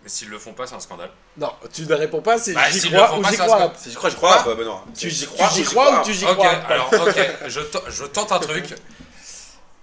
Mais 0.02 0.09
s'ils 0.11 0.28
le 0.28 0.38
font 0.38 0.52
pas, 0.52 0.66
c'est 0.66 0.74
un 0.74 0.80
scandale. 0.80 1.11
Non, 1.38 1.50
tu 1.72 1.87
ne 1.87 1.94
réponds 1.94 2.20
pas, 2.20 2.37
c'est 2.38 2.52
Bah, 2.52 2.68
J'y 2.70 2.78
s'ils 2.80 2.92
le 2.92 2.96
crois 2.98 3.09
font 3.09 3.18
ou 3.18 3.22
pas, 3.22 3.30
J'y 3.30 3.37
crois 3.38 3.62
app. 3.62 3.76
Si 3.78 3.90
j'y 3.90 3.96
crois, 3.96 4.11
j'y 4.11 4.16
crois, 4.16 4.54
bah, 4.54 4.64
non. 4.64 4.80
Tu 4.96 5.09
J'y 5.11 5.20
tu 5.22 5.26
crois, 5.33 5.48
j'y 5.48 5.54
j'y 5.61 5.64
crois 5.64 6.00
ou 6.00 6.04
tu 6.04 6.12
j'y 6.12 6.24
Ok, 6.26 6.33
crois 6.37 6.48
alors 6.50 6.92
ok, 6.92 7.30
je, 7.48 7.61
te- 7.61 7.90
je 7.90 8.04
tente 8.04 8.30
un 8.33 8.38
truc 8.40 8.74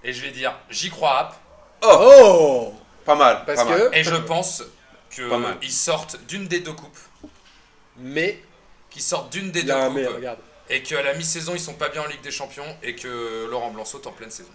et 0.04 0.14
je 0.14 0.22
vais 0.22 0.30
dire 0.32 0.56
j'y 0.70 0.90
crois 0.92 1.18
app 1.20 1.36
Oh 1.82 2.74
Pas 3.06 3.16
mal, 3.16 3.44
Parce 3.46 3.64
pas 3.64 3.66
mal. 3.70 3.90
que. 3.92 3.96
et 3.98 4.04
je 4.04 4.16
pense 4.16 4.64
qu'ils 5.10 5.72
sortent 5.72 6.18
d'une 6.28 6.48
des 6.48 6.60
deux 6.60 6.74
coupes, 6.74 6.98
Mais. 7.98 8.42
qu'ils 8.90 9.02
sortent 9.02 9.32
d'une 9.32 9.52
des 9.52 9.64
deux 9.64 9.74
coupes 9.74 9.94
mais, 9.94 10.08
regarde. 10.08 10.40
et 10.70 10.84
qu'à 10.84 11.02
la 11.02 11.14
mi-saison 11.14 11.54
ils 11.54 11.60
sont 11.60 11.74
pas 11.74 11.90
bien 11.90 12.02
en 12.04 12.08
Ligue 12.08 12.22
des 12.22 12.32
Champions 12.32 12.78
et 12.84 12.96
que 12.96 13.48
Laurent 13.50 13.72
Blanc 13.72 13.86
saute 13.86 14.08
en 14.08 14.12
pleine 14.12 14.32
saison. 14.32 14.50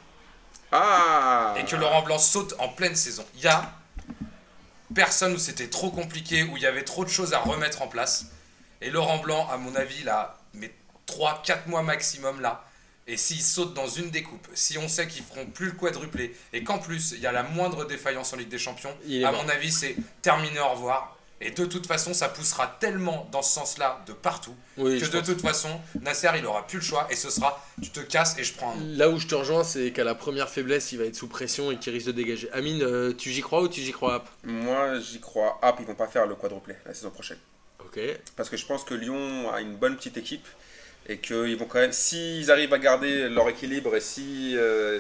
Ah 0.73 1.55
Et 1.59 1.65
que 1.65 1.77
Laurent 1.77 2.03
Blanc 2.03 2.19
saute 2.19 2.55
en 2.59 2.69
pleine 2.69 2.97
saison. 2.97 3.25
Il 3.37 3.43
y 3.43 3.47
a 3.49 3.73
personne 4.95 5.35
où 5.35 5.39
c'était 5.39 5.69
trop 5.69 5.91
compliqué, 5.91 6.43
où 6.45 6.57
il 6.57 6.63
y 6.63 6.67
avait 6.67 6.85
trop 6.85 7.05
de 7.05 7.11
choses 7.11 7.35
à 7.35 7.39
remettre 7.39 7.83
en 7.83 7.89
place. 7.89 8.27
Et 8.81 8.91
Laurent 8.91 9.19
Blanc, 9.19 9.49
à 9.51 9.57
mon 9.59 9.75
avis, 9.77 10.03
là, 10.03 10.39
mais 10.55 10.73
3-4 11.07 11.67
mois 11.69 11.83
maximum 11.83 12.41
là. 12.41 12.65
Et 13.09 13.17
s'il 13.17 13.41
saute 13.41 13.75
dans 13.75 13.87
une 13.87 14.11
des 14.11 14.23
coupes, 14.23 14.49
si 14.55 14.79
on 14.79 14.89
sait 14.89 15.07
qu'ils 15.07 15.23
feront 15.23 15.47
plus 15.47 15.67
le 15.67 15.73
quadruplé, 15.73 16.35
et 16.53 16.65
qu'en 16.65 16.79
plus 16.79 17.13
il 17.13 17.21
y 17.21 17.27
a 17.27 17.33
la 17.33 17.45
moindre 17.45 17.85
défaillance 17.85 18.33
en 18.33 18.37
Ligue 18.37 18.49
des 18.49 18.59
Champions, 18.59 18.95
à 19.25 19.33
mon 19.33 19.49
avis 19.49 19.71
c'est 19.71 19.97
terminé, 20.23 20.59
au 20.59 20.71
revoir. 20.71 21.17
Et 21.41 21.51
de 21.51 21.67
toute 21.67 21.87
façon, 21.87 22.15
ça 22.15 22.31
poussera 22.31 22.67
tellement 22.81 23.29
dans 23.31 23.43
ce 23.43 23.53
sens-là 23.53 24.03
de 24.07 24.15
partout 24.15 24.55
Oui, 24.79 24.99
que 24.99 25.07
de 25.07 25.21
toute 25.21 25.43
façon, 25.43 25.69
Nasser 26.01 26.31
il 26.39 26.47
aura 26.47 26.67
plus 26.67 26.79
le 26.79 26.85
choix 26.85 27.07
et 27.11 27.17
ce 27.17 27.29
sera 27.29 27.63
tu 27.83 27.91
te 27.91 28.01
casses 28.01 28.39
et 28.39 28.45
je 28.45 28.55
prends 28.55 28.73
un 28.73 28.77
nom. 28.77 28.97
Là 28.97 29.11
où 29.11 29.19
je 29.19 29.27
te 29.27 29.35
rejoins, 29.35 29.63
c'est 29.63 29.93
qu'à 29.93 30.05
la 30.05 30.15
première 30.15 30.49
faiblesse, 30.49 30.93
il 30.93 30.99
va 30.99 31.05
être 31.05 31.15
sous 31.15 31.29
pression 31.29 31.71
et 31.71 31.77
qu'il 31.77 31.93
risque 31.93 32.07
de 32.07 32.13
dégager. 32.13 32.51
Amine, 32.53 32.83
euh, 32.83 33.13
tu 33.13 33.31
j'y 33.31 33.43
crois 33.43 33.61
ou 33.61 33.69
tu 33.69 33.83
j'y 33.83 33.93
crois 33.93 34.15
app 34.15 34.29
Moi, 34.45 34.99
j'y 35.01 35.21
crois. 35.21 35.61
Puis 35.61 35.85
ils 35.85 35.87
vont 35.87 35.95
pas 35.95 36.09
faire 36.09 36.27
le 36.27 36.37
quadruplé 36.37 36.75
la 36.87 36.95
saison 36.95 37.11
prochaine. 37.11 37.39
Ok. 37.81 38.01
Parce 38.35 38.49
que 38.49 38.57
je 38.57 38.65
pense 38.65 38.85
que 38.85 38.95
Lyon 38.95 39.53
a 39.53 39.61
une 39.61 39.77
bonne 39.77 39.97
petite 39.97 40.17
équipe 40.17 40.47
et 41.09 41.19
qu'ils 41.19 41.57
vont 41.57 41.67
quand 41.67 41.79
même, 41.79 41.93
s'ils 41.93 42.51
arrivent 42.51 42.73
à 42.73 42.79
garder 42.79 43.29
leur 43.29 43.49
équilibre 43.49 43.95
et 43.95 44.01
si, 44.01 44.55
euh, 44.57 44.99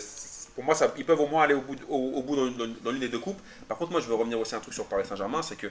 pour 0.54 0.64
moi, 0.64 0.74
ça, 0.74 0.92
ils 0.96 1.04
peuvent 1.04 1.20
au 1.20 1.26
moins 1.26 1.42
aller 1.42 1.54
au 1.54 1.60
bout, 1.60 2.36
dans 2.36 2.90
l'une 2.90 3.00
des 3.00 3.08
deux 3.08 3.18
coupes. 3.18 3.40
Par 3.68 3.76
contre, 3.76 3.92
moi, 3.92 4.00
je 4.00 4.06
veux 4.06 4.14
revenir 4.14 4.38
aussi 4.38 4.54
à 4.54 4.58
un 4.58 4.60
truc 4.60 4.74
sur 4.74 4.86
Paris 4.86 5.04
Saint-Germain, 5.04 5.42
c'est 5.42 5.56
que 5.56 5.66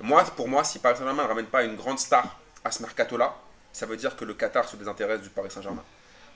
moi, 0.00 0.24
pour 0.36 0.48
moi, 0.48 0.64
si 0.64 0.78
Paris 0.78 0.96
Saint-Germain 0.96 1.24
ne 1.24 1.28
ramène 1.28 1.46
pas 1.46 1.64
une 1.64 1.76
grande 1.76 1.98
star 1.98 2.40
à 2.64 2.70
ce 2.70 2.82
mercato-là, 2.82 3.36
ça 3.72 3.86
veut 3.86 3.96
dire 3.96 4.16
que 4.16 4.24
le 4.24 4.34
Qatar 4.34 4.68
se 4.68 4.76
désintéresse 4.76 5.20
du 5.20 5.30
Paris 5.30 5.50
Saint-Germain. 5.50 5.84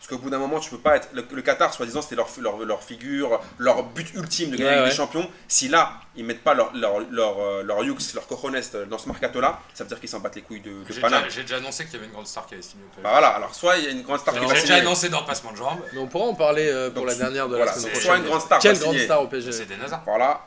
Parce 0.07 0.19
qu'au 0.19 0.23
bout 0.23 0.29
d'un 0.29 0.39
moment, 0.39 0.61
tu 0.61 0.69
peux 0.69 0.77
pas 0.77 0.97
être. 0.97 1.09
Le, 1.15 1.25
le 1.33 1.41
Qatar, 1.41 1.73
soi-disant, 1.73 2.03
c'était 2.03 2.17
leur, 2.17 2.29
leur, 2.39 2.59
leur 2.59 2.83
figure, 2.83 3.41
leur 3.57 3.85
but 3.85 4.13
ultime 4.15 4.51
de 4.51 4.57
gagner 4.59 4.81
Ouais, 4.83 4.89
des 4.91 4.95
Champions. 4.95 5.27
Si 5.49 5.69
là, 5.69 5.93
ils 6.15 6.27
mettent 6.27 6.45
pas 6.45 6.53
leur, 6.53 6.75
leur, 6.77 7.01
leur, 7.11 7.39
euh, 7.41 7.63
leur 7.63 7.83
yux, 7.83 7.95
leur 8.15 8.27
cojones 8.27 8.61
dans 8.91 8.99
ce 8.99 9.09
mercato-là, 9.09 9.61
ça 9.73 9.85
veut 9.85 9.89
dire 9.89 9.99
qu'ils 9.99 10.11
s'en 10.11 10.21
battent 10.21 10.37
les 10.37 10.43
couilles 10.43 10.61
de, 10.61 10.69
de 10.71 10.85
J'ai 10.93 11.01
déjà, 11.01 11.29
j'ai 11.31 11.41
déjà 11.41 11.57
annoncé 11.57 11.85
qu'il 11.87 11.95
y 11.95 11.97
avait 11.97 12.05
une 12.05 12.13
grande 12.13 12.27
star 12.27 12.45
qui 12.47 12.53
avait 12.53 12.63
signé 12.63 12.85
au 12.85 12.89
PSG. 12.89 13.03
Bah 13.03 13.11
voilà, 13.13 13.29
alors 13.29 13.55
soit 13.55 13.79
il 13.79 13.85
y 13.85 13.87
a 13.87 13.91
une 13.93 14.03
grande 14.03 14.21
star 14.21 14.35
qui 14.35 14.41
va 14.41 14.47
J'ai 14.49 14.53
déjà 14.61 14.67
signer. 14.67 14.81
annoncé 14.81 15.09
dans 15.09 15.21
le 15.21 15.27
passement 15.27 15.53
de 15.53 15.57
jambes. 15.57 15.81
Mais 15.95 15.99
on 16.01 16.07
pourra 16.07 16.27
en 16.27 16.35
parler 16.35 16.69
euh, 16.69 16.91
pour 16.91 17.01
Donc, 17.05 17.11
la 17.11 17.15
dernière 17.17 17.49
de 17.49 17.57
voilà, 17.57 17.73
la 17.73 17.73
semaine 17.73 17.85
c'est 17.85 17.91
prochaine. 17.93 18.07
soit 18.11 18.17
une 18.19 18.25
grande 18.25 18.41
star 18.43 18.59
Quelle 18.59 18.79
grande 18.79 18.93
signer. 18.93 19.05
star 19.07 19.23
au 19.23 19.27
PSG 19.29 19.53
C'est 19.53 19.65
des 19.67 19.77
nazars. 19.79 20.03
Voilà. 20.05 20.43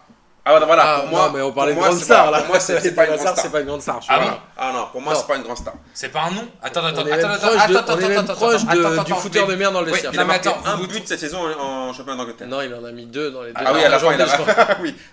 Ah 0.49 0.65
voilà, 0.65 0.83
Ah, 0.85 0.99
pour 1.01 1.09
moi, 1.09 1.27
non, 1.27 1.33
mais 1.33 1.41
on 1.41 1.51
parlait 1.51 1.73
de 1.73 1.79
grande 1.79 1.99
star 1.99 2.31
là. 2.31 2.39
Pour 2.39 2.47
moi, 2.49 2.59
c'est 2.61 2.95
pas 2.95 3.03
une 3.05 3.15
grande 3.15 3.19
star. 3.19 3.37
c'est 3.37 3.51
pas 3.51 3.59
une 3.59 3.65
grande 3.67 3.81
star. 3.81 3.99
Ah 4.07 4.19
bon 4.19 4.29
Ah 4.57 4.71
non, 4.73 4.87
pour 4.91 5.01
moi, 5.01 5.13
Non. 5.13 5.19
c'est 5.19 5.27
pas 5.27 5.35
une 5.35 5.43
grande 5.43 5.57
star. 5.57 5.73
C'est 5.93 6.09
pas 6.09 6.21
un 6.21 6.31
nom 6.31 6.47
Attends, 6.63 6.85
attends, 6.85 7.01
attends, 7.01 7.11
attends, 7.11 7.29
attends, 7.31 8.33
proche 8.33 8.55
attends, 8.63 8.73
de- 8.75 8.85
attends, 8.85 9.03
du 9.03 9.11
attends, 9.11 9.15
fouteur 9.21 9.47
de 9.47 9.55
merde 9.55 9.73
dans 9.73 9.81
le 9.81 9.87
Oui, 9.87 9.91
vestiaire. 9.91 10.11
Il 10.13 10.17
Non, 10.17 10.21
a 10.21 10.25
marqué 10.25 10.49
attends, 10.49 10.61
un 10.65 10.77
but 10.85 11.07
cette 11.07 11.19
saison 11.19 11.39
en 11.59 11.91
championnat 11.91 12.17
d'Angleterre. 12.17 12.47
Non, 12.47 12.61
il 12.61 12.73
en 12.73 12.83
a 12.85 12.91
mis 12.91 13.05
deux 13.05 13.31
dans 13.31 13.41
les 13.43 13.51
deux. 13.51 13.61
Ah 13.65 13.73
oui, 13.73 13.83
à 13.83 13.89
la 13.89 13.99
fin, 13.99 14.13
il 14.13 14.21
a. 14.21 14.27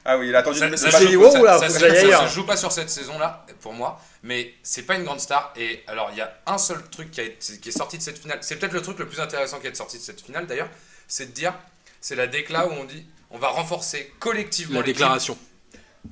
ah 0.04 0.16
oui, 0.18 0.28
il 0.28 0.36
a 0.36 0.38
attendu 0.38 0.60
le 0.60 0.76
ça 0.76 0.90
se- 0.90 2.34
joue 2.34 2.46
pas 2.46 2.56
sur 2.56 2.70
cette 2.72 2.90
saison-là, 2.90 3.44
pour 3.60 3.72
moi, 3.72 3.98
mais 4.22 4.54
c'est 4.62 4.82
pas 4.82 4.94
une 4.94 5.04
grande 5.04 5.20
star. 5.20 5.52
Et 5.56 5.82
alors, 5.88 6.10
il 6.12 6.18
y 6.18 6.22
a 6.22 6.32
un 6.46 6.58
seul 6.58 6.78
truc 6.90 7.10
qui, 7.10 7.20
a 7.20 7.24
été- 7.24 7.58
qui 7.58 7.68
est 7.68 7.72
sorti 7.76 7.98
de 7.98 8.02
cette 8.02 8.18
finale. 8.18 8.38
C'est 8.40 8.56
peut-être 8.56 8.72
le 8.72 8.82
truc 8.82 8.98
le 8.98 9.06
plus 9.08 9.20
intéressant 9.20 9.58
qui 9.58 9.66
est 9.66 9.74
sorti 9.74 9.98
de 9.98 10.02
cette 10.02 10.20
finale 10.20 10.46
d'ailleurs. 10.46 10.68
C'est 11.08 11.26
de 11.26 11.32
dire, 11.32 11.52
c'est 12.00 12.14
la 12.14 12.26
décla 12.26 12.66
où 12.66 12.70
on 12.80 12.84
dit, 12.84 13.06
on 13.34 13.38
va 13.38 13.48
renforcer 13.48 14.12
collectivement 14.20 14.80
La 14.80 14.86
l'équipe. 14.86 14.96
déclaration. 14.96 15.36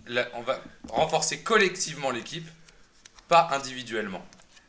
La- 0.07 0.29
on 0.35 0.43
va 0.43 0.61
renforcer 0.89 1.39
collectivement 1.41 2.11
l'équipe, 2.11 2.47
pas 3.29 3.49
individuellement. 3.53 4.25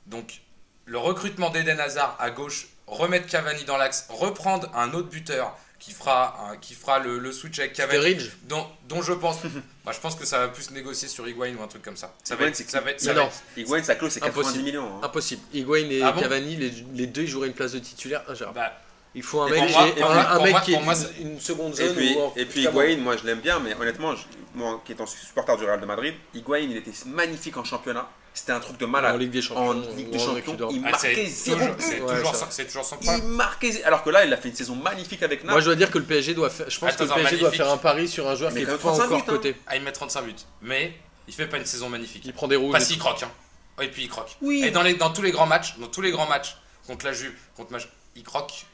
Donc, 0.05 0.41
le 0.85 0.97
recrutement 0.97 1.49
d'Eden 1.49 1.79
Hazard 1.79 2.15
à 2.19 2.29
gauche, 2.29 2.67
remettre 2.87 3.27
Cavani 3.27 3.63
dans 3.63 3.77
l'axe, 3.77 4.05
reprendre 4.09 4.69
un 4.75 4.93
autre 4.93 5.09
buteur 5.09 5.57
qui 5.79 5.91
fera, 5.93 6.49
un- 6.51 6.57
qui 6.57 6.73
fera 6.75 6.99
le, 6.99 7.19
le 7.19 7.31
switch 7.31 7.59
avec 7.59 7.73
Cavani 7.73 8.17
dont, 8.43 8.65
dont 8.87 9.01
je 9.01 9.13
pense, 9.13 9.37
bah, 9.85 9.91
je 9.93 9.99
pense 9.99 10.15
que 10.15 10.25
ça 10.25 10.39
va 10.39 10.47
plus 10.49 10.63
se 10.63 10.73
négocier 10.73 11.07
sur 11.07 11.27
Higuain 11.27 11.55
ou 11.57 11.63
un 11.63 11.67
truc 11.67 11.81
comme 11.81 11.97
ça. 11.97 12.13
Ça 12.23 12.35
va 12.35 12.45
être, 12.45 12.55
c'est 12.55 12.69
ça 12.69 12.79
va 12.81 12.91
être, 12.91 13.03
non. 13.13 13.25
être- 13.27 13.41
Higuain, 13.57 13.81
sa 13.83 13.95
clause, 13.95 14.11
c'est 14.11 14.19
90 14.19 14.39
Impossible. 14.47 14.63
millions. 14.65 14.95
hein. 14.97 15.01
Impossible. 15.03 15.41
Higuain 15.53 15.89
et 15.89 16.01
Ah 16.03 16.11
bon 16.11 16.21
Cavani, 16.21 16.55
les, 16.57 16.69
les 16.93 17.07
deux, 17.07 17.23
ils 17.23 17.27
joueraient 17.27 17.47
une 17.47 17.53
place 17.53 17.71
de 17.71 17.79
titulaire 17.79 18.23
ingérable. 18.29 18.55
bah, 18.55 18.73
Il 19.15 19.21
faut 19.23 19.41
un 19.41 19.49
mec 19.49 19.67
qui 19.67 19.73
moi- 19.73 19.87
est, 19.87 19.91
pour 19.91 20.09
un, 20.09 20.13
moi- 20.15 20.23
un 20.29 20.35
pour 20.35 20.43
mec 20.43 20.51
moi- 20.53 20.61
qui 20.61 20.71
est 20.71 20.75
pour 20.75 20.83
moi, 20.83 20.93
une- 21.19 21.39
seconde 21.39 21.73
Et 21.79 21.87
zone. 21.87 21.95
puis, 21.95 22.15
ou 22.15 22.31
et 22.35 22.45
puis 22.45 22.63
cas, 22.63 22.69
Higuain, 22.71 22.97
moi 22.97 23.15
je 23.15 23.25
l'aime 23.25 23.39
bien, 23.41 23.59
mais 23.59 23.75
honnêtement, 23.75 24.15
je- 24.15 24.23
moi 24.55 24.81
qui 24.83 24.91
étant 24.93 25.05
supporter 25.05 25.55
du 25.57 25.65
Real 25.65 25.79
de 25.79 25.85
Madrid, 25.85 26.15
Higuain 26.33 26.57
il 26.59 26.75
était 26.77 26.91
magnifique 27.05 27.55
en 27.57 27.63
championnat. 27.63 28.07
C'était 28.35 28.53
un 28.53 28.59
truc 28.59 28.79
de 28.79 28.87
malade. 28.87 29.13
En 29.13 29.17
Ligue 29.19 29.29
des 29.29 29.43
Champions, 29.43 29.67
En 29.69 29.77
ou 29.77 29.95
Ligue 29.95 30.09
des 30.09 30.17
Champions, 30.17 30.57
il 30.71 30.81
ah, 30.85 30.89
marquait 30.89 31.27
zéro 31.27 31.59
c'est 32.49 32.65
toujours, 32.65 32.83
son- 32.83 32.97
Il 33.03 33.23
marquait. 33.25 33.83
Alors 33.83 34.03
que 34.03 34.09
là, 34.09 34.25
il 34.25 34.33
a 34.33 34.37
fait 34.37 34.49
une 34.49 34.55
saison 34.55 34.73
magnifique 34.75 35.21
avec 35.21 35.43
Moi, 35.43 35.51
Naples. 35.51 35.61
je 35.61 35.65
dois 35.67 35.75
dire 35.75 35.91
que 35.91 35.99
le 35.99 36.05
PSG 36.05 36.33
doit 36.33 36.49
faire. 36.49 36.67
Je 36.67 36.79
pense 36.79 36.95
que 36.95 37.03
le 37.03 37.09
PSG 37.09 37.37
doit 37.37 37.51
faire 37.51 37.69
un 37.69 37.77
pari 37.77 38.07
sur 38.07 38.27
un 38.27 38.33
joueur 38.35 38.51
Mais 38.51 38.61
qui 38.61 38.63
est 38.63 38.65
pas 38.65 38.71
même 38.71 38.79
35 38.79 39.03
encore 39.05 39.17
buts, 39.17 39.23
hein. 39.27 39.33
coté. 39.33 39.55
Ah, 39.67 39.75
il 39.75 39.83
met 39.83 39.91
35 39.91 40.23
buts, 40.23 40.33
mais 40.63 40.93
il 41.27 41.33
fait 41.35 41.45
pas 41.45 41.57
une 41.57 41.65
saison 41.67 41.89
magnifique. 41.89 42.23
Il 42.25 42.33
prend 42.33 42.47
des 42.47 42.55
rouges. 42.55 42.71
Pas 42.71 42.79
et 42.81 42.83
s'il 42.83 42.97
croque, 42.97 43.21
hein. 43.21 43.29
Et 43.81 43.87
puis 43.89 44.03
il 44.05 44.09
croque. 44.09 44.35
Et 44.49 44.71
dans, 44.71 44.81
les, 44.81 44.95
dans 44.95 45.11
tous 45.11 45.21
les 45.21 45.31
grands 45.31 45.45
matchs, 45.45 45.77
dans 45.77 45.87
tous 45.87 46.01
les 46.01 46.09
grands 46.09 46.27
matchs 46.27 46.57
contre 46.87 47.05
la 47.05 47.13
Juve, 47.13 47.35
contre 47.55 47.71
il 48.15 48.23
croque. 48.23 48.65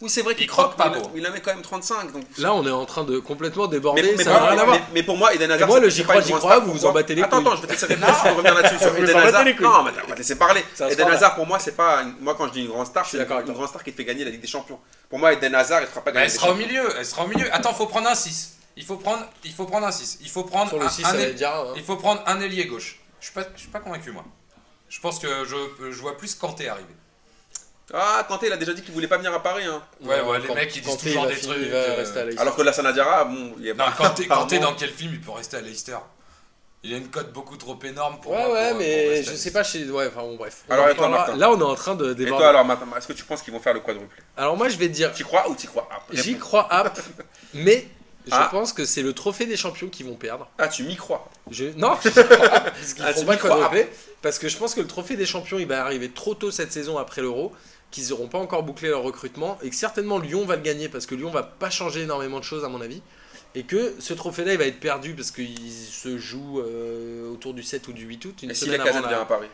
Oui, 0.00 0.08
c'est 0.08 0.22
vrai 0.22 0.34
qu'il 0.36 0.44
Il 0.44 0.46
croque 0.46 0.66
croque, 0.74 0.76
pas 0.78 0.90
mais 0.90 1.00
beau. 1.00 1.10
il 1.16 1.26
en 1.26 1.32
met 1.32 1.40
quand 1.40 1.52
même 1.52 1.60
35. 1.62 2.12
Donc... 2.12 2.22
Là, 2.38 2.54
on 2.54 2.64
est 2.64 2.70
en 2.70 2.86
train 2.86 3.02
de 3.02 3.18
complètement 3.18 3.66
déborder. 3.66 4.14
mais 4.16 4.22
ça 4.22 4.30
pour 4.30 4.40
n'a 4.40 4.46
rien 4.46 4.54
moi, 4.54 4.62
à 4.62 4.66
voir. 4.66 4.76
mais- 4.78 4.84
mais 4.94 5.02
pour 5.02 5.16
moi, 5.16 5.34
Eden 5.34 5.50
Hazard. 5.50 5.66
Et 5.68 5.70
moi, 5.70 5.80
le 5.80 5.90
c'est 5.90 5.96
j'y 5.96 6.02
pas 6.04 6.12
crois, 6.12 6.22
j'y 6.22 6.32
crois, 6.32 6.58
vous 6.60 6.72
vous 6.72 6.86
en 6.86 6.92
battez 6.92 7.16
les 7.16 7.22
Attends, 7.22 7.38
couilles. 7.38 7.46
attends, 7.48 7.56
je 7.56 7.60
vais 7.62 7.66
te 7.66 7.72
laisser 7.72 7.86
je 7.88 7.94
vais 7.96 8.30
revenir 8.30 8.54
là-dessus 8.54 8.78
sur 8.78 8.96
Eden 8.96 9.16
Hazard. 9.16 9.44
Non, 9.44 9.82
mais 9.82 9.90
on 10.04 10.06
va 10.08 10.12
te 10.12 10.18
laisser 10.18 10.38
parler. 10.38 10.64
Eden 10.88 11.08
Hazard, 11.08 11.34
pour 11.34 11.46
moi, 11.46 11.58
c'est 11.58 11.76
pas. 11.76 12.04
Moi, 12.20 12.34
quand 12.36 12.46
je 12.46 12.52
dis 12.52 12.60
une 12.62 12.68
grande 12.68 12.86
star, 12.86 13.04
suis 13.04 13.12
c'est 13.12 13.18
d'accord 13.18 13.38
avec 13.38 13.48
une 13.48 13.54
grande 13.54 13.68
star 13.68 13.82
qui 13.82 13.90
te 13.90 13.96
fait 13.96 14.04
gagner 14.04 14.24
la 14.24 14.30
Ligue 14.30 14.40
des 14.40 14.46
Champions. 14.46 14.78
Pour 15.10 15.18
moi, 15.18 15.32
Eden 15.32 15.54
Hazard, 15.56 15.80
il 15.80 15.84
ne 15.84 15.88
fera 15.88 16.02
pas 16.02 16.12
Bah, 16.12 16.20
gagner 16.20 16.26
elle 16.26 16.28
la 16.28 16.32
Ligue 16.32 16.40
sera 16.40 16.52
au 16.52 16.54
des 16.54 16.62
Champions. 16.62 16.82
milieu, 16.82 16.94
elle 16.98 17.06
sera 17.06 17.24
au 17.24 17.28
milieu. 17.28 17.54
Attends, 17.54 17.74
faut 17.74 17.86
prendre 17.86 18.08
un 18.08 18.14
6. 18.14 18.54
Il 18.76 18.84
faut 18.84 18.96
prendre, 18.96 19.24
il 19.44 19.52
faut 19.52 19.64
prendre 19.64 19.86
un 19.88 19.90
6. 19.92 20.18
Il 20.20 20.30
faut 20.30 20.44
prendre 20.44 20.68
Sur 20.68 20.78
le 20.78 20.86
un, 20.86 20.88
6, 20.90 21.04
un 21.04 21.08
hein. 21.08 21.72
il 21.74 21.82
faut 21.82 21.96
prendre 21.96 22.22
un 22.26 22.40
ailier 22.40 22.66
gauche. 22.66 23.00
Je 23.18 23.24
suis 23.26 23.34
pas, 23.34 23.42
je 23.56 23.60
suis 23.62 23.68
pas 23.70 23.80
convaincu 23.80 24.12
moi. 24.12 24.24
Je 24.88 25.00
pense 25.00 25.18
que 25.18 25.26
je, 25.44 25.90
je 25.90 26.00
vois 26.00 26.16
plus 26.16 26.36
Kanté 26.36 26.68
arriver. 26.68 26.86
Ah, 27.94 28.24
Kanté, 28.28 28.46
il 28.48 28.52
a 28.52 28.56
déjà 28.58 28.74
dit 28.74 28.82
qu'il 28.82 28.92
voulait 28.92 29.06
pas 29.08 29.16
venir 29.16 29.32
à 29.32 29.42
Paris. 29.42 29.64
hein. 29.64 29.82
Ouais, 30.02 30.20
ouais, 30.20 30.40
les 30.40 30.54
mecs, 30.54 30.74
ils 30.76 30.82
disent 30.82 30.90
Kanté, 30.90 31.08
toujours 31.08 31.26
des 31.26 31.36
trucs, 31.38 31.56
euh. 31.72 32.04
Alors 32.38 32.54
que 32.54 32.62
la 32.62 32.72
Sanadiara, 32.72 33.24
bon, 33.24 33.54
il 33.58 33.68
est 33.68 33.74
Non, 33.74 33.84
Kanté, 34.28 34.58
dans 34.58 34.74
quel 34.74 34.90
film 34.90 35.12
il 35.14 35.20
peut 35.20 35.30
rester 35.32 35.56
à 35.56 35.60
Leicester? 35.62 35.96
Il 36.84 36.94
a 36.94 36.98
une 36.98 37.08
cote 37.08 37.32
beaucoup 37.32 37.56
trop 37.56 37.76
énorme 37.82 38.20
pour 38.20 38.30
Ouais, 38.32 38.38
moi, 38.44 38.52
ouais, 38.52 38.68
pour- 38.70 38.78
mais 38.78 39.22
je 39.24 39.32
sais 39.34 39.50
pas 39.50 39.64
chez. 39.64 39.88
Ouais, 39.90 40.06
enfin 40.06 40.20
bon, 40.20 40.36
bref. 40.36 40.62
On 40.68 40.74
Alors, 40.74 40.88
et 40.88 40.94
toi. 40.94 41.08
Martin? 41.08 41.34
Là, 41.36 41.50
on 41.50 41.58
est 41.58 41.62
en 41.64 41.74
train 41.74 41.94
de 41.96 42.12
Et 42.12 42.14
déborder. 42.14 42.42
toi, 42.42 42.50
alors, 42.50 42.64
Martin, 42.64 42.86
est-ce 42.96 43.08
que 43.08 43.12
tu 43.14 43.24
penses 43.24 43.42
qu'ils 43.42 43.52
vont 43.52 43.58
faire 43.58 43.74
le 43.74 43.80
quadruple? 43.80 44.22
Alors, 44.36 44.56
moi, 44.56 44.68
je 44.68 44.76
vais 44.76 44.86
te 44.86 44.92
dire. 44.92 45.12
T'y 45.12 45.24
crois 45.24 45.48
ou 45.48 45.54
t'y 45.56 45.66
crois 45.66 45.88
Ah, 45.90 45.98
J'y 46.12 46.38
crois 46.38 46.72
app, 46.72 47.00
mais 47.54 47.88
je 48.26 48.30
Ah. 48.32 48.48
pense 48.52 48.72
que 48.72 48.84
c'est 48.84 49.02
le 49.02 49.12
trophée 49.12 49.46
des 49.46 49.56
champions 49.56 49.88
qui 49.88 50.04
vont 50.04 50.14
perdre. 50.14 50.48
Ah, 50.58 50.68
tu 50.68 50.84
m'y 50.84 50.94
crois? 50.94 51.28
Je... 51.50 51.64
Non, 51.76 51.96
j'y 52.00 52.10
crois 52.12 52.22
app, 52.54 52.64
parce 52.76 52.94
qu'ils 52.94 53.04
Ah, 53.04 53.12
font 53.12 53.20
tu 53.20 53.26
pas 53.26 53.36
crois 53.38 53.50
quadruplé, 53.50 53.88
parce 54.22 54.38
que 54.38 54.48
je 54.48 54.56
pense 54.56 54.74
que 54.74 54.80
le 54.80 54.86
trophée 54.86 55.16
des 55.16 55.26
champions 55.26 55.58
il 55.58 55.66
va 55.66 55.80
arriver 55.82 56.10
trop 56.10 56.34
tôt 56.36 56.52
cette 56.52 56.72
saison 56.72 56.96
après 56.96 57.22
l'Euro, 57.22 57.52
qu'ils 57.90 58.08
n'auront 58.10 58.28
pas 58.28 58.38
encore 58.38 58.62
bouclé 58.62 58.88
leur 58.88 59.02
recrutement, 59.02 59.58
et 59.62 59.70
que 59.70 59.76
certainement 59.76 60.18
Lyon 60.18 60.44
va 60.44 60.56
le 60.56 60.62
gagner, 60.62 60.88
parce 60.88 61.06
que 61.06 61.14
Lyon 61.14 61.30
va 61.30 61.42
pas 61.42 61.70
changer 61.70 62.02
énormément 62.02 62.38
de 62.38 62.44
choses 62.44 62.64
à 62.64 62.68
mon 62.68 62.80
avis, 62.80 63.00
et 63.54 63.62
que 63.62 63.94
ce 63.98 64.12
trophée-là 64.12 64.52
il 64.52 64.58
va 64.58 64.66
être 64.66 64.78
perdu 64.80 65.14
parce 65.14 65.30
qu'il 65.30 65.72
se 65.72 66.18
joue 66.18 66.60
euh, 66.60 67.32
autour 67.32 67.54
du 67.54 67.62
7 67.62 67.88
ou 67.88 67.92
du 67.92 68.04
8 68.04 68.24
août, 68.26 68.38
une 68.42 68.50
Et 68.50 68.54
si 68.54 68.66
la 68.66 68.78
casette 68.78 69.02
la- 69.02 69.08
vient 69.08 69.22
à 69.22 69.24
Paris 69.24 69.48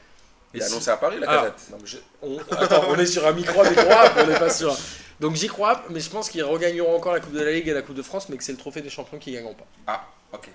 Il 0.53 0.61
est 0.61 0.65
si- 0.65 0.73
annoncé 0.73 0.91
à 0.91 0.97
Paris, 0.97 1.17
la 1.21 1.27
Ah, 1.31 1.37
casette 1.53 1.79
je- 1.85 1.97
on... 2.21 2.39
Attends, 2.51 2.85
on 2.89 2.97
est 2.99 3.07
sur 3.07 3.25
un 3.27 3.33
micro 3.33 3.61
avec 3.61 3.79
on 3.79 4.27
n'est 4.27 4.39
pas 4.39 4.51
sûr. 4.51 4.77
Donc 5.21 5.37
j'y 5.37 5.47
crois, 5.47 5.85
mais 5.91 6.01
je 6.01 6.11
pense 6.11 6.29
qu'ils 6.29 6.43
regagneront 6.43 6.97
encore 6.97 7.13
la 7.13 7.21
Coupe 7.21 7.33
de 7.35 7.41
la 7.41 7.53
Ligue 7.53 7.69
et 7.69 7.73
la 7.73 7.83
Coupe 7.83 7.95
de 7.95 8.03
France, 8.03 8.29
mais 8.29 8.37
que 8.37 8.43
c'est 8.43 8.51
le 8.53 8.59
trophée 8.59 8.83
des 8.83 8.91
champions 8.91 9.19
qui 9.19 9.31
gagneront 9.33 9.55
pas. 9.55 9.67
Ah, 9.87 10.05
ok. 10.33 10.49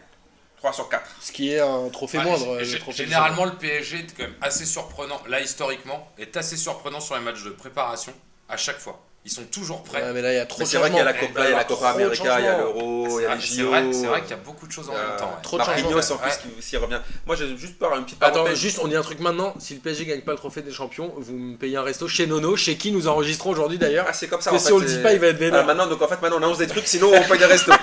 3 0.59 0.73
sur 0.73 0.89
4. 0.89 1.09
Ce 1.21 1.31
qui 1.31 1.53
est 1.53 1.59
un 1.59 1.89
trophée 1.89 2.17
Ouais, 2.17 2.23
moindre. 2.25 2.59
le 2.59 2.79
trophée 2.79 3.05
généralement, 3.05 3.45
le 3.45 3.53
PSG 3.55 3.99
est 3.99 4.15
quand 4.15 4.23
même 4.23 4.35
assez 4.41 4.65
surprenant, 4.65 5.21
là 5.27 5.39
historiquement, 5.41 6.11
est 6.17 6.35
assez 6.37 6.57
surprenant 6.57 6.99
sur 6.99 7.15
les 7.15 7.21
matchs 7.21 7.43
de 7.43 7.51
préparation 7.51 8.13
à 8.49 8.57
chaque 8.57 8.79
fois. 8.79 8.99
Ils 9.25 9.32
sont 9.32 9.43
toujours 9.51 9.84
prêts. 9.84 10.01
Ouais, 10.01 10.13
mais 10.13 10.21
là 10.21 10.32
il 10.34 10.38
y 10.38 10.39
a 10.39 10.45
trop 10.45 10.60
Mais 10.60 10.65
de 10.65 10.69
c'est 10.69 10.77
vrai 10.77 10.89
qu'il 10.89 10.97
y 10.97 11.01
a 11.01 11.03
la. 11.03 11.13
Copa, 11.13 11.41
il 11.45 11.49
y 11.51 11.53
a 11.53 11.58
la 11.58 11.63
Trop 11.65 11.75
Copa 11.75 11.93
de 11.93 11.95
América, 12.03 12.39
il 12.39 12.45
y 12.45 12.47
a 12.47 12.58
l'Euro, 12.58 13.19
il 13.19 13.23
y 13.23 13.25
a 13.25 13.36
les 13.36 13.41
C'est 13.41 13.55
JO. 13.62 13.67
vrai, 13.69 13.84
c'est 13.91 14.05
vrai 14.05 14.21
qu'il 14.21 14.29
y 14.29 14.34
a 14.34 14.38
beaucoup 14.38 14.65
de 14.65 14.71
choses 14.71 14.89
en 14.89 14.93
même 14.93 15.01
temps. 15.17 15.38
trop 15.43 15.58
de 15.58 15.63
Marquinhos, 15.63 16.01
changements. 16.01 16.15
en 16.15 16.17
plus, 16.19 16.38
qui 16.38 16.62
s'y 16.67 16.77
revient. 16.77 16.99
Moi, 17.27 17.36
j'ai 17.36 17.58
juste 17.58 17.77
peur 17.77 17.95
une 17.97 18.05
petite 18.05 18.17
Attends, 18.23 18.34
parenthèse. 18.36 18.58
juste 18.58 18.79
on 18.82 18.88
dit 18.88 18.95
un 18.95 19.01
truc 19.01 19.19
maintenant. 19.19 19.53
Si 19.60 19.73
le 19.73 19.82
PSG 19.82 20.05
gagne 20.05 20.21
pas 20.21 20.32
le 20.32 20.38
trophée 20.38 20.62
des 20.62 20.71
champions, 20.71 21.13
vous 21.17 21.34
me 21.34 21.58
payez 21.58 21.75
un 21.75 21.84
resto 21.84 22.08
chez 22.08 22.27
Nono, 22.27 22.55
chez 22.55 22.77
qui 22.77 22.93
nous 22.93 23.10
enregistrons 23.10 23.49
aujourd'hui 23.51 23.77
d'ailleurs. 23.77 24.05
Ah, 24.08 24.13
c'est 24.13 24.27
comme 24.27 24.39
ça. 24.41 24.51
Parce 24.51 24.63
que 24.63 24.67
si 24.69 24.73
on 24.73 24.79
le 24.79 24.86
dit 24.86 24.99
pas, 24.99 25.12
il 25.12 25.19
va 25.19 25.27
être 25.27 25.36
Ah, 25.36 25.39
vénère. 25.45 25.65
maintenant, 25.65 25.88
donc 25.88 26.01
en 26.01 26.08
fait, 26.08 26.21
maintenant 26.21 26.38
on 26.39 26.43
annonce 26.43 26.58
des 26.60 26.67
trucs, 26.67 26.88
sinon 26.88 27.12
on 27.13 27.21
paye 27.27 27.39
des 27.39 27.45
restos. 27.45 27.73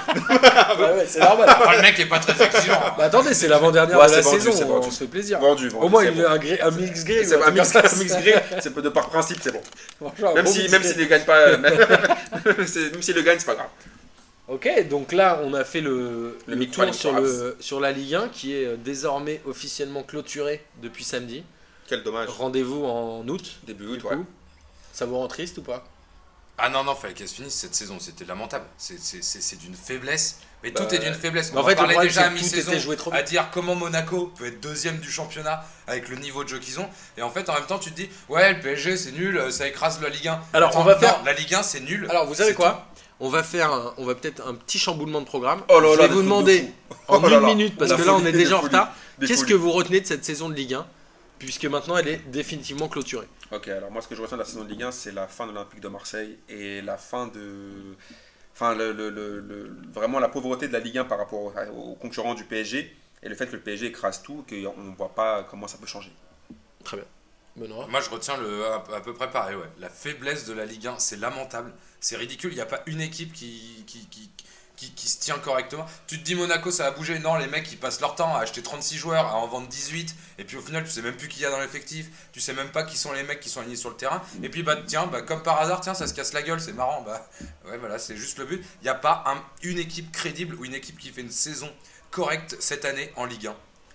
Ah, 0.58 0.74
ouais, 0.80 1.04
c'est 1.06 1.20
normal. 1.20 1.48
Le 1.76 1.82
mec 1.82 1.98
est 2.00 2.06
pas 2.06 2.18
très 2.18 2.42
exigeant. 2.44 2.80
Bah 2.96 3.04
attendez, 3.04 3.34
c'est 3.34 3.46
l'avant-dernière 3.46 3.96
de 3.98 4.02
la 4.02 4.22
saison, 4.22 4.80
on 4.82 4.90
se 4.90 4.98
fait 5.00 5.06
plaisir. 5.06 5.38
vendu. 5.38 5.70
Au 5.78 5.88
moins 5.88 6.02
il 6.04 6.12
bon. 6.12 6.24
a 6.24 6.30
un, 6.32 6.38
mix 6.70 7.04
gré. 7.04 7.24
Un 7.46 7.50
mix, 7.50 7.72
gré, 7.74 8.34
c'est 8.60 8.74
de 8.74 8.88
par 8.88 9.08
principe, 9.10 9.38
c'est 9.42 9.52
bon. 9.52 9.60
Même 10.34 10.46
s'il 10.46 10.70
ne 10.70 11.04
gagne 11.04 11.24
pas, 11.26 11.56
même 11.58 12.66
s'il 13.02 13.14
le 13.14 13.22
gagne, 13.22 13.38
c'est 13.38 13.46
pas 13.46 13.54
grave. 13.54 13.68
Ok, 14.48 14.68
donc 14.88 15.10
là 15.12 15.40
on 15.42 15.54
a 15.54 15.64
fait 15.64 15.80
le, 15.80 16.38
Le 16.46 16.54
le 16.54 16.56
Big 16.56 16.70
tour 16.70 16.94
sur, 16.94 17.12
le, 17.12 17.56
sur 17.58 17.80
la 17.80 17.90
Ligue 17.90 18.14
1 18.14 18.28
qui 18.28 18.54
est 18.54 18.64
euh, 18.66 18.76
désormais 18.76 19.40
officiellement 19.44 20.04
clôturée 20.04 20.64
depuis 20.80 21.02
samedi. 21.02 21.42
Quel 21.88 22.02
dommage. 22.04 22.28
Rendez-vous 22.28 22.84
en 22.84 23.26
août. 23.28 23.58
Début 23.66 23.86
août, 23.88 24.04
ouais. 24.04 24.16
Ça 24.92 25.04
vous 25.06 25.16
rend 25.18 25.26
triste 25.28 25.58
ou 25.58 25.62
pas? 25.62 25.84
Ah 26.58 26.68
non, 26.70 26.84
non, 26.84 26.94
fallait 26.94 27.12
qu'elle 27.12 27.28
se 27.28 27.34
finisse 27.34 27.54
cette 27.54 27.74
saison, 27.74 27.98
c'était 28.00 28.24
lamentable. 28.24 28.64
C'est- 28.78 28.98
C'est 29.00 29.22
c'est- 29.22 29.40
c'est 29.40 29.56
d'une 29.56 29.74
faiblesse. 29.74 30.38
Mais 30.66 30.72
Bah, 30.72 30.84
tout 30.84 30.94
est 30.94 30.98
d'une 30.98 31.14
faiblesse. 31.14 31.52
On 31.54 31.58
en 31.58 31.64
fait, 31.64 31.76
parlait 31.76 31.96
déjà 32.00 32.22
à 32.26 32.30
mi-saison 32.30 32.72
à 33.12 33.22
dire 33.22 33.48
comment 33.52 33.74
Monaco 33.76 34.32
peut 34.36 34.46
être 34.46 34.60
deuxième 34.60 34.98
du 34.98 35.10
championnat 35.10 35.64
avec 35.86 36.08
le 36.08 36.16
niveau 36.16 36.42
de 36.42 36.48
jeu 36.48 36.58
qu'ils 36.58 36.80
ont. 36.80 36.88
Et 37.16 37.22
en 37.22 37.30
fait, 37.30 37.48
en 37.48 37.54
même 37.54 37.66
temps, 37.66 37.78
tu 37.78 37.90
te 37.92 37.96
dis, 37.96 38.08
ouais, 38.28 38.54
le 38.54 38.60
PSG 38.60 38.96
c'est 38.96 39.12
nul, 39.12 39.40
ça 39.50 39.68
écrase 39.68 40.00
la 40.02 40.08
Ligue 40.08 40.26
1. 40.28 40.40
Alors, 40.52 40.70
Attends, 40.70 40.80
on 40.80 40.84
va 40.84 40.94
non, 40.94 41.00
faire- 41.00 41.22
La 41.24 41.32
Ligue 41.34 41.54
1 41.54 41.62
c'est 41.62 41.80
nul. 41.80 42.06
Alors 42.10 42.26
vous 42.26 42.34
savez 42.34 42.52
quoi 42.54 42.86
On 43.20 43.28
va 43.28 43.42
faire, 43.44 43.72
un- 43.72 43.94
on 43.96 44.04
va 44.04 44.14
peut-être 44.16 44.44
un 44.46 44.54
petit 44.54 44.78
chamboulement 44.80 45.20
de 45.20 45.26
programme. 45.26 45.62
Oh 45.68 45.78
là 45.78 45.90
Je 45.94 45.98
là, 45.98 46.02
vais 46.02 46.08
des 46.08 46.14
vous 46.14 46.20
de 46.20 46.24
demander 46.24 46.68
en 47.08 47.18
Oh 47.22 47.28
là 47.28 47.36
une 47.36 47.42
là. 47.42 47.46
minute 47.46 47.76
parce 47.78 47.92
La 47.92 47.96
que 47.96 48.02
là 48.02 48.14
on 48.14 48.26
est 48.26 48.32
déjà 48.32 48.56
en 48.58 48.60
retard. 48.62 48.92
Qu'est-ce 49.24 49.44
que 49.44 49.54
vous 49.54 49.70
retenez 49.70 50.00
de 50.00 50.06
cette 50.06 50.24
saison 50.24 50.48
de 50.48 50.54
Ligue 50.54 50.74
1 50.74 50.86
puisque 51.38 51.64
maintenant 51.66 51.96
elle 51.96 52.08
est 52.08 52.20
définitivement 52.28 52.88
clôturée? 52.88 53.28
Ok, 53.52 53.68
alors 53.68 53.92
moi 53.92 54.02
ce 54.02 54.08
que 54.08 54.16
je 54.16 54.20
retiens 54.22 54.36
de 54.36 54.42
la 54.42 54.48
saison 54.48 54.64
de 54.64 54.68
Ligue 54.68 54.82
1, 54.82 54.90
c'est 54.90 55.12
la 55.12 55.28
fin 55.28 55.46
de 55.46 55.52
l'Olympique 55.52 55.80
de 55.80 55.86
Marseille 55.88 56.36
et 56.48 56.82
la 56.82 56.96
fin 56.98 57.28
de. 57.28 57.94
Enfin, 58.58 58.74
le, 58.74 58.92
le- 58.92 59.10
le- 59.10 59.40
le- 59.40 59.76
vraiment 59.92 60.18
la 60.18 60.28
pauvreté 60.30 60.66
de 60.66 60.72
la 60.72 60.78
Ligue 60.80 60.96
1 60.96 61.04
par 61.04 61.18
rapport 61.18 61.40
au- 61.42 61.52
aux 61.92 61.94
concurrents 61.94 62.32
du 62.34 62.44
PSG 62.44 62.96
et 63.22 63.28
le 63.28 63.34
fait 63.34 63.46
que 63.46 63.52
le 63.52 63.60
PSG 63.60 63.86
écrase 63.86 64.22
tout, 64.22 64.46
qu'on 64.48 64.82
ne 64.82 64.96
voit 64.96 65.14
pas 65.14 65.44
comment 65.44 65.68
ça 65.68 65.76
peut 65.76 65.86
changer. 65.86 66.10
Très 66.82 66.96
bien. 66.96 67.06
Benoît? 67.56 67.86
Moi, 67.88 68.00
je 68.00 68.08
retiens 68.10 68.36
le, 68.38 68.64
à, 68.66 68.76
à 68.94 69.00
peu 69.00 69.12
près 69.12 69.30
pareil. 69.30 69.56
Ouais. 69.56 69.68
La 69.78 69.90
faiblesse 69.90 70.46
de 70.46 70.54
la 70.54 70.64
Ligue 70.64 70.86
1, 70.86 70.98
c'est 70.98 71.16
lamentable. 71.16 71.72
C'est 72.00 72.16
ridicule. 72.16 72.50
Il 72.52 72.56
n'y 72.56 72.60
a 72.62 72.66
pas 72.66 72.82
une 72.86 73.00
équipe 73.02 73.32
qui, 73.34 73.84
qui, 73.86 74.06
qui, 74.08 74.30
qui, 74.76 74.92
qui 74.92 75.08
se 75.08 75.18
tient 75.18 75.38
correctement. 75.38 75.86
Tu 76.06 76.18
te 76.18 76.24
dis 76.24 76.34
Monaco, 76.34 76.70
ça 76.70 76.86
a 76.86 76.90
bougé. 76.90 77.18
Non, 77.18 77.36
les 77.36 77.46
mecs, 77.46 77.70
ils 77.72 77.78
passent 77.78 78.00
leur 78.00 78.14
temps 78.14 78.34
à 78.36 78.40
acheter 78.40 78.62
36 78.62 78.96
joueurs, 78.98 79.26
à 79.26 79.36
en 79.36 79.46
vendre 79.46 79.66
18. 79.68 80.14
Et 80.38 80.44
puis 80.44 80.56
au 80.56 80.60
final, 80.60 80.84
tu 80.84 80.90
sais 80.90 81.02
même 81.02 81.16
plus 81.16 81.28
qui 81.28 81.40
y 81.40 81.44
a 81.46 81.50
dans 81.50 81.60
l'effectif. 81.60 82.06
Tu 82.32 82.40
sais 82.40 82.52
même 82.52 82.68
pas 82.70 82.82
qui 82.84 82.96
sont 82.98 83.12
les 83.12 83.22
mecs 83.22 83.40
qui 83.40 83.48
sont 83.48 83.60
alignés 83.60 83.76
sur 83.76 83.88
le 83.90 83.96
terrain. 83.96 84.22
Et 84.42 84.48
puis, 84.48 84.62
bah, 84.62 84.76
tiens, 84.86 85.06
bah, 85.06 85.22
comme 85.22 85.42
par 85.42 85.60
hasard, 85.60 85.80
tiens, 85.80 85.94
ça 85.94 86.06
se 86.06 86.14
casse 86.14 86.32
la 86.34 86.42
gueule. 86.42 86.60
C'est 86.60 86.72
marrant. 86.74 87.02
Bah, 87.02 87.26
ouais, 87.66 87.78
voilà, 87.78 87.98
c'est 87.98 88.16
juste 88.16 88.38
le 88.38 88.44
but. 88.44 88.64
Il 88.82 88.84
n'y 88.84 88.90
a 88.90 88.94
pas 88.94 89.24
un- 89.26 89.42
une 89.62 89.78
équipe 89.78 90.12
crédible 90.12 90.54
ou 90.56 90.64
une 90.64 90.74
équipe 90.74 90.98
qui 90.98 91.10
fait 91.10 91.22
une 91.22 91.30
saison 91.30 91.70
correcte 92.10 92.56
cette 92.60 92.84
année 92.84 93.10
en 93.16 93.24
Ligue 93.24 93.46
1. 93.48 93.54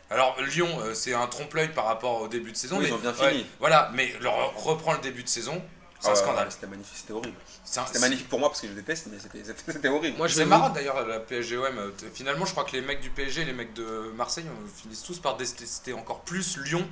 Alors 0.10 0.36
Lyon, 0.42 0.68
euh, 0.82 0.94
c'est 0.94 1.14
un 1.14 1.26
trompe-l'œil 1.28 1.70
par 1.70 1.86
rapport 1.86 2.22
au 2.22 2.28
début 2.28 2.52
de 2.52 2.58
saison. 2.58 2.76
Oui, 2.78 2.84
mais, 2.84 2.90
ils 2.90 2.94
ont 2.94 2.98
bien 2.98 3.14
ouais, 3.14 3.30
fini. 3.32 3.46
voilà, 3.60 3.90
mais 3.94 4.14
leur 4.20 4.54
reprend 4.62 4.92
le 4.94 5.00
début 5.00 5.24
de 5.24 5.30
saison. 5.30 5.64
C'est 6.02 6.10
un 6.10 6.12
Ah 6.14 6.16
scandale. 6.16 6.46
ouais, 6.46 6.52
C'était 6.52 6.68
magnifique, 6.68 6.98
c'était 6.98 7.14
horrible. 7.14 7.38
C'était 7.64 8.00
magnifique 8.00 8.28
pour 8.28 8.40
moi 8.40 8.50
parce 8.50 8.60
que 8.62 8.68
je 8.68 8.74
déteste, 8.74 9.08
mais 9.12 9.18
c'était- 9.20 9.88
horrible. 9.88 10.18
Moi, 10.18 10.28
je 10.28 10.34
C'est 10.34 10.40
vais 10.42 10.46
marrant 10.48 10.70
d'ailleurs 10.70 11.06
la 11.08 11.20
PSG-OM. 11.20 11.78
euh, 11.78 11.92
Finalement, 12.14 12.46
je 12.46 12.52
crois 12.52 12.64
que 12.64 12.72
les 12.74 12.82
mecs 12.82 13.02
du 13.02 13.10
PSG, 13.12 13.46
les 13.46 13.54
mecs 13.54 13.74
de 13.74 14.12
Marseille, 14.18 14.46
finissent 14.76 15.04
tous 15.04 15.20
par 15.20 15.38
détester 15.38 15.94
encore 15.94 16.22
plus 16.22 16.58
Lyon 16.58 16.88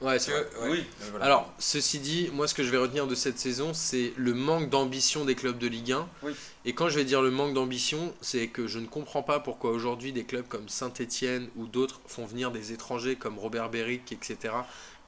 Ouais, 0.00 0.14
que. 0.16 0.22
c'est 0.22 0.30
vrai. 0.30 0.46
ouais, 0.62 0.68
Oui. 0.70 0.86
euh, 1.02 1.06
voilà. 1.10 1.24
Alors, 1.26 1.52
ceci 1.58 1.98
dit, 1.98 2.30
moi 2.32 2.46
ce 2.48 2.54
que 2.54 2.62
je 2.62 2.70
vais 2.70 2.78
retenir 2.78 3.06
de 3.08 3.14
cette 3.16 3.38
saison, 3.38 3.74
c'est 3.74 4.12
le 4.16 4.32
manque 4.32 4.70
d'ambition 4.70 5.24
des 5.24 5.34
clubs 5.34 5.58
de 5.58 5.66
Ligue 5.66 5.92
1. 5.92 6.08
Oui. 6.22 6.34
Et 6.64 6.72
quand 6.72 6.88
je 6.88 6.94
vais 6.96 7.04
dire 7.04 7.20
le 7.20 7.30
manque 7.32 7.52
d'ambition, 7.52 8.14
c'est 8.22 8.46
que 8.48 8.66
je 8.68 8.78
ne 8.78 8.86
comprends 8.86 9.22
pas 9.24 9.40
pourquoi 9.40 9.72
aujourd'hui 9.72 10.12
des 10.12 10.24
clubs 10.24 10.46
comme 10.48 10.68
Saint-Etienne 10.68 11.48
ou 11.56 11.66
d'autres 11.66 12.00
font 12.06 12.24
venir 12.26 12.50
des 12.52 12.72
étrangers 12.72 13.16
comme 13.16 13.38
Robert 13.40 13.68
Beric, 13.70 14.12
etc., 14.12 14.54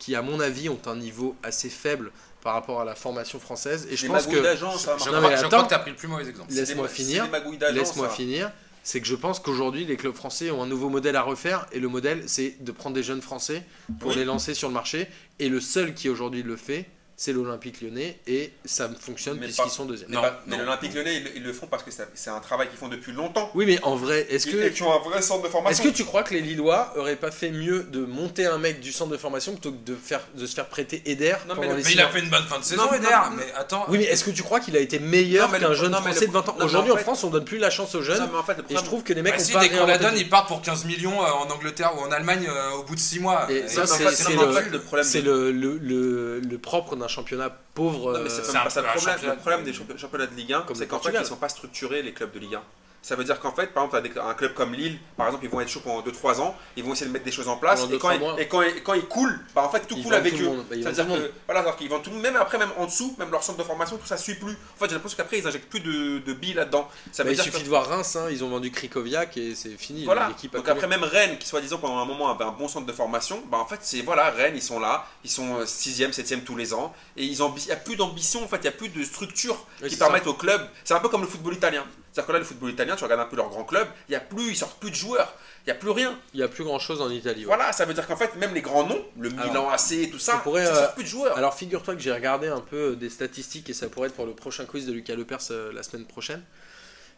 qui 0.00 0.14
à 0.16 0.22
mon 0.22 0.40
avis 0.40 0.68
ont 0.70 0.81
un 0.87 0.96
niveau 0.96 1.37
assez 1.42 1.68
faible 1.70 2.11
par 2.42 2.55
rapport 2.55 2.81
à 2.81 2.85
la 2.85 2.94
formation 2.94 3.38
française. 3.38 3.87
Et 3.90 3.96
je 3.96 4.07
pense 4.07 4.26
que... 4.26 4.42
ça 4.42 4.55
je 4.55 4.64
crois, 4.64 5.37
je 5.37 5.42
que 5.44 5.68
t'as 5.68 5.79
pris 5.79 5.90
le 5.90 5.96
plus 5.96 6.09
mauvais 6.09 6.29
exemple. 6.29 6.53
Laisse-moi 6.53 6.88
finir. 6.88 7.29
Laisse-moi 7.72 8.09
finir. 8.09 8.50
C'est 8.83 9.00
que 9.00 9.07
je 9.07 9.14
pense 9.14 9.40
qu'aujourd'hui, 9.40 9.85
les 9.85 9.96
clubs 9.96 10.14
français 10.14 10.50
ont 10.50 10.62
un 10.62 10.66
nouveau 10.66 10.88
modèle 10.88 11.14
à 11.14 11.22
refaire. 11.22 11.66
Et 11.72 11.81
le 11.81 11.88
modèle, 11.88 12.24
c'est 12.26 12.57
de 12.64 12.72
prendre 12.72 12.94
des 12.94 13.03
jeunes 13.03 13.20
français 13.20 13.62
pour 13.98 14.11
Oui. 14.11 14.16
les 14.16 14.24
lancer 14.24 14.55
sur 14.55 14.68
le 14.68 14.74
marché. 14.74 15.07
Et 15.38 15.50
le 15.50 15.61
seul 15.61 15.92
qui 15.92 16.09
aujourd'hui 16.09 16.42
le 16.42 16.57
fait, 16.57 16.87
c'est 17.22 17.35
l'Olympique 17.35 17.83
lyonnais. 17.83 18.18
Et 18.26 18.50
ça 18.64 18.88
fonctionne 18.98 19.38
puisqu'ils 19.38 19.68
sont 19.68 19.85
deuxième. 19.85 20.09
Mais, 20.09 20.16
Non, 20.16 20.22
mais 20.46 20.56
l'Olympique 20.56 20.94
Lyonnais, 20.94 21.16
ils, 21.16 21.33
ils 21.37 21.42
le 21.42 21.52
font 21.52 21.66
parce 21.66 21.83
que 21.83 21.90
c'est 22.14 22.30
un 22.30 22.40
travail 22.40 22.68
qu'ils 22.70 22.78
font 22.78 22.88
depuis 22.88 23.12
longtemps. 23.12 23.50
Oui, 23.54 23.66
mais 23.66 23.78
en 23.83 23.94
vrai, 23.94 24.26
est-ce 24.30 24.48
Et 24.48 24.52
que, 24.52 24.68
qui 24.70 24.83
ont 24.83 24.90
un 24.94 25.00
vrai 25.06 25.20
centre 25.20 25.42
de 25.42 25.46
est-ce 25.48 25.52
formation. 25.52 25.85
que 25.85 25.90
tu 25.90 26.04
crois 26.04 26.22
que 26.22 26.33
les 26.33 26.40
Lillois 26.40 26.94
auraient 26.96 27.16
pas 27.16 27.30
fait 27.30 27.50
mieux 27.50 27.83
de 27.83 28.06
monter 28.06 28.46
un 28.46 28.56
mec 28.56 28.80
du 28.80 28.90
centre 28.90 29.11
de 29.11 29.18
formation 29.18 29.52
plutôt 29.52 29.70
que 29.72 29.85
de, 29.85 29.94
faire, 29.94 30.22
de 30.35 30.46
se 30.46 30.54
faire 30.54 30.66
prêter 30.68 31.02
Eder 31.04 31.35
Non, 31.46 31.48
mais 31.48 31.54
pendant 31.56 31.61
le- 31.62 31.68
les 31.68 31.74
Mais 31.83 31.88
six 31.90 31.94
il 31.96 32.00
a 32.00 32.09
fait 32.09 32.20
une 32.20 32.30
bonne 32.30 32.44
fin 32.46 32.59
de 32.59 32.64
saison, 32.64 32.85
Non, 32.87 32.94
Eder. 32.94 33.06
non. 33.11 33.37
Mais 33.37 33.52
attends. 33.54 33.85
Oui, 33.88 33.98
mais 33.98 34.04
est-ce 34.04 34.24
que 34.24 34.30
tu 34.30 34.42
crois 34.42 34.61
qu'il 34.61 34.74
a 34.78 34.80
été 34.80 34.98
meilleur 34.98 35.50
qu'un 35.52 35.74
jeune 35.74 35.92
français 35.92 36.20
le- 36.22 36.26
de 36.28 36.33
20 36.33 36.48
ans 36.48 36.56
Aujourd'hui, 36.62 36.92
en 36.92 36.96
France, 36.96 37.22
on 37.22 37.28
donne 37.28 37.44
plus 37.44 37.59
la 37.59 37.68
chance 37.68 37.94
aux 37.94 38.02
jeunes. 38.02 38.20
Non, 38.20 38.30
mais 38.33 38.38
en 38.38 38.44
fait, 38.44 38.54
le 38.56 38.64
Et 38.70 38.76
je 38.78 38.83
trouve 38.85 39.02
que 39.02 39.12
les 39.12 39.20
mecs 39.20 39.35
Bah 39.35 39.40
ont 39.42 39.44
si, 39.44 39.52
pas 39.52 39.61
dès 39.61 39.68
qu'on 39.68 39.85
la 39.85 39.98
donne, 39.98 40.16
ils 40.16 40.28
partent 40.30 40.48
pour 40.48 40.62
15 40.62 40.87
millions 40.87 41.22
euh, 41.22 41.28
en 41.28 41.50
Angleterre 41.50 41.92
ou 41.98 42.00
en 42.00 42.11
Allemagne 42.12 42.46
euh, 42.48 42.70
au 42.78 42.83
bout 42.85 42.94
de 42.94 43.00
6 43.00 43.20
mois. 43.20 43.46
Et 43.50 43.56
Et 43.59 43.68
c'est 43.68 43.80
le, 43.83 44.78
problème 44.78 45.04
c'est 45.04 45.20
le 45.20 46.56
propre 46.56 46.96
d'un 46.96 47.10
championnat 47.11 47.51
pauvre. 47.75 48.14
Non, 48.14 48.23
mais 48.23 48.31
c'est 48.31 48.40
euh, 48.40 48.53
pas 48.53 48.70
ça 48.70 48.81
peu 48.83 48.88
le 48.88 48.94
problème. 48.94 49.18
Le 49.31 49.37
problème 49.37 49.64
des 49.64 49.73
champi- 49.73 49.99
championnats 49.99 50.27
de 50.27 50.35
Ligue 50.35 50.53
1, 50.55 50.62
Comme 50.62 50.77
c'est 50.77 50.87
qu'en 50.87 50.99
fait, 51.01 51.12
ils 51.18 51.27
sont 51.27 51.37
pas 51.37 51.49
structurés, 51.51 52.03
les 52.03 52.12
clubs 52.14 52.33
de 52.33 52.38
Ligue 52.38 52.55
1. 52.55 52.62
Ça 53.03 53.17
veut 53.17 53.25
dire 53.25 53.41
qu'en 53.41 53.53
fait, 53.53 53.69
par 53.69 53.87
exemple, 53.87 54.21
un 54.23 54.35
club 54.35 54.53
comme 54.53 54.75
Lille, 54.75 54.99
par 55.17 55.27
exemple, 55.27 55.45
ils 55.47 55.51
vont 55.51 55.61
être 55.63 55.71
chauds 55.71 55.81
pendant 55.81 56.03
2-3 56.03 56.41
ans, 56.41 56.55
ils 56.77 56.85
vont 56.85 56.93
essayer 56.93 57.07
de 57.07 57.13
mettre 57.13 57.25
des 57.25 57.33
choses 57.33 57.49
en 57.49 57.57
place, 57.57 57.83
et 57.91 57.99
quand, 57.99 58.11
2-3 58.11 58.15
ils, 58.15 58.21
mois. 58.21 58.41
et, 58.41 58.47
quand, 58.49 58.61
ils- 58.63 58.77
et 58.77 58.83
quand 58.83 58.93
ils 58.93 59.07
coulent, 59.07 59.41
bah 59.55 59.63
en 59.63 59.71
fait, 59.71 59.81
tout 59.87 59.95
Ils 59.97 60.05
coule 60.05 60.15
avec 60.15 60.37
tout 60.37 60.43
eux. 60.43 60.65
Bah, 60.85 60.93
que, 60.93 61.33
voilà, 61.47 61.61
alors 61.61 61.77
qu'ils 61.77 61.89
vendent 61.89 62.03
tout, 62.03 62.11
même 62.11 62.37
après, 62.37 62.59
même 62.59 62.69
en 62.77 62.85
dessous, 62.85 63.15
même 63.19 63.31
leur 63.31 63.43
centre 63.43 63.59
de 63.59 63.65
formation, 63.65 63.97
tout 63.97 64.07
ça 64.07 64.19
suit 64.19 64.35
plus. 64.35 64.53
En 64.53 64.79
fait, 64.79 64.89
j'ai 64.89 64.95
l'impression 64.95 65.17
qu'après, 65.17 65.39
ils 65.39 65.47
injectent 65.47 65.71
plus 65.71 65.81
de, 65.81 66.19
de 66.19 66.33
billes 66.35 66.53
là-dedans. 66.53 66.89
Ça 67.11 67.25
bah, 67.25 67.29
veut 67.31 67.33
il 67.33 67.37
dire 67.37 67.45
suffit 67.45 67.59
que- 67.61 67.65
de 67.65 67.69
voir 67.71 67.87
Reims, 67.89 68.17
hein, 68.17 68.27
ils 68.31 68.45
ont 68.45 68.51
vendu 68.51 68.71
Krikoviak 68.71 69.35
et 69.39 69.55
c'est 69.55 69.71
fini. 69.79 70.05
Voilà. 70.05 70.31
Donc 70.53 70.69
après 70.69 70.87
même 70.87 71.03
Rennes, 71.05 71.39
qui 71.39 71.49
soi-disant 71.49 71.79
pendant 71.79 71.99
un 71.99 72.05
moment 72.05 72.31
avait 72.31 72.45
un 72.45 72.53
bon 72.53 72.69
centre 72.69 72.87
de 72.87 72.93
formation, 72.93 73.43
bah 73.51 73.57
en 73.59 73.67
fait 73.67 73.79
c'est 73.81 74.03
voilà 74.03 74.31
Rennes, 74.31 74.57
ils 74.57 74.63
sont 74.63 74.79
là, 74.79 75.07
ils 75.25 75.31
sont 75.31 75.65
6e, 75.65 76.13
7e 76.13 76.43
tous 76.45 76.57
les 76.57 76.75
ans, 76.75 76.93
et 77.17 77.25
il 77.25 77.33
n'y 77.37 77.71
a 77.73 77.77
plus 77.77 77.97
d'ambition, 77.97 78.45
en 78.45 78.49
fait 78.49 78.57
il 78.59 78.63
n'y 78.63 78.69
a 78.69 78.73
plus 78.73 78.89
de 78.91 79.03
structure 79.05 79.57
Oui, 79.83 79.89
qui 79.89 79.97
permettent 79.97 80.27
au 80.27 80.35
club. 80.35 80.61
C'est 80.85 80.95
un 80.95 81.01
peu 81.01 81.09
comme 81.09 81.23
le 81.23 81.27
football 81.27 81.55
italien. 81.55 81.85
C'est-à-dire 82.12 82.27
que 82.27 82.33
là 82.33 82.38
le 82.38 82.44
football 82.44 82.70
italien, 82.70 82.96
tu 82.96 83.05
regardes 83.05 83.20
un 83.20 83.27
peu 83.27 83.37
leur 83.37 83.49
grand 83.49 83.64
club, 83.64 83.87
il 84.09 84.12
y 84.12 84.16
a 84.16 84.20
plus, 84.20 84.51
ils 84.51 84.57
sortent 84.57 84.81
plus 84.81 84.90
de 84.90 84.96
joueurs, 84.96 85.33
il 85.64 85.66
n'y 85.66 85.73
a 85.73 85.77
plus 85.77 85.90
rien. 85.90 86.18
Il 86.35 86.40
y 86.40 86.42
a 86.42 86.49
plus 86.49 86.64
grand 86.64 86.79
chose 86.79 87.01
en 87.01 87.11
Italie. 87.11 87.40
ouais. 87.40 87.46
Voilà, 87.46 87.73
ça 87.73 87.85
veut 87.85 87.94
dire 87.94 88.07
qu'en 88.07 88.16
fait 88.16 88.35
même 88.37 88.55
les 88.55 88.62
grands 88.62 88.87
noms, 88.87 89.05
le 89.18 89.31
Alors, 89.31 89.46
Milan 89.46 89.68
AC, 89.68 90.11
tout 90.11 90.18
ça, 90.18 90.38
pourrait, 90.38 90.64
ça 90.66 90.73
euh, 90.73 90.81
sort 90.87 90.94
plus 90.94 91.05
de 91.05 91.09
joueurs. 91.09 91.37
Alors 91.37 91.55
figure-toi 91.55 91.94
que 91.94 92.01
j'ai 92.01 92.12
regardé 92.12 92.49
un 92.49 92.61
peu 92.61 92.96
des 92.96 93.11
statistiques 93.11 93.70
et 93.70 93.75
ça 93.75 93.88
pourrait 93.88 94.09
être 94.09 94.14
pour 94.14 94.27
le 94.27 94.33
prochain 94.33 94.64
quiz 94.64 94.87
de 94.87 94.92
Lucas 94.92 95.14
Lepers 95.14 95.38
euh, 95.51 95.73
la 95.73 95.83
semaine 95.83 96.07
prochaine. 96.07 96.42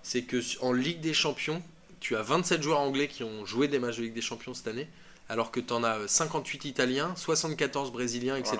C'est 0.03 0.23
que 0.23 0.41
en 0.61 0.73
Ligue 0.73 1.01
des 1.01 1.15
Champions, 1.15 1.63
tu 2.01 2.17
as 2.17 2.23
27 2.23 2.63
joueurs 2.63 2.81
anglais 2.81 3.09
qui 3.09 3.23
ont 3.23 3.47
joué 3.47 3.69
des 3.69 3.79
matchs 3.79 3.99
de 3.99 4.03
Ligue 4.03 4.15
des 4.15 4.21
Champions 4.21 4.53
cette 4.53 4.67
année, 4.67 4.89
alors 5.29 5.53
que 5.53 5.61
tu 5.61 5.73
en 5.73 5.85
as 5.85 6.01
euh, 6.01 6.07
58 6.09 6.65
Italiens, 6.65 7.15
74 7.17 7.93
Brésiliens, 7.93 8.37
etc. 8.37 8.59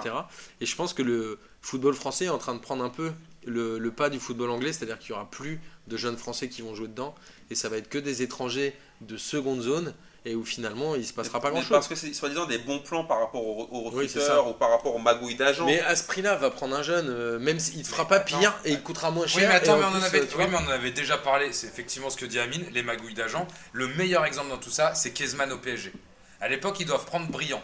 Et 0.61 0.67
je 0.67 0.77
pense 0.77 0.95
que 0.95 1.03
le 1.03 1.39
football 1.61 1.95
français 1.95 2.27
est 2.27 2.31
en 2.31 2.39
train 2.39 2.55
de 2.55 2.61
prendre 2.61 2.85
un 2.85 2.89
peu 2.89 3.13
le, 3.45 3.79
le 3.79 3.91
pas 3.91 4.09
du 4.09 4.21
football 4.21 4.51
anglais, 4.51 4.73
c'est-à-dire 4.73 4.99
qu'il 4.99 5.11
n'y 5.13 5.17
aura 5.17 5.29
plus 5.29 5.61
de 5.89 5.97
jeunes 5.97 6.17
Français 6.17 6.49
qui 6.49 6.63
vont 6.63 6.75
jouer 6.75 6.89
dedans, 6.89 7.15
et 7.51 7.55
ça 7.55 7.69
va 7.69 7.77
être 7.77 7.89
que 7.89 7.99
des 7.99 8.23
étrangers 8.23 8.77
de 9.01 9.17
seconde 9.17 9.61
zone, 9.63 9.95
et 10.25 10.37
où 10.37 10.45
finalement 10.45 10.95
il 10.95 11.05
se 11.05 11.13
passera 11.13 11.41
pas 11.41 11.51
grand-chose. 11.51 11.71
Parce 11.71 11.89
que 11.89 11.97
c'est 11.97 12.15
soi-disant 12.15 12.47
des 12.47 12.59
bons 12.59 12.79
plans 12.79 13.05
par 13.05 13.19
rapport 13.19 13.45
aux, 13.45 13.65
aux 13.65 13.91
Oui, 13.91 14.05
recruteurs 14.05 14.23
ça. 14.25 14.43
ou 14.49 14.53
par 14.53 14.71
rapport 14.71 14.95
aux 14.95 15.01
magouilles 15.01 15.35
d'agents. 15.35 15.67
Mais 15.67 15.81
à 15.81 15.97
ce 15.97 16.05
prix-là, 16.05 16.37
va 16.37 16.51
prendre 16.51 16.77
un 16.77 16.83
jeune, 16.85 17.09
euh, 17.09 17.41
même 17.41 17.59
s'il 17.59 17.79
ne 17.81 17.85
fera 17.85 18.07
pas 18.07 18.17
attends. 18.19 18.39
pire 18.39 18.55
et 18.65 18.71
il 18.71 18.83
coûtera 18.83 19.11
moins 19.11 19.27
cher. 19.27 19.43
Oui, 19.43 19.49
mais 19.49 19.55
attends, 19.57 19.79
on, 19.79 19.91
plus, 19.91 20.05
avait, 20.05 20.21
euh, 20.21 20.27
oui, 20.39 20.45
mais 20.49 20.57
on 20.61 20.67
en 20.69 20.71
avait 20.73 20.93
déjà 20.93 21.19
parlé. 21.19 21.53
C'est 21.53 21.67
effectivement 21.67 22.09
ce 22.09 22.17
que 22.17 22.27
dit 22.27 22.39
Amine, 22.39 22.65
les 22.73 22.85
magouilles 22.85 23.15
d'agents. 23.15 23.49
Le 23.73 23.89
meilleur 23.89 24.25
exemple 24.25 24.51
dans 24.51 24.59
tout 24.59 24.71
ça, 24.71 24.95
c'est 24.95 25.11
Kezman 25.13 25.51
au 25.51 25.59
PSG. 25.59 25.93
À 26.41 26.49
l'époque, 26.49 26.77
ils 26.79 26.87
doivent 26.87 27.05
prendre 27.05 27.27
Brillant. 27.27 27.63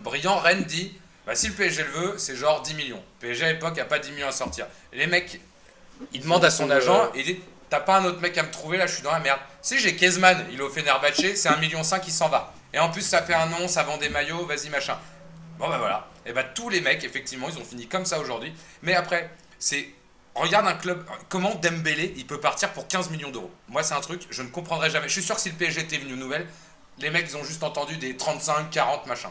Brillant, 0.00 0.38
Rennes 0.38 0.64
dit 0.64 0.92
bah, 1.26 1.34
si 1.34 1.48
le 1.48 1.54
PSG 1.54 1.82
le 1.82 1.90
veut, 1.90 2.14
c'est 2.18 2.36
genre 2.36 2.62
10 2.62 2.74
millions. 2.74 3.02
PSG 3.20 3.44
à 3.46 3.52
l'époque, 3.52 3.70
il 3.72 3.76
n'y 3.76 3.80
a 3.80 3.86
pas 3.86 3.98
10 3.98 4.12
millions 4.12 4.28
à 4.28 4.32
sortir. 4.32 4.66
Les 4.92 5.06
mecs, 5.06 5.40
il 6.12 6.20
demande 6.20 6.44
à 6.44 6.50
son 6.50 6.70
Euh, 6.70 6.76
agent, 6.76 7.10
il 7.14 7.24
dit 7.24 7.40
T'as 7.68 7.80
pas 7.80 7.98
un 7.98 8.04
autre 8.04 8.20
mec 8.20 8.38
à 8.38 8.44
me 8.44 8.50
trouver, 8.50 8.78
là 8.78 8.86
je 8.86 8.94
suis 8.94 9.02
dans 9.02 9.10
la 9.10 9.18
merde. 9.18 9.40
Si 9.60 9.78
j'ai 9.78 9.96
Kezman, 9.96 10.46
il 10.52 10.60
est 10.60 10.62
au 10.62 10.70
Fenerbahçe, 10.70 11.34
c'est 11.34 11.48
1,5 11.48 11.58
million, 11.58 11.82
il 11.82 12.12
s'en 12.12 12.28
va. 12.28 12.54
Et 12.72 12.78
en 12.78 12.90
plus, 12.90 13.02
ça 13.02 13.22
fait 13.22 13.34
un 13.34 13.46
nom, 13.46 13.66
ça 13.66 13.82
vend 13.82 13.96
des 13.96 14.08
maillots, 14.08 14.46
vas-y 14.46 14.68
machin. 14.68 14.96
Bon 15.58 15.68
bah 15.68 15.78
voilà. 15.78 16.06
Et 16.26 16.32
bah 16.32 16.44
tous 16.44 16.68
les 16.68 16.80
mecs, 16.80 17.02
effectivement, 17.02 17.48
ils 17.48 17.58
ont 17.58 17.64
fini 17.64 17.88
comme 17.88 18.04
ça 18.04 18.18
aujourd'hui. 18.20 18.54
Mais 18.82 18.94
après, 18.94 19.30
c'est. 19.58 19.88
Regarde 20.34 20.66
un 20.66 20.74
club, 20.74 21.02
comment 21.30 21.54
Dembélé, 21.54 22.12
il 22.18 22.26
peut 22.26 22.38
partir 22.38 22.70
pour 22.74 22.86
15 22.86 23.08
millions 23.08 23.30
d'euros. 23.30 23.50
Moi, 23.68 23.82
c'est 23.82 23.94
un 23.94 24.00
truc, 24.02 24.20
je 24.28 24.42
ne 24.42 24.48
comprendrai 24.48 24.90
jamais. 24.90 25.08
Je 25.08 25.14
suis 25.14 25.22
sûr 25.22 25.34
que 25.34 25.40
si 25.40 25.48
le 25.48 25.54
PSG 25.54 25.80
était 25.80 25.96
venu 25.96 26.12
aux 26.12 26.16
nouvelles, 26.16 26.46
les 26.98 27.08
mecs, 27.08 27.26
ils 27.30 27.38
ont 27.38 27.42
juste 27.44 27.62
entendu 27.62 27.96
des 27.96 28.18
35, 28.18 28.70
40, 28.70 29.06
machin. 29.06 29.30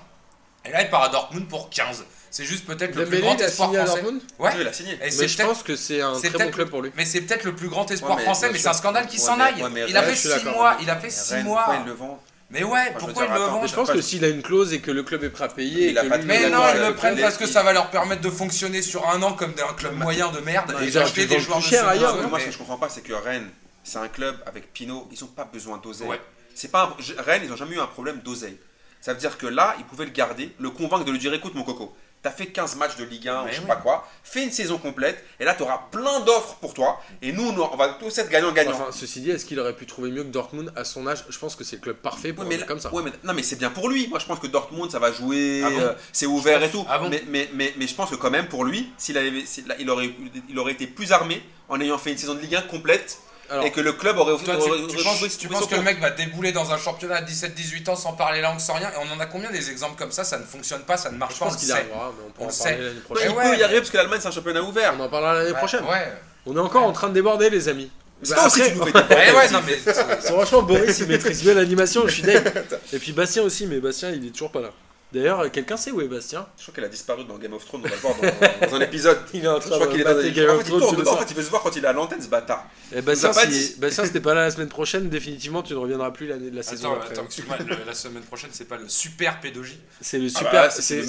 Et 0.65 0.71
là, 0.71 0.81
il 0.81 0.89
part 0.89 1.03
à 1.03 1.09
Dortmund 1.09 1.47
pour 1.47 1.69
15. 1.69 2.05
C'est 2.35 2.43
juste 2.43 2.65
peut-être 2.65 2.97
le 2.97 3.05
plus 3.05 3.21
grand 3.21 3.33
il 3.35 3.41
espoir 3.43 3.73
français. 3.73 4.01
Ouais. 4.03 4.11
Oui, 4.39 4.49
il 4.59 4.67
a 4.67 4.73
signé. 4.73 4.91
Et 4.95 5.09
Mais 5.17 5.27
je 5.29 5.37
pense 5.41 5.63
que 5.63 5.77
c'est 5.77 6.01
un 6.01 6.19
très 6.19 6.31
bon 6.31 6.51
club 6.51 6.69
pour 6.69 6.81
lui. 6.81 6.91
mais 6.97 7.05
c'est 7.05 7.21
peut-être 7.21 7.45
le 7.45 7.55
plus 7.55 7.69
grand 7.69 7.89
espoir 7.89 8.19
français, 8.19 8.49
mais 8.51 8.59
c'est 8.59 8.67
un 8.67 8.73
scandale 8.73 9.07
qu'il 9.07 9.21
s'en 9.21 9.39
aille. 9.39 9.53
il 9.87 9.95
a 9.95 10.01
Rennes, 10.01 10.09
fait 10.09 10.15
je 10.15 10.19
suis 10.19 10.29
6 10.29 10.35
d'accord. 10.43 10.53
mois, 10.53 10.77
il 10.81 10.89
a 10.89 10.97
fait 10.97 11.07
Mais 11.07 11.09
6 11.13 11.33
Rennes, 11.33 11.45
mois. 11.45 11.63
pourquoi 11.63 11.81
ils 11.81 11.87
le 11.87 11.93
vendent 11.93 12.17
Mais 12.49 12.63
ouais, 12.65 12.93
pourquoi 12.99 13.25
ils 13.25 13.31
le 13.33 13.39
vendent 13.39 13.61
Mais 13.61 13.67
je 13.69 13.75
pense 13.75 13.89
que 13.89 14.01
s'il 14.01 14.25
a 14.25 14.27
une 14.27 14.41
clause 14.41 14.73
et 14.73 14.81
que 14.81 14.91
le 14.91 15.03
club 15.03 15.23
est 15.23 15.29
prêt 15.29 15.45
à 15.45 15.47
payer, 15.47 15.91
Il 15.91 15.97
a 15.97 16.03
pas 16.03 16.17
Mais 16.17 16.43
il 16.43 16.49
non, 16.49 16.59
ils 16.73 16.81
le 16.81 16.93
prennent 16.95 17.13
club, 17.13 17.23
parce 17.25 17.37
que 17.37 17.45
il- 17.45 17.49
ça 17.53 17.63
va 17.63 17.71
leur 17.71 17.89
permettre 17.89 18.21
de 18.21 18.29
fonctionner 18.29 18.81
sur 18.81 19.07
un 19.09 19.21
an 19.23 19.31
comme 19.31 19.53
un 19.69 19.73
club 19.73 19.93
moyen 19.95 20.29
de 20.29 20.39
merde 20.41 20.75
Ouais, 20.77 20.89
et 20.89 20.91
d'acheter 20.91 21.27
des 21.27 21.39
joueurs 21.39 21.59
plus 21.59 21.69
cher 21.69 21.87
ailleurs, 21.87 22.21
Non, 22.21 22.27
moi, 22.27 22.41
ce 22.41 22.47
que 22.47 22.51
je 22.51 22.57
comprends 22.57 22.77
pas, 22.77 22.89
c'est 22.89 22.99
que 23.01 23.13
Rennes, 23.13 23.49
c'est 23.85 23.99
un 23.99 24.09
club 24.09 24.35
avec 24.45 24.73
Pinot, 24.73 25.07
ils 25.09 25.23
ont 25.23 25.27
pas 25.27 25.45
besoin 25.45 25.77
d'oseille. 25.77 26.09
Ouais. 26.09 26.19
C'est 26.53 26.69
pas 26.69 26.83
un- 26.99 27.21
Rennes, 27.23 27.43
ils 27.45 27.53
ont 27.53 27.55
jamais 27.55 27.75
eu 27.77 27.79
un 27.79 27.87
problème 27.87 28.19
d'oseille. 28.25 28.57
Ça 28.99 29.13
veut 29.13 29.19
dire 29.19 29.37
que 29.37 29.45
là, 29.47 29.75
ils 29.79 29.85
pouvaient 29.85 30.05
le 30.05 30.11
garder, 30.11 30.53
le 30.59 30.69
convaincre 30.71 31.05
de 31.05 31.11
lui 31.11 31.19
dire 31.19 31.33
écoute, 31.33 31.53
mon 31.55 31.63
coco, 31.63 31.95
t'as 32.25 32.31
fait 32.31 32.47
15 32.47 32.75
matchs 32.77 32.95
de 32.97 33.03
Ligue 33.03 33.27
1 33.27 33.43
ou 33.43 33.47
je 33.49 33.53
sais 33.53 33.59
oui. 33.59 33.67
pas 33.67 33.75
quoi, 33.75 34.07
fais 34.23 34.43
une 34.43 34.51
saison 34.51 34.79
complète, 34.79 35.23
et 35.39 35.45
là, 35.45 35.53
tu 35.53 35.61
auras 35.61 35.79
plein 35.91 36.21
d'offres 36.21 36.55
pour 36.55 36.73
toi, 36.73 36.99
et 37.21 37.31
nous, 37.31 37.43
on 37.51 37.77
va 37.77 37.89
tous 37.99 38.17
être 38.17 38.29
gagnant-gagnant. 38.29 38.71
Enfin, 38.71 38.87
ceci 38.91 39.21
dit, 39.21 39.29
est-ce 39.29 39.45
qu'il 39.45 39.59
aurait 39.59 39.75
pu 39.75 39.85
trouver 39.85 40.09
mieux 40.09 40.23
que 40.23 40.29
Dortmund 40.29 40.73
à 40.75 40.83
son 40.85 41.05
âge? 41.05 41.23
Je 41.29 41.37
pense 41.37 41.55
que 41.55 41.63
c'est 41.63 41.75
le 41.75 41.81
club 41.83 41.97
parfait 41.97 42.33
pour 42.33 42.43
mais, 42.45 42.57
mec 42.57 42.65
comme 42.65 42.79
ça. 42.79 42.89
mais- 42.91 43.11
non 43.23 43.33
mais 43.35 43.43
c'est 43.43 43.57
bien 43.57 43.69
pour 43.69 43.89
lui. 43.89 44.07
Moi 44.07 44.17
je 44.17 44.25
pense 44.25 44.39
que 44.39 44.47
Dortmund 44.47 44.89
ça 44.89 44.97
va 44.97 45.11
jouer, 45.11 45.61
Ah 45.63 45.69
bon? 45.69 45.79
euh, 45.79 45.93
c'est 46.11 46.25
ouvert 46.25 46.63
et 46.63 46.71
tout. 46.71 46.83
Ah 46.89 46.97
bon? 46.97 47.09
Mais, 47.09 47.23
mais, 47.27 47.47
mais, 47.53 47.73
mais 47.77 47.85
je 47.85 47.93
pense 47.93 48.09
que 48.09 48.15
quand 48.15 48.31
même 48.31 48.47
pour 48.47 48.65
lui, 48.65 48.91
s'il 48.97 49.17
avait, 49.19 49.43
il 49.79 49.89
aurait, 49.91 50.09
il 50.49 50.57
aurait 50.57 50.71
été 50.71 50.87
plus 50.87 51.11
armé 51.11 51.43
en 51.69 51.79
ayant 51.79 51.99
fait 51.99 52.11
une 52.11 52.17
saison 52.17 52.33
de 52.33 52.39
Ligue 52.39 52.55
1 52.55 52.61
complète 52.63 53.19
Alors, 53.49 53.65
et 53.65 53.71
que 53.71 53.79
le 53.81 53.93
club 53.93 54.17
aurait, 54.17 54.31
aurait- 54.33 54.43
tu, 54.43 54.49
aurait 54.51 54.87
tu 54.87 55.03
penses, 55.03 55.37
tu 55.37 55.47
penses 55.47 55.67
que 55.67 55.75
le 55.75 55.81
mec 55.83 55.99
va 55.99 56.09
débouler 56.09 56.51
dans 56.51 56.71
un 56.71 56.77
championnat 56.77 57.17
à 57.17 57.21
17-18 57.21 57.89
ans 57.89 57.95
sans 57.95 58.13
parler 58.13 58.41
langue, 58.41 58.59
sans 58.59 58.73
rien 58.73 58.89
Et 58.89 58.97
on 58.97 59.15
en 59.15 59.19
a 59.19 59.25
combien 59.27 59.51
des 59.51 59.69
exemples 59.69 59.97
comme 59.97 60.11
ça 60.11 60.23
Ça 60.23 60.39
ne 60.39 60.43
fonctionne 60.45 60.81
pas, 60.81 60.97
ça 60.97 61.11
ne 61.11 61.17
marche 61.17 61.35
je 61.35 61.39
pas, 61.39 61.45
on 61.45 61.49
pense 61.49 61.55
le 61.55 61.59
qu'il 61.59 61.67
sait. 61.67 61.73
arrivera, 61.75 62.11
mais 62.17 62.23
on 62.27 62.31
pourra 62.31 62.45
On 62.45 62.49
en 62.49 62.51
sait. 62.51 62.77
l'année 62.77 62.99
prochaine. 63.01 63.31
il 63.31 63.37
Ouais, 63.37 63.43
peut 63.43 63.53
y 63.53 63.57
mais- 63.57 63.63
arriver 63.63 63.79
parce 63.79 63.91
que 63.91 63.97
l'Allemagne 63.97 64.19
c'est 64.21 64.27
un 64.27 64.31
championnat 64.31 64.61
ouvert. 64.63 64.93
On 64.99 65.03
en 65.03 65.09
parlera 65.09 65.33
l'année 65.35 65.51
Ouais, 65.51 65.57
prochaine. 65.57 65.83
Ouais. 65.85 66.11
On 66.47 66.55
est 66.55 66.59
encore 66.59 66.83
en 66.83 66.91
train 66.91 67.09
de 67.09 67.13
déborder, 67.13 67.49
les 67.49 67.69
amis. 67.69 67.91
C'est 68.23 68.29
Bah, 68.29 68.35
toi 68.37 68.45
aussi 68.47 68.61
tu 68.63 68.75
nous 68.77 68.85
fais 68.85 68.93
ouais, 69.35 69.49
non 69.51 69.59
mais. 69.65 69.75
Franchement, 70.21 70.61
Boris, 70.63 70.99
il 70.99 71.07
maîtrise 71.07 71.43
bien 71.43 71.53
l'animation, 71.53 72.07
je 72.07 72.13
suis 72.13 72.23
dingue. 72.23 72.51
Et 72.93 72.97
puis 72.99 73.11
Bastien 73.11 73.43
aussi, 73.43 73.67
mais 73.67 73.79
Bastien, 73.79 74.09
il 74.11 74.25
est 74.25 74.31
toujours 74.31 74.51
pas 74.51 74.61
là. 74.61 74.69
D'ailleurs, 75.15 75.49
quelqu'un 75.49 75.77
sait 75.77 75.91
où 75.91 76.01
est 76.01 76.07
Bastien 76.07 76.45
Je 76.57 76.63
crois 76.63 76.75
qu'elle 76.75 76.83
a 76.83 76.89
disparu 76.89 77.23
dans 77.23 77.37
Game 77.37 77.53
of 77.53 77.65
Thrones, 77.65 77.81
on 77.85 77.87
va 77.87 77.95
le 77.95 78.01
voir 78.01 78.15
dans, 78.61 78.67
dans 78.67 78.75
un 78.75 78.81
épisode. 78.81 79.17
Il 79.33 79.45
est 79.45 79.47
en 79.47 79.61
Je 79.61 79.67
crois 79.69 79.87
qu'il 79.87 80.01
est 80.01 80.03
dans 80.03 80.09
Game 80.13 80.49
en 80.49 80.53
of 80.55 80.63
fait, 80.63 80.69
il 80.71 80.77
Thrones, 80.77 80.89
tu 80.89 80.95
le 80.95 81.01
dedans, 81.01 81.13
en 81.13 81.17
fait, 81.17 81.25
il 81.31 81.35
veut 81.37 81.43
se 81.43 81.49
voir 81.49 81.61
quand 81.63 81.75
il 81.75 81.83
est 81.85 81.87
à 81.87 81.93
l'antenne 81.93 82.21
ce 82.21 82.27
bâtard. 82.27 82.65
Eh, 82.93 83.01
Bastien, 83.01 83.31
si... 83.31 83.47
dit. 83.47 83.75
Bastien, 83.79 84.05
c'était 84.05 84.19
pas 84.19 84.33
là 84.33 84.41
la 84.43 84.51
semaine 84.51 84.67
prochaine, 84.67 85.07
définitivement, 85.09 85.63
tu 85.63 85.73
ne 85.73 85.77
reviendras 85.79 86.11
plus 86.11 86.27
l'année 86.27 86.49
de 86.49 86.55
la 86.55 86.63
saison 86.63 86.91
Attends, 86.91 87.01
après. 87.01 87.13
attends, 87.13 87.25
excuse-moi, 87.25 87.57
la 87.87 87.93
semaine 87.93 88.23
prochaine, 88.23 88.49
c'est 88.51 88.67
pas 88.67 88.75
le 88.77 88.89
super 88.89 89.39
pédogie. 89.39 89.79
C'est 90.01 90.17
le 90.19 90.27
Ah 90.35 90.37
super. 90.37 90.51
bah, 90.51 90.69
c'est 90.69 91.03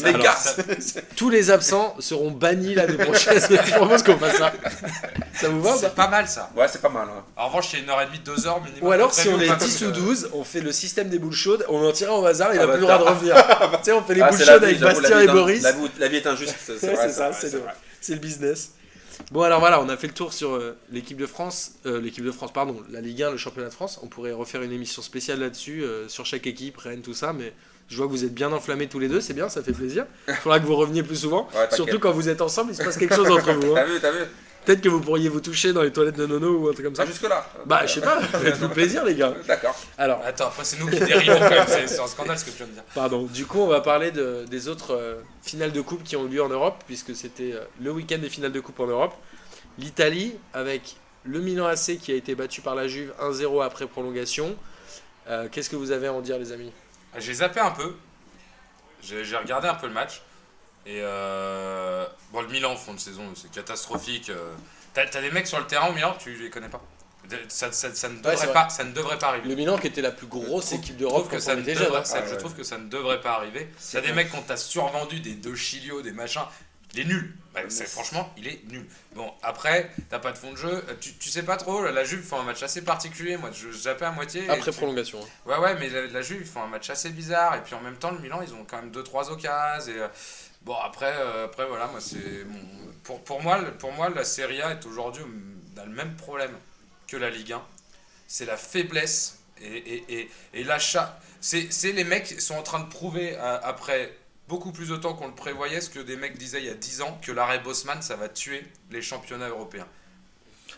c'est 0.79 1.16
tous 1.16 1.31
les 1.31 1.51
absents 1.51 1.97
seront 1.99 2.31
bannis 2.31 2.75
l'année 2.75 2.97
prochaine. 3.05 3.40
je 3.66 3.75
propose 3.75 4.03
qu'on 4.05 4.19
fasse 4.19 4.37
ça. 4.37 4.53
Ça 5.35 5.49
vous 5.49 5.61
va 5.62 5.77
C'est 5.77 5.95
pas 5.95 6.09
mal 6.09 6.29
ça. 6.29 6.51
Ouais, 6.57 6.66
c'est 6.69 6.81
pas 6.81 6.88
mal. 6.88 7.09
hein. 7.11 7.25
En 7.37 7.49
revanche, 7.49 7.73
il 7.73 7.79
y 7.79 7.81
a 7.81 7.85
une 7.85 7.90
heure 7.90 8.01
et 8.03 8.07
demie, 8.07 8.21
deux 8.21 8.47
heures 8.47 8.62
minimum. 8.62 8.88
Ou 8.88 8.92
alors, 8.92 9.12
si 9.12 9.29
on 9.29 9.40
est 9.40 9.47
pas 9.49 9.57
10 9.57 9.83
ou 9.83 9.85
comme, 9.87 9.95
euh, 9.95 10.07
12, 10.07 10.31
on 10.33 10.45
fait 10.45 10.61
le 10.61 10.73
système 10.73 11.09
des 11.09 11.19
boules 11.19 11.33
chaudes, 11.33 11.64
on 11.69 11.85
en 11.87 11.92
tire 11.92 12.11
un 12.12 12.16
au 12.16 12.25
hasard, 12.27 12.55
il 12.55 12.61
Ah 12.61 12.62
a 12.62 12.66
bah, 12.66 12.73
plus 12.75 12.81
le 12.81 12.87
droit 12.87 12.99
de 12.99 13.05
revenir. 13.05 13.35
on 13.96 14.02
fait 14.02 14.14
les 14.14 14.20
Ah, 14.22 14.30
vie, 14.30 14.48
avec 14.48 14.78
Bastien 14.80 15.20
et 15.20 15.26
Boris. 15.26 15.62
La 15.62 15.72
vie, 15.72 15.78
la 15.98 16.09
vie 16.09 16.16
est 16.16 16.26
injuste, 16.26 16.54
c'est 16.59 16.78
ça, 17.12 17.32
c'est 17.32 18.12
le, 18.14 18.18
business. 18.18 18.72
Bon, 19.32 19.42
alors 19.42 19.61
voilà, 19.61 19.80
on 19.80 19.88
a 19.88 19.96
fait 19.96 20.06
le 20.09 20.12
tour 20.12 20.32
sur 20.32 20.54
euh, 20.54 20.76
l'équipe 20.92 21.16
de 21.16 21.26
France, 21.26 21.72
euh, 21.87 22.00
l'équipe 22.00 22.24
de 22.24 22.30
France, 22.30 22.52
pardon, 22.52 22.76
la 22.90 23.00
Ligue 23.00 23.22
1, 23.22 23.30
le 23.30 23.37
championnat 23.38 23.68
de 23.68 23.74
France. 23.74 23.98
On 24.02 24.06
pourrait 24.09 24.32
refaire 24.32 24.62
une 24.62 24.72
émission 24.72 25.00
spéciale 25.02 25.40
là-dessus, 25.40 25.82
euh, 25.82 26.06
sur 26.09 26.26
chaque 26.26 26.46
équipe, 26.46 26.76
Rennes, 26.76 27.00
tout 27.02 27.14
ça, 27.14 27.32
mais 27.32 27.52
je 27.88 27.96
vois 27.96 28.06
que 28.06 28.11
vous 28.11 28.24
êtes 28.24 28.35
bien 28.35 28.52
enflammés 28.52 28.88
tous 28.88 28.98
les 28.98 29.09
deux, 29.09 29.20
c'est 29.20 29.32
bien, 29.35 29.48
ça 29.48 29.62
fait 29.62 29.72
plaisir. 29.72 30.04
Il 30.28 30.35
faudra 30.42 30.61
que 30.61 30.66
vous 30.66 30.76
reveniez 30.76 31.02
plus 31.02 31.16
souvent, 31.16 31.48
Ouais, 31.54 31.68
surtout 31.74 31.98
quand 31.98 32.12
vous 32.12 32.28
êtes 32.28 32.42
ensemble, 32.42 32.73
il 32.73 32.77
se 32.77 32.85
passe 32.85 32.98
quelque 32.98 33.14
chose 33.14 33.31
entre 33.31 33.52
vous. 33.54 33.73
hein. 33.73 33.75
T'as 33.77 33.85
vu, 33.85 34.00
t'as 34.00 34.12
vu 34.12 34.25
Peut-être 34.67 34.81
que 34.83 34.88
vous 34.88 35.00
pourriez 35.00 35.29
vous 35.29 35.40
toucher 35.40 35.73
dans 35.73 35.81
les 35.83 35.92
toilettes 35.92 36.17
de 36.17 36.27
Nono 36.27 36.58
ou 36.58 36.69
un 36.69 36.73
truc 36.73 36.85
comme 36.87 36.94
ça. 36.96 37.04
Ça 37.04 37.08
jusque-là 37.10 37.46
Bah, 37.64 37.87
je 37.87 37.94
sais 37.94 38.00
pas, 38.00 38.21
faites-vous 38.23 38.69
plaisir, 38.69 39.04
les 39.04 39.14
gars. 39.14 39.33
D'accord. 39.46 39.75
Alors, 39.96 40.21
Attends, 40.25 40.48
après, 40.48 40.64
c'est 40.64 40.79
nous 40.81 40.88
qui 40.90 40.98
dérivons 40.98 41.38
quand 41.38 41.50
même. 41.50 41.87
C'est 41.87 42.00
un 42.00 42.06
scandale 42.08 42.38
ce 42.38 42.44
que 42.44 42.50
tu 42.50 42.56
viens 42.58 42.67
de 42.67 42.73
dire. 42.73 42.83
Pardon. 42.94 43.23
Du 43.25 43.46
coup, 43.46 43.60
on 43.60 43.69
va 43.69 43.81
parler 43.81 44.10
de- 44.10 44.44
des 44.50 44.69
autres 44.69 44.94
euh, 44.94 45.21
finales 45.42 45.71
de 45.73 45.81
coupe 45.81 46.02
qui 46.02 46.17
ont 46.17 46.27
eu 46.27 46.29
lieu 46.31 46.42
en 46.42 46.48
Europe, 46.48 46.83
puisque 46.87 47.14
c'était 47.14 47.52
euh, 47.52 47.60
le 47.81 47.92
week-end 47.92 48.19
des 48.19 48.29
finales 48.29 48.52
de 48.52 48.60
coupe 48.60 48.81
en 48.81 48.87
Europe. 48.88 49.14
L'Italie, 49.79 50.35
avec 50.52 50.96
le 51.25 51.38
Milan 51.40 51.67
AC 51.67 51.96
qui 51.98 52.10
a 52.10 52.14
été 52.17 52.35
battu 52.35 52.60
par 52.60 52.75
la 52.75 52.88
Juve 52.88 53.12
1-0 53.23 53.64
après 53.64 53.87
prolongation. 53.87 54.56
Euh, 55.29 55.46
Qu'est-ce 55.50 55.71
que 55.71 55.77
vous 55.77 55.92
avez 55.92 56.08
à 56.08 56.12
en 56.12 56.21
dire, 56.21 56.38
les 56.38 56.50
amis? 56.52 56.73
Ah, 57.14 57.21
J'ai 57.21 57.35
zappé 57.35 57.60
un 57.60 57.71
peu. 57.71 57.94
J'ai 59.02 59.23
regardé 59.37 59.69
un 59.69 59.75
peu 59.75 59.87
le 59.87 59.92
match. 59.92 60.23
Et 60.87 61.00
euh, 61.02 62.06
bon, 62.32 62.40
le 62.42 62.48
Milan, 62.48 62.76
fond 62.76 62.94
de 62.94 63.00
saison, 63.00 63.24
c'est 63.34 63.50
catastrophique. 63.50 64.30
euh. 64.30 64.54
T'as 64.94 65.20
des 65.20 65.30
mecs 65.30 65.46
sur 65.46 65.58
le 65.58 65.66
terrain 65.66 65.88
au 65.88 65.92
Milan, 65.92 66.16
tu 66.18 66.34
les 66.34 66.48
connais 66.48 66.68
pas? 66.68 66.80
Ça, 67.48 67.72
ça- 67.72 67.92
ça 67.92 68.08
ne 68.08 68.22
vrai. 68.22 68.52
pas, 68.52 68.68
ça 68.68 68.84
ne 68.84 68.92
devrait 68.92 69.18
pas 69.18 69.28
arriver. 69.30 69.48
Le 69.48 69.56
Milan 69.56 69.78
qui 69.78 69.88
était 69.88 70.00
la 70.00 70.12
plus 70.12 70.28
grosse 70.28 70.70
équipe 70.72 70.96
d'Europe 70.96 71.28
que 71.28 71.40
ça 71.40 71.56
ne 71.56 71.64
jeune. 71.64 71.74
devrait- 71.74 71.98
hein. 71.98 72.04
Ah 72.14 72.22
je 72.24 72.30
ouais. 72.32 72.37
trouve 72.38 72.54
que 72.54 72.62
ça 72.62 72.78
ne 72.78 72.88
devrait 72.88 73.20
pas 73.20 73.32
arriver. 73.32 73.68
T'as 73.92 74.00
des 74.00 74.12
mecs 74.12 74.30
qu'on 74.30 74.42
t'a 74.42 74.56
survendu 74.56 75.18
des 75.18 75.32
deux 75.34 75.56
Chilio, 75.56 76.02
des 76.02 76.12
machins. 76.12 76.42
Il 76.94 77.00
est 77.00 77.04
nul. 77.04 77.34
Bah, 77.52 77.60
franchement, 77.88 78.32
il 78.38 78.46
est 78.46 78.62
nul. 78.70 78.87
Bon, 79.14 79.30
après, 79.42 79.90
t'as 80.08 80.20
pas 80.20 80.30
de 80.32 80.38
fond 80.38 80.52
de 80.52 80.56
jeu. 80.56 80.84
Euh, 80.88 80.94
Tu, 81.00 81.14
tu 81.14 81.28
sais 81.30 81.42
pas 81.42 81.56
trop, 81.56 81.82
la 81.84 82.04
Juve 82.04 82.22
fait 82.22 82.37
un 82.37 82.42
match 82.44 82.62
assez 82.62 82.82
particulier. 82.82 83.37
Moi, 83.37 83.50
je 83.52 83.70
zappais 83.76 84.04
à 84.04 84.12
moitié. 84.12 84.48
Après 84.48 84.70
tu- 84.70 84.76
prolongation. 84.76 85.18
hein. 85.20 85.50
Ouais, 85.50 85.58
ouais, 85.58 85.74
mais 85.80 85.88
la, 85.90 86.06
la 86.06 86.22
Juve, 86.22 86.38
ils 86.42 86.46
font 86.46 86.62
un 86.62 86.68
match 86.68 86.88
assez 86.88 87.10
bizarre. 87.10 87.56
Et 87.56 87.60
puis 87.62 87.74
en 87.74 87.80
même 87.80 87.96
temps, 87.96 88.12
le 88.12 88.18
Milan, 88.20 88.40
ils 88.46 88.54
ont 88.54 88.64
quand 88.64 88.76
même 88.76 88.92
2-3 88.92 89.30
occasions. 89.30 89.92
Et 89.92 90.00
bon, 90.67 90.75
après, 90.75 91.14
euh, 91.17 91.46
après 91.46 91.64
voilà, 91.67 91.87
moi, 91.87 92.00
c'est. 92.00 92.44
pour, 93.04 93.23
pour, 93.25 93.40
moi, 93.42 93.58
pour 93.79 93.92
moi, 93.92 94.08
la 94.10 94.25
Serie 94.25 94.60
A 94.60 94.73
est 94.73 94.85
aujourd'hui 94.87 95.25
dans 95.75 95.87
le 95.87 95.92
même 95.92 96.14
problème 96.17 96.52
que 97.06 97.17
la 97.17 97.31
Ligue 97.31 97.52
1. 97.52 97.62
C'est 98.29 98.44
la 98.44 98.56
faiblesse 98.56 99.38
et, 99.60 99.67
et, 99.77 100.04
et, 100.21 100.31
et 100.54 100.64
l'achat. 100.64 101.19
C'est 101.40 101.73
c'est 101.73 101.92
les 101.92 102.04
mecs 102.04 102.25
qui 102.25 102.40
sont 102.40 102.56
en 102.56 102.62
train 102.62 102.81
de 102.81 102.88
prouver, 102.88 103.37
euh, 103.38 103.58
après 103.62 104.12
beaucoup 104.48 104.73
plus 104.73 104.88
de 104.88 104.96
temps 104.96 105.14
qu'on 105.14 105.29
le 105.29 105.35
prévoyait, 105.35 105.81
ce 105.81 105.90
que 105.90 105.98
des 106.00 106.17
mecs 106.17 106.37
disaient 106.38 106.60
il 106.60 106.67
y 106.67 106.71
a 106.71 106.75
10 106.75 107.02
ans, 107.02 107.19
que 107.23 107.33
l'arrêt 107.33 107.58
Bosman, 107.60 108.00
ça 108.02 108.17
va 108.17 108.29
tuer 108.29 108.64
les 108.90 109.02
championnats 109.02 109.48
européens. 109.48 109.87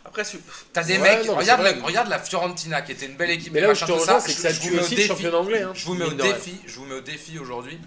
Après, 0.05 0.25
c'est- 0.25 0.39
T'as 0.73 0.85
des 0.85 0.99
Ouais, 0.99 1.17
mecs, 1.19 1.27
non, 1.27 1.35
regarde, 1.37 1.61
vrai. 1.61 1.79
regarde 1.83 2.09
la 2.09 2.19
Fiorentina, 2.19 2.81
qui 2.83 2.93
était 2.93 3.07
une 3.07 3.17
belle 3.17 3.31
équipe. 3.31 3.53
Mais 3.53 3.61
là 3.61 3.71
où 3.71 3.75
je 3.75 3.81
machin, 3.81 3.87
te 3.87 3.93
rejoins, 4.01 4.21
ça. 4.21 4.27
c'est 4.27 4.35
que 4.35 4.41
ça 4.41 4.53
tue 4.55 4.79
aussi 4.79 4.95
le 4.95 5.03
défi- 5.03 5.07
championnat 5.09 5.37
anglais. 5.39 5.63
hein, 5.63 5.73
je 5.75 5.85
vous 5.85 5.95
mets 5.95 6.05
au 6.07 6.13
défi, 6.13 6.59
je 6.67 6.75
vous 6.77 6.85
mets 6.87 6.95
au 6.95 7.01
défi 7.03 7.39
aujourd'hui 7.39 7.79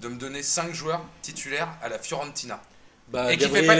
de 0.00 0.08
me 0.08 0.16
donner 0.16 0.42
5 0.42 0.72
joueurs 0.74 1.02
titulaires 1.22 1.68
à 1.82 1.88
la 1.88 1.98
Fiorentina. 1.98 2.60
Bah, 3.08 3.32
Et 3.32 3.36
qui 3.36 3.44
fait 3.60 3.66
pas- 3.66 3.74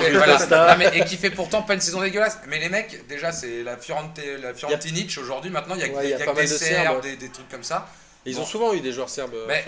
Qui 0.00 0.06
fait- 0.06 0.10
voilà. 0.12 0.36
Costa. 0.38 0.72
Non, 0.72 0.78
mais- 0.78 0.98
et 0.98 1.04
qui 1.04 1.16
fait 1.16 1.30
pourtant 1.30 1.62
pas 1.62 1.74
une 1.74 1.80
saison 1.80 2.00
dégueulasse. 2.00 2.38
Mais 2.48 2.58
les 2.58 2.68
mecs, 2.68 3.06
déjà, 3.06 3.30
c'est 3.30 3.62
la, 3.62 3.76
Fiorente, 3.76 4.18
la 4.40 4.52
Fiorentinic 4.54 5.16
aujourd'hui. 5.20 5.50
Maintenant, 5.52 5.76
il 5.76 5.80
y 5.82 5.84
a, 5.84 5.86
Ouais, 5.86 5.94
y 5.94 5.98
a 5.98 6.02
il 6.04 6.10
y 6.10 6.14
a 6.14 6.18
pas 6.18 6.32
que 6.32 6.36
mal 6.38 6.44
des 6.46 6.52
de 6.52 6.56
Serbes, 6.58 6.82
Serbes. 6.84 7.02
des, 7.02 7.16
des 7.16 7.28
trucs 7.28 7.48
comme 7.48 7.62
ça. 7.62 7.86
Ils 8.26 8.36
Bon. 8.36 8.42
ont 8.42 8.46
souvent 8.46 8.72
eu 8.72 8.80
des 8.80 8.92
joueurs 8.92 9.10
serbes. 9.10 9.34
euh, 9.34 9.44
Mais-. 9.46 9.64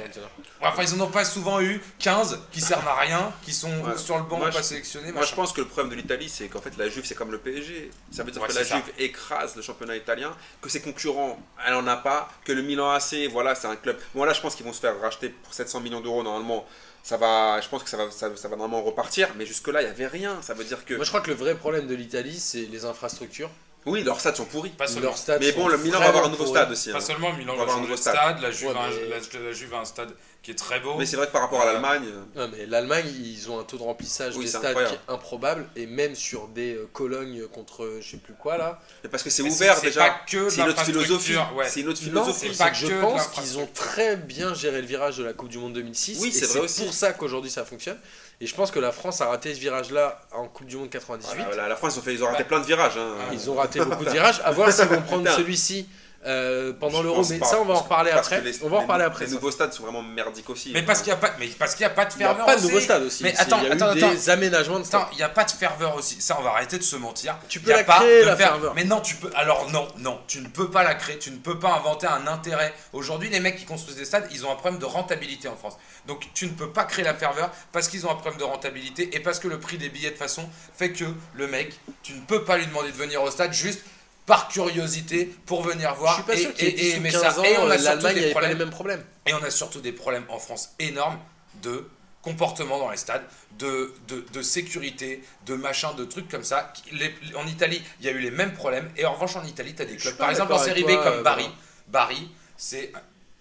Enfin, 0.62 0.82
ils 0.82 0.94
en 0.94 1.00
ont 1.04 1.10
pas 1.10 1.24
souvent 1.24 1.60
eu 1.60 1.80
15 1.98 2.38
qui 2.52 2.60
servent 2.60 2.88
à 2.88 2.94
rien, 2.96 3.32
qui 3.42 3.52
sont 3.52 3.68
Ouais. 3.82 3.98
sur 3.98 4.16
le 4.16 4.24
banc, 4.24 4.38
Moi, 4.38 4.50
pas 4.50 4.58
je- 4.58 4.62
sélectionnés. 4.62 5.12
Moi, 5.12 5.24
je 5.24 5.34
pense 5.34 5.52
que 5.52 5.60
le 5.60 5.66
problème 5.66 5.90
de 5.90 5.94
l'Italie, 5.96 6.28
c'est 6.30 6.48
qu'en 6.48 6.60
fait, 6.62 6.76
la 6.78 6.88
Juve, 6.88 7.04
c'est 7.04 7.14
comme 7.14 7.30
le 7.30 7.38
PSG. 7.38 7.90
Ça 8.10 8.22
veut 8.22 8.30
dire 8.30 8.40
Ouais, 8.40 8.48
que 8.48 8.54
la 8.54 8.64
ça. 8.64 8.76
Juve 8.76 8.84
écrase 8.98 9.56
le 9.56 9.62
championnat 9.62 9.96
italien, 9.96 10.34
que 10.62 10.68
ses 10.70 10.80
concurrents, 10.80 11.38
elle 11.66 11.74
en 11.74 11.86
a 11.86 11.96
pas, 11.96 12.28
que 12.44 12.52
le 12.52 12.62
Milan 12.62 12.90
AC, 12.90 13.26
voilà, 13.30 13.54
c'est 13.54 13.66
un 13.66 13.76
club. 13.76 13.98
Bon, 14.14 14.24
là, 14.24 14.32
je 14.32 14.40
pense 14.40 14.54
qu'ils 14.54 14.64
vont 14.66 14.72
se 14.72 14.80
faire 14.80 14.98
racheter 15.00 15.28
pour 15.28 15.52
700 15.52 15.80
millions 15.80 16.00
d'euros, 16.00 16.22
normalement. 16.22 16.66
Ça 17.02 17.16
va, 17.18 17.60
je 17.60 17.68
pense 17.68 17.84
que 17.84 17.88
ça 17.90 17.96
va, 17.98 18.10
ça, 18.10 18.34
ça 18.36 18.48
va 18.48 18.56
normalement 18.56 18.82
repartir, 18.82 19.28
mais 19.36 19.46
jusque-là, 19.46 19.80
il 19.82 19.84
n'y 19.84 19.90
avait 19.90 20.08
rien. 20.08 20.40
Ça 20.42 20.54
veut 20.54 20.64
dire 20.64 20.84
que. 20.84 20.94
Moi, 20.94 21.04
je 21.04 21.10
crois 21.10 21.20
que 21.20 21.28
le 21.30 21.36
vrai 21.36 21.54
problème 21.54 21.86
de 21.86 21.94
l'Italie, 21.94 22.40
c'est 22.40 22.62
les 22.62 22.84
infrastructures. 22.84 23.50
Oui, 23.86 24.02
leurs 24.02 24.20
stades 24.20 24.36
sont 24.36 24.44
pourris. 24.46 24.70
Pas 24.70 24.86
seulement. 24.86 25.02
Leurs 25.02 25.16
stades 25.18 25.40
Mais 25.40 25.52
bon, 25.52 25.68
le 25.68 25.78
Milan 25.78 26.00
va 26.00 26.06
avoir 26.08 26.26
un 26.26 26.28
nouveau 26.30 26.46
stade 26.46 26.70
aussi. 26.72 26.90
Pas 26.90 26.98
hein. 26.98 27.00
seulement, 27.00 27.32
Milan 27.32 27.52
On 27.54 27.56
va 27.56 27.62
avoir 27.62 27.78
un 27.78 27.80
nouveau 27.82 27.94
de 27.94 27.98
stade. 28.00 28.14
stade, 28.14 28.40
la 28.40 28.50
Juve, 28.50 28.68
Ouais, 28.68 28.74
mais- 28.74 29.38
la, 29.38 29.40
la 29.46 29.52
Juve 29.52 29.74
a 29.74 29.78
un 29.78 29.84
stade 29.84 30.10
qui 30.42 30.50
est 30.52 30.54
très 30.54 30.78
beau. 30.80 30.94
Mais 30.98 31.06
c'est 31.06 31.16
vrai 31.16 31.26
que 31.26 31.32
par 31.32 31.40
rapport 31.42 31.60
à 31.60 31.66
l'Allemagne. 31.66 32.04
euh, 32.36 32.46
Non, 32.46 32.52
mais 32.56 32.66
l'Allemagne, 32.66 33.06
ils 33.24 33.50
ont 33.50 33.58
un 33.60 33.64
taux 33.64 33.78
de 33.78 33.82
remplissage 33.82 34.36
Oui, 34.36 34.44
des 34.44 34.50
c'est 34.50 34.58
stades 34.58 34.70
incroyable. 34.70 34.96
qui 34.96 35.10
est 35.10 35.14
improbable, 35.14 35.66
et 35.76 35.86
même 35.86 36.14
sur 36.14 36.48
des 36.48 36.74
euh, 36.74 36.88
Colognes 36.92 37.46
contre 37.48 37.84
euh, 37.84 37.98
je 38.00 38.12
sais 38.12 38.16
plus 38.18 38.34
quoi 38.34 38.56
là. 38.58 38.80
mais 39.02 39.10
parce 39.10 39.22
que 39.24 39.30
c'est 39.30 39.42
ouvert 39.42 39.76
c'est 39.76 39.86
déjà. 39.86 40.00
pas 40.08 40.16
que 40.28 40.44
de 40.44 40.50
C'est 40.50 40.60
une 40.62 40.68
autre 40.68 40.84
philosophie. 40.84 41.36
ouais. 41.56 41.68
C'est 41.68 41.80
une 41.80 41.88
autre 41.88 42.00
Non, 42.04 42.22
philosophie. 42.24 42.38
c'est 42.40 42.52
c'est 42.52 42.58
pas 42.58 42.70
que 42.70 42.76
je 42.76 43.00
pense 43.00 43.26
qu'ils 43.28 43.58
ont 43.58 43.68
très 43.74 44.16
bien 44.16 44.54
géré 44.54 44.80
le 44.80 44.86
virage 44.86 45.16
de 45.18 45.24
la 45.24 45.32
Coupe 45.32 45.48
du 45.48 45.58
Monde 45.58 45.72
2006. 45.74 46.18
Oui, 46.20 46.32
c'est 46.32 46.46
vrai 46.46 46.60
aussi. 46.60 46.82
pour 46.84 46.92
ça 46.94 47.12
qu'aujourd'hui 47.12 47.50
ça 47.50 47.64
fonctionne. 47.64 47.98
Et 48.40 48.46
je 48.46 48.54
pense 48.54 48.70
que 48.70 48.78
la 48.78 48.92
France 48.92 49.20
a 49.22 49.26
raté 49.28 49.54
ce 49.54 49.60
virage-là 49.60 50.20
en 50.32 50.46
Coupe 50.46 50.66
du 50.66 50.76
Monde 50.76 50.90
98. 50.90 51.36
Voilà, 51.46 51.62
la, 51.62 51.68
la 51.68 51.76
France, 51.76 51.94
ils 51.96 51.98
ont, 52.00 52.02
fait, 52.02 52.12
ils 52.14 52.22
ont 52.22 52.26
raté 52.26 52.42
Bah, 52.42 52.48
plein 52.48 52.60
de 52.60 52.66
virages. 52.66 52.98
hein. 52.98 53.14
Ils 53.32 53.48
ont 53.50 53.54
raté 53.54 53.80
beaucoup 53.82 54.04
de 54.04 54.10
virages. 54.10 54.40
À 54.44 54.50
voir 54.52 54.70
s'ils 54.70 54.84
vont 54.86 55.00
prendre 55.06 55.28
celui-ci 55.30 55.88
euh, 56.24 56.72
pendant 56.72 57.02
l'Euro. 57.02 57.22
Mais 57.28 57.38
pas, 57.38 57.46
ça, 57.46 57.60
on 57.60 57.64
va 57.64 57.74
en 57.74 57.80
reparler 57.82 58.10
après. 58.10 58.40
les- 58.40 58.62
On 58.62 58.68
va 58.68 58.76
en 58.76 58.78
les- 58.80 58.84
reparler 58.84 59.04
après. 59.04 59.26
Les 59.26 59.32
nouveaux 59.32 59.50
stades 59.50 59.72
sont 59.72 59.82
vraiment 59.84 60.02
merdiques 60.02 60.48
aussi. 60.50 60.70
Mais 60.72 60.82
parce 60.82 61.00
qu'il 61.00 61.12
n'y 61.12 61.18
a, 61.18 61.20
pas- 61.20 61.34
mais 61.38 61.46
parce 61.48 61.74
qu'il 61.74 61.82
y 61.82 61.86
a 61.86 61.90
pas 61.90 62.04
de 62.04 62.12
Il 62.14 62.18
n'y 62.18 62.24
a 62.24 62.28
ferveur. 62.28 62.46
pas 62.46 62.52
de 62.54 62.58
aussi. 62.58 62.66
nouveau 62.68 62.80
stade 62.80 63.02
aussi. 63.02 63.22
Mais 63.22 63.36
attends, 63.36 63.58
il 63.58 63.64
y 63.64 63.70
a 63.70 63.72
attends, 63.74 63.94
eu 63.94 63.98
attends. 63.98 64.10
des 64.12 64.30
aménagements 64.30 64.78
de 64.80 64.84
stade. 64.84 65.00
Attends, 65.02 65.10
il 65.12 65.16
n'y 65.18 65.22
a 65.22 65.28
pas 65.28 65.44
de 65.44 65.50
ferveur 65.50 65.94
aussi. 65.96 66.20
Ça, 66.20 66.36
on 66.40 66.42
va 66.42 66.50
arrêter 66.50 66.78
de 66.78 66.82
se 66.82 66.96
mentir. 66.96 67.36
Tu 67.48 67.58
Y 67.58 67.62
peux 67.62 67.72
a 67.74 67.76
la 67.78 67.84
pas 67.84 67.98
créer, 67.98 68.20
de 68.22 68.26
la 68.26 68.36
fer- 68.36 68.48
ferveur. 68.48 68.74
Mais 68.74 68.84
non, 68.84 69.00
tu 69.00 69.14
peux. 69.16 69.30
Alors 69.36 69.70
non, 69.70 69.86
non, 69.98 70.20
tu 70.26 70.40
ne 70.40 70.48
peux 70.48 70.70
pas 70.70 70.82
la 70.82 70.94
créer. 70.94 71.18
Tu 71.18 71.30
ne 71.30 71.38
peux 71.38 71.58
pas 71.58 71.74
inventer 71.74 72.06
un 72.06 72.26
intérêt. 72.26 72.72
Aujourd'hui, 72.92 73.28
les 73.28 73.40
mecs 73.40 73.56
qui 73.56 73.64
construisent 73.64 73.96
des 73.96 74.04
stades, 74.04 74.28
ils 74.32 74.44
ont 74.44 74.50
un 74.52 74.56
problème 74.56 74.80
de 74.80 74.86
rentabilité 74.86 75.48
en 75.48 75.56
France. 75.56 75.76
Donc 76.06 76.26
tu 76.34 76.46
ne 76.46 76.52
peux 76.52 76.70
pas 76.70 76.84
créer 76.84 77.04
la 77.04 77.14
ferveur 77.14 77.50
parce 77.72 77.88
qu'ils 77.88 78.06
ont 78.06 78.10
un 78.10 78.14
problème 78.14 78.38
de 78.38 78.44
rentabilité 78.44 79.14
et 79.16 79.20
parce 79.20 79.38
que 79.38 79.48
le 79.48 79.58
prix 79.60 79.78
des 79.78 79.88
billets 79.88 80.10
de 80.10 80.16
façon 80.16 80.48
fait 80.76 80.90
que 80.92 81.04
le 81.34 81.46
mec, 81.46 81.72
tu 82.02 82.12
ne 82.14 82.20
peux 82.20 82.44
pas 82.44 82.56
lui 82.56 82.66
demander 82.66 82.90
de 82.90 82.96
venir 82.96 83.22
au 83.22 83.30
stade 83.30 83.52
juste 83.52 83.80
par 84.26 84.48
curiosité 84.48 85.26
pour 85.46 85.62
venir 85.62 85.94
Je 85.94 85.98
voir 86.00 86.14
suis 86.14 86.22
pas 86.24 86.34
et, 86.34 86.42
et- 86.42 86.72
dit 86.72 86.80
et 86.86 86.90
sous 86.90 86.96
aimer 86.96 87.10
15 87.10 87.22
ça. 87.22 87.40
ans, 87.40 87.44
Et 87.44 87.56
on 87.58 87.70
a 87.70 87.74
euh, 87.74 87.78
surtout 87.78 87.96
des 87.98 88.02
pas 88.02 88.12
les 88.12 88.30
problèmes 88.30 88.58
mêmes 88.58 88.70
problèmes. 88.70 89.04
et 89.26 89.34
on 89.34 89.42
a 89.42 89.50
surtout 89.50 89.80
des 89.80 89.92
problèmes 89.92 90.24
en 90.28 90.38
France 90.38 90.70
énormes 90.78 91.18
de 91.62 91.88
comportement 92.22 92.78
dans 92.80 92.90
les 92.90 92.96
stades, 92.96 93.22
de, 93.56 93.94
de, 94.08 94.26
de 94.32 94.42
sécurité, 94.42 95.22
de 95.46 95.54
machin, 95.54 95.94
de 95.94 96.04
trucs 96.04 96.28
comme 96.28 96.42
ça. 96.42 96.72
Les- 96.90 97.14
en 97.36 97.46
Italie, 97.46 97.80
il 98.00 98.06
y 98.06 98.08
a 98.08 98.12
eu 98.12 98.18
les 98.18 98.32
mêmes 98.32 98.52
problèmes. 98.52 98.90
Et 98.96 99.06
en 99.06 99.12
revanche, 99.14 99.36
en 99.36 99.44
Italie, 99.44 99.74
tu 99.76 99.82
as 99.82 99.84
des 99.84 99.94
Je 99.96 100.02
clubs. 100.02 100.16
Par 100.16 100.30
exemple, 100.30 100.52
en 100.52 100.58
série 100.58 100.82
B, 100.82 100.88
comme 100.88 101.18
euh, 101.18 101.22
Bari. 101.22 101.48
Bari, 101.86 102.28
c'est. 102.56 102.92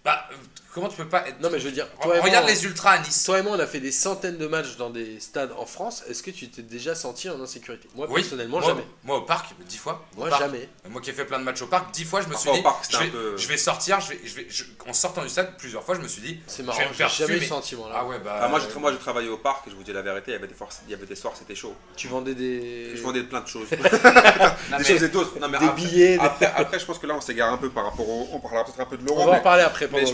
Bah, 0.04 0.28
comment 0.76 0.88
tu 0.88 0.96
peux 0.96 1.08
pas 1.08 1.26
être. 1.26 1.40
Non, 1.40 1.48
mais 1.50 1.58
je 1.58 1.64
veux 1.64 1.72
dire, 1.72 1.88
toi 2.02 2.16
et 2.16 2.20
Regarde 2.20 2.44
moi, 2.44 2.52
les 2.54 2.64
Ultras 2.64 2.90
à 2.92 2.98
Nice. 2.98 3.24
Toi 3.24 3.38
et 3.38 3.42
moi, 3.42 3.52
on 3.56 3.58
a 3.60 3.66
fait 3.66 3.80
des 3.80 3.90
centaines 3.90 4.36
de 4.36 4.46
matchs 4.46 4.76
dans 4.76 4.90
des 4.90 5.18
stades 5.18 5.50
en 5.58 5.64
France. 5.66 6.04
Est-ce 6.08 6.22
que 6.22 6.30
tu 6.30 6.48
t'es 6.50 6.62
déjà 6.62 6.94
senti 6.94 7.28
en 7.30 7.40
insécurité? 7.40 7.88
Moi, 7.94 8.06
Oui, 8.10 8.20
personnellement, 8.20 8.58
moi, 8.60 8.68
jamais. 8.68 8.84
Moi, 9.02 9.16
au 9.16 9.22
parc, 9.22 9.46
dix 9.66 9.78
fois. 9.78 10.04
Moi, 10.16 10.28
parc. 10.28 10.42
jamais. 10.42 10.68
Moi 10.90 11.00
qui 11.00 11.10
ai 11.10 11.12
fait 11.14 11.24
plein 11.24 11.38
de 11.38 11.44
matchs 11.44 11.62
au 11.62 11.66
parc, 11.66 11.92
dix 11.92 12.04
fois, 12.04 12.20
je 12.20 12.28
me 12.28 12.34
suis 12.34 12.44
Parfois, 12.50 12.56
dit. 12.58 12.62
parc, 12.62 12.84
je, 12.90 12.98
vais, 12.98 13.06
peu- 13.08 13.36
je 13.36 13.48
vais 13.48 13.56
sortir, 13.56 14.00
je 14.00 14.10
vais, 14.10 14.20
je 14.24 14.34
vais, 14.36 14.46
je- 14.48 14.64
en 14.88 14.92
sortant 14.92 15.22
du 15.22 15.28
stade, 15.30 15.56
plusieurs 15.58 15.82
fois, 15.82 15.94
je 15.94 16.00
me 16.00 16.08
suis 16.08 16.20
dit. 16.22 16.38
C'est 16.46 16.62
Je 16.62 16.66
marrant, 16.66 16.78
vais 16.78 16.84
faire 16.94 17.08
jamais 17.08 17.36
eu 17.38 17.40
ce 17.40 17.46
sentiment-là. 17.48 17.94
Ah 17.98 18.04
ouais, 18.04 18.18
bah. 18.18 18.38
Ah, 18.42 18.48
moi, 18.48 18.60
j'ai 18.60 18.78
moi, 18.78 18.92
j'ai 18.92 18.98
travaillé 18.98 19.28
au 19.30 19.38
parc 19.38 19.66
et 19.66 19.70
je 19.70 19.76
vous 19.76 19.82
dis 19.82 19.92
la 19.92 20.02
vérité, 20.02 20.32
il 20.32 20.34
y 20.34 20.36
avait 20.36 20.46
des, 20.46 20.54
forces- 20.54 20.82
il 20.86 20.90
y 20.90 20.94
avait 20.94 21.06
des 21.06 21.16
soirs, 21.16 21.34
c'était 21.38 21.54
chaud. 21.54 21.74
Tu 21.96 22.08
vendais 22.08 22.34
des. 22.34 22.92
Je 22.94 23.02
vendais 23.02 23.22
plein 23.22 23.40
de 23.40 23.48
choses. 23.48 23.68
Non, 24.70 24.78
des 24.78 24.82
mais- 24.82 24.84
choses 24.84 25.02
et 25.04 25.08
d'autres. 25.08 25.34
Des 25.38 25.68
billets, 25.82 26.18
Après, 26.20 26.78
je 26.78 26.84
pense 26.84 26.98
que 26.98 27.06
là, 27.06 27.14
on 27.16 27.20
s'égare 27.20 27.52
un 27.52 27.56
peu 27.56 27.70
par 27.70 27.84
rapport 27.84 28.08
au. 28.08 28.28
On 28.32 28.40
parlera 28.40 28.64
peut-être 28.64 28.80
un 28.80 28.84
peu 28.84 28.96
de 28.96 29.02
On 29.02 29.06
l'euro. 29.14 29.26
va 29.26 29.32
en 29.32 29.38
reparler 29.38 29.62
après. 29.62 29.86
Pendant 29.88 30.04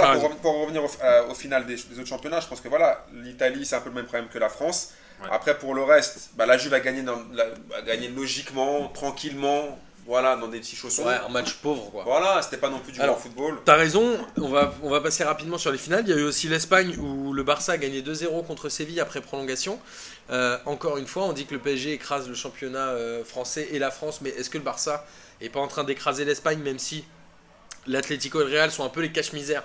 voilà, 0.00 0.34
pour, 0.42 0.60
revenir 0.62 0.84
au, 0.84 0.90
euh, 1.02 1.28
au 1.30 1.34
final 1.34 1.66
des, 1.66 1.76
des 1.76 1.98
autres 1.98 2.08
championnats, 2.08 2.40
je 2.40 2.46
pense 2.46 2.60
que 2.60 2.68
voilà, 2.68 3.06
l'Italie 3.12 3.64
c'est 3.66 3.76
un 3.76 3.80
peu 3.80 3.88
le 3.90 3.94
même 3.96 4.06
problème 4.06 4.28
que 4.28 4.38
la 4.38 4.48
France. 4.48 4.92
Ouais. 5.22 5.28
Après 5.30 5.58
pour 5.58 5.74
le 5.74 5.82
reste, 5.82 6.30
bah, 6.34 6.46
la 6.46 6.56
Juve 6.58 6.72
a 6.74 6.80
gagné, 6.80 7.02
dans, 7.02 7.18
la- 7.32 7.76
a 7.76 7.82
gagné 7.82 8.08
logiquement, 8.08 8.88
tranquillement, 8.88 9.78
voilà, 10.06 10.34
dans 10.34 10.48
des 10.48 10.60
petits 10.60 10.76
chaussons. 10.76 11.04
Ouais, 11.04 11.14
un 11.24 11.28
match 11.28 11.54
pauvre 11.56 11.90
quoi. 11.90 12.04
Voilà, 12.04 12.40
c'était 12.42 12.56
pas 12.56 12.70
non 12.70 12.78
plus 12.80 12.90
du 12.92 13.00
Alors, 13.00 13.16
grand 13.16 13.22
football. 13.22 13.58
T'as 13.64 13.76
raison, 13.76 14.18
on 14.38 14.48
va, 14.48 14.72
on 14.82 14.88
va 14.90 15.00
passer 15.02 15.22
rapidement 15.24 15.58
sur 15.58 15.70
les 15.70 15.78
finales. 15.78 16.04
Il 16.06 16.10
y 16.10 16.12
a 16.14 16.16
eu 16.16 16.24
aussi 16.24 16.48
l'Espagne 16.48 16.96
où 16.98 17.32
le 17.34 17.42
Barça 17.42 17.72
a 17.72 17.76
gagné 17.76 18.00
2-0 18.00 18.44
contre 18.46 18.68
Séville 18.70 18.98
après 18.98 19.20
prolongation. 19.20 19.78
Euh, 20.30 20.56
encore 20.64 20.96
une 20.96 21.06
fois, 21.06 21.24
on 21.24 21.32
dit 21.32 21.44
que 21.44 21.54
le 21.54 21.60
PSG 21.60 21.92
écrase 21.92 22.26
le 22.28 22.34
championnat 22.34 22.88
euh, 22.88 23.22
français 23.24 23.68
et 23.72 23.78
la 23.78 23.90
France, 23.90 24.20
mais 24.22 24.30
est-ce 24.30 24.48
que 24.48 24.58
le 24.58 24.64
Barça 24.64 25.04
est 25.40 25.48
pas 25.50 25.60
en 25.60 25.68
train 25.68 25.84
d'écraser 25.84 26.24
l'Espagne, 26.24 26.60
même 26.60 26.78
si 26.78 27.04
l'Atlético 27.86 28.40
et 28.40 28.44
le 28.44 28.50
Real 28.50 28.70
sont 28.70 28.84
un 28.84 28.88
peu 28.88 29.00
les 29.02 29.12
caches-misères 29.12 29.64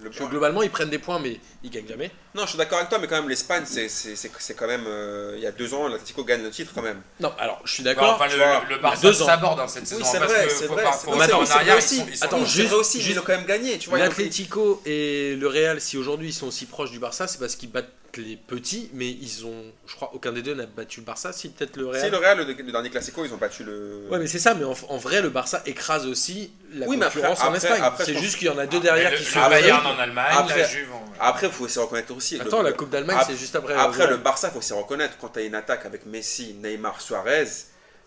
Le- 0.00 0.10
Parce 0.10 0.18
que 0.24 0.24
globalement, 0.30 0.62
ils 0.62 0.70
prennent 0.70 0.90
des 0.90 0.98
points, 0.98 1.18
mais 1.20 1.38
ils 1.62 1.70
gagnent 1.70 1.86
jamais. 1.86 2.10
Non, 2.34 2.42
je 2.42 2.48
suis 2.50 2.58
d'accord 2.58 2.78
avec 2.78 2.90
toi, 2.90 2.98
mais 2.98 3.06
quand 3.06 3.14
même 3.14 3.28
l'Espagne, 3.28 3.62
c'est- 3.64 3.88
c'est 3.88 4.16
c'est- 4.16 4.30
c'est 4.38 4.54
quand 4.54 4.66
même. 4.66 4.84
euh, 4.88 5.34
il 5.36 5.42
y 5.42 5.46
a 5.46 5.52
deux 5.52 5.72
ans, 5.72 5.86
l'Atlético 5.88 6.24
gagne 6.24 6.42
le 6.42 6.50
titre 6.50 6.72
quand 6.74 6.82
même. 6.82 7.00
Non, 7.20 7.32
alors 7.38 7.60
je 7.64 7.72
suis 7.74 7.82
Bah, 7.84 7.94
d'accord. 7.94 8.14
enfin, 8.14 8.26
tu 8.28 8.36
le, 8.36 8.42
vois, 8.42 8.78
Barça 8.82 8.98
a 8.98 9.10
deux 9.10 9.22
ans. 9.22 9.26
s'aborde 9.26 9.60
hein, 9.60 9.68
cette 9.68 9.86
saison. 9.86 10.04
c'est 10.04 10.18
parce 10.18 10.32
vrai, 10.32 10.44
que 10.46 10.52
c'est 10.52 10.66
faut 10.66 10.72
vrai, 10.74 10.82
pas- 10.82 10.92
c'est 10.92 11.04
faut 11.04 11.12
vrai, 11.12 11.26
c'est 11.26 11.32
en 11.32 11.42
vrai 11.42 11.52
arrière, 11.54 11.76
aussi. 11.78 11.94
ils 11.94 11.98
sont- 12.00 12.06
ils 12.10 12.16
sont- 12.18 12.24
Attends, 12.24 12.38
Oui, 12.40 12.44
juste- 12.46 12.56
c'est 12.56 12.64
vrai 12.64 12.76
aussi, 12.76 12.96
mais 12.98 13.02
juste- 13.04 13.16
ils 13.16 13.20
ont 13.20 13.22
quand 13.24 13.36
même 13.36 13.46
gagné, 13.46 13.78
tu 13.78 13.88
vois. 13.88 13.98
ils 13.98 14.02
ont 14.02 14.10
pris- 14.10 14.24
L'Atlético 14.24 14.82
et 14.84 15.36
le 15.36 15.46
Real, 15.48 15.80
si 15.80 15.96
aujourd'hui 15.96 16.28
ils 16.30 16.34
sont 16.34 16.48
aussi 16.48 16.66
proches 16.66 16.90
du 16.90 16.98
Barça, 16.98 17.26
c'est 17.28 17.38
parce 17.38 17.54
qu'ils 17.56 17.70
battent 17.70 17.88
les 18.20 18.36
petits, 18.36 18.90
mais 18.94 19.08
ils 19.10 19.44
ont, 19.46 19.64
je 19.86 19.94
crois, 19.94 20.10
aucun 20.14 20.32
des 20.32 20.42
deux 20.42 20.54
n'a 20.54 20.66
battu 20.66 21.00
le 21.00 21.06
Barça, 21.06 21.32
si 21.32 21.48
peut-être 21.50 21.76
le 21.76 21.92
Si 21.94 22.00
Real. 22.00 22.10
le 22.10 22.16
Real, 22.18 22.38
le, 22.38 22.44
le 22.52 22.72
dernier 22.72 22.90
Classico, 22.90 23.24
ils 23.24 23.32
ont 23.32 23.36
battu 23.38 23.64
le. 23.64 24.06
Ouais, 24.10 24.18
mais 24.18 24.26
c'est 24.26 24.38
ça, 24.38 24.54
mais 24.54 24.64
en, 24.64 24.74
en 24.88 24.96
vrai, 24.98 25.22
le 25.22 25.30
Barça 25.30 25.62
écrase 25.66 26.06
aussi 26.06 26.52
la 26.72 26.86
Oui, 26.86 26.96
après- 27.00 27.20
concurrence 27.20 27.40
en 27.42 27.52
après- 27.52 27.56
Espagne. 27.58 27.92
c'est 28.04 28.16
juste 28.18 28.38
qu'il 28.38 28.46
y 28.48 28.50
en 28.50 28.58
a 28.58 28.66
deux 28.66 28.78
Mais 28.78 28.84
derrière 28.84 29.10
le, 29.10 29.16
qui 29.18 29.24
le 29.24 29.30
sont 29.30 29.40
Bayern 29.48 29.80
aveugles. 29.80 29.98
en 29.98 30.02
Allemagne, 30.02 30.34
Après- 30.36 30.60
la 30.62 30.68
Juve 30.68 30.92
en... 30.92 31.04
Après, 31.20 31.46
il 31.46 31.52
faut 31.52 31.68
se 31.68 31.78
reconnaître 31.78 32.14
aussi. 32.16 32.40
Attends, 32.40 32.62
le- 32.62 32.70
la 32.70 32.72
Coupe 32.72 32.90
d'Allemagne, 32.90 33.18
c'est 33.26 33.36
juste 33.36 33.54
après. 33.56 33.74
Après, 33.74 34.06
le 34.06 34.16
Barça, 34.16 34.48
il 34.48 34.54
faut 34.54 34.60
se 34.62 34.74
reconnaître, 34.74 35.14
quand 35.20 35.28
tu 35.28 35.38
as 35.40 35.42
une 35.42 35.54
attaque 35.54 35.86
avec 35.86 36.06
Messi, 36.06 36.54
Neymar, 36.62 37.00
Suarez, 37.00 37.44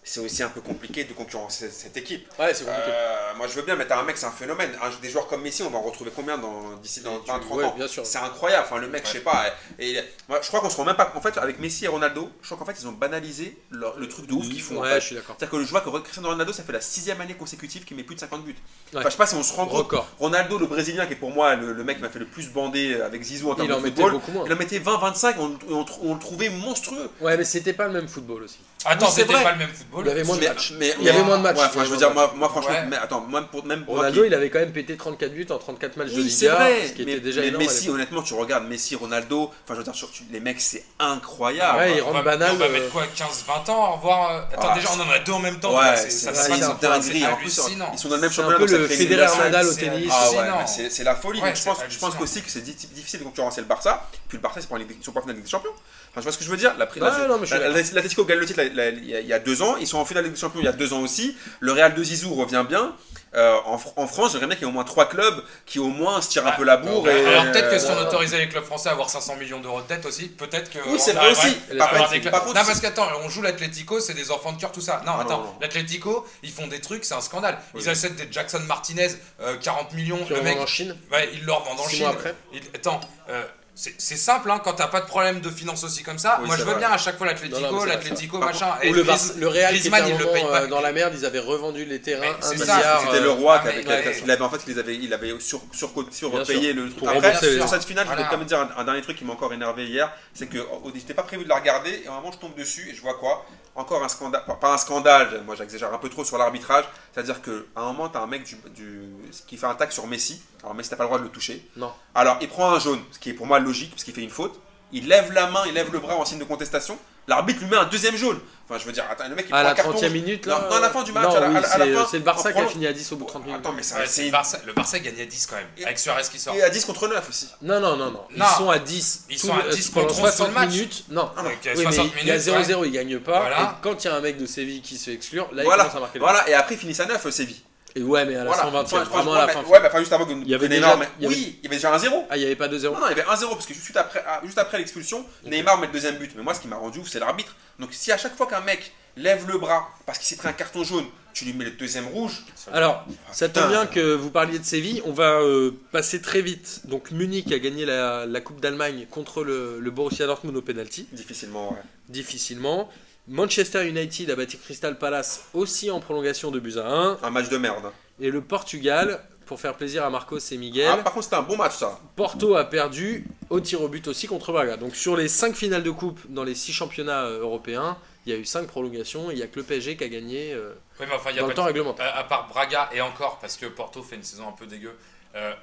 c'est 0.08 0.20
aussi 0.20 0.42
un 0.44 0.50
peu 0.50 0.62
compliqué 0.62 1.04
de 1.04 1.14
concurrencer 1.14 1.70
cette 1.70 1.98
équipe. 1.98 2.28
Ouais, 2.40 2.54
c'est 2.54 2.66
compliqué. 2.66 2.90
Euh, 2.90 3.34
moi, 3.38 3.48
je 3.48 3.54
veux 3.54 3.62
bien, 3.62 3.76
mais 3.76 3.86
t'as 3.86 4.00
un 4.00 4.04
mec, 4.04 4.18
c'est 4.18 4.26
un 4.26 4.32
phénomène. 4.32 4.72
Un- 4.82 4.90
des 5.02 5.10
joueurs 5.10 5.28
comme 5.28 5.42
Messi, 5.42 5.64
on 5.64 5.70
va 5.70 5.78
en 5.78 5.82
retrouver 5.82 6.12
combien 6.16 6.38
dans- 6.38 6.76
d'ici 6.82 7.02
dans 7.02 7.20
20-30 7.20 7.58
Ouais, 7.58 7.64
ans? 7.66 7.74
bien 7.76 7.88
sûr. 7.88 8.06
C'est 8.06 8.18
incroyable. 8.18 8.66
Enfin, 8.66 8.80
le 8.80 8.88
mec, 8.88 9.04
je 9.06 9.12
sais 9.12 9.20
pas. 9.20 9.46
Et, 9.80 9.92
et- 9.92 10.04
moi, 10.30 10.40
je 10.42 10.48
crois 10.48 10.62
qu'on 10.62 10.70
se 10.70 10.78
rend 10.78 10.86
même 10.86 10.96
pas. 10.96 11.12
En 11.16 11.22
fait, 11.22 11.38
avec 11.38 11.60
Messi 11.60 11.86
et 11.86 11.88
Ronaldo, 11.88 12.30
je 12.42 12.48
crois 12.48 12.58
qu'en 12.58 12.66
fait, 12.66 12.80
ils 12.82 12.88
ont 12.88 12.92
banalisé 12.94 13.58
leur- 13.72 13.98
le 14.00 14.08
truc 14.08 14.28
de 14.28 14.34
ouf 14.34 14.48
qu'ils 14.50 14.62
font. 14.62 14.78
en 14.78 14.82
Ouais, 14.82 14.94
fait. 14.96 15.02
je 15.02 15.06
suis 15.08 15.16
d'accord. 15.16 15.36
C'est-à-dire 15.38 15.60
que 15.60 15.64
je 15.66 15.70
vois 15.70 15.82
que 15.82 15.90
Cristiano 16.00 16.30
Ronaldo, 16.30 16.54
ça 16.54 16.64
fait 16.64 16.74
la 16.74 16.82
sixième 16.82 17.20
année 17.22 17.34
consécutive 17.36 17.84
qu'il 17.86 17.98
met 17.98 18.04
plus 18.04 18.16
de 18.16 18.20
50 18.22 18.44
buts. 18.44 18.56
Ouais. 18.94 19.00
Enfin, 19.00 19.10
je 19.10 19.12
sais 19.12 19.18
pas 19.18 19.28
si 19.28 19.36
on 19.36 19.44
se 19.44 19.54
rend 19.54 19.66
compte. 19.66 19.78
Record. 19.80 20.08
Ronaldo, 20.20 20.58
le 20.58 20.66
Brésilien, 20.68 21.06
qui 21.06 21.14
est 21.14 21.18
pour 21.18 21.32
moi 21.32 21.56
le, 21.56 21.74
le 21.74 21.84
mec 21.84 21.98
qui 21.98 22.04
m'a 22.04 22.10
fait 22.10 22.20
le 22.20 22.26
plus 22.28 22.50
bander 22.50 23.02
avec 23.02 23.22
Zizou 23.24 23.52
en 23.52 23.56
termes 23.56 23.68
Il 23.68 23.74
en 23.74 23.78
de 23.78 23.84
mettait 23.84 23.96
football, 23.96 24.12
beaucoup 24.14 24.32
moins. 24.32 24.44
il 24.46 24.54
en 24.54 24.56
mettait 24.56 24.80
20-25 24.80 25.36
et 25.36 25.40
on, 25.40 25.60
on, 25.70 25.86
on 26.04 26.14
le 26.14 26.20
trouvait 26.20 26.50
monstrueux. 26.50 27.10
Ouais, 27.22 27.38
mais 27.38 27.44
c'était 27.44 27.74
pas 27.74 27.88
le 27.88 27.94
même 27.94 28.08
football 28.08 28.44
aussi. 28.44 28.60
Attends, 28.86 29.10
c'était 29.10 29.34
pas 29.34 29.52
le 29.52 29.58
même 29.58 29.70
football. 29.74 29.97
Il 30.02 30.08
y 30.08 30.12
avait 30.12 30.24
moins 30.24 30.38
de 30.38 30.48
matchs. 30.48 30.74
mais- 30.78 30.94
Il 31.00 31.06
y 31.06 31.10
avait 31.10 31.24
moins 31.24 31.38
de 31.38 31.44
matchs. 31.44 31.58
Je 31.76 31.80
veux 31.90 31.98
dire, 31.98 32.14
moi, 32.14 32.32
moi 32.36 32.50
franchement, 32.50 32.72
Ouais. 32.72 32.86
mais 32.90 32.98
attends, 32.98 33.22
même 33.22 33.46
pour, 33.48 33.66
même 33.66 33.84
Ronaldo, 33.88 34.22
qui- 34.22 34.28
il 34.28 34.34
avait 34.34 34.50
quand 34.50 34.60
même 34.60 34.72
pété 34.72 34.98
34 34.98 35.34
buts 35.34 35.48
en 35.50 35.58
34 35.58 35.98
matchs 35.98 36.12
de 36.12 36.22
Oui, 36.22 36.30
c'est 36.32 36.46
Liga, 36.46 36.56
vrai. 36.56 36.88
ce 36.88 36.94
qui 36.94 37.06
mais, 37.06 37.12
était 37.14 37.22
déjà 37.22 37.42
mais 37.42 37.48
énorme. 37.48 37.64
Messi, 37.64 37.90
honnêtement, 37.90 38.22
tu 38.22 38.34
regardes 38.34 38.66
Messi, 38.68 38.96
Ronaldo, 38.96 39.44
enfin, 39.64 39.74
je 39.74 39.76
veux 39.76 39.84
dire, 39.84 39.96
sur- 39.96 40.12
tu- 40.12 40.24
les 40.32 40.40
mecs, 40.40 40.62
c'est 40.62 40.84
incroyable. 41.00 41.78
Ouais, 41.78 41.98
ils 41.98 42.02
on 42.02 42.06
rentrent 42.08 42.24
va, 42.24 42.38
banal. 42.38 42.52
on 42.54 42.56
va 42.58 42.66
euh, 42.66 42.72
mettre 42.72 42.90
quoi 42.92 43.04
15-20 43.16 43.70
ans 43.70 43.86
à 43.86 43.90
revoir 43.96 44.32
euh, 44.32 44.42
Attends, 44.54 44.70
Ah, 44.72 44.76
déjà, 44.76 44.90
on 44.96 45.00
en 45.02 45.10
a 45.12 45.20
deux 45.20 45.32
en 45.32 45.40
même 45.40 45.60
temps. 45.60 45.76
Ouais, 45.78 45.96
c'est 45.98 46.10
c'est 46.12 46.30
une 46.52 46.60
de 46.60 46.82
dinguerie. 46.82 47.26
C'est 47.50 47.62
ils 47.94 48.00
sont 48.00 48.10
dans 48.10 48.16
le 48.16 48.22
même 48.22 48.32
C'est 48.32 48.42
un 48.42 48.44
championnat. 48.50 48.66
peu 48.66 48.78
le 48.78 48.88
Federer. 48.88 49.28
Nadal 49.38 49.66
au 49.68 49.72
c'est 49.72 49.80
tennis. 49.82 50.12
Ah 50.12 50.66
c'est 50.68 50.90
c'est 50.90 51.04
la 51.04 51.16
folie. 51.16 51.40
Je 51.54 51.60
c'est 51.60 52.00
pense, 52.00 52.16
qu'aussi 52.16 52.42
que 52.42 52.50
c'est 52.50 52.62
di- 52.62 52.74
difficile 52.94 53.20
de 53.20 53.26
concurrencer 53.26 53.62
le 53.62 53.68
Barça. 53.68 54.08
Puis 54.28 54.38
le 54.38 54.42
Barça, 54.42 54.60
ils 54.60 54.64
sont 54.64 54.70
pas 54.70 54.76
en 54.76 54.80
Ligue 54.80 54.88
des- 54.90 54.98
ils 55.00 55.04
sont 55.04 55.12
pas 55.12 55.20
en 55.20 55.24
finale 55.24 55.36
de 55.36 55.40
Ligue 55.42 55.46
des 55.46 55.52
Champions. 55.52 55.72
Enfin, 56.12 56.22
je 56.22 56.24
vois 56.24 56.32
ce 56.32 56.38
que 56.38 56.44
je 56.44 56.50
veux 56.50 56.58
dire. 56.58 56.74
L'Atletico 56.78 58.26
gagne 58.26 58.40
le 58.40 58.46
titre 58.46 58.62
il 58.64 59.06
y, 59.26 59.34
a- 59.34 59.40
deux 59.40 59.62
ans. 59.62 59.78
Ils 59.78 59.88
sont 59.88 59.98
en 60.00 60.06
finale 60.06 60.24
de 60.24 60.30
Ligue 60.30 60.36
des 60.36 60.42
Champions 60.42 60.60
il 60.62 60.66
y 60.66 60.70
a 60.70 60.72
deux 60.74 60.94
ans 60.94 61.02
aussi. 61.02 61.36
Le 61.60 61.72
Real 61.74 61.94
de 61.94 62.04
Zizou 62.04 62.34
revient 62.34 62.66
bien. 62.68 62.96
Euh, 63.36 63.56
en, 63.66 63.76
Fr- 63.78 63.92
en 63.98 64.08
France, 64.08 64.32
j'aimerais 64.32 64.48
bien 64.48 64.56
qu'il 64.56 64.64
y 64.66 64.68
ait 64.68 64.72
au 64.72 64.74
moins 64.74 64.86
trois 64.86 65.08
clubs 65.10 65.44
qui 65.66 65.80
au 65.80 65.90
moins 65.90 66.22
se 66.22 66.30
tirent 66.30 66.48
un 66.48 66.52
Ah, 66.54 66.58
peu 66.58 66.64
la 66.64 66.78
bourre. 66.78 67.04
Ouais, 67.04 67.22
et, 67.22 67.26
Alors 67.28 67.44
peut-être 67.52 67.70
que 67.70 67.76
euh, 67.76 67.80
si 67.80 67.92
on 67.92 68.00
autorisait 68.02 68.38
les 68.40 68.48
clubs 68.50 68.64
français 68.64 68.88
à 68.90 68.94
avoir 68.94 69.10
500 69.10 69.36
millions 69.36 69.60
d'euros 69.60 69.82
de 69.82 69.88
dette 69.88 70.06
aussi, 70.06 70.30
peut-être 70.30 70.72
que. 70.72 70.80
Oui, 70.88 70.98
c'est 70.98 71.12
vrai 71.12 71.32
aussi. 71.32 71.52
Par 71.78 71.92
contre- 71.92 72.32
par 72.32 72.44
contre, 72.46 72.56
non, 72.56 72.66
parce 72.66 72.80
qu'attends, 72.80 73.06
on 73.24 73.30
joue 73.30 73.42
l'Atlético, 73.42 74.00
c'est 74.00 74.14
des 74.14 74.32
enfants 74.32 74.54
de 74.54 74.60
cœur, 74.62 74.72
tout 74.72 74.82
ça. 74.82 75.04
Non, 75.06 75.12
Ah, 75.18 75.22
attends, 75.22 75.58
l'Atlético, 75.62 76.26
ils 76.42 76.52
font 76.52 76.68
des 76.68 76.80
trucs, 76.80 77.04
c'est 77.04 77.14
un 77.16 77.22
scandale. 77.22 77.60
Ils 77.76 77.82
Oui. 77.82 77.90
achètent 77.90 78.16
des 78.16 78.28
Jackson 78.32 78.60
Martinez, 78.66 79.10
euh, 79.42 79.58
40 79.62 79.94
millions, 79.94 80.24
Qui 80.26 80.34
le 80.34 80.42
mec, 80.42 80.58
en 80.58 80.66
Chine. 80.66 80.96
ouais, 81.12 81.30
ils 81.34 81.46
leur 81.46 81.64
vendent 81.66 81.82
en 81.82 81.84
Six 81.84 81.98
Chine. 81.98 82.06
mois 82.06 82.14
après. 82.16 82.34
Il- 82.54 82.62
Attends, 82.74 83.02
euh, 83.30 83.44
c'est 83.80 84.18
simple, 84.18 84.50
hein, 84.50 84.60
quand 84.64 84.74
t'as 84.74 84.88
pas 84.88 85.02
de 85.02 85.06
problème 85.06 85.40
de 85.40 85.52
finances 85.52 85.84
aussi 85.84 86.02
comme 86.02 86.18
ça. 86.18 86.40
Oui, 86.42 86.48
moi, 86.48 86.56
je 86.56 86.64
veux 86.64 86.72
vrai. 86.72 86.80
bien 86.80 86.90
à 86.90 86.98
chaque 86.98 87.16
fois 87.16 87.28
non, 87.28 87.86
l'Atlético, 87.86 88.40
machin. 88.40 88.74
Ou 88.82 88.86
Et 88.86 88.92
le, 88.92 89.02
Real 89.48 89.72
qui 89.72 89.88
était 89.88 89.90
Griezmann, 89.90 90.04
un 90.04 90.18
moment 90.18 90.56
euh, 90.56 90.68
dans 90.68 90.82
la 90.82 90.92
merde, 90.92 91.14
ils 91.16 91.26
avaient 91.28 91.38
revendu 91.38 91.86
les 91.86 92.02
terrains. 92.02 92.36
C'était 92.42 92.72
euh, 92.72 93.22
le 93.22 93.30
roi 93.30 93.62
ah, 93.64 93.70
qui 93.70 93.88
avait, 93.88 94.32
avait 94.32 94.42
en 94.42 94.50
fait 94.50 94.62
il 94.68 94.80
avait, 94.80 94.96
il 94.96 95.14
avait 95.14 95.40
sur, 95.40 95.62
sur, 95.72 95.92
sur, 96.10 96.32
Bien 96.32 96.40
repayé 96.40 96.74
sûr. 96.74 96.84
le 96.84 96.90
truc. 96.90 97.08
Après, 97.08 97.36
sur 97.36 97.70
cette 97.70 97.84
finale, 97.84 98.08
je 98.08 98.12
voulais 98.14 98.26
quand 98.28 98.38
même 98.38 98.48
dire 98.48 98.62
un, 98.62 98.70
un 98.82 98.84
dernier 98.84 99.04
truc 99.04 99.16
qui 99.16 99.26
m'a 99.26 99.34
encore 99.34 99.54
énervé 99.54 99.86
hier, 99.86 100.12
c'est 100.34 100.48
que 100.48 100.58
oh, 100.58 100.92
j'étais 100.96 101.14
pas 101.14 101.24
prévu 101.24 101.44
de 101.44 101.50
la 101.50 101.58
regarder 101.58 102.02
et 102.04 102.08
à 102.08 102.14
un 102.14 102.16
moment 102.16 102.32
je 102.32 102.40
tombe 102.40 102.56
dessus 102.56 102.90
et 102.90 102.96
je 102.96 103.02
vois 103.02 103.14
quoi? 103.20 103.46
Encore 103.78 104.04
un 104.04 104.10
scandale, 104.10 104.44
pas- 104.60 104.74
un 104.74 104.78
scandale, 104.78 105.44
moi 105.46 105.54
j'exagère 105.56 105.94
un 105.94 106.00
peu 106.00 106.10
trop 106.10 106.24
sur 106.26 106.38
l'arbitrage, 106.40 106.84
c'est-à-dire 107.14 107.42
qu'à 107.44 107.52
un 107.76 107.84
moment 107.86 108.10
tu 108.10 108.18
as 108.18 108.22
un 108.22 108.26
mec 108.28 108.44
du, 108.44 108.56
du- 108.76 109.04
qui 109.46 109.56
fait 109.56 109.68
un 109.68 109.76
tac 109.76 109.92
sur 109.94 110.08
Messi, 110.08 110.42
alors 110.64 110.74
Messi 110.74 110.90
t'as 110.90 110.96
pas 110.96 111.04
le 111.04 111.10
droit 111.10 111.20
de 111.20 111.24
le 111.24 111.30
toucher, 111.30 111.64
Non. 111.76 111.94
alors 112.16 112.38
il 112.42 112.50
prend 112.50 112.72
un 112.74 112.80
jaune, 112.80 113.00
ce 113.12 113.20
qui 113.20 113.30
est 113.30 113.34
pour 113.34 113.46
moi 113.46 113.60
logique 113.60 113.92
parce 113.92 114.04
qu'il 114.04 114.16
fait 114.16 114.24
une 114.24 114.32
faute, 114.32 114.60
il 114.92 115.08
lève 115.08 115.32
la 115.32 115.46
main, 115.52 115.62
il 115.68 115.74
lève 115.76 115.92
le 115.94 116.00
bras 116.00 116.16
en 116.16 116.26
signe 116.26 116.40
de 116.40 116.44
contestation, 116.44 116.98
l'arbitre 117.28 117.60
lui 117.62 117.68
met 117.70 117.78
un 117.78 117.86
deuxième 117.86 118.16
jaune. 118.16 118.40
Enfin 118.70 118.80
je 118.82 118.86
veux 118.86 118.92
dire, 118.92 119.06
attends, 119.10 119.30
le 119.30 119.36
mec 119.36 119.46
il 119.48 119.54
À 119.54 119.58
prend 119.58 119.64
la 119.64 119.70
un 119.72 119.74
carton 119.76 119.92
30 119.92 120.04
e 120.04 120.06
rouge. 120.08 120.14
minute, 120.14 120.46
Non, 120.46 120.56
là. 120.56 120.68
non, 120.70 120.76
à 120.76 120.80
la 120.82 120.90
fin 120.90 121.04
du 121.04 121.12
match, 121.14 121.24
non, 121.24 121.36
à 121.36 121.40
la- 121.40 121.50
oui, 121.50 121.56
à 121.56 121.62
la- 121.62 121.68
à 121.74 121.78
la 121.78 121.86
c'est- 121.86 121.94
fin, 121.94 122.08
C'est 122.12 122.18
le 122.18 122.24
Barça 122.24 122.40
en 122.42 122.44
qui 122.44 122.50
a 122.50 122.54
prenant- 122.54 122.68
fini 122.70 122.88
à 122.88 122.92
10 122.92 123.12
au 123.14 123.16
bout 123.16 123.24
de 123.24 123.30
30 123.30 123.46
minutes. 123.46 123.60
Attends 123.62 123.72
mais 123.72 123.84
ça 123.84 123.96
c'est 124.02 124.08
c'est 124.08 124.26
le 124.26 124.32
Barça, 124.32 124.60
le 124.66 124.74
Barça 124.74 125.00
gagne 125.00 125.22
à 125.22 125.26
10 125.26 125.46
quand 125.46 125.56
même, 125.56 125.68
Et- 125.78 125.86
avec 125.86 126.00
Suarez 126.00 126.24
qui 126.30 126.38
sort. 126.38 126.54
Et 126.54 126.62
à 126.64 126.70
10 126.70 126.84
contre 126.84 127.08
9 127.08 127.30
aussi. 127.30 127.48
Non, 127.62 127.80
non, 127.80 127.96
non, 127.96 128.12
non. 128.12 128.24
Ils 128.32 128.40
Non. 128.40 128.46
sont 128.58 128.70
à 128.70 128.80
10. 128.80 129.24
Ils 129.30 129.40
tout 129.40 129.48
sont 129.48 129.54
à 129.58 129.64
le- 129.64 129.70
10 129.72 129.90
pendant 129.90 130.08
contre 130.08 130.20
11 130.20 130.26
tout 130.32 130.36
60 130.38 130.48
le 130.50 130.54
match. 130.54 130.70
minutes. 130.72 131.04
Non. 131.12 131.32
Avec 131.38 131.66
euh, 131.66 131.74
Oui, 131.78 131.84
60 131.84 132.08
mais 132.16 132.22
il 132.24 132.28
y 132.28 132.32
a 132.32 132.34
minutes, 132.34 132.46
0-0, 132.46 132.82
ouais. 132.82 132.88
ils 132.90 132.92
gagnent 132.92 133.20
pas. 133.20 133.40
Voilà. 133.40 133.62
Et 133.62 133.84
quand 133.84 134.04
il 134.04 134.08
y 134.08 134.10
a 134.10 134.16
un 134.16 134.20
mec 134.22 134.38
de 134.38 134.46
Séville 134.46 134.82
qui 134.82 134.98
se 134.98 135.06
fait 135.06 135.14
exclure, 135.14 135.48
là, 135.54 135.64
il 135.64 135.66
Voilà, 135.66 135.84
commence 135.84 135.96
à 135.98 136.00
marquer 136.02 136.20
le 136.20 136.26
voilà, 136.26 136.50
et 136.50 136.54
après 136.54 136.76
ils 136.76 136.80
finissent 136.80 137.00
à 137.00 137.06
9 137.06 137.30
Séville. 137.32 137.62
Et 137.98 138.04
ouais, 138.04 138.26
mais 138.26 138.36
à 138.36 138.44
la 138.44 138.52
Voilà. 138.52 138.62
120 138.64 138.80
Enfin, 138.82 139.04
vraiment 139.06 139.34
à 139.34 139.48
la 139.48 139.54
fin. 139.54 139.64
Ouais, 139.64 139.80
enfin 139.86 140.00
juste 140.00 140.14
avant 140.14 140.26
que 140.26 140.32
Il 140.34 140.48
y 140.48 140.54
avait 140.54 140.68
Neymar 140.70 140.98
déjà- 140.98 141.10
il 141.20 141.24
y 141.24 141.26
avait- 141.28 141.36
Oui, 141.36 141.56
il 141.60 141.64
y 141.64 141.68
avait 141.68 141.76
déjà 141.78 141.94
un 141.94 141.98
0. 141.98 142.26
Ah, 142.30 142.38
il 142.38 142.40
n'y 142.42 142.46
avait 142.46 142.56
pas 142.56 142.68
2-0 142.68 142.94
Non, 142.94 143.00
non, 143.02 143.08
il 143.08 143.18
y 143.18 143.20
avait 143.20 143.30
un 143.30 143.36
0 143.36 143.56
parce 143.56 143.66
que 143.66 143.74
juste 143.74 143.98
après, 143.98 144.24
ah, 144.28 144.42
juste 144.44 144.58
après 144.60 144.78
l'expulsion, 144.78 145.26
Neymar 145.46 145.80
met 145.80 145.88
le 145.88 145.94
deuxième 145.94 146.18
but. 146.18 146.32
Mais 146.36 146.44
moi, 146.44 146.54
ce 146.54 146.60
qui 146.62 146.68
m'a 146.68 146.76
rendu 146.76 147.00
ouf, 147.00 147.08
c'est 147.10 147.20
l'arbitre. 147.20 147.56
Donc, 147.80 147.90
si 147.94 148.12
à 148.12 148.18
chaque 148.18 148.36
fois 148.36 148.46
qu'un 148.48 148.62
mec 148.62 148.92
lève 149.16 149.48
le 149.48 149.58
bras 149.58 149.90
parce 150.06 150.20
qu'il 150.20 150.28
s'est 150.28 150.36
pris 150.36 150.48
un 150.48 150.54
carton 150.54 150.84
jaune, 150.84 151.06
tu 151.34 151.46
lui 151.46 151.54
mets 151.54 151.66
le 151.66 151.72
deuxième 151.72 152.08
rouge. 152.08 152.44
Alors, 152.72 153.06
ça 153.32 153.48
tombe 153.50 153.70
bien 153.70 153.86
que 153.88 154.14
vous 154.16 154.30
parliez 154.32 154.60
de 154.60 154.66
Séville. 154.66 155.02
On 155.06 155.12
va 155.14 155.40
euh, 155.42 155.72
passer 155.92 156.22
très 156.22 156.42
vite. 156.42 156.82
Donc, 156.86 157.12
Munich 157.12 157.52
a 157.52 157.60
gagné 157.60 157.86
la, 157.86 158.26
la 158.26 158.42
Coupe 158.42 158.60
d'Allemagne 158.62 159.08
contre 159.10 159.44
le, 159.44 159.80
le 159.80 159.92
Borussia 159.92 160.26
Dortmund 160.28 160.56
au 160.58 160.62
penalty, 160.62 161.08
Difficilement, 161.14 161.72
ouais. 161.74 161.80
difficilement. 162.10 162.90
Manchester 163.28 163.88
United 163.88 164.30
a 164.32 164.36
battu 164.36 164.58
Crystal 164.58 164.98
Palace 164.98 165.46
aussi 165.54 165.92
en 165.92 166.00
prolongation 166.00 166.50
de 166.52 166.60
buts 166.60 166.78
à 166.78 166.88
1. 166.88 167.18
Un 167.24 167.30
match 167.30 167.50
de 167.50 167.58
merde. 167.58 167.92
Et 168.20 168.32
le 168.32 168.42
Portugal, 168.42 169.22
pour 169.46 169.60
faire 169.60 169.76
plaisir 169.76 170.06
à 170.06 170.10
Marcos 170.10 170.40
et 170.40 170.58
Miguel, 170.58 170.90
Ah, 170.92 170.98
par 171.04 171.14
contre, 171.14 171.26
c'était 171.26 171.36
un 171.36 171.42
bon 171.44 171.58
match, 171.58 171.76
ça. 171.76 172.00
Porto 172.16 172.56
a 172.56 172.64
perdu 172.66 173.26
au 173.50 173.60
tir 173.60 173.82
au 173.82 173.88
but 173.90 174.08
aussi 174.08 174.28
contre 174.28 174.52
Braga. 174.52 174.78
Donc 174.78 174.96
sur 174.96 175.16
les 175.18 175.28
5 175.28 175.56
finales 175.56 175.84
de 175.84 175.92
coupe 175.92 176.20
dans 176.30 176.44
les 176.44 176.56
6 176.56 176.72
championnats 176.74 177.26
euh, 177.26 177.42
européens, 177.42 177.98
il 178.26 178.32
y 178.34 178.36
a 178.36 178.40
eu 178.40 178.46
5 178.46 178.68
prolongations 178.68 179.30
et 179.30 179.34
il 179.34 179.38
n'y 179.38 179.44
a 179.44 179.48
que 179.48 179.58
le 179.60 179.64
PSG 179.64 179.98
qui 179.98 180.04
a 180.04 180.10
gagné 180.10 180.54
euh, 180.54 180.74
Oui, 181.00 181.06
mais 181.10 181.16
enfin, 181.16 181.30
il 181.32 181.36
y 181.36 181.40
a 181.40 181.42
dans 181.42 181.48
le 181.48 181.54
temps 181.54 181.64
de- 181.64 181.68
réglementaire. 181.68 182.06
Euh, 182.16 182.20
à 182.20 182.24
part 182.24 182.48
Braga 182.48 182.90
et 182.94 183.02
encore, 183.02 183.40
parce 183.40 183.58
que 183.58 183.66
Porto 183.66 184.02
fait 184.04 184.16
une 184.16 184.24
saison 184.24 184.48
un 184.48 184.54
peu 184.54 184.66
dégueu, 184.66 184.94
euh, 185.36 185.54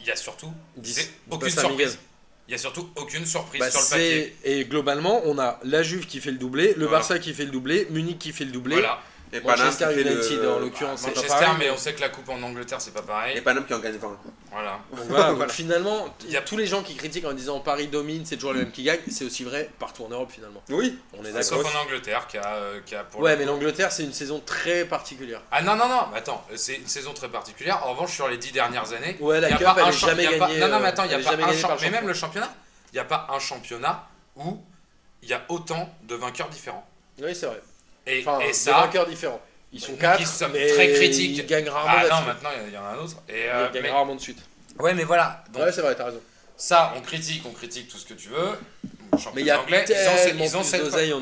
il 0.00 0.06
y 0.06 0.10
a 0.10 0.16
surtout 0.16 0.52
aucune 1.30 1.50
surprise. 1.50 1.98
Il 2.52 2.56
y 2.56 2.58
a 2.58 2.58
surtout 2.58 2.86
aucune 2.96 3.24
surprise 3.24 3.60
Bah, 3.60 3.70
sur 3.70 3.80
le 3.80 3.88
papier. 3.88 4.36
et 4.44 4.66
globalement, 4.66 5.22
on 5.24 5.38
a 5.38 5.58
la 5.64 5.82
Juve 5.82 6.04
qui 6.06 6.20
fait 6.20 6.30
le 6.30 6.36
doublé, 6.36 6.74
le 6.76 6.84
Voilà. 6.84 6.98
Barça 6.98 7.18
qui 7.18 7.32
fait 7.32 7.46
le 7.46 7.50
doublé, 7.50 7.86
Munich 7.88 8.18
qui 8.18 8.30
fait 8.30 8.44
le 8.44 8.50
doublé, 8.52 8.74
Voilà. 8.74 9.00
Et 9.34 9.40
Panam 9.40 9.56
qui 9.56 9.62
Manchester 9.62 9.84
fait 9.94 10.00
United 10.02 10.42
le... 10.42 10.50
en 10.52 10.58
l'occurrence, 10.58 11.00
pas 11.02 11.08
Manchester, 11.08 11.28
pareil. 11.28 11.48
mais 11.58 11.70
on 11.70 11.76
sait 11.78 11.94
que 11.94 12.00
la 12.02 12.10
coupe 12.10 12.28
en 12.28 12.42
Angleterre, 12.42 12.80
c'est 12.82 12.92
pas 12.92 13.00
pareil. 13.00 13.38
Et 13.38 13.40
Panam 13.40 13.64
qui 13.64 13.72
en 13.72 13.78
gagne 13.78 13.96
20. 13.96 14.18
Voilà. 14.50 14.78
Donc 14.90 15.06
voilà, 15.08 15.24
donc 15.28 15.36
Voilà. 15.36 15.52
finalement, 15.52 16.14
Il 16.26 16.30
y 16.32 16.36
a- 16.36 16.42
tous 16.42 16.58
les 16.58 16.66
gens 16.66 16.82
qui 16.82 16.94
critiquent 16.96 17.24
en 17.24 17.32
disant 17.32 17.60
Paris 17.60 17.86
domine, 17.86 18.26
c'est 18.26 18.36
toujours 18.36 18.52
le 18.52 18.58
même 18.60 18.70
qui 18.72 18.82
gagne, 18.82 18.98
c'est 19.10 19.24
aussi 19.24 19.44
vrai 19.44 19.70
partout 19.78 20.04
en 20.04 20.08
Europe 20.10 20.30
finalement. 20.30 20.62
Oui. 20.68 20.98
On 21.18 21.24
est 21.24 21.42
Sauf 21.42 21.62
d'accord. 21.62 21.80
en 21.80 21.84
Angleterre, 21.86 22.26
qui 22.26 22.36
a, 22.36 22.46
euh, 22.46 22.80
qui 22.84 22.94
a 22.94 23.04
pour 23.04 23.20
Ouais, 23.22 23.36
mais 23.36 23.46
l'Angleterre, 23.46 23.90
c'est 23.90 24.04
une 24.04 24.12
saison 24.12 24.42
très 24.44 24.84
particulière. 24.84 25.40
Ah 25.50 25.62
non, 25.62 25.76
non, 25.76 25.88
non, 25.88 26.02
mais 26.12 26.18
attends, 26.18 26.44
c'est 26.54 26.74
une 26.74 26.86
saison 26.86 27.14
très 27.14 27.28
particulière. 27.30 27.86
En 27.86 27.92
revanche, 27.92 28.12
sur 28.14 28.28
les 28.28 28.36
dix 28.36 28.52
dernières 28.52 28.92
années, 28.92 29.16
Ouais, 29.20 29.40
la 29.40 29.48
y 29.48 29.52
a 29.52 29.56
Cup, 29.56 29.64
pas 29.64 29.74
elle 29.78 29.84
un 29.84 29.88
est 29.88 29.92
champ- 29.92 30.06
jamais 30.08 30.24
y 30.24 30.26
a 30.26 30.38
pas- 30.38 30.48
gagnée. 30.48 30.60
Non, 30.60 30.68
non, 30.68 30.78
mais 30.80 30.84
euh, 30.84 30.88
attends, 30.88 31.04
il 31.04 31.08
n'y 31.08 31.14
a 31.14 31.18
pas 31.18 31.22
jamais 31.30 31.42
un 31.42 31.46
gagnée 31.46 31.58
champ- 31.60 31.68
par 31.68 31.76
le 31.78 31.82
Mais 31.82 31.90
même 31.90 32.06
le 32.06 32.14
championnat, 32.14 32.54
il 32.92 32.96
n'y 32.96 33.00
a 33.00 33.04
pas 33.04 33.26
un 33.30 33.38
championnat 33.38 34.06
où 34.36 34.58
il 35.22 35.28
y 35.30 35.32
a 35.32 35.40
autant 35.48 35.88
de 36.02 36.14
vainqueurs 36.16 36.50
différents. 36.50 36.86
Oui, 37.22 37.34
c'est 37.34 37.46
vrai. 37.46 37.62
Et, 38.06 38.20
Enfin, 38.20 38.40
et 38.40 38.48
des 38.48 38.52
ça, 38.52 38.72
vainqueurs 38.80 39.06
différents. 39.06 39.40
Ils 39.72 39.80
sont 39.80 39.94
quatre, 39.96 40.18
qui 40.18 40.26
sommes 40.26 40.52
mais 40.52 40.66
très 40.68 40.92
critiques. 40.92 41.38
ils 41.38 41.46
gagnent 41.46 41.68
rarement 41.68 41.92
ah 41.96 42.20
non, 42.20 42.26
maintenant 42.26 42.50
il 42.66 42.74
y 42.74 42.76
en 42.76 42.84
a 42.84 42.88
un 42.88 42.96
autre. 42.98 43.16
Et, 43.28 43.48
euh, 43.48 43.68
Ils 43.68 43.74
gagnent 43.74 43.82
mais- 43.84 43.90
rarement 43.90 44.14
de 44.14 44.20
suite. 44.20 44.38
Ouais, 44.78 44.92
mais 44.94 45.04
voilà. 45.04 45.44
Donc, 45.52 45.62
ouais, 45.62 45.72
c'est 45.72 45.80
vrai, 45.80 45.94
t'as 45.94 46.06
raison. 46.06 46.20
ça, 46.56 46.92
on 46.96 47.00
critique, 47.00 47.42
on 47.46 47.52
critique 47.52 47.88
tout 47.88 47.96
ce 47.98 48.04
que 48.06 48.14
tu 48.14 48.28
veux. 48.28 48.58
Mais 49.34 49.42
il 49.42 49.46
y 49.46 49.50
a 49.50 49.60
anglais, 49.60 49.84
ils 49.88 49.92
ont, 49.92 50.16
cette- 50.16 50.30
ils 50.32 50.38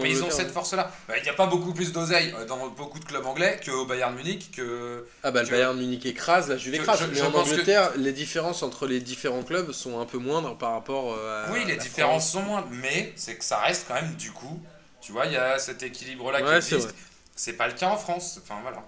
mais 0.01 0.11
ils 0.11 0.23
ont 0.23 0.29
hein. 0.29 0.49
force-là. 0.53 0.91
Bah, 1.09 1.15
Il 1.17 1.23
n'y 1.25 1.29
a 1.29 1.33
pas 1.33 1.47
beaucoup 1.47 1.73
plus 1.75 1.93
d'oseille 1.93 2.33
euh, 2.39 2.45
dans 2.45 2.69
beaucoup 2.69 3.01
de 3.01 3.05
clubs 3.05 3.27
anglais 3.27 3.59
qu'au 3.65 3.85
Bayern 3.85 4.15
Munich. 4.15 4.53
Que... 4.55 5.07
Ah 5.25 5.31
bah 5.33 5.43
le 5.43 5.49
Bayern 5.49 5.77
Munich 5.77 6.07
écrase, 6.07 6.49
la 6.49 6.57
Juve 6.57 6.75
écrase. 6.77 7.03
mais 7.13 7.21
en 7.21 7.35
Angleterre, 7.35 7.91
les 7.97 8.13
différences 8.13 8.63
entre 8.63 8.87
les 8.87 9.01
différents 9.01 9.43
clubs 9.43 9.73
sont 9.73 10.01
un 10.01 10.07
peu 10.07 10.19
moindres 10.19 10.57
par 10.57 10.73
rapport 10.73 11.15
euh, 11.15 11.47
à 11.49 11.53
Oui, 11.53 11.65
les 11.67 11.77
différences 11.77 12.31
sont 12.31 12.43
moindres, 12.43 12.69
mais 12.71 13.13
c'est 13.17 13.35
que 13.35 13.45
ça 13.45 13.59
reste 13.59 13.87
quand 13.89 13.95
même 13.95 14.15
du 14.15 14.31
coup. 14.31 14.61
Tu 15.01 15.13
vois, 15.13 15.27
il 15.27 15.33
y 15.33 15.37
a 15.37 15.59
cet 15.59 15.83
équilibre-là 15.83 16.43
Ouais, 16.43 16.61
qui 16.61 16.67
c'est 16.67 16.75
existe. 16.77 16.95
C'est 17.35 17.55
pas 17.55 17.69
le 17.69 17.75
cas 17.75 17.89
en 17.89 17.97
France. 17.97 18.39
Enfin 18.43 18.59
voilà. 18.63 18.85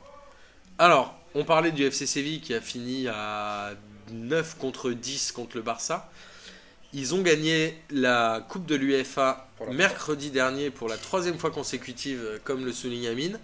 Alors, 0.78 1.18
on 1.34 1.44
parlait 1.44 1.72
du 1.72 1.84
FC 1.84 2.06
Séville 2.06 2.40
qui 2.40 2.54
a 2.54 2.60
fini 2.60 3.08
à 3.08 3.72
9 4.10 4.58
contre 4.58 4.90
10 4.90 5.32
contre 5.32 5.56
le 5.56 5.62
Barça. 5.62 6.10
Ils 6.92 7.14
ont 7.14 7.22
gagné 7.22 7.82
la 7.90 8.44
Coupe 8.50 8.66
de 8.66 8.74
l'UEFA 8.74 9.48
mercredi 9.70 10.30
dernier 10.30 10.70
pour 10.70 10.88
la 10.88 10.98
troisième 10.98 11.38
fois 11.38 11.50
consécutive, 11.50 12.40
comme 12.44 12.66
le 12.66 12.72
souligne 12.72 13.06
Amine. 13.06 13.38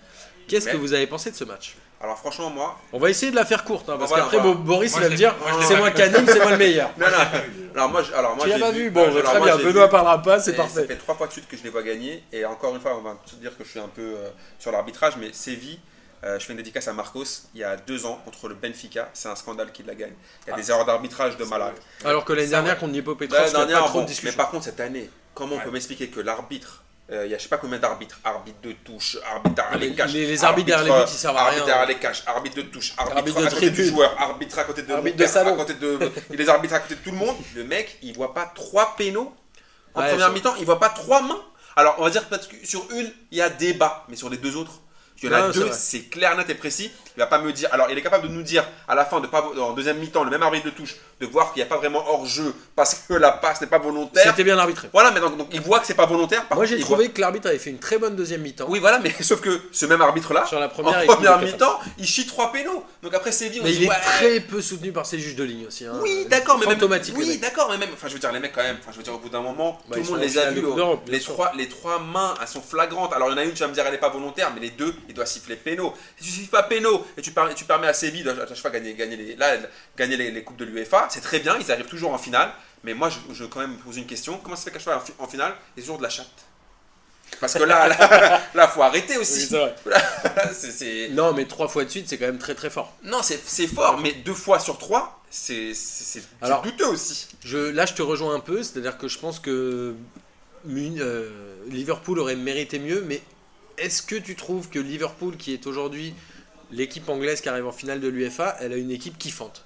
Qu'est-ce 0.49 0.69
que 0.69 0.77
vous 0.77 0.93
avez 0.93 1.07
pensé 1.07 1.31
de 1.31 1.37
ce 1.37 1.45
match? 1.45 1.77
Alors 2.01 2.17
franchement, 2.17 2.49
moi, 2.51 2.79
On 2.93 2.99
va 3.01 3.11
essayer 3.11 3.31
de 3.33 3.37
la 3.37 3.45
faire 3.45 3.65
courte, 3.65 3.89
hein, 3.89 3.97
parce 3.99 4.11
va- 4.13 4.19
qu'après 4.19 4.39
Boris 4.41 4.93
Moi, 4.93 5.01
il 5.01 5.05
va 5.05 5.11
me 5.11 5.17
dire 5.17 5.35
c'est 5.63 5.77
moi 5.77 5.91
qui 5.91 6.03
anime, 6.03 6.27
c'est 6.29 6.41
moi 6.41 6.53
le 6.53 6.57
meilleur. 6.57 6.91
non, 6.99 7.07
non. 7.07 7.41
Alors 7.75 7.89
moi, 7.91 8.03
je- 8.05 8.13
alors 8.13 8.37
moi 8.37 8.45
Tu 8.45 8.51
l'as 8.51 8.57
j'ai 8.57 8.63
pas 8.63 8.71
vu 8.71 8.91
Bon, 8.91 9.03
alors, 9.05 9.23
très 9.25 9.39
moi, 9.39 9.47
bien, 9.49 9.57
Benoît 9.65 9.87
vu- 9.87 9.91
parlera 9.91 10.23
pas, 10.23 10.39
c'est 10.39 10.53
Et 10.53 10.55
parfait. 10.55 10.83
Ça 10.83 10.87
fait 10.87 10.97
trois 10.97 11.17
fois 11.17 11.27
de 11.27 11.33
suite 11.33 11.49
que 11.49 11.57
je 11.57 11.63
les 11.65 11.71
vois 11.71 11.83
gagner. 11.83 12.23
Et 12.33 12.45
encore 12.45 12.75
une 12.75 12.81
fois, 12.81 12.97
on 12.97 13.03
va 13.03 13.17
te 13.29 13.35
dire 13.37 13.57
que 13.59 13.65
je 13.65 13.71
suis 13.71 13.81
un 13.81 13.89
peu 13.89 14.03
euh, 14.03 14.29
sur 14.61 14.71
l'arbitrage, 14.71 15.15
mais 15.19 15.33
Séville, 15.33 15.81
euh, 16.25 16.39
je 16.39 16.45
fais 16.47 16.53
une 16.53 16.57
dédicace 16.59 16.87
à 16.87 16.93
Marcos 16.93 17.25
il 17.55 17.61
y 17.61 17.65
a 17.65 17.77
deux 17.77 18.07
ans 18.07 18.21
contre 18.25 18.47
le 18.49 18.55
Benfica. 18.55 19.09
C'est 19.13 19.29
un 19.29 19.35
scandale 19.37 19.73
qu'il 19.73 19.87
la 19.87 19.95
gagne. 19.97 20.15
Il 20.47 20.51
y 20.51 20.53
a 20.53 20.55
Ah, 20.55 20.57
des 20.61 20.71
erreurs 20.71 20.85
d'arbitrage 20.87 21.37
de 21.37 21.45
malade. 21.45 21.75
Alors 22.05 22.25
que 22.25 22.33
l'année 22.33 22.47
dernière 22.49 22.79
contre 22.79 22.93
L'année 22.93 23.03
Petrov, 23.03 23.53
pas 23.53 23.79
trop 23.81 23.89
bon, 23.89 23.95
de 23.95 24.01
mais 24.03 24.07
discussion. 24.07 24.37
par 24.37 24.51
contre, 24.51 24.65
cette 24.65 24.79
année, 24.81 25.11
comment 25.35 25.57
on 25.57 25.61
peut 25.61 25.71
m'expliquer 25.73 26.09
que 26.09 26.21
l'arbitre, 26.21 26.85
euh, 27.11 27.25
il 27.27 27.31
y 27.31 27.35
a 27.35 27.39
je 27.39 27.43
sais 27.45 27.49
pas 27.49 27.57
combien 27.59 27.79
d'arbitres, 27.79 28.19
arbitre 28.25 28.59
de 28.63 28.73
touche, 28.73 29.17
arbitre 29.31 29.55
derrière 29.55 29.73
Ah, 29.75 29.79
mais 29.79 29.87
les 29.89 29.95
caches, 29.95 30.13
les- 30.13 30.27
les 30.27 30.45
arbitres 30.45 30.67
derrière 30.67 30.85
les 30.99 31.05
buts, 31.05 31.11
ils 31.13 31.19
servent 31.19 31.37
à 31.37 31.41
arbitre 31.41 31.57
rien. 31.65 31.67
derrière 31.67 31.87
les 31.89 31.99
caches, 31.99 32.23
arbitre 32.27 32.57
de 32.57 32.63
touche, 32.63 32.93
arbitre, 32.99 33.17
Arbitre 33.17 33.41
de 33.41 33.47
à 33.47 33.51
côté 33.51 33.71
du 33.71 33.85
joueur, 33.87 34.21
arbitre 34.21 34.59
à 34.59 34.65
côté 34.65 34.83
de 34.83 34.93
Arbitre 34.93 35.17
de 35.17 35.27
salon. 35.27 35.55
à 35.55 35.57
côté 35.57 35.75
de, 35.75 35.99
les 36.31 36.49
arbitres 36.49 36.75
à 36.75 36.81
côté 36.81 36.95
de 36.97 37.01
tout 37.01 37.11
le 37.11 37.17
monde. 37.17 37.37
Le 37.55 37.65
mec, 37.65 37.99
il 38.03 38.15
voit 38.15 38.35
pas 38.35 38.51
trois 38.55 38.95
pénaux 38.97 39.35
en 39.95 40.01
Ouais, 40.03 40.11
première 40.11 40.33
mi-temps, 40.33 40.55
il 40.59 40.65
voit 40.67 40.79
pas 40.81 40.91
trois 40.91 41.23
mains. 41.23 41.41
Alors, 41.77 41.95
on 41.99 42.03
va 42.05 42.11
dire 42.11 42.25
peut-être 42.27 42.49
que 42.49 42.57
sur 42.67 42.87
une, 42.93 43.11
il 43.31 43.39
y 43.39 43.41
a 43.43 43.49
débat, 43.49 44.05
mais 44.09 44.17
sur 44.17 44.29
les 44.29 44.37
deux 44.37 44.57
autres, 44.57 44.81
il 45.23 45.29
y 45.31 45.33
en 45.33 45.37
a 45.37 45.41
Non, 45.47 45.51
deux, 45.51 45.71
c'est 45.73 46.03
clair, 46.11 46.37
net 46.37 46.49
et 46.51 46.55
précis. 46.55 46.91
Il 47.19 47.23
va 47.23 47.27
pas 47.27 47.41
me 47.41 47.53
dire. 47.53 47.69
Alors, 47.73 47.89
il 47.91 47.99
est 47.99 48.03
capable 48.03 48.29
de 48.29 48.33
nous 48.33 48.45
dire 48.45 48.65
à 48.87 48.95
la 48.95 49.05
fin, 49.05 49.19
de 49.19 49.27
pas, 49.27 49.43
en 49.59 49.73
deuxième 49.73 49.99
mi-temps, 49.99 50.23
le 50.23 50.31
même 50.31 50.45
arbitre 50.45 50.67
de 50.67 50.71
touche, 50.71 50.95
de 51.21 51.27
voir 51.27 51.53
qu'il 51.53 51.61
n'y 51.61 51.67
a 51.67 51.69
pas 51.69 51.79
vraiment 51.79 52.09
hors-jeu 52.09 52.55
parce 52.77 52.95
que 53.09 53.13
la 53.15 53.33
passe 53.33 53.61
n'est 53.61 53.67
pas 53.67 53.81
volontaire. 53.81 54.23
C'était 54.23 54.45
bien 54.45 54.57
arbitré. 54.57 54.89
Voilà, 54.93 55.11
mais 55.11 55.19
donc, 55.19 55.37
donc, 55.37 55.49
il 55.53 55.61
voit 55.61 55.81
que 55.81 55.87
c'est 55.89 55.95
pas 55.95 56.07
volontaire. 56.07 56.47
par 56.47 56.57
Moi 56.57 56.65
j'ai 56.65 56.79
trouvé 56.79 57.11
que 57.11 57.21
l'arbitre 57.21 57.49
avait 57.49 57.59
fait 57.59 57.71
une 57.71 57.81
très 57.81 57.99
bonne 57.99 58.15
deuxième 58.15 58.43
mi-temps. 58.43 58.67
Oui, 58.69 58.79
voilà, 58.79 59.01
mais 59.01 59.13
sauf 59.21 59.41
que 59.41 59.63
ce 59.73 59.87
même 59.87 60.01
arbitre-là, 60.01 60.47
Sur 60.47 60.61
la 60.61 60.67
en 60.67 60.69
première, 60.69 61.03
il 61.03 61.07
première 61.09 61.41
mi-temps, 61.41 61.81
il 61.99 62.07
chie 62.07 62.25
trois 62.25 62.53
pénaux. 62.53 62.85
Donc 63.03 63.13
après, 63.15 63.33
Séville, 63.33 63.63
on 63.63 63.65
Mais 63.65 63.73
dit 63.73 63.79
il 63.79 63.85
est 63.87 63.89
ouais, 63.89 63.97
très 64.01 64.41
peu 64.41 64.63
soutenu 64.63 64.93
par 64.93 65.05
ses 65.05 65.19
juges 65.19 65.35
de 65.35 65.43
ligne 65.43 65.67
aussi. 65.67 65.87
hein. 65.87 65.99
Oui, 66.01 66.25
d'accord, 66.31 66.57
mais 66.59 66.67
même, 66.67 66.79
oui, 67.17 67.39
d'accord, 67.39 67.69
mais 67.71 67.79
même, 67.79 67.91
enfin, 67.95 68.07
je 68.07 68.13
veux 68.15 68.21
dire, 68.21 68.31
les 68.31 68.39
mecs 68.39 68.53
quand 68.53 68.63
même, 68.63 68.77
enfin, 68.81 68.93
je 68.93 68.99
veux 68.99 69.03
dire, 69.03 69.15
au 69.15 69.19
bout 69.19 69.29
d'un 69.29 69.41
moment, 69.41 69.81
Bah, 69.89 69.97
tout 69.97 70.03
le 70.05 70.09
monde 70.09 70.19
en 70.19 70.23
les 70.23 70.39
a 70.39 70.51
vus, 70.53 70.63
bien 70.63 71.01
les 71.09 71.21
trois, 71.21 71.51
les 71.57 71.69
trois 71.69 71.99
mains, 71.99 72.35
elles 72.41 72.47
sont 72.47 72.63
flagrantes. 72.63 73.13
Alors, 73.13 73.29
il 73.29 73.33
y 73.33 73.35
en 73.35 73.39
a 73.39 73.45
une, 73.45 73.53
tu 73.53 73.63
vas 73.63 73.69
me 73.69 73.75
dire, 73.75 73.85
elle 73.85 73.93
n'est 73.93 73.99
pas 73.99 74.09
volontaire, 74.09 74.53
mais 74.55 74.61
les 74.61 74.71
deux, 74.71 74.95
il 75.09 75.15
doit 75.15 75.27
siffler 75.27 75.57
pénaux. 75.57 75.95
Si 76.17 76.25
tu 76.25 76.31
siffles 76.31 76.51
pas 76.51 76.63
pénaux 76.63 77.05
et 77.17 77.23
tu 77.23 77.31
permets, 77.33 77.55
tu 77.55 77.65
permets 77.65 77.87
à 77.89 77.93
Séville 77.95 78.23
de 78.25 78.31
à 78.31 78.47
chaque 78.47 78.59
fois 78.59 78.71
gagner, 78.71 78.95
gagner 78.95 79.17
les, 79.17 79.37
là, 79.37 79.57
gagner 79.97 80.17
les, 80.17 80.31
les 80.31 80.45
coupes 80.45 80.57
de 80.59 80.65
l'UEFA, 80.65 81.09
c'est 81.11 81.21
très 81.21 81.41
bien, 81.41 81.57
ils 81.59 81.71
arrivent 81.73 81.87
toujours 81.87 82.13
en 82.13 82.19
finale. 82.19 82.51
Mais 82.85 82.95
moi, 82.95 83.11
je, 83.11 83.19
je 83.35 83.45
quand 83.45 83.61
même 83.61 83.73
me 83.73 83.77
pose 83.79 83.97
une 83.97 84.07
question, 84.07 84.39
comment 84.43 84.55
ça 84.57 84.65
fait 84.65 84.71
qu'à 84.71 84.79
chaque 84.79 84.85
fois 84.85 84.97
en, 84.97 85.01
fi- 85.05 85.13
en 85.19 85.27
finale, 85.27 85.55
il 85.77 85.81
y 85.81 85.83
a 85.83 85.85
toujours 85.85 85.99
de 85.99 86.05
la 86.05 86.11
chatte? 86.11 86.29
Parce 87.41 87.55
que 87.55 87.63
là, 87.65 87.89
là, 87.89 88.41
là, 88.55 88.69
faut 88.69 88.83
arrêter 88.83 89.15
Oui, 89.15 89.23
aussi. 89.23 89.47
c'est 89.47 89.57
vrai. 89.59 89.75
C'est- 90.53 90.71
c'est- 90.71 91.09
Non, 91.11 91.33
mais 91.35 91.45
trois 91.47 91.69
fois 91.69 91.85
de 91.85 91.91
suite, 91.91 92.09
c'est 92.09 92.17
quand 92.19 92.27
même 92.27 92.39
très 92.39 92.55
très 92.55 92.71
fort. 92.71 92.95
Non, 93.03 93.23
c'est 93.23 93.41
c'est 93.47 93.67
fort, 93.67 93.99
mais 93.99 94.13
deux 94.13 94.33
fois 94.35 94.59
sur 94.61 94.79
trois, 94.79 95.23
c'est 95.31 95.75
c'est- 95.75 96.05
c'est 96.21 96.23
Alors- 96.41 96.63
douteux 96.63 96.87
aussi. 96.87 97.29
Je, 97.45 97.59
là, 97.59 97.85
je 97.85 97.95
te 97.95 98.03
rejoins 98.03 98.35
un 98.35 98.41
peu, 98.41 98.63
c'est-à-dire 98.63 98.97
que 98.97 99.09
je 99.09 99.19
pense 99.19 99.41
que 99.41 99.95
euh, 100.69 101.31
Liverpool 101.69 102.19
aurait 102.19 102.37
mérité 102.37 102.79
mieux, 102.79 103.03
mais 103.07 103.21
est-ce 103.77 104.03
que 104.03 104.17
tu 104.17 104.35
trouves 104.35 104.69
que 104.69 104.79
Liverpool, 104.79 105.37
qui 105.37 105.53
est 105.53 105.67
aujourd'hui 105.67 106.15
l'équipe 106.71 107.09
anglaise 107.09 107.41
qui 107.41 107.49
arrive 107.49 107.67
en 107.67 107.73
finale 107.73 108.01
de 108.01 108.09
l'UEFA, 108.09 108.57
elle 108.61 108.73
a 108.73 108.77
une 108.77 108.91
équipe 108.91 109.19
kiffante 109.19 109.65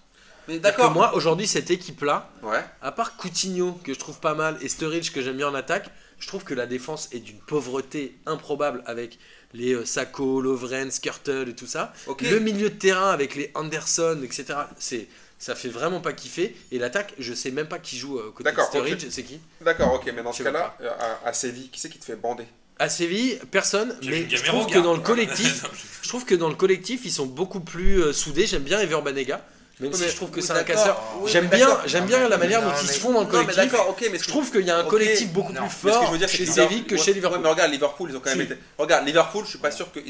Mais 0.48 0.58
d'accord. 0.58 0.90
Moi, 0.92 1.14
aujourd'hui, 1.14 1.46
cette 1.46 1.70
équipe-là, 1.70 2.28
Ouais. 2.42 2.64
à 2.80 2.92
part 2.92 3.16
Coutinho, 3.16 3.72
que 3.84 3.92
je 3.94 3.98
trouve 3.98 4.18
pas 4.20 4.34
mal, 4.34 4.58
et 4.60 4.68
Sturridge, 4.68 5.10
que 5.12 5.22
j'aime 5.22 5.36
bien 5.36 5.48
en 5.48 5.54
attaque, 5.54 5.88
je 6.18 6.26
trouve 6.28 6.44
que 6.44 6.54
la 6.54 6.66
défense 6.66 7.08
est 7.12 7.18
d'une 7.18 7.38
pauvreté 7.40 8.16
improbable 8.26 8.82
avec 8.86 9.18
les 9.54 9.74
euh, 9.74 9.84
Sacco, 9.84 10.40
Lovren, 10.40 10.90
Skirtle 10.90 11.48
et 11.48 11.54
tout 11.54 11.66
ça. 11.66 11.92
Le 12.20 12.38
milieu 12.38 12.70
de 12.70 12.74
terrain 12.74 13.10
avec 13.10 13.34
les 13.34 13.50
Anderson, 13.54 14.20
etc. 14.24 14.44
C'est, 14.78 15.08
ça 15.38 15.54
fait 15.56 15.68
vraiment 15.68 16.00
pas 16.00 16.12
kiffer. 16.12 16.56
Et 16.70 16.78
l'attaque, 16.78 17.14
je 17.18 17.34
sais 17.34 17.50
même 17.50 17.66
pas 17.66 17.78
qui 17.80 17.98
joue 17.98 18.18
euh, 18.18 18.30
côté 18.34 18.50
Sturridge, 18.68 19.06
c'est 19.10 19.24
qui 19.24 19.40
D'accord, 19.60 19.94
ok, 19.94 20.12
mais 20.14 20.22
dans 20.22 20.32
Je 20.32 20.38
ce 20.38 20.42
cas-là, 20.44 20.76
euh, 20.80 20.90
à, 21.24 21.28
à 21.28 21.32
Séville, 21.32 21.68
qui 21.70 21.80
c'est 21.80 21.88
qui 21.90 21.98
te 21.98 22.04
fait 22.04 22.16
bander? 22.16 22.46
À 22.82 22.88
Séville, 22.88 23.38
personne, 23.52 23.96
mais 24.04 24.26
je 24.28 24.42
trouve 24.42 24.66
que 24.66 24.80
dans 24.80 24.92
le 24.94 24.98
collectif, 25.10 25.64
je 26.02 26.08
trouve 26.08 26.24
que 26.24 26.34
dans 26.34 26.48
le 26.48 26.56
collectif, 26.56 27.02
ils 27.04 27.12
sont 27.12 27.26
beaucoup 27.26 27.60
plus 27.60 28.02
euh, 28.02 28.12
soudés. 28.12 28.44
J'aime 28.44 28.64
bien 28.64 28.80
Ever 28.80 29.00
Banega, 29.04 29.40
même 29.78 29.92
si 29.92 30.08
je 30.08 30.16
trouve 30.16 30.30
que 30.30 30.40
oui, 30.40 30.42
c'est 30.44 30.52
un 30.52 30.64
casseur. 30.64 31.00
Oui, 31.20 31.30
j'aime 31.30 31.46
bien, 31.46 31.68
j'aime 31.86 32.06
bien 32.06 32.28
la 32.28 32.38
manière 32.38 32.60
dont 32.60 32.72
ils 32.82 32.88
se 32.88 32.98
font 32.98 33.12
dans 33.12 33.20
le 33.20 33.26
Non, 33.26 33.44
mais 33.46 33.54
collectif. 33.54 34.20
Je 34.22 34.26
trouve 34.26 34.50
qu'il 34.50 34.62
y 34.66 34.70
a 34.72 34.78
un 34.78 34.82
collectif 34.84 35.28
beaucoup 35.32 35.52
Non. 35.52 35.60
plus 35.60 35.90
fort 35.92 36.12
chez 36.26 36.44
Séville 36.44 36.78
Liverpool- 36.78 36.86
que 36.88 36.96
chez 36.96 37.12
Liverpool. 37.12 37.38
Ouais, 37.38 37.44
mais 37.44 37.50
regarde, 37.50 37.70
Liverpool, 37.70 38.10
ils 38.10 38.16
ont 38.16 38.20
quand 38.20 38.30
même 38.30 38.38
Si. 38.48 38.52
été. 38.52 38.60
Regarde, 38.76 39.06
Liverpool, 39.06 39.44
je 39.44 39.50
suis 39.50 39.58
pas 39.60 39.70
sûr 39.70 39.92
que. 39.92 40.00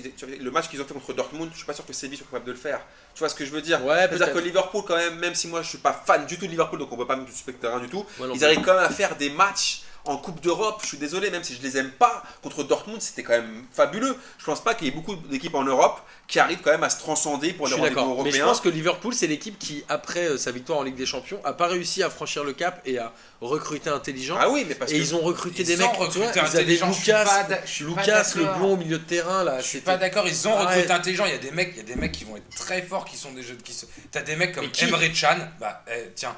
Le 0.41 0.51
match 0.51 0.71
qu'ils 0.71 0.81
ont 0.81 0.87
fait 0.87 0.95
contre 0.95 1.13
Dortmund, 1.13 1.51
je 1.53 1.59
suis 1.59 1.67
pas 1.67 1.75
sûr 1.75 1.85
que 1.85 1.93
Séville 1.93 2.17
soit 2.17 2.27
capable 2.27 2.47
de 2.47 2.53
le 2.53 2.57
faire. 2.59 2.81
Tu 3.15 3.19
vois 3.19 3.29
ce 3.29 3.35
que 3.35 3.45
je 3.45 3.51
veux 3.51 3.61
dire? 3.61 3.85
Ouais, 3.85 4.07
C'est-à-dire 4.09 4.33
que 4.33 4.39
Liverpool, 4.39 4.83
quand 4.89 4.97
même, 4.97 5.19
même 5.19 5.35
si 5.35 5.47
moi 5.47 5.61
je 5.61 5.69
suis 5.69 5.79
pas 5.79 5.93
fan 6.07 6.25
du 6.25 6.39
tout 6.39 6.47
de 6.47 6.51
Liverpool, 6.51 6.79
donc 6.79 6.91
on 6.91 6.97
peut 6.97 7.07
pas 7.07 7.17
me 7.17 7.27
suspecter 7.27 7.67
rien 7.67 7.81
du 7.81 7.89
tout, 7.91 8.07
ils 8.35 8.43
arrivent 8.47 8.63
quand 8.63 8.75
même 8.75 8.85
à 8.85 8.89
faire 8.89 9.15
des 9.17 9.29
matchs 9.29 9.83
en 10.05 10.17
Coupe 10.17 10.41
d'Europe. 10.41 10.79
Je 10.83 10.89
suis 10.89 10.99
désolé, 10.99 11.31
même 11.31 11.45
si 11.45 11.55
je 11.55 11.63
les 11.63 11.77
aime 11.77 11.91
pas, 11.91 12.23
contre 12.43 12.65
Dortmund, 12.65 13.01
c'était 13.01 13.23
quand 13.23 13.33
même 13.33 13.65
fabuleux. 13.73 14.17
Je 14.39 14.45
pense 14.45 14.63
pas 14.63 14.75
qu'il 14.75 14.87
y 14.87 14.91
ait 14.91 14.95
beaucoup 14.95 15.15
d'équipes 15.17 15.55
en 15.55 15.65
Europe 15.65 16.01
qui 16.27 16.39
arrivent 16.39 16.61
quand 16.63 16.71
même 16.71 16.83
à 16.83 16.91
se 16.91 16.99
transcender 16.99 17.53
pour 17.53 17.67
les 17.69 17.75
rendez-vous 17.75 17.95
d'accord. 17.95 18.09
Mais 18.09 18.31
je 18.31 18.37
européens. 18.37 18.47
pense 18.47 18.61
que 18.61 18.69
Liverpool, 18.69 19.13
c'est 19.15 19.27
l'équipe 19.27 19.59
qui, 19.59 19.85
après 19.89 20.29
euh, 20.31 20.39
sa 20.39 20.51
victoire 20.51 20.79
en 20.79 20.83
Ligue 20.83 20.95
des 20.97 21.07
Champions, 21.07 21.41
a 21.45 21.53
pas 21.53 21.67
réussi 21.67 22.03
à 22.03 22.11
franchir 22.11 22.43
le 22.45 22.53
cap 22.53 22.81
et 22.87 22.99
à 22.99 23.13
recruter 23.41 23.91
intelligent. 23.91 24.37
Ah 24.41 24.49
oui, 24.49 24.65
mais 24.67 24.75
parce 24.75 24.91
et 24.93 24.95
que. 24.97 25.01
ils 25.01 25.15
ont 25.15 25.21
recruté 25.21 25.63
Ils 25.63 25.67
des 25.67 25.83
ont 25.83 25.87
mecs. 25.87 25.91
Tu 25.93 25.97
vois, 25.97 26.07
recruté 26.07 26.23
ils 26.35 26.39
avaient 26.41 26.59
intelligent, 26.61 26.93
je 26.93 27.01
suis 27.01 27.85
Lucas, 27.85 28.03
Lucas 28.03 28.33
le 28.37 28.45
blond 28.59 28.73
au 28.73 28.77
milieu 28.77 28.99
de 28.99 29.05
terrain 29.05 29.45
là. 29.45 29.61
Je 29.61 29.67
suis 29.67 29.81
pas 29.81 29.97
d'accord, 29.97 30.27
ils 30.27 30.49
ont 30.49 30.57
recruté 30.57 30.91
intelligent. 30.91 31.27
Il 31.27 31.33
y 31.33 31.35
a 31.35 31.39
des 31.39 31.51
mecs, 31.51 31.73
il 31.75 31.79
y 31.79 31.81
a 31.81 31.85
des 31.85 31.97
mecs 31.97 32.13
qui 32.13 32.25
vont 32.25 32.37
être 32.37 32.49
très 32.57 32.83
forts, 32.83 33.05
qui 33.05 33.17
sont 33.17 33.33
des 33.33 33.43
jeux 33.43 33.55
de 33.57 33.63
qui 33.63 33.73
se- 33.73 33.87
T'as 34.11 34.23
des 34.23 34.37
mecs 34.37 34.55
comme 34.55 34.65
Emre 34.81 35.01
Can. 35.19 35.37
Bah 35.61 35.83
eh, 35.89 36.11
tiens, 36.15 36.35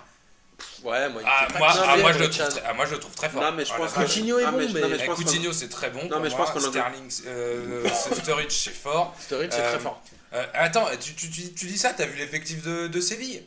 Ouais, 0.84 1.08
moi, 1.08 1.22
il 1.22 1.28
ah, 1.28 1.48
moi, 1.58 1.68
ah, 1.72 1.96
moi, 1.96 2.12
je 2.12 2.18
le 2.18 2.30
trouve 2.30 2.60
ah, 2.66 2.72
moi 2.74 2.86
je 2.86 2.90
le 2.92 3.00
trouve 3.00 3.14
très 3.14 3.28
fort. 3.28 3.42
Non, 3.42 3.52
mais 3.52 3.64
je 3.64 3.72
Ah, 3.74 3.78
pense 3.78 3.92
que. 3.92 4.00
Coutinho 4.00 4.38
est 4.38 4.44
bon, 4.46 4.52
mais 4.58 4.68
je- 4.68 4.74
mais- 4.74 4.80
non, 4.82 4.88
mais 4.88 4.98
je 4.98 5.04
pense 5.06 5.16
qu'on- 5.18 5.24
Coutinho 5.24 5.52
c'est 5.52 5.68
très 5.68 5.90
bon. 5.90 6.04
Non, 6.08 6.20
mais 6.20 6.30
je 6.30 6.36
pense 6.36 6.48
Sterling, 6.60 7.10
euh, 7.26 7.88
Sturridge 8.22 8.50
c'est 8.52 8.74
fort. 8.74 9.14
Sturridge, 9.20 9.50
c'est 9.52 9.60
Euh, 9.60 9.70
très 9.72 9.80
fort. 9.80 10.02
Euh, 10.34 10.44
attends, 10.54 10.86
tu, 11.00 11.14
tu, 11.14 11.30
tu, 11.30 11.52
tu 11.54 11.66
dis 11.66 11.78
ça, 11.78 11.92
t'as 11.96 12.06
vu 12.06 12.16
l'effectif 12.18 12.62
de, 12.62 12.86
de 12.88 13.00
Séville? 13.00 13.44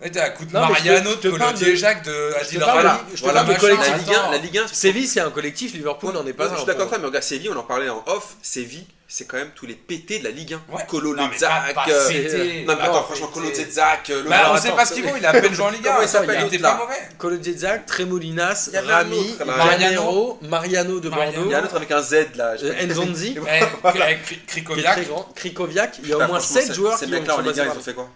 Ouais, 0.00 0.10
t'as 0.10 0.26
un 0.26 0.30
coup 0.30 0.44
de 0.44 0.52
Non, 0.52 0.60
mais 0.68 0.74
je 0.74 0.80
te- 0.80 0.88
Mariano, 0.88 1.10
je 1.22 1.28
de 1.28 1.36
parle 1.38 1.76
Jacques, 1.76 2.04
de 2.04 2.34
Adil 2.40 2.58
parle 2.58 2.86
Rami. 2.86 2.98
de- 2.98 3.04
je 3.12 3.20
te 3.20 3.20
Voilà, 3.24 3.40
parle 3.44 3.46
de 3.46 3.52
machin, 3.52 3.60
collectif. 3.60 3.90
La 3.92 3.96
Ligue 3.98 4.08
1, 4.08 4.12
attends. 4.20 4.30
la 4.32 4.38
Ligue 4.38 4.58
1, 4.58 4.66
Séville, 4.66 5.06
c'est 5.06 5.20
un 5.20 5.30
collectif. 5.30 5.72
Liverpool 5.72 6.12
n'en 6.12 6.26
est 6.26 6.32
pas 6.32 6.48
je 6.48 6.52
un. 6.54 6.56
suis 6.56 6.66
d'accord 6.66 6.82
avec 6.82 6.90
toi, 6.90 6.98
mais 6.98 7.06
regarde, 7.06 7.24
Séville, 7.24 7.50
on 7.54 7.56
en 7.58 7.62
parlait 7.62 7.88
en 7.88 8.02
off. 8.06 8.34
Séville, 8.42 8.86
c'est 9.06 9.24
quand 9.26 9.36
même 9.36 9.52
tous 9.54 9.66
les 9.66 9.74
pétés 9.76 10.18
de 10.18 10.24
la 10.24 10.30
Ligue 10.30 10.54
1. 10.54 10.62
Ouais. 10.74 10.82
Colo 10.88 11.14
Non, 11.14 11.22
mais 11.28 11.34
Lezak, 11.34 11.74
pas- 11.74 11.84
pas 11.84 11.90
euh. 11.90 12.08
Non, 12.08 12.12
mais 12.12 12.64
Non, 12.66 12.80
attends, 12.82 13.02
franchement. 13.04 13.26
Colo 13.28 13.54
Zezak, 13.54 14.08
le 14.08 14.22
Bah, 14.24 14.36
Alors, 14.40 14.52
on 14.54 14.56
sait 14.58 14.66
attends, 14.68 14.76
pas 14.76 14.84
ce 14.84 14.94
qu'il 14.94 15.04
vaut, 15.04 15.14
il 15.16 15.24
a 15.24 15.28
à 15.30 15.32
peine 15.40 15.54
joué 15.54 15.64
en 15.64 15.70
Ligue 15.70 15.86
1. 15.86 15.90
Comment 15.92 16.02
il 16.02 16.08
s'appelle 16.08 16.40
l'autre, 16.40 16.46
était 16.54 16.58
là 16.62 16.70
pas 16.72 16.78
mauvais. 16.84 16.94
Colodjezak, 17.16 17.86
Tremolinas, 17.86 18.64
Il 18.72 18.74
y 18.74 18.76
avait 18.76 18.92
un 18.92 18.96
Rami, 18.96 19.18
autre, 19.38 19.44
là. 19.46 19.56
Mariano, 19.56 20.38
Mariano 20.42 21.00
de 21.00 21.08
Mariano. 21.08 21.32
Bordeaux, 21.34 21.48
Il 21.48 21.52
y 21.52 21.54
a 21.54 21.58
un 21.60 21.64
autre 21.64 21.76
avec 21.76 21.90
un 21.92 22.02
Z 22.02 22.14
là. 22.34 22.56
je 22.56 22.66
euh. 22.66 22.86
Nzonzi, 22.88 23.36
Eh, 23.38 23.40
Kri- 23.40 23.66
qui 23.86 23.98
est 24.02 24.16
très 24.24 24.40
Krikoviak. 24.46 25.06
grand, 25.08 25.28
Krikoviak. 25.36 25.98
Il 26.02 26.08
y 26.08 26.12
a 26.12 26.16
au 26.16 26.18
moins 26.18 26.28
franchement, 26.40 26.46
7 26.60 26.66
ces- 26.66 26.74
joueurs 26.74 26.98
Ces 26.98 27.06
qui 27.06 27.12
ont 27.12 27.14
mecs-là 27.16 27.32
en 27.32 27.36
sont 27.36 27.42
Ligue 27.42 27.50
1, 27.52 27.54
passés 27.54 27.64
ils 27.64 27.68
par- 27.68 27.78
ont 27.78 27.82
fait 27.82 27.94
quoi 27.94 28.08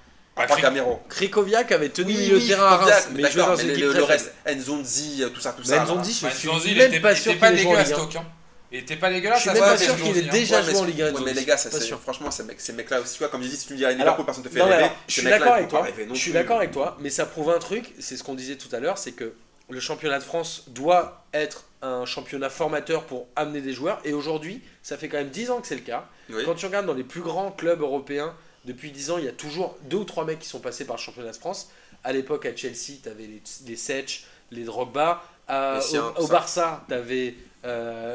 Kri- 0.47 0.61
Camero. 0.63 1.01
Krikoviak 1.09 1.73
avait 1.73 1.89
tenu 1.89 2.13
Oui, 2.13 2.19
milieu 2.19 2.37
oui, 2.37 2.43
de 2.45 2.49
terrain 2.49 2.67
à 2.67 2.77
Reims, 2.77 3.09
mais 3.15 3.23
il 3.23 3.29
jouait 3.31 3.43
dans 3.43 3.57
mais 3.57 3.63
une 3.63 3.69
le- 3.69 3.73
équipe 3.75 3.85
le 3.87 3.93
très 3.93 4.03
reste. 4.05 4.35
Nzonzi, 4.57 5.25
tout 5.35 5.41
ça, 5.41 5.53
tout 5.53 5.63
Mais 5.69 5.77
ça. 5.77 5.85
Nzonzi, 5.85 6.13
je 6.13 6.37
suis 6.37 6.75
même 6.75 6.89
était 6.89 7.01
pas 7.01 7.13
il 7.13 7.19
sûr 7.19 7.33
qu'il 7.33 7.45
ait 7.45 7.57
joué 7.57 7.67
en 7.67 7.71
dégueulasse, 7.71 7.89
Ligue 7.89 7.95
1. 7.95 7.99
Stoke. 7.99 8.17
hein. 8.17 8.25
Il 8.71 8.79
était 8.81 8.97
pas 8.97 9.09
Je 9.09 9.15
dégueulasse. 9.15 9.41
suis 9.41 9.49
ça 9.49 9.55
même 9.55 9.63
se 9.65 9.69
pas 9.71 9.77
sûr 9.79 9.95
mais 9.97 10.03
qu'il 10.13 10.19
ait 10.19 10.29
hein. 10.29 10.33
déjà 10.33 10.63
mais 10.63 10.71
joué 10.71 10.77
en 10.81 10.85
Ligue 10.85 11.03
1. 11.03 11.13
ouais, 11.15 11.21
mais 11.25 11.33
les 11.33 11.45
gars, 11.45 11.57
ça, 11.57 11.71
c'est- 11.71 11.81
sûr. 11.81 11.99
franchement, 12.01 12.31
ces 12.31 12.43
mecs- 12.45 12.61
ces 12.61 12.73
mecs-là 12.75 13.01
aussi, 13.01 13.15
tu 13.15 13.19
vois, 13.21 13.29
comme 13.29 13.43
je 13.43 13.49
dis, 13.49 13.57
si 13.57 13.67
tu 13.67 13.73
me 13.73 13.79
dis 13.79 13.87
Liverpool, 13.87 14.25
personne 14.27 14.45
te 14.45 14.49
fait 14.51 14.57
mais 14.65 14.77
rêver. 14.77 14.91
je 15.09 15.13
suis 15.13 15.23
d'accord 15.23 15.55
avec 15.55 15.69
toi. 15.69 15.87
Je 16.13 16.15
suis 16.19 16.33
d'accord 16.33 16.59
avec 16.59 16.71
toi, 16.73 16.97
mais 17.01 17.09
ça 17.11 17.25
prouve 17.27 17.51
un 17.51 17.59
truc, 17.59 17.95
c'est 17.99 18.17
ce 18.17 18.23
qu'on 18.25 18.35
disait 18.35 18.57
tout 18.57 18.75
à 18.75 18.81
l'heure, 18.81 18.99
c'est 18.99 19.13
que 19.13 19.33
le 19.71 19.81
championnat 19.81 20.19
de 20.19 20.25
France 20.25 20.65
doit 20.69 21.25
être 21.35 21.65
un 21.83 22.05
championnat 22.07 22.49
formateur 22.51 23.05
pour 23.05 23.27
amener 23.37 23.61
des 23.61 23.73
joueurs. 23.73 24.01
Et 24.05 24.13
aujourd'hui, 24.15 24.63
ça 24.83 24.97
fait 24.97 25.09
quand 25.09 25.19
même 25.19 25.29
10 25.29 25.51
ans 25.51 25.61
que 25.61 25.67
c'est 25.67 25.75
le 25.75 25.83
cas. 25.83 26.07
Oui. 26.31 26.43
Quand 26.45 26.55
tu 26.55 26.67
regardes 26.67 26.87
dans 26.87 26.95
les 26.95 27.05
plus 27.05 27.21
grands 27.21 27.51
clubs 27.51 27.81
européens, 27.81 28.35
depuis 28.69 28.93
10 28.93 29.11
ans, 29.11 29.19
il 29.19 29.25
y 29.25 29.29
a 29.29 29.33
toujours 29.33 29.77
deux 29.85 29.97
ou 29.97 30.05
trois 30.05 30.25
mecs 30.25 30.39
qui 30.39 30.49
sont 30.49 30.61
passés 30.61 30.85
par 30.85 30.95
le 30.97 31.01
championnat 31.03 31.33
de 31.33 31.37
France. 31.37 31.71
À 32.05 32.13
l'époque, 32.13 32.47
à 32.47 32.55
Chelsea, 32.55 32.99
tu 33.03 33.09
avais 33.09 33.25
les, 33.27 33.43
les 33.67 33.77
Sech, 33.77 34.25
les 34.53 34.63
Drogba. 34.63 35.25
À- 35.49 35.77
Les 35.77 35.81
Siens, 35.83 36.13
au. 36.19 36.27
Barça, 36.29 36.85
tu 36.87 36.95
avais 36.95 37.35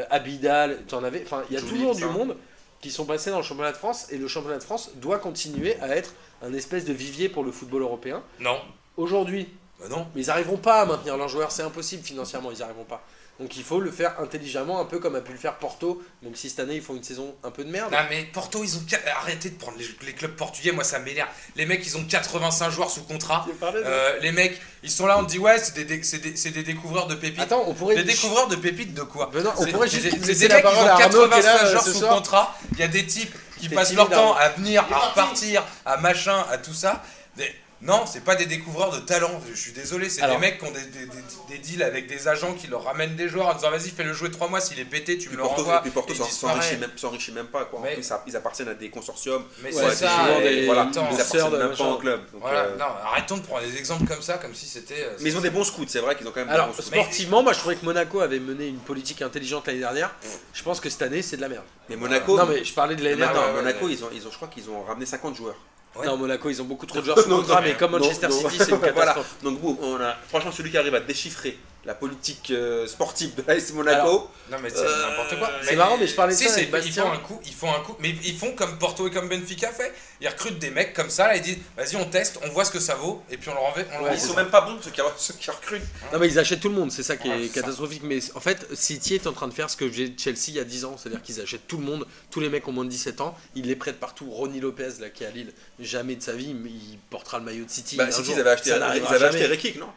Abidal, 0.10 0.80
tu 0.88 0.95
en 0.95 1.04
avais. 1.04 1.24
Enfin, 1.26 1.43
il 1.49 1.54
y 1.56 1.58
a 1.58 1.62
toujours 1.62 1.95
du 1.95 2.06
monde 2.06 2.38
qui 2.82 2.91
sont 2.91 3.06
passés 3.06 3.30
dans 3.32 3.38
le 3.38 3.43
championnat 3.43 3.72
de 3.72 3.78
France. 3.78 4.08
Et 4.12 4.18
le 4.18 4.28
championnat 4.28 4.58
de 4.60 4.64
France 4.64 4.91
doit 4.95 5.20
continuer 5.20 5.76
à 5.82 5.95
être 5.95 6.14
un 6.41 6.54
espèce 6.54 6.86
de 6.86 6.93
vivier 6.93 7.30
pour 7.30 7.43
le 7.43 7.51
football 7.51 7.82
européen. 7.82 8.22
Non. 8.39 8.60
Aujourd'hui, 8.97 9.47
Bah 9.84 9.90
non. 9.90 10.08
mais 10.16 10.22
ils 10.22 10.28
n'arriveront 10.28 10.58
pas 10.58 10.82
à 10.82 10.86
maintenir 10.86 11.18
leurs 11.18 11.30
joueurs, 11.30 11.52
c'est 11.52 11.64
impossible 11.64 12.04
financièrement, 12.04 12.52
ils 12.52 12.58
n'y 12.58 12.64
arriveront 12.64 12.86
pas. 12.86 13.04
Donc 13.40 13.58
il 13.58 13.64
faut 13.64 13.80
le 13.80 13.90
faire 13.90 14.14
intelligemment, 14.22 14.80
un 14.80 14.86
peu 14.86 15.00
comme 15.00 15.16
a 15.16 15.22
pu 15.22 15.32
le 15.32 15.40
faire 15.40 15.56
Porto, 15.56 16.04
même 16.22 16.36
si 16.36 16.52
cette 16.52 16.60
année 16.60 16.76
ils 16.76 16.84
font 16.84 16.94
une 16.96 17.04
saison 17.04 17.34
un 17.44 17.50
peu 17.50 17.64
de 17.64 17.70
merde. 17.72 17.92
Non 17.92 17.98
mais 18.08 18.26
Porto 18.32 18.64
ils 18.64 18.78
ont 18.78 18.84
arrêté 19.20 19.50
de 19.50 19.58
prendre 19.58 19.78
les, 19.80 19.88
les 20.06 20.14
clubs 20.14 20.36
portugais 20.36 20.72
moi 20.72 20.84
ça 20.84 21.00
m'énerve 21.00 21.28
les 21.56 21.66
mecs 21.66 21.84
ils 21.84 21.98
ont 21.98 22.04
85 22.06 22.70
joueurs 22.70 22.92
sous 22.92 23.02
contrat 23.04 23.44
parlé 23.60 23.82
Euh, 23.84 24.20
les 24.22 24.32
mecs 24.32 24.62
ils 24.84 24.92
sont 24.92 25.08
là 25.08 25.18
on 25.18 25.24
dit 25.24 25.40
ouais 25.40 25.58
c'est 25.58 25.74
des, 25.74 25.84
des, 25.84 26.52
des 26.52 26.64
découvreurs 26.64 27.08
de 27.08 27.16
pépites 27.16 27.40
Attends, 27.42 27.64
on 27.66 27.74
pourrait. 27.74 27.96
des 27.96 28.04
découvreurs 28.04 28.48
de 28.50 28.56
pépites 28.56 28.94
de 28.94 29.02
quoi? 29.02 29.32
Benoît, 29.34 29.56
on 29.58 29.64
C'est- 29.66 29.72
pourrait 29.72 29.90
juste 29.90 30.04
des- 30.04 30.36
c'est 30.36 30.48
des 30.48 30.54
mecs 30.54 30.58
qui 30.58 30.72
parole 30.72 30.86
ont 30.86 30.96
à 30.96 31.02
Arnaud 31.02 31.28
qui 31.30 31.40
est 31.40 31.42
là, 31.42 31.54
85 31.54 31.64
euh, 31.66 31.72
joueurs 31.72 31.84
sous 31.84 31.94
soir. 31.94 32.16
contrat 32.16 32.56
il 32.74 32.80
y 32.80 32.84
a 32.84 32.88
des 32.88 33.06
types 33.08 33.36
qui 33.60 33.68
passent 33.70 33.94
leur 33.96 34.10
temps 34.12 34.36
à 34.36 34.50
venir, 34.50 34.84
à 34.84 34.88
parti. 34.88 35.10
repartir, 35.10 35.64
à 35.88 35.98
machin, 35.98 36.46
à 36.52 36.60
tout 36.60 36.74
ça. 36.76 37.02
Mais 37.38 37.52
non, 37.84 38.06
c'est 38.06 38.24
pas 38.24 38.36
des 38.36 38.46
découvreurs 38.46 38.92
de 38.92 39.00
talent. 39.00 39.42
Je 39.50 39.60
suis 39.60 39.72
désolé, 39.74 40.10
c'est 40.10 40.22
Alors. 40.22 40.38
des 40.38 40.42
mecs 40.42 40.58
qui 40.60 40.66
ont 40.66 40.72
des, 40.72 40.82
des- 40.86 41.06
des- 41.06 41.24
des 41.50 41.58
deals 41.60 41.84
avec 41.84 42.08
des 42.08 42.28
agents 42.28 42.54
qui 42.54 42.68
leur 42.68 42.84
ramènent 42.84 43.16
des 43.16 43.28
joueurs 43.30 43.48
en 43.48 43.54
disant 43.56 43.70
vas-y, 43.72 43.90
fais-le 43.90 44.14
jouer 44.14 44.32
trois 44.32 44.48
mois, 44.48 44.62
s'il 44.62 44.80
est 44.80 44.86
pété, 44.86 45.18
tu 45.18 45.30
me 45.30 45.36
le 45.36 45.44
renvoies. 45.44 45.82
puis 45.82 45.92
Porto 45.92 46.14
s'enrichit 46.14 46.78
même, 46.78 46.92
s'enrichit 46.96 47.32
même 47.34 47.48
pas. 47.48 47.66
Quoi. 47.66 47.80
En 47.80 47.84
Mais- 47.84 47.96
plus, 47.96 48.04
ça- 48.04 48.24
ils 48.26 48.36
appartiennent 48.36 48.70
à 48.70 48.74
des 48.74 48.90
consortiums. 48.90 49.44
Mais 49.62 49.74
Ouais, 49.76 49.84
c'est 49.90 50.06
ça. 50.06 50.40
des- 50.42 50.66
voilà, 50.66 50.88
ils 50.92 51.00
appartiennent 51.00 51.50
de 51.52 51.58
même 51.58 51.76
pas 51.76 51.84
en 51.84 51.98
club. 51.98 52.22
Donc, 52.32 52.42
Voilà, 52.42 52.60
euh, 52.62 52.78
non, 52.78 52.86
arrêtons 53.06 53.38
de 53.38 53.42
prendre 53.44 53.64
des 53.66 53.78
exemples 53.78 54.06
comme 54.08 54.22
ça, 54.22 54.38
comme 54.38 54.56
si 54.56 54.66
c'était. 54.66 55.04
euh, 55.04 55.18
Mais 55.20 55.30
ils 55.32 55.38
ont 55.38 55.42
des 55.42 55.50
bons 55.50 55.64
scouts, 55.64 55.86
c'est 55.88 56.00
vrai 56.00 56.16
qu'ils 56.16 56.28
ont 56.28 56.32
quand 56.32 56.40
même 56.40 56.50
Alors, 56.50 56.68
des 56.68 56.74
bons 56.74 56.82
scouts. 56.82 56.94
sportivement, 56.96 57.44
moi 57.44 57.54
je 57.54 57.60
trouvais 57.60 57.76
que 57.76 57.84
Monaco 57.86 58.22
avait 58.22 58.40
mené 58.40 58.68
une 58.68 58.78
politique 58.80 59.22
intelligente 59.22 59.68
l'année 59.68 59.80
dernière. 59.80 60.12
Je 60.54 60.64
pense 60.64 60.80
que 60.80 60.90
cette 60.90 61.02
année, 61.02 61.22
c'est 61.22 61.36
de 61.38 61.42
la 61.42 61.50
merde. 61.50 61.64
Mais 61.90 61.96
Monaco, 61.98 62.38
Non, 62.38 62.46
mais 62.46 62.64
je 62.64 62.74
parlais 62.74 62.96
de 62.96 63.04
l'année 63.04 63.18
dernière. 63.18 63.54
Monaco, 63.54 63.86
ouais. 63.88 63.92
ils 63.94 64.04
ont, 64.06 64.10
ils 64.14 64.26
ont, 64.26 64.32
je 64.32 64.36
crois 64.38 64.48
qu'ils 64.48 64.70
ont 64.70 64.84
ramené 64.84 65.06
50 65.06 65.36
joueurs. 65.36 65.56
Ouais. 65.96 66.06
Non, 66.08 66.18
Monaco, 66.18 66.50
ils 66.50 66.62
ont 66.62 66.66
beaucoup 66.66 66.86
trop 66.86 67.00
de 67.00 67.04
joueurs 67.06 67.20
sous 67.20 67.30
contrat, 67.30 67.62
mais 67.62 67.74
comme 67.76 67.91
Manchester 67.91 68.28
non. 68.28 68.50
City, 68.50 68.58
c'est 68.58 68.70
une 68.72 68.78
Voilà. 68.78 68.91
catastrophe. 68.94 69.36
Donc, 69.44 69.60
boum, 69.60 69.78
on 69.82 69.96
a, 70.02 70.16
franchement, 70.28 70.52
celui 70.52 70.72
qui 70.72 70.78
arrive 70.78 70.96
à 70.96 71.00
déchiffrer 71.00 71.58
la 71.86 71.94
politique 71.96 72.50
euh, 72.52 72.88
sportive 72.88 73.36
de 73.36 73.44
l'AS 73.46 73.74
Monaco, 73.74 74.30
Non 74.50 74.58
mais 74.62 74.70
c'est 74.70 74.78
Euh, 74.80 75.10
n'importe 75.10 75.38
quoi. 75.38 75.52
c'est 75.64 75.76
marrant, 75.76 75.98
mais 75.98 76.08
je 76.08 76.16
parlais 76.16 76.34
de 76.34 76.40
ça 76.40 76.48
c'est- 76.48 76.54
avec 76.62 76.72
Bastien. 76.72 76.92
Ils 77.04 77.08
font 77.08 77.12
un 77.12 77.18
coup, 77.18 77.42
ils 77.46 77.54
font 77.54 77.74
un 77.74 77.80
coup, 77.82 77.96
mais 78.00 78.16
ils 78.24 78.38
font 78.38 78.54
comme 78.56 78.78
Porto 78.78 79.08
et 79.08 79.12
comme 79.12 79.28
Benfica 79.28 79.70
fait. 79.72 79.94
Ils 80.22 80.28
recrutent 80.30 80.60
des 80.60 80.70
mecs 80.70 80.94
comme 80.94 81.10
ça, 81.10 81.28
là, 81.28 81.36
ils 81.36 81.42
disent 81.42 81.58
vas-y 81.76 81.96
on 81.98 82.06
teste, 82.06 82.40
on 82.44 82.50
voit 82.50 82.64
ce 82.64 82.72
que 82.72 82.80
ça 82.80 82.96
vaut, 82.96 83.22
et 83.30 83.36
puis 83.38 83.50
on 83.50 83.54
leur 83.54 83.64
envoie. 83.66 83.84
On 83.92 84.00
leur 84.00 84.04
Ouais, 84.12 84.16
ils 84.16 84.20
sont 84.22 84.34
même 84.36 84.50
pas 84.50 84.62
bons 84.62 84.78
ceux 84.82 84.92
qui, 84.92 85.02
ceux 85.18 85.34
qui 85.34 85.52
recrutent. 85.52 85.82
Non, 86.14 86.20
mais 86.20 86.28
ils 86.28 86.40
achètent 86.40 86.62
tout 86.62 86.70
le 86.70 86.76
monde, 86.76 86.92
c'est 86.92 87.04
ça 87.04 87.18
qui 87.18 87.28
Ouais, 87.30 87.44
est 87.44 87.48
ça. 87.50 87.62
catastrophique. 87.62 88.02
Mais 88.04 88.20
en 88.36 88.40
fait, 88.40 88.66
City 88.74 89.16
est 89.16 89.28
en 89.28 89.34
train 89.34 89.48
de 89.50 89.54
faire 89.54 89.70
ce 89.70 89.76
que 89.76 89.92
j'ai 89.92 90.14
Chelsea 90.18 90.38
il 90.50 90.54
y 90.56 90.60
a 90.60 90.64
10 90.64 90.86
ans, 90.86 90.96
c'est-à-dire 90.98 91.22
qu'ils 91.22 91.42
achètent 91.42 91.68
tout 91.68 91.78
le 91.78 91.84
monde, 91.84 92.06
tous 92.32 92.40
les 92.40 92.48
mecs 92.50 92.66
ont 92.68 92.72
moins 92.72 92.86
de 92.86 92.90
17 92.90 93.20
ans, 93.20 93.36
ils 93.56 93.66
les 93.66 93.76
prêtent 93.76 94.00
partout. 94.00 94.30
Ronnie 94.32 94.62
Lopez, 94.62 94.90
là, 95.02 95.10
qui 95.10 95.24
est 95.26 95.28
à 95.28 95.32
Lille, 95.32 95.52
jamais 95.80 96.16
de 96.16 96.22
sa 96.24 96.32
vie, 96.34 96.56
il 96.66 96.98
portera 97.10 97.40
le 97.40 97.44
maillot 97.46 97.66
de 97.66 97.70
City. 97.70 97.98
Bah, 97.98 98.10
City, 98.12 98.32
ils 98.34 98.40
avaient 98.40 98.52
acheté, 98.52 98.70
ils 98.70 98.80
n'arrivera 98.80 99.16
avaient 99.16 99.26
acheté 99.26 99.40
jamais. 99.42 99.56
Rekik, 99.56 99.80
non? 99.80 99.88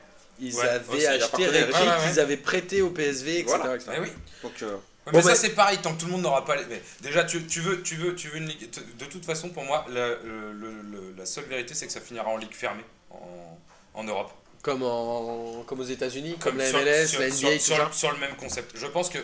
Ils 0.41 0.55
Ouais, 0.55 0.68
avaient 0.68 1.07
acheté. 1.07 1.49
Ouais, 1.49 1.64
ouais. 1.64 1.70
ils 2.12 2.20
avaient 2.20 2.37
prêté 2.37 2.82
au 2.82 2.91
PSV, 2.91 3.41
etc. 3.41 3.57
Voilà. 3.57 3.74
etc. 3.76 3.91
Mais 3.93 4.01
oui. 4.01 4.12
Donc, 4.43 4.53
euh, 4.62 4.76
Ouais, 5.07 5.12
Bon, 5.12 5.18
mais 5.18 5.22
ça 5.22 5.28
mais- 5.30 5.34
c'est 5.37 5.51
pareil, 5.51 5.78
tant 5.78 5.95
que 5.95 6.01
tout 6.01 6.07
le 6.07 6.12
monde 6.12 6.22
n'aura 6.22 6.45
pas 6.45 6.57
les. 6.57 6.64
Mais 6.64 6.82
déjà, 7.01 7.22
tu, 7.22 7.47
tu 7.47 7.61
veux, 7.61 7.80
tu 7.82 7.95
veux, 7.95 8.16
tu 8.16 8.28
veux 8.28 8.39
une 8.39 8.47
ligue. 8.49 8.68
De 8.99 9.05
toute 9.05 9.24
façon, 9.24 9.51
pour 9.51 9.62
moi, 9.62 9.84
la, 9.89 10.09
le- 10.09 10.53
le- 10.53 10.82
le- 10.82 11.14
la 11.16 11.24
seule 11.26 11.45
vérité, 11.45 11.74
c'est 11.74 11.87
que 11.87 11.93
ça 11.93 12.01
finira 12.01 12.26
en 12.28 12.37
ligue 12.37 12.53
fermée 12.53 12.82
en, 13.12 13.57
en 13.95 14.03
Europe. 14.03 14.32
Comme, 14.62 14.82
en, 14.82 15.62
comme 15.64 15.78
aux 15.78 15.84
États-Unis, 15.84 16.37
comme, 16.41 16.59
la 16.59 16.68
sur- 16.68 16.80
MLS, 16.80 17.07
sur, 17.07 17.20
la 17.20 17.28
NBA, 17.28 17.37
sur- 17.37 17.51
tout 17.53 17.59
sur 17.61 17.76
ça. 17.76 17.84
le, 17.84 17.93
sur 17.93 18.11
le 18.12 18.18
même 18.18 18.34
concept. 18.34 18.72
Je 18.76 18.87
pense 18.89 19.09
que 19.09 19.18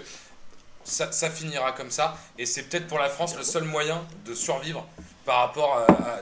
ça, 0.84 1.10
ça 1.10 1.28
finira 1.30 1.72
comme 1.72 1.90
ça, 1.90 2.16
et 2.38 2.46
c'est 2.46 2.62
peut-être 2.62 2.86
pour 2.86 3.00
la 3.00 3.08
France 3.08 3.36
le 3.36 3.42
seul 3.42 3.64
moyen 3.64 4.06
de 4.24 4.34
survivre 4.34 4.86
par 5.24 5.38
rapport 5.38 5.78
à, 5.78 6.20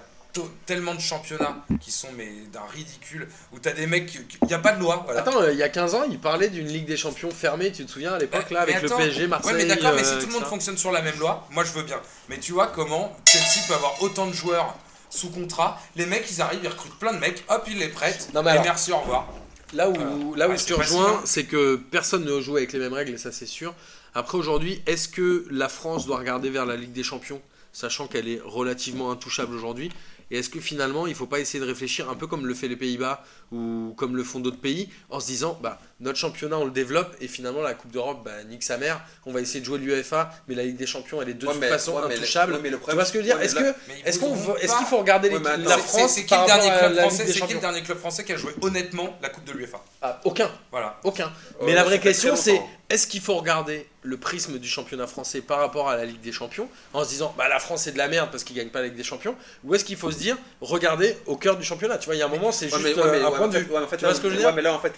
tellement 0.67 0.95
de 0.95 1.01
championnats 1.01 1.65
qui 1.81 1.91
sont 1.91 2.09
mais 2.17 2.31
d'un 2.53 2.63
ridicule, 2.73 3.29
où 3.53 3.59
t'as 3.59 3.73
des 3.73 3.87
mecs, 3.87 4.13
il 4.43 4.47
n'y 4.49 4.55
a 4.55 4.59
pas 4.59 4.73
de 4.73 4.81
loi. 4.81 5.03
Voilà. 5.05 5.21
Attends, 5.21 5.41
euh, 5.43 5.53
il 5.53 5.59
y 5.59 5.63
a 5.63 5.69
15 5.69 5.95
ans, 5.95 6.05
il 6.11 6.19
parlait 6.19 6.49
d'une 6.49 6.67
Ligue 6.69 6.87
des 6.87 6.97
Champions 6.97 7.31
fermée, 7.31 7.73
tu 7.73 7.85
te 7.85 7.91
souviens 7.91 8.13
à 8.15 8.19
l'époque 8.19 8.51
là, 8.51 8.65
Mais 8.67 8.75
avec 8.75 8.85
attends, 8.85 8.99
le 8.99 9.05
PSG, 9.07 9.27
Marseille. 9.27 9.53
Ouais, 9.53 9.59
mais 9.59 9.67
d'accord, 9.67 9.93
mais 9.95 10.05
si 10.05 10.11
euh, 10.15 10.21
tout 10.21 10.27
le 10.27 10.33
monde 10.33 10.45
fonctionne 10.45 10.77
sur 10.79 10.93
la 10.93 11.03
même 11.03 11.19
loi, 11.19 11.47
moi 11.51 11.65
je 11.65 11.73
veux 11.73 11.83
bien. 11.83 12.01
Mais 12.29 12.39
tu 12.39 12.53
vois 12.53 12.69
comment 12.69 13.17
Chelsea 13.27 13.67
peut 13.69 13.75
avoir 13.75 14.01
autant 14.03 14.27
de 14.27 14.33
joueurs 14.33 14.77
sous 15.09 15.31
contrat, 15.31 15.81
les 15.97 16.07
mecs 16.07 16.31
ils 16.31 16.41
arrivent, 16.41 16.61
ils 16.63 16.69
recrutent 16.69 16.99
plein 16.99 17.13
de 17.13 17.19
mecs, 17.19 17.45
hop, 17.49 17.65
ils 17.69 17.79
les 17.79 17.89
prêtent, 17.89 18.29
Non, 18.35 18.43
mais 18.43 18.51
et 18.51 18.53
alors- 18.53 18.65
merci, 18.65 18.93
au 18.93 18.99
revoir. 18.99 19.29
Là 19.73 19.89
où, 19.89 19.95
Voilà. 19.95 20.37
là 20.37 20.49
où 20.49 20.51
Ouais, 20.53 20.59
je 20.59 20.65
te 20.67 20.75
rejoins, 20.75 21.21
c'est 21.25 21.45
que 21.45 21.77
personne 21.77 22.25
ne 22.25 22.41
joue 22.41 22.57
avec 22.57 22.73
les 22.73 22.79
mêmes 22.79 22.93
règles, 22.93 23.15
et 23.15 23.19
ça 23.19 23.31
c'est 23.33 23.47
sûr. 23.47 23.75
Après 24.15 24.37
aujourd'hui, 24.39 24.83
est-ce 24.87 25.09
que 25.09 25.47
la 25.51 25.69
France 25.69 26.07
doit 26.07 26.19
regarder 26.19 26.51
vers 26.51 26.67
la 26.67 26.75
Ligue 26.77 26.93
des 26.93 27.05
Champions, 27.05 27.41
sachant 27.73 28.09
qu'elle 28.09 28.27
est 28.29 28.41
relativement 28.45 29.13
intouchable 29.13 29.55
aujourd'hui? 29.55 29.93
Et 30.31 30.39
est-ce 30.39 30.51
que 30.51 30.61
finalement, 30.61 31.07
il 31.07 31.11
ne 31.11 31.15
faut 31.15 31.27
pas 31.27 31.41
essayer 31.41 31.61
de 31.61 31.69
réfléchir 31.69 32.09
un 32.09 32.15
peu 32.15 32.27
comme 32.27 32.47
le 32.47 32.55
fait 32.55 32.69
les 32.69 32.77
Pays-Bas 32.77 33.25
ou 33.53 33.95
comme 33.97 34.17
le 34.17 34.25
font 34.25 34.41
d'autres 34.41 34.61
pays, 34.61 34.89
en 35.09 35.21
se 35.21 35.27
disant, 35.27 35.59
bah, 35.63 35.81
notre 36.01 36.19
championnat 36.19 36.59
on 36.59 36.65
le 36.65 36.71
développe 36.71 37.15
et 37.21 37.29
finalement 37.29 37.61
la 37.63 37.75
Coupe 37.75 37.91
d'Europe, 37.91 38.23
bah, 38.25 38.43
nique 38.49 38.63
sa 38.63 38.77
mère, 38.79 39.01
on 39.27 39.33
va 39.33 39.41
essayer 39.41 39.61
de 39.61 39.65
jouer 39.65 39.79
l'UEFA, 39.79 40.31
mais 40.49 40.55
la 40.55 40.63
Ligue 40.65 40.77
des 40.77 40.87
Champions 40.87 41.21
elle 41.23 41.29
est 41.29 41.35
de 41.35 41.47
ouais, 41.47 41.53
toute 41.53 41.61
mais- 41.61 41.69
façon 41.69 41.93
ouais, 41.95 42.03
mais 42.09 42.15
le- 42.15 42.21
intouchable. 42.23 42.53
ouais, 42.55 42.59
mais 42.63 42.71
le 42.71 42.79
tu 42.79 42.93
vois 42.95 43.05
ce 43.05 43.13
que 43.13 43.19
je 43.19 43.25
veux 43.25 43.29
dire 43.33 43.41
Est-ce 43.41 43.55
que 43.55 43.75
est-ce 44.05 44.19
qu'on 44.19 44.35
qu'il 44.35 44.87
faut 44.87 44.99
regarder 44.99 45.29
les- 45.29 45.37
attends, 45.37 45.57
la 45.59 45.79
France 45.79 46.13
c'est 46.15 46.25
qui 46.25 46.35
le 46.35 46.47
dernier 46.47 46.71
club 46.79 46.97
français 46.99 47.27
C'est 47.27 47.41
qui 47.47 47.55
le 47.55 47.61
dernier 47.61 47.83
club 47.83 47.99
français 47.99 48.25
qui 48.25 48.33
a 48.33 48.37
joué 48.37 48.53
honnêtement 48.63 49.19
la 49.23 49.29
Coupe 49.29 49.45
de 49.45 49.53
l'UEFA? 49.53 49.81
Ah, 50.03 50.19
Aucun. 50.25 50.51
Voilà. 50.71 50.99
Aucun. 51.05 51.27
Euh, 51.61 51.67
Mais 51.67 51.75
la 51.75 51.85
vraie 51.85 52.01
question, 52.01 52.35
c'est 52.37 52.61
est-ce 52.89 53.07
qu'il 53.07 53.21
faut 53.21 53.35
regarder 53.37 53.87
le 54.03 54.17
prisme 54.17 54.59
du 54.59 54.67
championnat 54.69 55.07
français 55.07 55.43
par 55.43 55.59
rapport 55.59 55.89
à 55.91 55.97
la 55.97 56.07
Ligue 56.07 56.23
des 56.23 56.33
Champions 56.33 56.69
en 56.95 57.05
se 57.05 57.11
disant 57.11 57.35
bah 57.37 57.49
la 57.49 57.59
France 57.61 57.83
c'est 57.83 57.93
de 57.93 57.99
la 57.99 58.09
merde 58.09 58.31
parce 58.33 58.43
qu'ils 58.45 58.57
gagnent 58.57 58.71
pas 58.71 58.81
la 58.81 58.87
Ligue 58.87 58.97
des 58.97 59.05
Champions 59.05 59.37
ou 59.63 59.75
est-ce 59.75 59.85
qu'il 59.85 59.97
faut 59.99 60.11
se 60.11 60.17
dire 60.19 60.37
regardez 60.63 61.17
au 61.27 61.37
cœur 61.37 61.57
du 61.59 61.65
championnat? 61.65 61.99
Tu 61.99 62.07
vois 62.07 62.15
il 62.15 62.19
y 62.19 62.23
a 62.23 62.25
un 62.25 62.29
moment 62.31 62.51
c'est 62.51 62.69
juste 62.71 62.99
euh, 62.99 63.27
un 63.27 63.31
point 63.31 63.47
de 63.49 63.59
vue 63.59 63.67
Tu 63.67 63.71
vois 64.05 64.15
ce 64.15 64.21
que 64.21 64.29
je 64.31 64.35
veux 64.35 64.41
dire? 64.41 64.55
mais 64.55 64.63
là, 64.63 64.73
en 64.73 64.81
fait, 64.81 64.95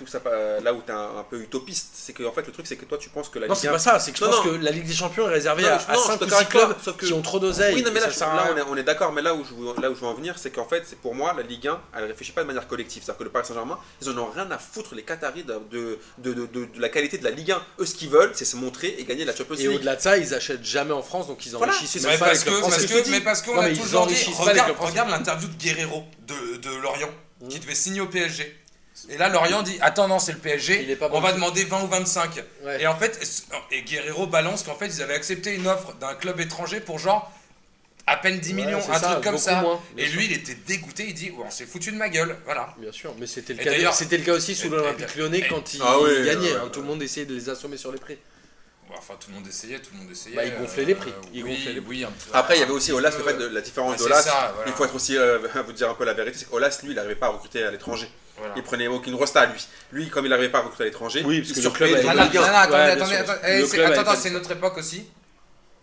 là 0.63 0.73
où 0.73 0.81
un, 0.93 1.19
un 1.19 1.25
peu 1.29 1.41
utopiste, 1.41 1.89
c'est 1.95 2.13
que 2.13 2.23
en 2.25 2.33
fait, 2.33 2.47
le 2.47 2.53
truc, 2.53 2.67
c'est 2.67 2.77
que 2.77 2.85
toi, 2.85 2.99
tu 2.99 3.09
penses 3.09 3.29
que 3.29 3.39
la 3.39 3.47
non 3.49 3.55
Ligue 3.55 3.63
c'est 3.63 3.69
1 3.69 3.73
pas 3.73 3.79
ça 3.79 3.99
c'est 3.99 4.13
que 4.13 4.19
je 4.19 4.25
Non, 4.25 4.31
pense 4.31 4.45
non. 4.45 4.53
que 4.53 4.57
la 4.65 4.71
Ligue 4.71 4.87
des 4.87 4.93
Champions 4.95 5.29
est 5.29 5.33
réservée 5.33 5.63
Non, 5.63 5.69
à, 5.69 5.73
à 5.73 5.77
non, 5.77 5.81
je 5.81 5.87
5 5.89 5.99
suis 5.99 6.13
ou 6.13 6.19
d'accord 6.19 6.29
6 6.29 6.35
avec 6.35 6.49
toi, 6.51 6.65
clubs 6.67 6.77
sauf 6.83 6.97
que- 6.97 7.07
qui 7.07 7.13
ont 7.13 7.23
trop 7.23 7.39
d'oseille 7.41 7.75
Oui, 7.75 7.83
non, 7.83 7.91
mais 7.93 7.99
et 7.99 8.03
là, 8.03 8.09
je- 8.11 8.25
on 8.25 8.57
est, 8.57 8.63
on 8.71 8.77
est 8.77 8.83
d'accord, 8.83 9.13
mais 9.13 9.23
là 9.23 9.35
où, 9.35 9.45
je, 9.45 9.55
veux- 9.55 9.81
là 9.81 9.91
où 9.91 9.95
je 9.95 10.01
veux 10.01 10.07
en 10.07 10.15
venir, 10.15 10.39
c'est 10.39 10.51
qu'en 10.51 10.65
fait, 10.67 10.85
c'est 10.87 10.99
pour 10.99 11.15
moi, 11.15 11.33
la 11.37 11.43
Ligue 11.43 11.69
1, 11.69 11.81
elle 11.97 12.05
réfléchit 12.05 12.33
pas 12.33 12.43
de 12.43 12.47
manière 12.47 12.69
collective. 12.69 13.03
C'est-à-dire 13.03 13.19
que 13.19 13.25
le 13.25 13.31
Paris 13.31 13.47
Saint-Germain, 13.47 13.79
ils 14.01 14.09
en 14.11 14.19
ont 14.19 14.31
rien 14.31 14.51
à 14.51 14.59
foutre, 14.59 14.95
les 14.95 15.03
Qataris, 15.03 15.45
de, 15.45 15.59
de, 15.71 15.99
de, 16.19 16.33
de- 16.47 16.47
de 16.67 16.81
la 16.81 16.89
qualité 16.89 17.19
de 17.19 17.25
la 17.25 17.31
Ligue 17.31 17.53
1. 17.53 17.63
Eux, 17.81 17.87
ce 17.87 17.95
qu'ils 17.95 18.11
veulent, 18.11 18.33
c'est 18.35 18.45
se 18.45 18.57
montrer 18.57 18.95
et 18.99 19.05
gagner 19.05 19.25
la 19.25 19.35
Champions 19.35 19.55
et 19.57 19.59
League. 19.67 19.77
au-delà 19.77 19.97
de 19.97 20.01
ça 20.01 20.17
ils 20.19 20.35
achètent 20.35 20.65
jamais 20.65 20.93
en 20.93 21.03
France 21.03 21.27
donc 21.27 21.45
ils 21.47 21.53
Voilà, 21.53 21.73
enrichissent 21.73 21.91
c'est 22.03 22.07
même 22.09 22.19
pas 22.19 22.27
parce 22.27 22.45
que, 22.45 23.11
mais 23.11 23.21
parce 23.21 23.43
qu'on 23.43 23.55
Non, 23.55 23.63
a 23.63 23.71
toujours 23.71 24.07
dit, 24.07 24.15
regarde, 24.39 25.11
l'interview 25.11 25.49
de 25.49 25.55
Guerrero 25.55 26.05
de, 26.27 26.57
de 26.59 26.77
Lorient, 26.77 27.11
Mmh. 27.41 27.49
qui 27.49 27.59
devait 27.59 27.75
signer 27.75 28.01
au 28.01 28.07
PSG. 28.07 28.57
Et 29.11 29.17
là, 29.19 29.29
Lorient 29.29 29.63
dit 29.63 29.77
Attends, 29.81 30.09
non, 30.09 30.19
c'est 30.19 30.33
le 30.33 30.39
PSG, 30.39 30.83
Il 30.83 30.91
est 30.91 30.97
pas 30.97 31.07
on 31.07 31.11
bon. 31.11 31.21
va 31.21 31.33
demander 31.33 31.65
20 31.65 31.83
ou 31.85 31.87
25. 31.89 32.43
Ouais. 32.65 32.83
Et 32.83 32.87
en 32.87 32.97
fait, 32.97 33.19
et 33.71 33.83
Guerrero 33.83 34.27
balance 34.27 34.63
qu'en 34.63 34.75
fait, 34.75 34.87
ils 34.87 35.03
avaient 35.03 35.15
accepté 35.15 35.55
une 35.55 35.67
offre 35.67 35.95
d'un 35.95 36.15
club 36.15 36.41
étranger 36.41 36.81
pour 36.81 36.99
genre 36.99 37.31
à 38.07 38.17
peine 38.17 38.39
10 38.41 38.49
Ouais, 38.51 38.55
millions, 38.65 38.79
un 38.91 38.99
ça, 38.99 39.13
truc 39.13 39.25
comme 39.25 39.39
ça. 39.39 39.61
moins, 39.61 39.81
et 39.97 40.07
sûr. 40.07 40.17
lui, 40.19 40.25
il 40.27 40.33
était 40.33 40.55
dégoûté, 40.55 41.07
il 41.09 41.15
dit 41.15 41.31
ouais, 41.31 41.45
On 41.47 41.51
s'est 41.51 41.67
foutu 41.67 41.93
de 41.93 41.97
ma 41.97 42.09
gueule. 42.09 42.37
Voilà. 42.45 42.75
Bien 42.79 42.91
sûr, 42.93 43.15
mais 43.19 43.27
c'était 43.27 43.53
le, 43.55 43.63
cas, 43.63 43.71
d'ailleurs- 43.71 43.95
c'était 43.95 44.19
le 44.19 44.25
cas 44.25 44.33
aussi 44.35 44.55
sous 44.55 44.69
l'Olympique 44.69 45.15
lyonnais 45.17 45.47
quand 45.49 45.73
ils 45.75 45.81
Ah 45.85 45.99
ouais, 46.01 46.25
gagnaient. 46.25 46.51
ouais, 46.53 46.57
hein, 46.57 46.65
ouais. 46.65 46.71
tout 46.71 46.81
le 46.81 46.87
monde 46.87 47.03
essayait 47.03 47.27
de 47.27 47.35
les 47.35 47.49
assommer 47.49 47.77
sur 47.77 47.93
les 47.93 47.99
prix. 47.99 48.19
Enfin, 48.99 49.15
tout 49.19 49.31
le 49.31 49.37
monde 49.37 49.47
essayait, 49.49 49.79
tout 49.79 49.89
le 49.95 50.01
monde 50.01 50.11
essayait. 50.11 50.37
Bah, 50.37 50.45
ils 50.45 50.55
gonflaient 50.55 50.85
les 50.85 50.95
prix, 50.95 51.13
ils 51.33 51.43
oui, 51.43 51.51
gonflaient 51.57 51.73
les 51.73 51.81
oui, 51.81 52.05
un 52.05 52.09
peu- 52.09 52.31
Après, 52.35 52.57
il 52.57 52.61
y 52.61 52.63
avait 52.63 52.73
aussi 52.73 52.93
Olas, 52.93 53.11
le 53.17 53.25
fait 53.25 53.35
de 53.39 53.47
la 53.47 53.61
différence 53.63 53.93
Ouais, 53.93 53.97
de 53.97 54.01
c'est 54.03 54.07
Olas. 54.07 54.23
ça, 54.23 54.53
voilà. 54.55 54.71
Il 54.71 54.75
faut 54.77 54.85
être 54.85 54.95
aussi, 54.95 55.17
euh, 55.17 55.39
vous 55.67 55.73
dire 55.73 55.89
un 55.89 55.95
peu 55.95 56.05
la 56.05 56.13
vérité, 56.13 56.37
c'est 56.41 56.51
qu'Olas, 56.51 56.79
lui, 56.83 56.91
il 56.91 56.95
n'arrivait 56.97 57.15
pas 57.15 57.27
à 57.27 57.31
recruter 57.31 57.63
à 57.65 57.71
l'étranger. 57.71 58.11
Voilà. 58.39 58.55
Il 58.57 58.63
prenait 58.63 58.89
aucune 58.89 59.15
rosta, 59.15 59.45
lui. 59.47 59.67
Lui, 59.93 60.09
comme 60.09 60.25
il 60.25 60.29
n'arrivait 60.31 60.49
pas 60.49 60.59
à 60.59 60.63
recruter 60.63 60.85
à 60.85 60.87
l'étranger, 60.87 61.23
Oui, 61.25 61.41
parce 61.41 61.51
il 61.51 61.57
que 61.57 61.61
le 61.69 61.71
club 61.71 61.91
avait 61.95 61.99
Ah 61.99 62.05
autres 62.05 62.13
non, 62.15 62.19
pas 62.19 62.25
Ligue 62.25 62.35
non, 62.35 62.43
1. 62.43 62.47
non, 62.47 62.53
Ouais, 62.53 62.57
attendez, 62.57 62.93
attendez, 62.93 63.15
attendez. 63.17 63.59
Le 63.61 63.67
c'est- 63.67 63.71
club 63.77 63.85
Attends, 63.87 63.93
avait 63.93 63.99
attends, 64.01 64.11
pas- 64.13 64.17
c'est 64.17 64.31
notre 64.31 64.51
époque 64.53 64.79
aussi. 64.79 65.07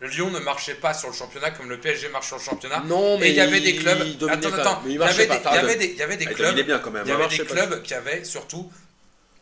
Le 0.01 0.07
Lyon 0.07 0.31
ne 0.31 0.39
marchait 0.39 0.75
pas 0.75 0.93
sur 0.93 1.09
le 1.09 1.13
championnat 1.13 1.51
comme 1.51 1.69
le 1.69 1.77
PSG 1.79 2.07
marche 2.09 2.27
sur 2.27 2.37
le 2.37 2.41
championnat. 2.41 2.81
Non, 2.87 3.17
mais 3.19 3.27
Et 3.27 3.29
il 3.31 3.35
y 3.35 3.41
avait 3.41 3.59
des 3.59 3.75
clubs. 3.75 4.01
Attends, 4.29 4.53
attends. 4.53 4.81
Mais 4.85 4.91
il 4.91 4.95
Il 4.95 4.99
y 4.99 5.03
avait 5.03 5.27
pas, 5.27 5.35
des- 5.37 5.41
il 5.43 5.53
y 5.55 5.57
avait 5.57 5.75
des- 5.75 5.85
il 5.87 5.95
y 5.97 6.01
avait 6.01 6.17
des 6.17 6.25
Ah, 6.25 6.29
il 6.31 6.35
clubs. 6.35 6.47
dominait 6.47 6.63
bien 6.63 6.79
quand 6.79 6.91
même. 6.91 7.03
Il 7.05 7.09
y 7.09 7.11
avait 7.11 7.21
marchait 7.21 7.37
des 7.43 7.45
clubs 7.49 7.81
qui 7.83 7.93
avaient 7.93 8.23
surtout 8.23 8.71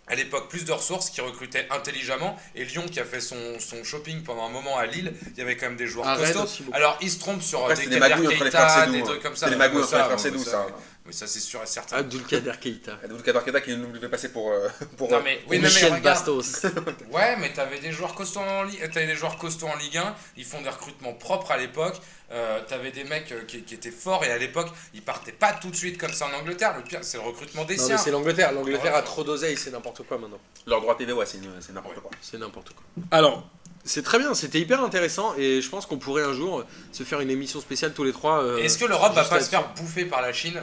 à 0.09 0.15
l'époque 0.15 0.49
plus 0.49 0.63
de 0.65 0.71
ressources, 0.71 1.09
qui 1.09 1.19
recrutaient 1.21 1.67
intelligemment. 1.69 2.39
Et 2.55 2.63
Lyon 2.65 2.85
qui 2.89 2.99
a 2.99 3.03
fait 3.05 3.19
son, 3.19 3.59
son 3.59 3.83
shopping 3.83 4.23
pendant 4.23 4.45
un 4.47 4.49
moment 4.49 4.77
à 4.77 4.85
Lille, 4.85 5.13
il 5.33 5.37
y 5.37 5.41
avait 5.41 5.57
quand 5.57 5.67
même 5.67 5.75
des 5.75 5.85
joueurs 5.85 6.17
costauds. 6.17 6.47
Alors 6.73 6.97
ils 7.01 7.11
se 7.11 7.19
trompent 7.19 7.41
sur 7.43 7.59
Après, 7.63 7.75
des 7.75 7.87
des 7.87 7.99
Kader 7.99 8.09
magouilles 8.09 8.27
entre 8.27 8.43
les 8.45 8.49
Keita, 8.49 8.67
frères 8.69 8.89
des 8.91 9.03
trucs 9.03 9.17
hein. 9.17 9.19
comme 9.21 9.35
ça. 9.35 9.49
Les 9.49 9.55
magouilles 9.57 9.83
entre 9.83 9.95
les 9.97 10.03
frères 10.03 10.19
ça. 10.19 10.67
Oui, 11.07 11.13
ça 11.13 11.25
c'est 11.25 11.39
sûr 11.39 11.63
et 11.63 11.65
certain. 11.65 11.97
Abdul 11.97 12.23
Kader 12.25 12.51
Keita. 12.59 12.99
Abdul 13.03 13.21
Kader 13.23 13.39
Keita 13.45 13.61
qui 13.61 13.75
nous 13.77 13.91
devait 13.93 14.09
passer 14.09 14.29
pour. 14.29 14.51
euh, 14.51 14.67
pour 14.97 15.09
Non 15.09 15.21
mais, 15.23 15.39
oui, 15.47 15.55
non, 15.57 15.63
mais 15.63 15.67
Michel 15.69 15.93
regarde, 15.93 16.03
Bastos. 16.03 16.65
Ouais, 17.11 17.37
mais 17.37 17.53
t'avais 17.53 17.79
des 17.79 17.91
joueurs 17.93 18.13
costauds 18.13 18.41
en 18.41 18.63
Ligue, 18.63 18.79
t'avais 18.91 19.07
des 19.07 19.15
joueurs 19.15 19.37
costauds 19.37 19.67
en 19.67 19.75
Ligue 19.77 19.97
1. 19.97 20.15
Ils 20.35 20.43
font 20.45 20.61
des 20.61 20.69
recrutements 20.69 21.13
propres 21.13 21.51
à 21.51 21.57
l'époque. 21.57 21.95
Euh, 22.29 22.59
t'avais 22.67 22.91
des 22.91 23.05
mecs 23.05 23.31
euh, 23.31 23.43
qui, 23.47 23.61
qui 23.63 23.73
étaient 23.75 23.89
forts 23.89 24.25
et 24.25 24.31
à 24.33 24.37
l'époque 24.37 24.67
ils 24.93 25.01
partaient 25.01 25.31
pas 25.31 25.53
tout 25.53 25.69
de 25.71 25.75
suite 25.77 25.97
comme 25.97 26.11
ça 26.11 26.27
en 26.27 26.33
Angleterre. 26.37 26.75
Le 26.75 26.83
pire, 26.83 26.99
c'est 27.01 27.15
le 27.17 27.23
recrutement 27.23 27.63
des 27.63 27.77
Non, 27.77 27.83
mais 27.83 27.87
siens. 27.87 27.97
c'est 27.97 28.11
l'Angleterre. 28.11 28.51
L'Angleterre 28.51 28.91
Ouais. 28.91 28.97
a 28.99 29.01
trop 29.01 29.23
d'oseille, 29.23 29.55
c'est 29.55 29.71
n'importe 29.71 30.01
quoi 30.05 30.17
maintenant. 30.17 30.39
Leur 30.65 30.81
droit 30.81 30.97
TV, 30.97 31.13
ouais, 31.13 31.25
c'est 31.25 31.39
n'importe 31.71 32.01
quoi. 32.01 32.11
C'est 32.19 32.37
n'importe 32.37 32.71
quoi. 32.73 32.83
Alors, 33.11 33.47
c'est 33.85 34.03
très 34.03 34.19
bien, 34.19 34.33
c'était 34.33 34.59
hyper 34.59 34.83
intéressant 34.83 35.35
et 35.37 35.61
je 35.61 35.69
pense 35.69 35.85
qu'on 35.85 35.97
pourrait 35.99 36.23
un 36.23 36.33
jour 36.33 36.65
se 36.91 37.03
faire 37.03 37.21
une 37.21 37.31
émission 37.31 37.61
spéciale 37.61 37.93
tous 37.93 38.03
les 38.03 38.11
trois. 38.11 38.43
euh, 38.43 38.57
Est-ce 38.57 38.77
que 38.77 38.83
l'Europe 38.83 39.13
va 39.13 39.23
pas 39.23 39.39
se 39.39 39.49
faire 39.49 39.69
bouffer 39.75 40.03
par 40.03 40.21
la 40.21 40.33
Chine? 40.33 40.61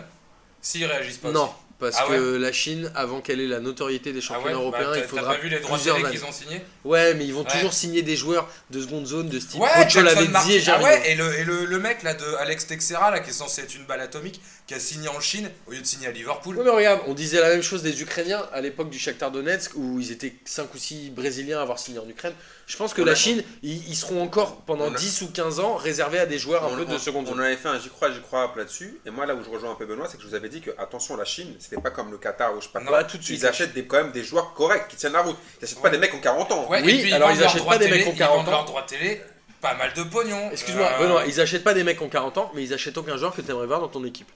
S'ils 0.64 0.84
réagissent 0.86 1.18
pas 1.18 1.30
Non, 1.30 1.44
aussi 1.44 1.52
parce 1.78 1.96
Ah 2.00 2.06
que 2.08 2.36
la 2.36 2.52
Chine, 2.52 2.90
avant 2.94 3.20
qu'elle 3.20 3.40
ait 3.40 3.46
la 3.48 3.60
notoriété 3.60 4.12
des 4.12 4.18
Ah 4.18 4.20
ouais 4.20 4.22
championnats 4.22 4.54
Bah, 4.56 4.62
européens, 4.62 4.90
t'as- 4.92 4.96
il 4.96 5.02
T'as 5.02 5.08
faudra 5.08 5.34
pas 5.34 5.38
vu 5.40 5.48
les 5.48 5.58
droits 5.60 5.76
plusieurs 5.76 5.96
télé 5.96 6.08
années. 6.08 6.16
qu'ils 6.16 6.26
ont 6.26 6.32
signés 6.32 6.62
Ouais, 6.84 7.14
mais 7.14 7.24
ils 7.26 7.34
vont 7.34 7.42
Ouais. 7.44 7.50
toujours 7.50 7.72
signer 7.74 8.02
des 8.02 8.16
joueurs 8.16 8.48
de 8.70 8.80
seconde 8.80 9.06
zone 9.06 9.28
de 9.28 9.38
style 9.40 9.60
Ouais, 9.60 9.68
Pocho 9.76 10.00
Jackson 10.04 10.20
et 10.50 10.62
Ah 10.68 10.82
ouais, 10.82 11.10
et 11.10 11.14
le, 11.16 11.38
et 11.38 11.44
le, 11.44 11.64
le 11.66 11.78
mec 11.78 12.02
là 12.02 12.14
de 12.14 12.24
Alex 12.38 12.66
Texera 12.68 13.10
là 13.10 13.20
qui 13.20 13.30
est 13.30 13.34
censé 13.34 13.60
être 13.62 13.74
une 13.74 13.84
balle 13.84 14.00
atomique 14.00 14.40
qui 14.66 14.72
a 14.72 14.80
signé 14.80 15.08
en 15.08 15.20
Chine 15.20 15.50
au 15.66 15.72
lieu 15.72 15.80
de 15.80 15.84
signer 15.84 16.06
à 16.06 16.10
Liverpool. 16.10 16.56
Ouais, 16.56 16.64
mais 16.64 16.70
regarde, 16.70 17.00
on 17.06 17.12
disait 17.12 17.38
la 17.38 17.50
même 17.50 17.60
chose 17.62 17.82
des 17.82 18.00
Ukrainiens 18.00 18.42
à 18.50 18.62
l'époque 18.62 18.88
du 18.88 18.98
Shakhtar 18.98 19.30
Donetsk 19.30 19.72
où 19.74 20.00
ils 20.00 20.10
étaient 20.10 20.34
5 20.46 20.72
ou 20.74 20.78
6 20.78 21.10
Brésiliens 21.10 21.58
à 21.58 21.62
avoir 21.62 21.78
signé 21.78 21.98
en 21.98 22.08
Ukraine. 22.08 22.32
Je 22.66 22.74
pense 22.78 22.94
que 22.94 23.02
On 23.02 23.04
la 23.04 23.12
a- 23.12 23.14
Chine, 23.14 23.44
ils, 23.62 23.86
ils 23.90 23.94
seront 23.94 24.22
encore 24.22 24.62
pendant 24.62 24.86
On 24.86 24.94
a- 24.94 24.98
10 24.98 25.20
ou 25.20 25.28
15 25.30 25.60
ans 25.60 25.74
réservés 25.74 26.18
à 26.18 26.24
des 26.24 26.38
joueurs 26.38 26.64
un 26.64 26.68
on, 26.68 26.76
peu 26.76 26.86
de 26.86 26.94
on- 26.94 26.98
seconde 26.98 27.26
on 27.28 27.32
zone. 27.34 27.40
avait 27.44 27.56
fait 27.58 27.68
un 27.68 27.78
j'y 27.78 27.90
crois, 27.90 28.10
j'y 28.10 28.20
crois 28.22 28.50
là-dessus. 28.56 28.98
Et 29.04 29.10
moi, 29.10 29.26
là 29.26 29.34
où 29.34 29.44
je 29.44 29.50
rejoins 29.50 29.72
un 29.72 29.74
peu 29.74 29.84
Benoît, 29.84 30.08
c'est 30.10 30.16
que 30.16 30.22
je 30.22 30.28
vous 30.28 30.34
avais 30.34 30.48
dit 30.48 30.62
que, 30.62 30.70
attention, 30.78 31.14
la 31.16 31.26
Chine, 31.26 31.54
c'était 31.58 31.76
pas 31.78 31.90
comme 31.90 32.10
le 32.10 32.16
Qatar 32.16 32.56
ou 32.56 32.60
je 32.62 32.64
sais 32.66 32.72
pas 32.72 32.80
Non, 32.80 32.86
quoi. 32.86 33.04
Tout 33.04 33.18
de 33.18 33.22
suite. 33.22 33.38
Ils 33.40 33.46
achètent 33.46 33.74
des, 33.74 33.84
quand 33.84 33.98
même 33.98 34.12
des 34.12 34.24
joueurs 34.24 34.54
corrects 34.54 34.88
qui 34.88 34.96
tiennent 34.96 35.12
la 35.12 35.20
route. 35.20 35.36
Ils 35.60 35.64
achètent 35.66 35.82
pas 35.82 35.90
des 35.90 35.98
mecs 35.98 36.14
en 36.14 36.20
40 36.20 36.50
ans. 36.52 36.70
Ouais, 36.70 36.80
Oui, 36.82 36.92
et 37.00 37.02
puis 37.02 37.12
alors 37.12 37.30
ils 37.32 37.38
leurs 37.38 37.50
achètent 37.50 37.66
pas 37.66 37.76
des 37.76 37.84
télé, 37.84 37.98
mecs 37.98 38.06
en 38.08 38.12
ils 38.12 38.18
40 38.18 38.36
vendent 38.38 38.48
ans. 38.48 38.50
leurs 38.52 38.64
droits 38.64 38.82
télé, 38.84 39.20
pas 39.60 39.74
mal 39.74 39.92
de 39.92 40.02
pognon. 40.04 40.50
Excuse-moi, 40.52 40.90
Euh, 40.94 40.98
Benoît, 41.00 41.24
ils 41.26 41.38
achètent 41.42 41.64
pas 41.64 41.74
des 41.74 41.84
mecs 41.84 42.00
en 42.00 42.08
40 42.08 42.38
ans, 42.38 42.50
mais 42.54 42.62
ils 42.62 42.72
achètent 42.72 42.96
aucun 42.96 43.18
joueur 43.18 43.34
que 43.36 43.42
tu 43.42 43.50
aimerais 43.50 43.66
voir 43.66 43.80
dans 43.80 43.88
ton 43.88 44.02
équipe. 44.06 44.30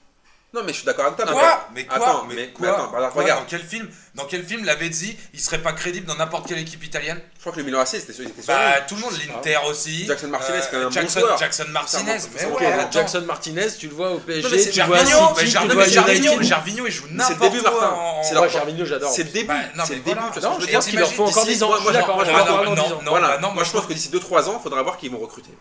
Non, 0.51 0.61
mais 0.65 0.71
je 0.73 0.77
suis 0.77 0.85
d'accord 0.85 1.05
avec 1.05 1.15
toi. 1.17 1.25
mais- 1.27 1.33
Quoi 1.33 1.67
Mais 1.75 1.85
quoi 1.85 1.95
Attends, 1.97 2.25
mais, 2.27 2.33
mais- 2.35 2.47
quoi, 2.49 2.65
mais 2.67 2.73
attends, 2.73 2.95
alors, 2.95 3.11
Quoi 3.11 3.21
regarde. 3.21 3.41
Dans 3.41 3.45
quel 3.47 3.63
film 3.63 3.87
Dans 4.15 4.25
quel 4.25 4.43
film 4.43 4.65
Lavezzi, 4.65 5.15
il 5.35 5.39
serait 5.39 5.59
pas 5.59 5.73
crédible 5.73 6.07
dans 6.07 6.15
n'importe 6.15 6.47
quelle 6.47 6.57
équipe 6.57 6.83
italienne 6.83 7.21
Je 7.35 7.39
crois 7.41 7.51
que 7.53 7.59
le 7.59 7.63
Milan 7.65 7.79
AC, 7.81 7.99
c'était 7.99 8.13
sur 8.13 8.25
Bah 8.47 8.77
lui. 8.79 8.85
tout 8.87 8.95
le 8.95 9.01
monde, 9.01 9.11
l'Inter 9.27 9.57
aussi. 9.69 10.07
Jackson 10.07 10.27
Martinez, 10.27 10.57
Euh, 10.57 10.61
quand 10.71 10.77
même 10.77 10.87
un 10.87 10.89
bon 10.89 11.37
Jackson, 11.37 11.65
Martinez, 11.69 12.17
mais 12.33 12.45
ouais, 12.45 12.65
attends. 12.65 12.91
Jackson 12.91 13.21
Martinez, 13.27 13.67
tu 13.79 13.87
le 13.87 13.93
vois 13.93 14.11
au 14.13 14.17
PSG, 14.19 14.41
Non, 14.41 14.49
mais 14.49 14.71
Gervinho, 14.71 15.33
mais 15.37 15.45
Gervinho, 15.45 16.41
Gervinho, 16.41 16.87
il 16.87 16.91
joue 16.91 17.03
C'est 17.05 17.09
le 17.11 17.15
n'importe 17.17 17.51
début, 17.51 17.61
quoi. 17.63 18.19
C'est 18.23 18.33
leur- 18.33 18.41
Moi, 18.43 18.47
Gervinho, 18.51 18.85
j'adore. 18.85 19.11
C'est 19.11 19.23
le 19.23 19.29
début. 19.29 19.47
Bah, 19.47 19.55
c'est 19.85 19.93
le 19.95 19.99
début. 20.01 20.19
Non, 20.19 20.25
je 20.33 20.39
veux 20.39 20.61
je 20.61 20.65
dire 20.65 20.73
pense 20.79 20.85
qu'il 20.87 20.99
leur 20.99 21.13
faut 21.13 21.25
encore 21.27 21.45
d'ici- 21.45 21.55
10 21.57 21.63
ans. 21.63 21.67
moi, 21.67 21.77
Je 21.77 21.81
suis 21.83 21.91
moi, 21.91 21.99
d'accord. 22.01 22.15
moi, 22.15 22.25
je 22.25 22.31
moi, 22.31 22.39
suis 22.39 22.45
d'accord, 22.49 22.63
non, 22.65 22.69
dans 22.71 22.75
non, 22.75 22.87
10 22.87 22.93
ans. 22.93 23.01
non, 23.05 23.11
Voilà, 23.11 23.27
bah 23.27 23.37
non, 23.39 23.51
moi 23.51 23.63
je 23.63 23.71
pense 23.71 23.85
que 23.85 23.93
d'ici 23.93 24.09
2-3 24.09 24.49
ans, 24.49 24.55
il 24.59 24.63
faudra 24.63 24.81
voir 24.81 24.97
qu'ils 24.97 25.11
vont 25.11 25.19
recruter. 25.19 25.51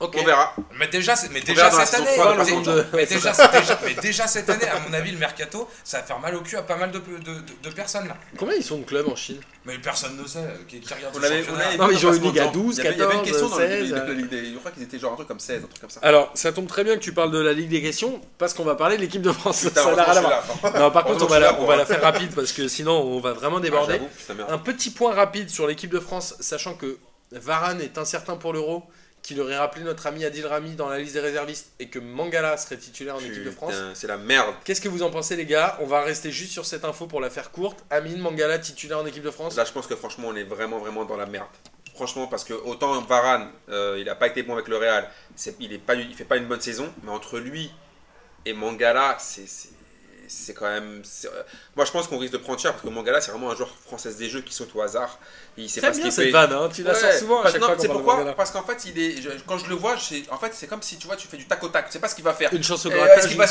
On 0.00 0.24
verra. 0.24 0.54
Mais 0.78 0.88
déjà, 0.88 1.14
c'est- 1.14 1.28
mais 1.30 1.40
déjà 1.42 1.68
dans 1.68 1.84
cette 1.84 1.94
année, 2.00 2.06
trois, 2.16 2.34
mais 2.34 2.44
le 2.44 2.50
monde 2.52 2.64
déjà- 2.64 2.76
de- 2.76 2.86
mais 2.94 3.06
déjà, 3.06 3.34
c'est 3.34 3.52
déjà- 3.60 3.78
mais 3.84 3.94
déjà 3.94 4.26
cette 4.26 4.48
année, 4.48 4.66
à 4.66 4.78
mon 4.80 4.94
avis, 4.94 5.12
le 5.12 5.18
mercato, 5.18 5.68
ça 5.84 5.98
va 5.98 6.04
faire 6.04 6.18
mal 6.18 6.34
au 6.36 6.40
cul 6.40 6.56
à 6.56 6.62
pas 6.62 6.76
mal 6.76 6.90
de, 6.90 6.98
de, 6.98 7.18
de- 7.18 7.68
de 7.68 7.74
personnes 7.74 8.08
là. 8.08 8.16
Combien 8.38 8.54
ils 8.56 8.64
sont 8.64 8.78
de 8.78 8.84
clubs 8.84 9.06
en 9.08 9.14
Chine? 9.16 9.40
Mais 9.66 9.76
personne 9.78 10.16
ne 10.16 10.26
sait 10.26 10.38
euh, 10.38 10.56
qui, 10.66 10.80
qui 10.80 10.94
regarde 10.94 11.14
On 11.14 11.20
ce 11.20 11.26
avait, 11.26 11.34
on 11.34 11.44
championnat. 11.44 11.66
avait 11.66 11.76
Non, 11.76 11.86
mais 11.88 11.94
ils 11.94 12.06
ont 12.06 12.10
dans 12.10 12.16
une 12.16 12.22
ligue 12.22 12.38
à 12.38 12.44
Passement 12.46 12.62
de 12.62 12.66
12, 12.66 12.76
temps. 12.76 12.82
Il 12.82 12.84
y 12.84 12.88
avait- 12.88 12.96
une 12.96 13.08
14, 13.10 13.24
question 13.28 13.48
dans 13.50 13.58
le- 13.58 13.66
16, 13.68 13.90
de 13.90 13.94
la 13.94 14.04
Ligue 14.14 14.28
des- 14.30 14.52
Je 14.54 14.58
crois 14.58 14.70
qu'ils 14.70 14.82
étaient 14.84 14.98
genre 14.98 15.12
un 15.12 15.16
truc 15.16 15.28
comme 15.28 15.38
16, 15.40 15.62
un 15.64 15.66
truc 15.66 15.80
comme 15.82 15.90
ça. 15.90 16.00
Alors, 16.02 16.30
ça 16.34 16.52
tombe 16.52 16.66
très 16.66 16.82
bien 16.82 16.94
que 16.94 17.00
tu 17.02 17.12
parles 17.12 17.30
de 17.30 17.38
la 17.40 17.52
Ligue 17.52 17.68
des 17.68 17.82
questions, 17.82 18.22
parce 18.38 18.54
qu'on 18.54 18.64
va 18.64 18.74
parler 18.76 18.96
de 18.96 19.02
l'équipe 19.02 19.20
de 19.20 19.32
France. 19.32 19.60
Putain, 19.60 19.82
ça 19.84 19.94
n'a 19.94 20.04
rien 20.04 20.16
à 20.16 20.20
voir. 20.22 20.44
Non, 20.78 20.90
par 20.90 21.04
contre, 21.04 21.24
on 21.24 21.28
va, 21.28 21.38
la, 21.40 21.46
là 21.48 21.52
on 21.52 21.56
pour- 21.58 21.66
va 21.66 21.76
la 21.76 21.84
faire 21.84 22.00
rapide, 22.00 22.34
parce 22.34 22.52
que 22.52 22.68
sinon, 22.68 22.92
on 23.02 23.20
va 23.20 23.34
vraiment 23.34 23.58
Ah, 23.58 23.60
déborder. 23.60 24.00
Un 24.48 24.56
petit 24.58 24.88
point 24.90 25.12
rapide 25.12 25.50
sur 25.50 25.66
l'équipe 25.66 25.90
de 25.92 26.00
France, 26.00 26.36
sachant 26.40 26.72
que 26.72 26.96
Varane 27.32 27.82
est 27.82 27.98
incertain 27.98 28.36
pour 28.36 28.54
l'Euro, 28.54 28.84
qu'il 29.22 29.40
aurait 29.40 29.58
rappelé 29.58 29.84
notre 29.84 30.06
ami 30.06 30.24
Adil 30.24 30.46
Rami 30.46 30.74
dans 30.76 30.88
la 30.88 30.98
liste 30.98 31.14
des 31.14 31.20
réservistes, 31.20 31.72
et 31.78 31.88
que 31.88 31.98
Mangala 31.98 32.56
serait 32.56 32.78
titulaire 32.78 33.16
en 33.16 33.20
équipe 33.20 33.44
de 33.44 33.50
France. 33.50 33.74
C'est 33.94 34.06
la 34.06 34.16
merde. 34.16 34.54
Qu'est-ce 34.64 34.80
que 34.80 34.88
vous 34.88 35.02
en 35.02 35.10
pensez, 35.10 35.36
les 35.36 35.46
gars? 35.46 35.76
On 35.80 35.86
va 35.86 36.02
rester 36.02 36.30
juste 36.30 36.52
sur 36.52 36.66
cette 36.66 36.84
info 36.84 37.06
pour 37.06 37.20
la 37.20 37.30
faire 37.30 37.50
courte. 37.50 37.84
Amine 37.90 38.18
Mangala, 38.18 38.58
titulaire 38.58 38.98
en 38.98 39.06
équipe 39.06 39.22
de 39.22 39.30
France? 39.30 39.56
Là, 39.56 39.64
je 39.64 39.72
pense 39.72 39.86
que 39.86 39.96
franchement, 39.96 40.28
on 40.28 40.36
est 40.36 40.44
vraiment, 40.44 40.78
vraiment 40.78 41.04
dans 41.04 41.16
la 41.16 41.26
merde. 41.26 41.48
Franchement, 41.94 42.28
parce 42.28 42.44
que 42.44 42.54
autant 42.54 42.98
Varane, 43.02 43.50
euh, 43.68 43.96
il 43.98 44.06
n'a 44.06 44.14
pas 44.14 44.28
été 44.28 44.42
bon 44.42 44.54
avec 44.54 44.68
le 44.68 44.78
Real, 44.78 45.10
il 45.58 45.70
ne 45.70 45.76
pas, 45.76 45.94
il 45.94 46.14
fait 46.14 46.24
pas 46.24 46.38
une 46.38 46.46
bonne 46.46 46.60
saison, 46.60 46.90
mais 47.02 47.10
entre 47.10 47.38
lui 47.38 47.70
et 48.46 48.54
Mangala, 48.54 49.16
c'est 49.18 49.44
c'est- 50.30 50.46
c'est 50.46 50.54
quand 50.54 50.66
même. 50.68 51.02
c'est- 51.04 51.28
euh, 51.28 51.42
Moi, 51.76 51.84
je 51.84 51.90
pense 51.92 52.06
qu'on 52.08 52.18
risque 52.18 52.32
de 52.32 52.38
prendre 52.38 52.58
cher 52.60 52.72
parce 52.72 52.84
que 52.84 52.88
Mangala, 52.88 53.20
c'est 53.20 53.30
vraiment 53.30 53.50
un 53.50 53.56
joueur 53.56 53.70
français 53.86 54.12
des 54.14 54.28
jeux 54.28 54.40
qui 54.42 54.52
saute 54.54 54.70
au 54.74 54.80
hasard. 54.82 55.18
Il 55.56 55.68
sait 55.68 55.80
C'est 55.80 55.86
pas 55.86 55.92
ce 55.92 55.98
bien 55.98 56.04
qu'il 56.06 56.12
cette 56.12 56.24
fait. 56.26 56.30
vanne, 56.30 56.52
hein, 56.52 56.68
tu 56.72 56.82
la 56.82 56.94
sors 56.94 57.12
souvent 57.12 57.42
à 57.42 57.50
chaque 57.50 57.62
fois 57.62 57.74
tu 57.76 57.82
sais 57.82 57.88
de 57.88 57.92
pourquoi. 57.92 58.34
Parce 58.36 58.50
qu'en 58.50 58.62
fait, 58.62 58.84
il 58.86 58.98
est, 58.98 59.44
quand 59.46 59.58
je 59.58 59.66
le 59.68 59.74
vois, 59.74 59.94
en 60.30 60.38
fait, 60.38 60.52
c'est 60.54 60.66
comme 60.66 60.82
si 60.82 60.96
tu 60.98 61.06
vois, 61.06 61.16
tu 61.16 61.28
fais 61.28 61.36
du 61.36 61.46
tac 61.46 61.62
au 61.62 61.68
tac. 61.68 61.86
Tu 61.86 61.92
sais 61.92 61.98
pas 61.98 62.08
ce 62.08 62.14
qu'il 62.14 62.24
va 62.24 62.32
faire. 62.34 62.52
Une 62.52 62.62
chance 62.62 62.84
au 62.86 62.90
Euh, 62.90 62.94
grattage, 62.94 63.18
Est-ce 63.18 63.28
qu'il 63.28 63.36
va, 63.38 63.44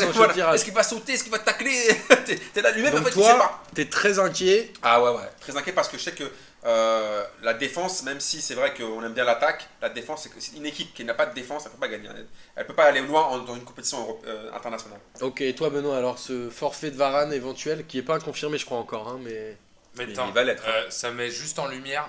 est-ce 0.56 0.64
qu'il 0.66 0.74
va 0.74 0.84
sauter 0.84 1.14
Est-ce 1.14 1.24
qu'il 1.24 1.32
va 1.32 1.40
tacler? 1.40 1.88
T'es 2.54 2.62
là 2.62 2.72
lui-même, 2.72 2.94
en 2.96 2.98
fait, 2.98 3.06
sait 3.06 3.20
toi, 3.20 3.38
pas. 3.38 3.64
t'es 3.76 3.86
très 3.86 4.20
inquiet. 4.20 4.72
Ah 4.82 5.02
ouais, 5.04 5.12
ouais. 5.12 5.30
Très 5.42 5.56
inquiet 5.58 5.72
parce 5.74 5.88
que 5.90 5.98
je 5.98 6.04
sais 6.04 6.12
que 6.12 6.24
euh, 6.66 7.26
la 7.42 7.54
défense, 7.54 8.04
même 8.04 8.20
si 8.20 8.42
c'est 8.42 8.54
vrai 8.56 8.74
qu'on 8.74 9.04
aime 9.04 9.14
bien 9.14 9.24
l'attaque, 9.24 9.68
la 9.82 9.90
défense, 9.90 10.24
c'est 10.24 10.30
que 10.30 10.40
c'est 10.42 10.58
une 10.58 10.66
équipe 10.66 10.94
qui 10.94 11.06
n'a 11.06 11.14
pas 11.14 11.26
de 11.26 11.34
défense, 11.34 11.64
elle 11.66 11.72
peut 11.72 11.78
pas 11.78 11.88
gagner. 11.88 12.10
Elle, 12.14 12.28
elle 12.58 12.68
peut 12.68 12.76
pas 12.76 12.86
aller 12.86 13.02
loin 13.02 13.24
en- 13.28 13.40
dans 13.40 13.56
une 13.56 13.64
compétition 13.64 14.20
euh, 14.28 14.52
internationale. 14.54 15.00
Ok, 15.22 15.42
et 15.42 15.56
toi 15.56 15.70
Benoît, 15.70 15.98
alors 15.98 16.20
ce 16.20 16.50
forfait 16.50 16.92
de 16.92 16.98
Varane 16.98 17.32
éventuel, 17.32 17.86
qui 17.88 17.98
est 17.98 18.04
pas 18.04 18.20
confirmé 18.20 18.58
je 18.58 18.66
crois 18.66 18.78
encore, 18.78 19.08
hein, 19.08 19.20
mais... 19.24 19.58
Mais 19.96 20.04
il 20.06 20.16
va 20.34 20.44
l'être, 20.44 20.64
hein. 20.68 20.72
euh, 20.74 20.90
ça 20.90 21.12
met 21.12 21.32
juste 21.32 21.60
en 21.60 21.68
lumière 21.68 22.08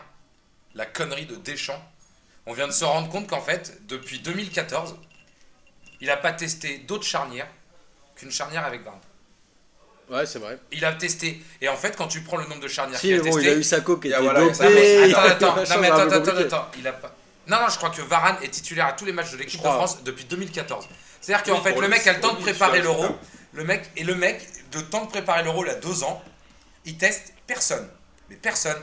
la 0.74 0.84
connerie 0.86 1.26
de 1.26 1.36
Deschamps. 1.36 1.82
On 2.46 2.53
vient 2.53 2.66
de 2.66 2.72
se 2.72 2.84
rendre 2.84 3.09
compte 3.09 3.28
qu'en 3.28 3.40
fait, 3.40 3.86
depuis 3.86 4.18
2014, 4.18 4.96
il 6.01 6.09
n'a 6.09 6.16
pas 6.16 6.32
testé 6.32 6.78
d'autres 6.78 7.05
charnières 7.05 7.48
qu'une 8.16 8.30
charnière 8.30 8.64
avec 8.64 8.82
Varane. 8.82 9.01
Ouais, 10.11 10.27
c'est 10.27 10.39
vrai. 10.41 10.59
Il 10.73 10.85
a 10.85 10.93
testé. 10.95 11.41
Et 11.61 11.69
en 11.69 11.77
fait, 11.77 11.97
quand 11.97 12.09
tu 12.09 12.21
prends 12.23 12.37
le 12.37 12.45
nombre 12.47 12.61
de 12.61 12.69
charnières 12.69 12.99
Si, 12.99 13.07
qu'il 13.09 13.15
a 13.15 13.19
bon, 13.19 13.25
testé. 13.25 13.43
il 13.43 13.49
a 13.49 13.55
eu 13.55 13.63
Sako 13.63 13.97
qui 13.99 14.09
était 14.09 14.21
voilà, 14.21 14.41
dopé. 14.41 14.55
mais- 14.61 15.15
attends, 15.15 15.23
attends, 15.23 15.57
non 15.57 15.81
mais 15.81 15.87
attends, 15.91 16.11
attends, 16.11 16.37
attends, 16.37 16.67
il 16.79 16.87
a 16.89 16.93
pas. 16.93 17.15
Non, 17.47 17.59
non, 17.61 17.69
je 17.69 17.77
crois 17.77 17.91
que 17.91 18.03
Varane 18.03 18.37
est 18.43 18.49
titulaire 18.51 18.87
à 18.87 18.93
tous 18.93 19.05
les 19.05 19.13
matchs 19.13 19.33
de 19.33 19.37
l'équipe 19.37 19.61
de. 19.61 19.67
France 19.67 20.03
depuis 20.05 20.25
2014. 20.25 20.89
C'est-à-dire 21.21 21.45
qu'en 21.45 21.59
Oui, 21.59 21.65
fait, 21.65 21.81
le 21.81 21.89
mec 21.89 22.07
a 22.07 22.13
le 22.15 22.21
temps 22.21 22.35
de 22.35 22.41
préparer 22.41 22.81
l'euro. 22.83 23.07
Le 23.53 23.65
mec 23.65 23.83
et 23.97 24.05
le 24.05 24.15
mec, 24.15 24.47
de 24.73 24.81
temps 24.81 25.05
de 25.05 25.11
préparer 25.11 25.43
l'euro, 25.43 25.65
il 25.65 25.71
a 25.71 25.75
deux 25.75 26.05
ans, 26.05 26.23
il 26.85 26.97
teste 26.97 27.33
personne, 27.47 27.89
mais 28.29 28.37
personne. 28.37 28.77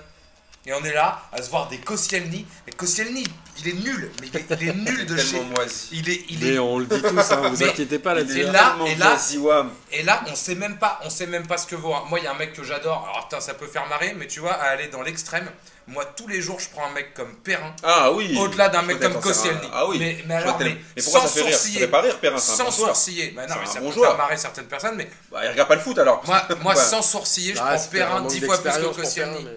Et 0.70 0.74
on 0.74 0.84
est 0.84 0.92
là 0.94 1.22
à 1.32 1.42
se 1.42 1.50
voir 1.50 1.70
des 1.70 1.78
Koscielny. 1.78 2.46
Mais 2.66 2.74
Koscielny, 2.74 3.24
il 3.60 3.70
est 3.70 3.74
nul, 3.74 4.12
mais 4.20 4.28
il 4.28 4.36
est, 4.38 4.46
il 4.62 4.68
est 4.68 4.74
nul 4.76 5.06
de 5.06 5.16
chez. 5.16 5.40
moisi. 5.40 5.88
Il 5.94 6.10
est, 6.10 6.26
il 6.30 6.46
est 6.46 6.52
Mais 6.52 6.60
on 6.60 6.78
le 6.80 6.86
dit 6.86 7.02
tous, 7.02 7.18
hein, 7.32 7.42
vous 7.50 7.56
Mais- 7.58 7.70
inquiétez 7.70 8.00
pas 8.00 8.12
Et 8.12 8.16
là-dessus. 8.16 8.44
là- 8.44 8.76
et 8.86 8.96
là- 8.96 9.08
moisi, 9.12 9.38
Wam. 9.38 9.72
Et 9.94 10.04
là, 10.04 10.22
on 10.30 10.36
sait 10.36 10.56
même 10.56 10.78
pas, 10.78 11.00
on 11.06 11.10
sait 11.10 11.26
même 11.26 11.48
pas 11.48 11.58
ce 11.58 11.68
que 11.68 11.76
vaut. 11.78 11.94
un- 11.96 12.04
Moi, 12.10 12.20
il 12.20 12.26
y 12.26 12.28
a 12.28 12.32
un 12.34 12.38
mec 12.38 12.52
que 12.52 12.64
j'adore. 12.66 13.08
Alors, 13.10 13.30
putain, 13.30 13.40
ça 13.40 13.54
peut 13.54 13.66
faire 13.68 13.88
marrer, 13.88 14.14
mais 14.18 14.28
tu 14.28 14.42
vois, 14.42 14.52
à 14.56 14.66
aller 14.72 14.88
dans 14.90 15.02
l'extrême. 15.04 15.50
Moi, 15.88 16.04
tous 16.18 16.28
les 16.28 16.42
jours, 16.42 16.60
je 16.60 16.68
prends 16.68 16.86
un 16.86 16.92
mec 16.92 17.14
comme 17.14 17.34
Perrin, 17.46 17.74
Ah 17.82 18.12
oui. 18.12 18.38
au-delà 18.38 18.68
d'un 18.68 18.82
mec 18.82 19.00
comme 19.00 19.22
Koscielny. 19.22 19.70
Ah 19.72 19.88
oui. 19.88 20.00
Mais, 20.00 20.18
mais 20.28 20.34
alors, 20.36 20.60
mais, 20.60 20.66
mais 20.98 21.02
pourquoi 21.02 21.22
sans 21.22 21.28
ça 21.28 21.34
fait 21.34 21.42
rire? 21.44 21.52
Ça 21.54 21.58
sourciller, 21.60 21.80
fait 21.80 21.88
pas 21.88 22.02
rire, 22.02 22.20
Perrin, 22.20 22.38
sans 22.40 22.66
bon 22.66 22.72
sourciller. 22.72 23.32
Bah 23.32 23.48
non, 23.48 23.56
mais 23.62 23.66
ça 23.68 23.80
bon 23.80 23.88
peut 23.88 23.94
joueur. 23.96 24.10
faire 24.10 24.18
marrer 24.18 24.36
certaines 24.36 24.66
personnes, 24.68 24.96
mais 24.98 25.10
Bah, 25.32 25.46
il 25.46 25.50
regarde 25.52 25.70
pas 25.70 25.76
le 25.76 25.82
foot 25.82 25.98
alors. 25.98 26.22
moi, 26.28 26.46
moi 26.62 26.76
Ouais. 26.76 26.82
sans 26.82 27.02
sourciller, 27.02 27.56
je 27.56 27.62
Ah, 27.64 27.76
prends 27.76 27.88
Perrin 27.90 28.22
10 28.24 28.42
fois 28.42 28.58
plus 28.62 28.70
que 28.70 28.96
Koscielny. 29.02 29.48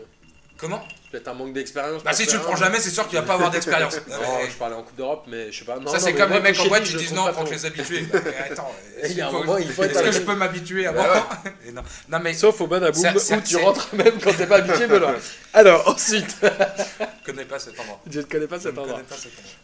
Comment? 0.56 0.84
Peut-être 1.10 1.26
un 1.26 1.34
manque 1.34 1.52
d'expérience. 1.52 2.04
Bah, 2.04 2.12
si 2.12 2.24
tu 2.24 2.36
le 2.36 2.42
prends 2.42 2.54
jamais, 2.54 2.78
c'est 2.78 2.90
sûr 2.90 3.08
qu'il 3.08 3.18
va 3.18 3.24
pas 3.24 3.34
avoir 3.34 3.50
d'expérience. 3.50 3.96
Non, 4.08 4.16
mais- 4.38 4.48
je 4.50 4.56
parlais 4.56 4.76
en 4.76 4.82
Coupe 4.82 4.96
d'Europe, 4.96 5.24
mais 5.26 5.50
je 5.50 5.58
sais 5.58 5.64
pas. 5.64 5.76
Non, 5.80 5.90
Ça, 5.90 5.98
c'est 5.98 6.14
comme 6.14 6.32
les 6.32 6.40
mecs 6.40 6.58
en 6.60 6.66
boîte, 6.66 6.88
le 6.88 6.98
disent 6.98 7.12
non, 7.12 7.32
faut 7.32 7.44
que 7.44 7.50
les 7.50 7.66
habituer. 7.66 8.02
Bah, 8.02 8.20
mais 8.24 8.50
attends, 8.52 8.72
Il 9.04 9.12
y 9.14 9.20
a 9.20 9.26
un 9.26 9.30
faut- 9.30 9.38
moment, 9.38 9.58
il 9.58 9.68
faut 9.72 9.82
être 9.82 9.96
Est-ce 9.96 10.02
que 10.04 10.12
je 10.12 10.20
peux 10.20 10.34
m'habituer 10.36 10.86
avant 10.86 11.02
non. 11.72 12.18
mais 12.22 12.32
Sauf 12.34 12.60
au 12.60 12.66
Banaboum 12.68 13.04
où 13.16 13.40
tu 13.40 13.56
rentres 13.56 13.92
même 13.94 14.20
quand 14.22 14.32
t'es 14.36 14.46
pas 14.46 14.56
habitué, 14.58 14.86
Benoît. 14.86 15.14
Alors, 15.52 15.88
ensuite, 15.88 16.36
je 16.42 17.26
connais 17.26 17.44
pas 17.44 17.58
cet 17.58 17.80
endroit. 17.80 18.00
je 18.08 18.18
ne 18.20 18.24
connais 18.24 18.46
pas 18.46 18.60
cet 18.60 18.78
endroit. 18.78 19.00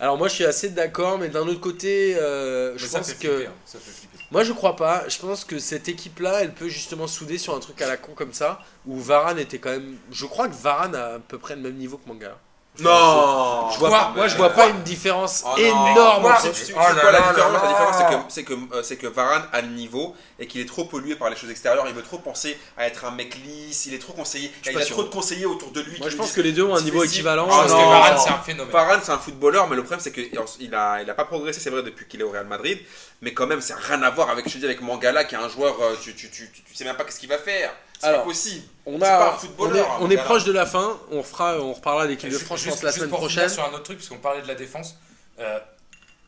Alors, 0.01 0.19
moi, 0.19 0.27
je 0.29 0.35
suis 0.35 0.45
assez 0.45 0.71
d'accord, 0.71 1.19
mais 1.19 1.29
d'un 1.29 1.47
autre 1.47 1.61
côté, 1.61 2.17
euh, 2.17 2.77
je 2.77 2.87
pense 2.89 3.13
que. 3.15 3.47
hein, 3.47 3.53
ça 3.65 3.79
fait 3.79 3.93
flipper. 3.93 4.16
Moi, 4.33 4.43
je 4.45 4.53
crois 4.53 4.77
pas. 4.77 5.09
Je 5.09 5.19
pense 5.19 5.45
que 5.45 5.59
cette 5.59 5.89
équipe-là, 5.89 6.43
elle 6.43 6.55
peut 6.55 6.69
justement 6.69 7.07
souder 7.07 7.39
sur 7.39 7.55
un 7.55 7.61
truc 7.61 7.81
à 7.83 7.87
la 7.87 7.97
con 7.97 8.13
comme 8.15 8.33
ça, 8.33 8.61
où 8.85 8.99
Varane 8.99 9.39
était 9.39 9.59
quand 9.59 9.71
même. 9.71 9.97
Je 10.11 10.27
crois 10.27 10.49
que 10.49 10.55
Varane 10.55 10.95
a 10.95 11.15
à 11.15 11.19
peu 11.21 11.39
près 11.39 11.57
le 11.57 11.63
même 11.63 11.77
niveau 11.77 11.97
que 11.99 12.09
Mangala. 12.09 12.39
Non. 12.81 13.71
Je 13.73 13.79
vois 13.79 13.89
Quoi 13.89 13.99
pas- 13.99 14.13
moi, 14.15 14.29
je 14.29 14.37
vois 14.37 14.51
pas 14.51 14.69
une 14.69 14.83
différence 14.83 15.45
Oh 15.47 15.57
énorme 15.59 16.23
Quoi. 16.23 16.39
Tu- 16.43 16.49
tu- 16.51 16.55
tu 16.61 16.65
sais 16.67 16.73
Oh 16.77 16.79
là 16.79 17.01
quoi, 17.01 17.11
la 17.11 17.19
là 17.21 17.29
différence, 17.29 17.53
là 17.53 17.61
la 17.63 17.69
différence, 17.69 17.97
c'est 17.99 18.05
que, 18.07 18.23
c'est 18.29 18.45
que, 18.45 18.53
euh, 18.75 18.83
c'est 18.83 18.97
que 18.97 19.07
Varane 19.07 19.45
a 19.53 19.61
le 19.63 19.69
niveau 19.69 20.15
et 20.39 20.47
qu'il 20.47 20.61
est 20.61 20.67
trop 20.67 20.85
pollué 20.85 21.17
par 21.17 21.31
les 21.31 21.37
choses 21.37 21.51
extérieures. 21.51 21.85
Il 21.89 21.95
veut 21.95 22.03
trop 22.03 22.19
penser 22.19 22.59
à 22.77 22.87
être 22.87 23.05
un 23.05 23.11
mec 23.11 23.35
lisse. 23.45 23.87
Il 23.87 23.95
est 23.95 23.99
trop 23.99 24.13
conseillé. 24.13 24.53
Il 24.65 24.77
a 24.77 24.83
sûr. 24.83 24.95
trop 24.97 25.05
de 25.05 25.09
conseillers 25.09 25.47
autour 25.47 25.71
de 25.71 25.81
lui. 25.81 25.99
Moi, 25.99 26.11
je 26.11 26.17
pense 26.17 26.33
que 26.33 26.41
les 26.41 26.53
deux 26.53 26.65
ont 26.65 26.75
un 26.77 26.83
niveau 26.83 27.03
équivalent. 27.05 27.47
Ah, 27.51 27.57
Parce 27.61 27.73
que 27.73 27.77
non. 27.79 27.89
Varane, 27.91 28.19
c'est 28.19 28.31
un 28.31 28.39
phénomène. 28.39 28.73
Varane, 28.73 29.01
c'est 29.03 29.13
un 29.13 29.19
footballeur, 29.19 29.69
mais 29.69 29.77
le 29.77 29.83
problème, 29.83 30.01
c'est 30.01 30.13
qu'il 30.13 30.75
a, 30.75 31.03
il 31.03 31.11
a 31.11 31.15
pas 31.15 31.25
progressé, 31.25 31.61
c'est 31.61 31.71
vrai, 31.71 31.83
depuis 31.83 32.07
qu'il 32.07 32.21
est 32.21 32.25
au 32.25 32.31
Real 32.31 32.47
Madrid. 32.47 32.79
Mais 33.23 33.33
quand 33.33 33.47
même, 33.47 33.61
c'est 33.63 33.75
rien 33.75 34.03
à 34.03 34.11
voir 34.11 34.29
avec, 34.31 34.49
je 34.49 34.59
dis, 34.59 34.65
avec 34.65 34.83
Mangala, 34.83 35.25
qui 35.25 35.35
est 35.35 35.39
un 35.39 35.49
joueur, 35.49 35.77
euh, 35.81 35.95
tu, 36.03 36.15
tu, 36.15 36.31
tu, 36.31 36.51
tu, 36.53 36.63
tu 36.63 36.75
sais 36.75 36.85
même 36.85 36.97
pas 36.97 37.05
qu'est-ce 37.05 37.19
qu'il 37.21 37.29
va 37.31 37.39
faire. 37.39 37.73
C'est 37.99 38.07
Alors, 38.07 38.21
pas 38.23 38.27
possible. 38.29 38.65
On, 38.85 38.99
pas 38.99 39.17
un 39.17 39.21
a, 39.21 39.31
on 39.31 39.35
est, 39.35 39.39
footballeur, 39.39 39.91
hein, 39.91 39.97
on 40.01 40.05
est 40.05 40.09
Mangala. 40.17 40.25
proche 40.25 40.45
de 40.45 40.53
la 40.53 40.67
fin. 40.67 40.99
On, 41.11 41.23
fera, 41.23 41.57
on 41.61 41.73
reparlera 41.73 42.07
l'équipe 42.07 42.31
de 42.31 42.39
France, 42.39 42.61
juste- 42.61 42.83
la 42.83 42.93
semaine 42.93 43.09
pour 43.09 43.19
prochaine. 43.19 43.49
sur 43.49 43.65
un 43.65 43.69
autre 43.73 43.83
truc, 43.85 43.99
parce 43.99 44.09
qu'on 44.09 44.19
parlait 44.19 44.43
de 44.43 44.49
la 44.49 44.55
défense. 44.55 44.97
euh, 45.39 45.59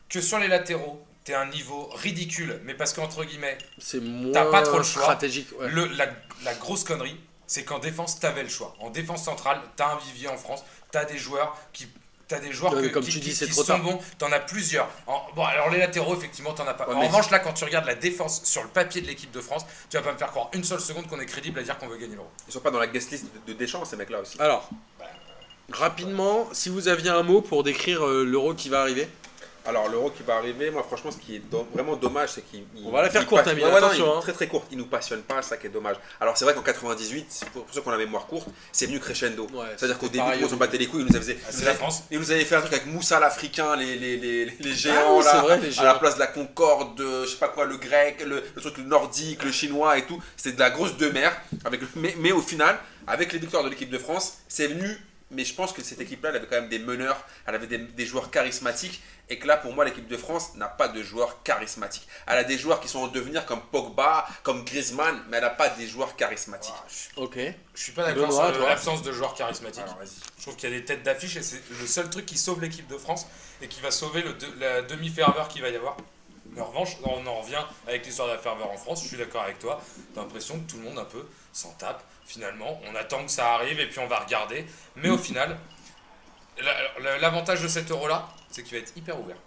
que 0.09 0.21
sur 0.21 0.39
les 0.39 0.47
latéraux, 0.47 1.03
t'es 1.23 1.33
un 1.35 1.45
niveau 1.47 1.87
ridicule, 1.95 2.59
mais 2.63 2.73
parce 2.73 2.93
qu'entre 2.93 3.23
guillemets, 3.23 3.57
T'as 4.33 4.45
pas 4.51 4.61
trop 4.63 4.77
le 4.77 4.83
choix. 4.83 5.03
stratégique. 5.03 5.47
ouais. 5.59 5.67
le, 5.69 5.85
la, 5.85 6.07
la 6.43 6.53
grosse 6.55 6.83
connerie, 6.83 7.15
c'est 7.47 7.63
qu'en 7.63 7.79
défense, 7.79 8.19
t'avais 8.19 8.43
le 8.43 8.49
choix. 8.49 8.75
En 8.79 8.89
défense 8.89 9.23
centrale, 9.23 9.59
t'as 9.75 9.93
un 9.93 9.97
vivier 9.97 10.27
en 10.27 10.37
France, 10.37 10.63
t'as 10.91 11.05
des 11.05 11.17
joueurs 11.17 11.55
qui. 11.73 11.87
T'as 12.29 12.39
des 12.39 12.51
joueurs 12.53 12.73
que- 12.73 12.79
mais 12.79 12.91
comme 12.91 13.03
qui, 13.03 13.09
tu 13.11 13.19
dis, 13.19 13.29
qui- 13.31 13.35
c'est 13.35 13.45
qui 13.47 13.51
trop 13.51 13.61
sont 13.63 13.73
tard. 13.73 13.81
bons, 13.81 13.99
t'en 14.19 14.31
as 14.31 14.39
plusieurs. 14.39 14.87
En- 15.07 15.21
bon, 15.35 15.43
alors 15.43 15.69
les 15.71 15.79
latéraux, 15.79 16.15
effectivement, 16.15 16.53
t'en 16.53 16.65
as 16.67 16.75
pas. 16.75 16.87
Ouais, 16.87 16.93
en 16.93 16.99
mais- 16.99 17.07
revanche, 17.07 17.31
là, 17.31 17.39
quand 17.39 17.53
tu 17.53 17.63
regardes 17.65 17.87
la 17.87 17.95
défense 17.95 18.41
sur 18.45 18.61
le 18.61 18.69
papier 18.69 19.01
de 19.01 19.07
l'équipe 19.07 19.31
de 19.31 19.41
France, 19.41 19.65
tu 19.89 19.97
vas 19.97 20.03
pas 20.03 20.13
me 20.13 20.17
faire 20.17 20.29
croire 20.29 20.49
une 20.53 20.63
seule 20.63 20.79
seconde 20.79 21.07
qu'on 21.07 21.19
est 21.19 21.25
crédible 21.25 21.59
à 21.59 21.63
dire 21.63 21.77
qu'on 21.79 21.87
veut 21.87 21.97
gagner 21.97 22.13
l'euro. 22.15 22.29
Ils 22.47 22.53
sont 22.53 22.59
pas 22.59 22.69
dans 22.71 22.79
la 22.79 22.85
guest 22.87 23.09
list 23.11 23.25
de, 23.47 23.51
de 23.51 23.57
Deschamps, 23.57 23.83
ces 23.83 23.95
mecs-là 23.97 24.21
aussi. 24.21 24.39
Alors, 24.39 24.69
rapidement, 25.71 26.47
si 26.53 26.69
vous 26.69 26.87
aviez 26.87 27.09
un 27.09 27.23
mot 27.23 27.41
pour 27.41 27.63
décrire 27.63 28.05
euh, 28.05 28.23
l'euro 28.23 28.53
qui 28.53 28.69
va 28.69 28.81
arriver, 28.81 29.07
Alors 29.65 29.89
l'euro 29.89 30.09
qui 30.09 30.23
va 30.23 30.35
arriver, 30.37 30.71
moi 30.71 30.83
franchement 30.83 31.11
ce 31.11 31.17
qui 31.17 31.35
est 31.35 31.39
do- 31.39 31.67
vraiment 31.73 31.95
dommage 31.95 32.29
c'est 32.29 32.41
qu'il... 32.41 32.63
il- 32.75 32.87
On 32.87 32.91
va 32.91 33.01
la 33.01 33.09
faire 33.09 33.25
courte, 33.27 33.47
Amine, 33.47 33.65
Ouais, 33.65 33.71
non, 33.71 33.77
attention, 33.77 34.05
il 34.13 34.17
hein. 34.17 34.21
Très 34.21 34.33
très 34.33 34.47
courte, 34.47 34.67
il 34.71 34.77
nous 34.77 34.85
passionne 34.87 35.21
pas, 35.21 35.41
ça 35.41 35.57
qui 35.57 35.67
est 35.67 35.69
dommage. 35.69 35.97
Alors 36.19 36.37
c'est 36.37 36.45
vrai 36.45 36.53
qu'en 36.53 36.61
98, 36.61 37.45
pour, 37.53 37.65
pour 37.65 37.73
ceux 37.75 37.81
qui 37.81 37.87
ont 37.87 37.91
la 37.91 37.97
mémoire 37.97 38.25
courte, 38.25 38.47
c'est 38.71 38.85
venu 38.87 38.99
crescendo. 38.99 39.43
Ouais, 39.53 39.67
C'est-à-dire 39.77 39.97
qu'au 39.99 40.07
début, 40.07 40.23
on 40.51 40.55
battait 40.55 40.77
les 40.77 40.87
couilles, 40.87 41.01
ils 41.07 41.11
nous 41.11 41.15
avaient, 41.15 41.37
Ah, 41.45 41.49
ils 41.51 41.57
nous 41.59 41.63
la 41.65 41.69
avaient- 41.71 41.77
France. 41.77 42.03
ils 42.09 42.19
nous 42.19 42.31
avaient 42.31 42.45
fait 42.45 42.55
un 42.55 42.61
truc 42.61 42.73
avec 42.73 42.85
Moussa 42.87 43.19
l'Africain, 43.19 43.75
les, 43.75 43.95
les, 43.97 44.17
les, 44.17 44.45
les 44.45 44.55
Ah 44.63 44.73
géants 44.73 45.17
oui, 45.19 45.23
là, 45.25 45.31
c'est 45.31 45.37
vrai, 45.39 45.59
les 45.59 45.79
à 45.79 45.83
la 45.83 45.95
place 45.95 46.15
de 46.15 46.19
la 46.19 46.27
Concorde, 46.27 46.99
euh, 47.01 47.25
je 47.25 47.31
sais 47.31 47.37
pas 47.37 47.49
quoi, 47.49 47.65
le 47.65 47.77
grec, 47.77 48.23
le, 48.25 48.43
le 48.55 48.61
truc 48.61 48.77
nordique, 48.79 49.43
le 49.43 49.51
chinois 49.51 49.97
et 49.97 50.05
tout. 50.05 50.21
C'était 50.37 50.55
de 50.55 50.59
la 50.59 50.69
grosse 50.69 50.97
de 50.97 51.09
mer. 51.09 51.35
Avec, 51.65 51.81
le- 51.81 51.87
mais, 51.95 52.15
mais 52.19 52.31
au 52.31 52.41
final, 52.41 52.79
avec 53.07 53.33
les 53.33 53.39
victoires 53.39 53.63
de 53.63 53.69
l'équipe 53.69 53.89
de 53.89 53.97
France, 53.97 54.37
c'est 54.47 54.67
venu. 54.67 54.97
Mais 55.31 55.45
je 55.45 55.53
pense 55.53 55.73
que 55.73 55.83
cette 55.83 56.01
équipe-là, 56.01 56.29
elle 56.29 56.37
avait 56.37 56.47
quand 56.47 56.55
même 56.55 56.69
des 56.69 56.79
meneurs, 56.79 57.23
elle 57.45 57.53
avait 57.55 57.67
des, 57.67 57.77
des 57.77 58.05
joueurs 58.05 58.31
charismatiques. 58.31 59.01
Et 59.31 59.37
que 59.37 59.45
là, 59.45 59.57
pour 59.57 59.73
moi, 59.75 59.85
l'équipe 59.85 60.07
de 60.07 60.17
France 60.17 60.55
n'a 60.55 60.67
pas 60.67 60.87
de 60.87 61.03
joueurs 61.03 61.43
charismatiques. 61.43 62.07
Elle 62.25 62.39
a 62.39 62.43
des 62.43 62.57
joueurs 62.57 62.79
qui 62.79 62.87
sont 62.87 62.97
en 63.01 63.07
devenir 63.07 63.45
comme 63.45 63.61
Pogba, 63.61 64.27
comme 64.41 64.65
Griezmann, 64.65 65.23
mais 65.29 65.37
elle 65.37 65.43
n'a 65.43 65.51
pas 65.51 65.69
des 65.69 65.87
joueurs 65.87 66.15
charismatiques. 66.15 66.73
Ah, 66.75 66.83
je, 66.89 67.21
Ok. 67.21 67.37
je 67.75 67.83
suis 67.83 67.91
pas 67.91 68.05
d'accord 68.11 68.33
sur 68.33 68.65
l'absence 68.67 69.03
de 69.03 69.11
joueurs 69.11 69.35
charismatiques. 69.35 69.83
Alors. 69.83 69.99
Je 70.37 70.41
trouve 70.41 70.55
qu'il 70.55 70.71
y 70.71 70.73
a 70.75 70.79
des 70.79 70.83
têtes 70.85 71.03
d'affiche 71.03 71.35
et 71.35 71.43
c'est 71.43 71.61
le 71.79 71.85
seul 71.85 72.09
truc 72.09 72.25
qui 72.25 72.39
sauve 72.39 72.59
l'équipe 72.59 72.87
de 72.87 72.97
France 72.97 73.27
et 73.61 73.67
qui 73.67 73.81
va 73.81 73.91
sauver 73.91 74.23
le 74.23 74.33
de- 74.33 74.59
la 74.59 74.81
demi-ferveur 74.81 75.47
qu'il 75.47 75.61
va 75.61 75.69
y 75.69 75.75
avoir. 75.75 75.95
Mais 76.51 76.61
en 76.61 76.65
revanche, 76.65 76.97
on 77.03 77.27
en 77.27 77.41
revient 77.41 77.63
avec 77.87 78.03
l'histoire 78.07 78.29
de 78.29 78.33
la 78.33 78.39
ferveur 78.39 78.71
en 78.71 78.77
France. 78.77 79.03
Je 79.03 79.09
suis 79.09 79.17
d'accord 79.17 79.43
avec 79.43 79.59
toi. 79.59 79.79
T'as 80.15 80.21
l'impression 80.21 80.59
que 80.59 80.71
tout 80.71 80.77
le 80.77 80.83
monde 80.85 80.97
un 80.97 81.05
peu 81.05 81.23
s'en 81.53 81.71
tape. 81.73 82.03
Finalement, 82.25 82.79
on 82.89 82.95
attend 82.95 83.23
que 83.25 83.31
ça 83.31 83.53
arrive 83.55 83.79
et 83.79 83.87
puis 83.87 83.99
on 83.99 84.07
va 84.07 84.19
regarder. 84.19 84.65
Mais 84.95 85.09
au 85.09 85.17
final, 85.17 85.57
la- 86.61 86.99
la- 86.99 87.17
l'avantage 87.17 87.61
de 87.61 87.67
cet 87.67 87.89
euro-là, 87.91 88.27
c'est 88.51 88.63
qu'il 88.63 88.73
va 88.77 88.83
être 88.83 88.95
hyper 88.95 89.19
ouvert. 89.19 89.37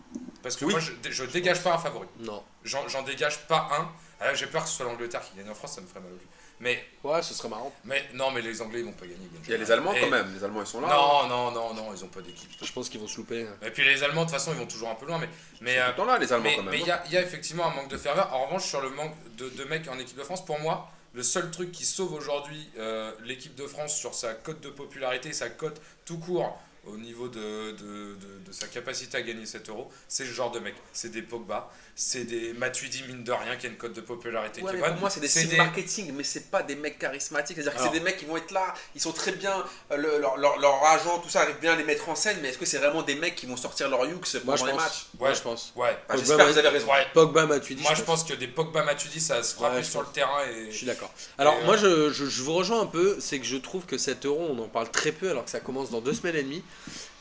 Parce 0.43 0.57
que 0.57 0.65
Oui. 0.65 0.73
moi, 0.73 0.81
je, 0.81 0.93
je 1.11 1.25
dégage 1.25 1.63
pas 1.63 1.75
un 1.75 1.79
favori. 1.79 2.09
Non. 2.21 2.43
J'en 2.65 3.03
dégage 3.03 3.39
pas 3.47 3.69
un. 3.79 3.89
Ah, 4.21 4.35
J'ai 4.35 4.47
peur 4.47 4.63
que 4.63 4.69
ce 4.69 4.77
soit 4.77 4.87
l'Angleterre 4.87 5.21
qui 5.21 5.37
gagne 5.37 5.51
en 5.51 5.55
France, 5.55 5.75
ça 5.75 5.81
me 5.81 5.87
ferait 5.87 6.01
mal 6.01 6.13
au 6.13 6.17
cul. 6.17 6.27
Mais, 6.61 6.85
Ouais, 7.03 7.21
ce 7.23 7.35
serait 7.35 7.49
marrant. 7.49 7.73
mais 7.85 8.09
non, 8.15 8.31
mais 8.31 8.41
les 8.41 8.63
Anglais 8.63 8.79
ils 8.81 8.85
vont 8.85 8.93
pas 8.93 9.05
gagner. 9.07 9.29
Il 9.45 9.51
y 9.51 9.55
a 9.55 9.57
les 9.57 9.71
Allemands 9.73 9.93
Et- 9.95 10.01
quand 10.01 10.11
même, 10.11 10.33
les 10.33 10.45
Allemands 10.45 10.61
ils 10.61 10.67
sont 10.67 10.81
là. 10.81 10.87
Non, 10.89 11.27
non, 11.27 11.51
non, 11.51 11.75
non, 11.75 11.93
ils 11.93 12.05
ont 12.05 12.09
pas 12.09 12.21
d'équipe. 12.21 12.49
Je 12.63 12.73
pense 12.73 12.89
qu'ils 12.89 13.01
vont 13.01 13.09
se 13.09 13.17
louper. 13.17 13.47
Et 13.63 13.71
puis 13.73 13.85
les 13.85 14.01
Allemands, 14.05 14.21
de 14.25 14.27
toute 14.31 14.39
façon, 14.39 14.53
ils 14.53 14.59
vont 14.59 14.67
toujours 14.67 14.89
un 14.91 14.95
peu 14.95 15.07
loin. 15.07 15.19
Mais 15.19 15.29
mais 15.61 15.79
euh, 15.79 15.93
temps 15.95 16.05
là, 16.05 16.19
les 16.19 16.33
Allemands 16.33 16.45
mais 16.51 16.57
quand 16.57 16.63
même. 16.63 16.71
mais 16.71 16.79
il 16.81 16.87
y 16.87 16.91
a, 16.93 17.03
il 17.07 17.13
y 17.13 17.17
a 17.17 17.23
effectivement 17.23 17.67
un 17.67 17.75
manque 17.75 17.89
de 17.89 17.97
ferveur. 17.99 18.33
En 18.33 18.47
revanche, 18.47 18.65
sur 18.65 18.81
le 18.81 18.91
manque 18.91 19.13
de, 19.37 19.49
de 19.49 19.65
mecs 19.65 19.89
en 19.89 19.99
équipe 19.99 20.17
de 20.17 20.23
France, 20.23 20.45
pour 20.45 20.61
moi, 20.61 20.89
le 21.15 21.23
seul 21.23 21.51
truc 21.51 21.73
qui 21.73 21.85
sauve 21.85 22.15
aujourd'hui 22.15 22.69
euh, 22.79 23.13
l'équipe 23.25 23.55
de 23.55 23.67
France 23.67 23.97
sur 23.97 24.15
sa 24.15 24.35
cote 24.35 24.61
de 24.61 24.71
popularité, 24.71 25.33
sa 25.33 25.51
cote 25.51 25.81
tout 26.05 26.19
court 26.19 26.61
au 26.85 26.97
niveau 26.97 27.29
de, 27.29 27.39
de, 27.73 28.15
de- 28.17 28.39
de 28.47 28.53
sa 28.53 28.67
capacité 28.67 29.17
à 29.17 29.23
gagner 29.23 29.47
7 29.47 29.69
euros, 29.69 29.89
c'est 30.09 30.25
le 30.25 30.33
genre 30.33 30.51
de 30.51 30.59
mec. 30.59 30.75
C'est 30.93 31.11
des 31.11 31.23
Pogba, 31.23 31.71
c'est 31.95 32.25
des 32.25 32.53
Matuidi, 32.55 33.05
mine 33.07 33.23
de 33.23 33.31
rien, 33.31 33.57
qui 33.57 33.67
a 33.67 33.69
une 33.71 33.77
cote 33.77 33.93
de 33.93 34.01
popularité 34.01 34.63
Ouais, 34.63 34.73
qui 34.73 34.77
est 34.79 34.81
bonne. 34.81 34.91
pour 34.91 35.01
moi, 35.01 35.11
c'est 35.11 35.21
des 35.21 35.29
C'est 35.29 35.41
signes 35.43 35.51
des- 35.51 35.57
marketing, 35.59 36.13
mais 36.13 36.25
c'est 36.25 36.51
pas 36.51 36.63
des 36.65 36.75
mecs 36.75 36.99
charismatiques. 36.99 37.57
C'est-à-dire 37.57 37.77
que 37.77 37.83
c'est 37.85 37.93
des 37.93 38.01
mecs 38.01 38.17
qui 38.17 38.25
vont 38.25 38.37
être 38.37 38.51
là, 38.51 38.75
ils 38.97 39.01
sont 39.01 39.13
très 39.13 39.31
bien, 39.33 39.65
euh, 39.93 39.97
le- 39.97 40.19
leur, 40.19 40.37
leur, 40.39 40.59
leur 40.59 40.85
agent, 40.87 41.21
tout 41.21 41.29
ça 41.29 41.43
arrive 41.43 41.59
bien 41.61 41.75
à 41.75 41.77
les 41.77 41.85
mettre 41.85 42.09
en 42.09 42.17
scène, 42.17 42.39
mais 42.43 42.49
est-ce 42.49 42.59
que 42.59 42.67
c'est 42.67 42.79
vraiment 42.79 43.03
des 43.03 43.15
mecs 43.15 43.37
qui 43.37 43.47
vont 43.47 43.57
sortir 43.57 43.89
leur 43.89 44.05
yux 44.05 44.15
Moi, 44.15 44.23
pendant 44.45 44.57
je 44.57 44.65
les 44.67 44.73
pense. 44.73 44.81
matchs? 44.83 45.07
Ouais. 45.21 45.35
je 45.37 45.41
pense. 45.43 45.73
Ouais. 45.77 45.97
Pogba, 46.09 46.17
J'espère 46.25 46.47
que 46.47 46.53
vous 46.53 46.59
avez 46.59 46.69
raison. 46.69 46.87
Ouais. 46.89 47.07
Pogba, 47.15 47.47
Matuidi. 47.47 47.83
Moi, 47.83 47.93
je 47.95 47.99
je 48.01 48.03
pense 48.05 48.25
que 48.25 48.35
des 48.35 48.49
Pogba 48.49 48.83
Matuidi, 48.85 49.21
ça 49.21 49.41
se 49.45 49.53
je 49.55 49.83
sur 49.83 50.01
pense. 50.01 50.09
le 50.09 50.13
terrain. 50.15 50.45
Et... 50.51 50.73
Je 50.73 50.77
suis 50.79 50.87
d'accord. 50.87 51.13
Alors 51.39 51.55
Et, 51.55 51.59
euh, 51.63 51.65
moi 51.65 51.77
je, 51.77 52.11
je- 52.11 52.25
je 52.27 52.43
vous 52.43 52.55
rejoins 52.55 52.81
un 52.81 52.87
peu, 52.87 53.19
c'est 53.21 53.39
que 53.39 53.47
je 53.47 53.57
trouve 53.57 53.87
que 53.87 53.97
cet 53.99 54.27
euro 54.27 54.41
on 54.51 54.59
en 54.59 54.67
parle 54.69 54.91
très 54.91 55.13
peu 55.13 55.31
alors 55.31 55.45
que 55.45 55.51
ça 55.53 55.61
commence 55.61 55.91
dans 55.91 56.01
deux 56.01 56.13
semaines 56.15 56.35
et 56.35 56.43
demie. 56.43 56.65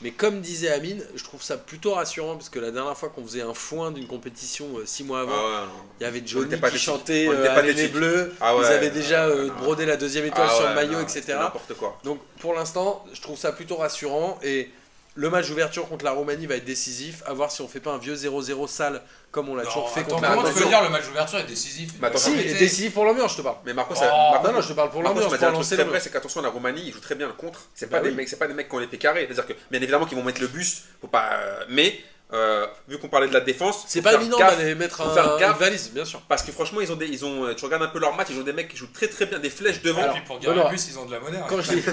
Mais 0.01 0.11
comme 0.11 0.41
disait 0.41 0.71
Amine, 0.71 1.03
je 1.15 1.23
trouve 1.23 1.43
ça 1.43 1.57
plutôt 1.57 1.93
rassurant 1.93 2.33
parce 2.35 2.49
que 2.49 2.57
la 2.59 2.71
dernière 2.71 2.97
fois 2.97 3.09
qu'on 3.09 3.23
faisait 3.23 3.43
un 3.43 3.53
foin 3.53 3.91
d'une 3.91 4.07
compétition 4.07 4.65
euh, 4.77 4.85
six 4.85 5.03
mois 5.03 5.21
avant, 5.21 5.31
Ah 5.35 5.61
ouais, 5.63 5.69
il 5.99 6.03
y 6.03 6.05
avait 6.07 6.23
Johnny 6.25 6.55
pas 6.57 6.71
qui 6.71 6.79
chantait 6.79 7.27
euh, 7.29 7.45
pas 7.53 7.61
les 7.61 7.87
bleus, 7.87 8.33
Ah 8.41 8.55
ouais, 8.55 8.63
ils 8.65 8.71
avaient 8.71 8.89
déjà 8.89 9.25
euh, 9.25 9.49
brodé 9.51 9.85
la 9.85 9.97
deuxième 9.97 10.25
étoile 10.25 10.47
Ah 10.49 10.53
sur 10.55 10.63
ouais, 10.63 10.69
le 10.69 10.75
maillot, 10.75 10.93
non, 10.93 11.01
etc. 11.01 11.21
c'était 11.21 11.35
N'importe 11.35 11.75
quoi. 11.75 11.99
Donc 12.03 12.19
pour 12.39 12.55
l'instant, 12.55 13.05
je 13.13 13.21
trouve 13.21 13.37
ça 13.37 13.51
plutôt 13.51 13.75
rassurant 13.75 14.39
et 14.41 14.71
le 15.15 15.29
match 15.29 15.49
d'ouverture 15.49 15.87
contre 15.89 16.05
la 16.05 16.11
Roumanie 16.11 16.45
va 16.45 16.55
être 16.55 16.65
décisif. 16.65 17.21
À 17.25 17.33
voir 17.33 17.51
si 17.51 17.61
on 17.61 17.67
fait 17.67 17.79
pas 17.81 17.91
un 17.91 17.97
vieux 17.97 18.15
0-0 18.15 18.67
sale 18.67 19.01
comme 19.31 19.49
on 19.49 19.55
l'a 19.55 19.63
Non, 19.63 19.69
toujours 19.69 19.91
fait 19.91 20.01
attends, 20.01 20.11
contre 20.15 20.21
la 20.23 20.29
comment 20.35 20.47
tu 20.47 20.53
peux 20.53 20.65
dire 20.67 20.81
le 20.83 20.89
match 20.89 21.05
d'ouverture 21.05 21.39
est 21.39 21.43
décisif 21.45 21.91
Mais 22.01 22.07
attention, 22.07 22.31
Si, 22.31 22.39
Arrêtez. 22.39 22.53
décisif 22.59 22.93
pour 22.93 23.05
l'ambiance, 23.05 23.31
je 23.33 23.37
te 23.37 23.41
parle. 23.41 23.57
Mais 23.65 23.73
Marco, 23.73 23.93
Oh. 23.95 23.99
ça, 23.99 24.05
Marco, 24.05 24.47
Non, 24.47 24.53
non, 24.53 24.61
je 24.61 24.67
te 24.69 24.73
parle 24.73 24.89
pour 24.89 25.01
Marco, 25.01 25.15
l'ambiance, 25.19 25.31
m'as 25.31 25.37
dit 25.37 25.41
pour 25.41 25.47
un 25.49 25.51
truc 25.51 25.63
lancer 25.63 25.75
très 25.75 25.83
le 25.83 25.89
vrai, 25.89 25.99
c'est 25.99 26.09
qu'attention, 26.11 26.41
la 26.41 26.49
Roumanie, 26.49 26.83
ils 26.85 26.93
jouent 26.93 26.99
très 27.01 27.15
bien 27.15 27.27
le 27.27 27.33
contre. 27.33 27.61
C'est 27.75 27.89
Bah 27.89 27.97
pas 27.97 28.03
des 28.03 28.09
oui. 28.09 28.15
mecs, 28.15 28.29
c'est 28.29 28.37
pas 28.39 28.47
des 28.47 28.53
mecs 28.53 28.69
qui 28.69 28.75
ont 28.75 28.79
l'épée 28.79 28.97
carrée. 28.97 29.25
C'est-à-dire 29.27 29.47
que, 29.47 29.53
bien 29.69 29.81
évidemment, 29.81 30.05
qu'ils 30.05 30.17
vont 30.17 30.23
mettre 30.23 30.41
le 30.41 30.47
bus, 30.47 30.83
faut 31.01 31.07
pas. 31.07 31.29
euh, 31.33 31.65
mais 31.69 31.99
euh, 32.33 32.65
vu 32.87 32.97
qu'on 32.97 33.09
parlait 33.09 33.27
de 33.27 33.33
la 33.33 33.41
défense, 33.41 33.83
C'est 33.87 34.01
pas 34.01 34.11
évident 34.21 34.37
d'aller 34.57 34.75
mettre 34.75 35.01
un, 35.01 35.13
faire 35.13 35.37
une 35.53 35.57
valise, 35.59 35.91
bien 35.91 36.05
sûr. 36.05 36.21
Parce 36.29 36.43
que 36.43 36.51
franchement, 36.51 36.79
ils 36.81 36.91
ont 36.91 36.95
des, 36.95 37.07
ils 37.07 37.25
ont, 37.25 37.45
euh, 37.45 37.53
tu 37.53 37.65
regardes 37.65 37.83
un 37.83 37.87
peu 37.89 37.99
leur 37.99 38.15
match, 38.15 38.27
ils 38.31 38.39
ont 38.39 38.43
des 38.43 38.53
mecs 38.53 38.69
qui 38.69 38.77
jouent 38.77 38.89
très 38.93 39.07
très 39.07 39.25
bien, 39.25 39.37
des 39.39 39.49
flèches 39.49 39.81
devant. 39.81 40.05
Et 40.05 40.09
puis 40.13 40.21
pour 40.21 40.39
gagner 40.39 40.69
bus, 40.69 40.87
ils 40.89 40.97
ont 40.97 41.05
de 41.05 41.11
la 41.11 41.19
monnaie. 41.19 41.37
hein. 41.37 41.45
quand 41.49 41.61
je 41.61 41.71
dis- 41.75 41.83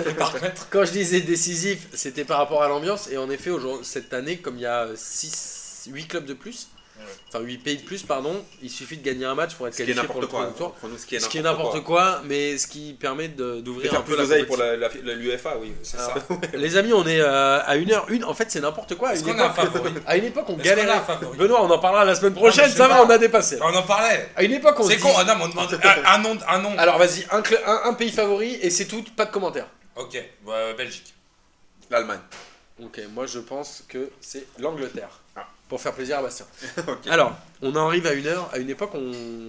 Quand 0.71 0.85
je 0.85 0.93
disais 0.93 1.21
décisif, 1.23 1.89
c'était 1.93 2.25
par 2.25 2.39
rapport 2.39 2.63
à 2.63 2.69
l'ambiance. 2.69 3.09
Et 3.11 3.17
en 3.19 3.29
effet, 3.31 3.51
aujourd'hui, 3.51 3.85
cette 3.85 4.13
année, 4.15 4.39
comme 4.39 4.57
il 4.57 4.63
y 4.63 4.67
a 4.67 4.87
6, 4.95 5.89
8 5.93 6.07
clubs 6.07 6.25
de 6.25 6.35
plus. 6.35 6.69
Enfin 7.29 7.41
8 7.45 7.59
pays 7.59 7.77
de 7.79 7.83
plus, 7.83 8.03
pardon, 8.03 8.45
il 8.63 8.71
suffit 8.71 8.97
de 8.97 9.05
gagner 9.05 9.25
un 9.25 9.35
match 9.35 9.55
pour 9.55 9.67
être 9.69 9.75
ce 9.75 9.83
qui 9.83 9.91
est 9.91 9.95
qualifié 9.95 10.07
pour 10.09 10.21
le 10.21 10.27
n'importe 10.27 10.31
quoi. 10.31 10.53
premier 10.53 10.59
tour. 10.59 10.73
Pour 10.75 10.89
nous, 10.89 10.99
ce 10.99 11.07
qui 11.07 11.17
est 11.39 11.43
n'importe 11.43 11.83
quoi, 11.85 12.23
mais 12.25 12.57
ce 12.59 12.67
qui 12.67 12.95
permet 12.95 13.29
d'ouvrir 13.29 13.95
un 13.95 14.01
peu 14.03 14.17
la 14.17 14.25
pour 14.45 14.57
compétition. 14.57 14.57
la- 14.59 14.77
la- 14.77 15.15
l'UEFA, 15.15 15.57
oui. 15.61 15.73
c'est 15.83 15.99
Alors, 15.99 16.15
ça. 16.15 16.25
Les 16.55 16.77
amis, 16.77 16.93
on 16.93 17.07
est 17.07 17.21
euh, 17.21 17.61
à 17.63 17.77
1h01. 17.77 18.25
En 18.25 18.35
fait, 18.35 18.51
c'est 18.51 18.61
n'importe 18.61 18.95
quoi. 18.97 19.11
À 19.11 19.15
une, 19.17 19.29
époque, 19.29 19.55
favori 19.55 19.93
à 20.07 20.17
une 20.17 20.25
époque, 20.25 20.45
on 20.49 20.55
galérait. 20.57 21.01
Benoît, 21.37 21.63
on 21.63 21.71
en 21.71 21.79
parlera 21.79 22.05
la 22.05 22.15
semaine 22.15 22.35
prochaine. 22.35 22.71
Ça 22.71 22.89
va, 22.89 23.03
on 23.05 23.11
a 23.11 23.19
dépassé. 23.19 23.59
On 23.63 23.75
en 23.75 23.83
parlait. 23.83 24.29
À 24.37 24.43
une 24.45 24.53
époque, 24.53 24.77
on 24.81 24.85
C'est 24.85 24.99
con, 24.99 25.11
ah 25.17 25.25
non, 25.25 25.35
mais 25.39 25.45
on 25.45 25.49
demande 25.49 25.81
un, 26.07 26.19
nom, 26.19 26.39
un 26.49 26.59
nom. 26.61 26.77
Alors, 26.79 26.99
vas-y, 26.99 27.27
un, 27.31 27.41
cl- 27.41 27.61
un- 27.67 27.83
un 27.91 27.95
pays 27.95 28.11
favori 28.11 28.55
et 28.63 28.71
c'est 28.71 28.87
tout, 28.87 29.05
pas 29.17 29.25
de 29.27 29.31
commentaires. 29.31 29.69
Ok, 29.97 30.17
bah, 30.47 30.73
Belgique. 30.77 31.15
L'Allemagne. 31.91 32.21
Ok, 32.83 33.01
moi 33.13 33.27
je 33.27 33.41
pense 33.41 33.83
que 33.89 34.11
c'est 34.21 34.47
l'Angleterre. 34.59 35.21
Pour 35.69 35.81
faire 35.81 35.93
plaisir 35.93 36.19
à 36.19 36.23
Bastien. 36.23 36.47
Alors, 37.11 37.37
on 37.61 37.75
en 37.77 37.89
arrive 37.89 38.07
à 38.07 38.15
une 38.15 38.27
heure. 38.27 38.49
À 38.53 38.59
une 38.59 38.71
époque, 38.71 38.91
on, 38.95 38.99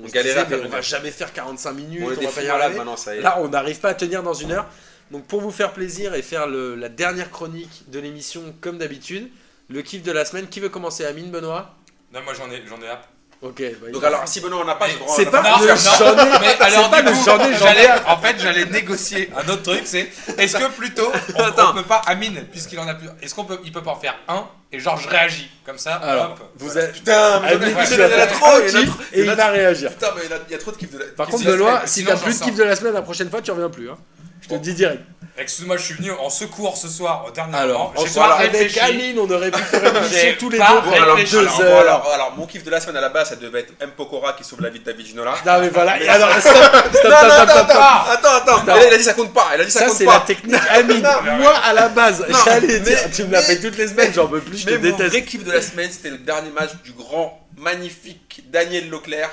On 0.03 0.07
galérait 0.07 0.43
disait, 0.45 0.57
mais 0.63 0.67
va 0.67 0.81
jamais 0.81 1.11
faire 1.11 1.31
45 1.31 1.71
minutes, 1.71 2.01
On 2.03 2.07
on, 2.07 2.11
est 2.11 2.15
des 2.17 2.25
va 2.25 2.31
fous 2.31 2.35
pas 2.37 2.43
y 2.43 2.47
malades 2.47 2.61
arriver. 2.63 2.77
maintenant, 2.77 2.97
ça 2.97 3.15
y 3.15 3.19
est. 3.19 3.21
Là, 3.21 3.37
on 3.39 3.47
n'arrive 3.47 3.79
pas 3.79 3.89
à 3.89 3.93
tenir 3.93 4.21
dans 4.21 4.33
une 4.33 4.51
heure. 4.51 4.67
Donc, 5.11 5.25
pour 5.25 5.39
vous 5.41 5.51
faire 5.51 5.71
plaisir 5.71 6.13
et 6.15 6.21
faire 6.21 6.45
le- 6.47 6.75
la 6.75 6.89
dernière 6.89 7.31
chronique 7.31 7.89
de 7.89 7.99
l'émission 7.99 8.53
comme 8.61 8.77
d'habitude, 8.77 9.29
le 9.69 9.81
kiff 9.81 10.03
de 10.03 10.11
la 10.11 10.25
semaine, 10.25 10.47
qui 10.47 10.59
veut 10.59 10.69
commencer 10.69 11.05
Amine, 11.05 11.31
Benoît? 11.31 11.73
Non, 12.13 12.21
moi 12.23 12.33
j'en 12.33 12.49
ai, 12.51 12.63
j'en 12.67 12.81
ai 12.81 12.87
hâte. 12.87 13.07
Ok. 13.41 13.61
bah, 13.81 13.87
Donc 13.93 14.03
alors, 14.03 14.27
si 14.27 14.41
Benoît 14.41 14.59
on 14.61 14.65
n'a 14.65 14.75
pas, 14.75 14.87
Mais 14.87 14.93
c'est 15.15 15.27
à- 15.27 15.31
pas 15.31 15.57
le 15.61 15.67
j'en 15.67 15.73
ai- 15.73 16.39
Mais 16.41 16.55
c'est 16.57 16.61
alors, 16.61 16.89
pas 16.89 17.01
du 17.01 17.07
le 17.07 17.13
coup, 17.13 17.23
j'en 17.25 17.39
ai, 17.39 17.53
j'en 17.53 17.65
j'allais- 17.67 17.85
ai. 17.85 18.09
en 18.09 18.17
fait, 18.17 18.35
j'allais 18.37 18.65
négocier 18.65 19.29
un 19.37 19.49
autre 19.49 19.63
truc, 19.63 19.81
c'est 19.85 20.11
est-ce 20.37 20.57
que 20.57 20.67
plutôt 20.71 21.09
on, 21.35 21.43
Attends. 21.43 21.71
on 21.71 21.73
peut 21.75 21.83
pas 21.83 22.01
Amine 22.05 22.43
puisqu'il 22.51 22.77
en 22.79 22.87
a 22.87 22.95
plus, 22.95 23.07
est-ce 23.21 23.33
qu'on 23.33 23.45
peut, 23.45 23.59
il 23.63 23.71
peut 23.71 23.81
pas 23.81 23.91
en 23.91 23.95
faire 23.99 24.15
un 24.27 24.45
et 24.73 24.79
genre 24.81 24.97
je 24.97 25.07
réagis 25.07 25.49
comme 25.65 25.77
ça, 25.77 25.95
Alors, 25.95 26.31
hop. 26.31 26.51
vous 26.57 26.77
êtes. 26.77 26.91
Putain, 26.93 27.39
mais 27.39 27.47
Amine, 27.53 27.61
tu 27.61 27.93
il 27.93 27.93
y 27.93 27.97
vas 27.97 28.05
a 28.05 28.09
faire 28.09 28.31
trop, 28.33 28.45
un 28.47 28.59
il 28.59 28.69
y 28.73 28.75
en 28.75 28.79
a 28.79 28.81
kiff 28.81 28.89
trop. 28.89 29.01
et 29.13 29.19
il 29.21 29.31
va 29.31 29.47
réagir. 29.47 29.89
Putain, 29.91 30.07
mais 30.17 30.21
il 30.25 30.29
y 30.29 30.33
a- 30.33 30.39
il 30.47 30.51
y 30.51 30.55
a 30.55 30.57
trop 30.57 30.71
de 30.71 30.77
kiff 30.77 30.91
de 30.91 30.97
la. 30.99 31.05
Par 31.05 31.27
contre, 31.27 31.43
fait 31.43 31.87
si 31.87 31.99
Sinon, 32.01 32.11
t'as 32.11 32.17
plus 32.17 32.39
de 32.39 32.43
kiff 32.43 32.55
de 32.55 32.63
la 32.63 32.75
semaine, 32.75 32.93
la 32.93 33.01
prochaine 33.01 33.29
fois, 33.29 33.41
tu 33.41 33.51
reviens 33.51 33.69
plus. 33.69 33.89
Hein. 33.89 33.97
Je 34.41 34.47
te 34.47 34.53
le 34.53 34.59
dis 34.59 34.73
direct. 34.73 35.01
Excuse-moi, 35.37 35.77
je 35.77 35.83
suis 35.83 35.93
venu 35.93 36.11
en 36.11 36.29
secours 36.29 36.75
ce 36.75 36.89
soir 36.89 37.23
au 37.25 37.31
dernier 37.31 37.55
Alors, 37.55 37.87
moment. 37.89 37.99
en 37.99 38.03
J'ai 38.05 38.11
soir 38.11 38.37
pas 38.37 38.43
avec. 38.43 38.77
Amine, 38.77 39.19
on 39.19 39.29
aurait 39.29 39.51
pu 39.51 39.61
faire 39.61 39.81
une 39.95 40.03
émission 40.03 40.33
tous 40.37 40.49
les 40.49 40.57
pas 40.57 40.67
deux 40.71 40.75
Bon, 40.81 40.81
pendant 40.91 41.03
alors, 41.03 41.17
deux 41.17 41.37
alors, 41.39 41.61
heures. 41.61 41.79
alors, 41.79 42.11
alors, 42.13 42.33
mon 42.37 42.45
kiff 42.45 42.63
de 42.65 42.69
la 42.69 42.81
semaine 42.81 42.97
à 42.97 43.01
la 43.01 43.07
base, 43.09 43.29
ça 43.29 43.35
devait 43.37 43.61
être 43.61 43.73
M. 43.79 43.91
Pokora 43.95 44.33
qui 44.33 44.43
sauve 44.43 44.61
la 44.61 44.69
vie 44.69 44.79
de 44.79 44.83
David 44.83 45.05
Ginola. 45.07 45.35
Non 45.45 45.59
mais 45.61 45.69
voilà, 45.69 46.01
et 46.01 46.09
alors 46.09 46.29
stop, 46.39 46.53
stop, 46.53 46.87
stop, 46.93 47.03
Non, 47.05 47.09
non, 47.09 47.17
stop, 47.17 47.31
attends, 47.31 47.53
stop, 47.53 47.67
stop. 47.69 47.77
attends, 48.11 48.57
attends, 48.57 48.81
il 48.87 48.93
a 48.93 48.97
dit 48.97 49.03
ça 49.03 49.13
compte 49.13 49.33
pas. 49.33 49.47
Il 49.55 49.61
a 49.61 49.65
dit 49.65 49.71
ça, 49.71 49.79
Ça 49.79 49.85
compte 49.85 49.95
c'est 49.97 50.05
pas. 50.05 50.13
la 50.15 50.19
technique 50.21 50.55
Amine. 50.71 51.01
Non, 51.03 51.37
Moi 51.37 51.53
à 51.57 51.73
la 51.73 51.87
base, 51.89 52.25
j'allais 52.45 52.67
mais- 52.67 52.79
dire, 52.81 52.99
tu 53.13 53.23
me 53.23 53.31
l'as 53.31 53.39
mais- 53.39 53.45
fait 53.55 53.59
toutes 53.61 53.77
les 53.77 53.87
semaines, 53.87 54.11
j'en 54.13 54.27
peux 54.27 54.41
plus, 54.41 54.57
je 54.57 54.65
te 54.65 54.71
Mais 54.71 54.77
mon 54.77 54.83
déteste. 54.97 55.09
vrai 55.11 55.23
kiff 55.23 55.43
de 55.45 55.51
la 55.53 55.61
semaine, 55.61 55.89
c'était 55.89 56.09
le 56.09 56.17
dernier 56.17 56.49
match 56.49 56.71
du 56.83 56.91
grand, 56.91 57.39
magnifique 57.57 58.43
Daniel 58.51 58.89
Leclerc, 58.89 59.29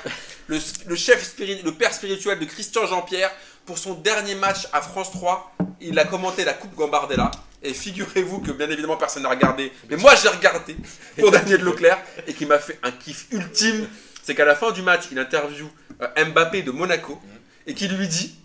le, 0.47 0.57
le 0.85 0.95
chef 0.95 1.21
spiri- 1.23 1.61
le 1.63 1.71
père 1.73 1.93
spirituel 1.93 2.39
de 2.39 2.45
Christian 2.45 2.85
Jean-Pierre. 2.87 3.31
Pour 3.67 3.77
son 3.77 3.93
dernier 3.95 4.33
match 4.35 4.67
à 4.73 4.81
France 4.81 5.11
3, 5.11 5.53
il 5.81 5.99
a 5.99 6.05
commenté 6.05 6.43
la 6.45 6.53
Coupe 6.53 6.73
Gambardella. 6.75 7.29
Et 7.61 7.73
figurez-vous 7.73 8.39
que 8.39 8.51
bien 8.51 8.69
évidemment 8.69 8.95
personne 8.97 9.23
n'a 9.23 9.29
regardé. 9.29 9.71
Mais 9.89 9.97
moi 9.97 10.13
j'ai 10.15 10.29
regardé 10.29 10.75
pour 11.19 11.31
Daniel 11.31 11.61
Leclerc 11.61 11.99
et 12.27 12.33
qui 12.33 12.45
m'a 12.45 12.59
fait 12.59 12.79
un 12.81 12.91
kiff 12.91 13.27
ultime. 13.31 13.87
C'est 14.23 14.35
qu'à 14.35 14.45
la 14.45 14.55
fin 14.55 14.71
du 14.71 14.81
match, 14.81 15.03
il 15.11 15.19
interviewe 15.19 15.67
euh, 16.01 16.25
Mbappé 16.25 16.61
de 16.63 16.71
Monaco 16.71 17.19
et 17.65 17.73
qui 17.73 17.87
lui 17.89 18.07
dit 18.07 18.35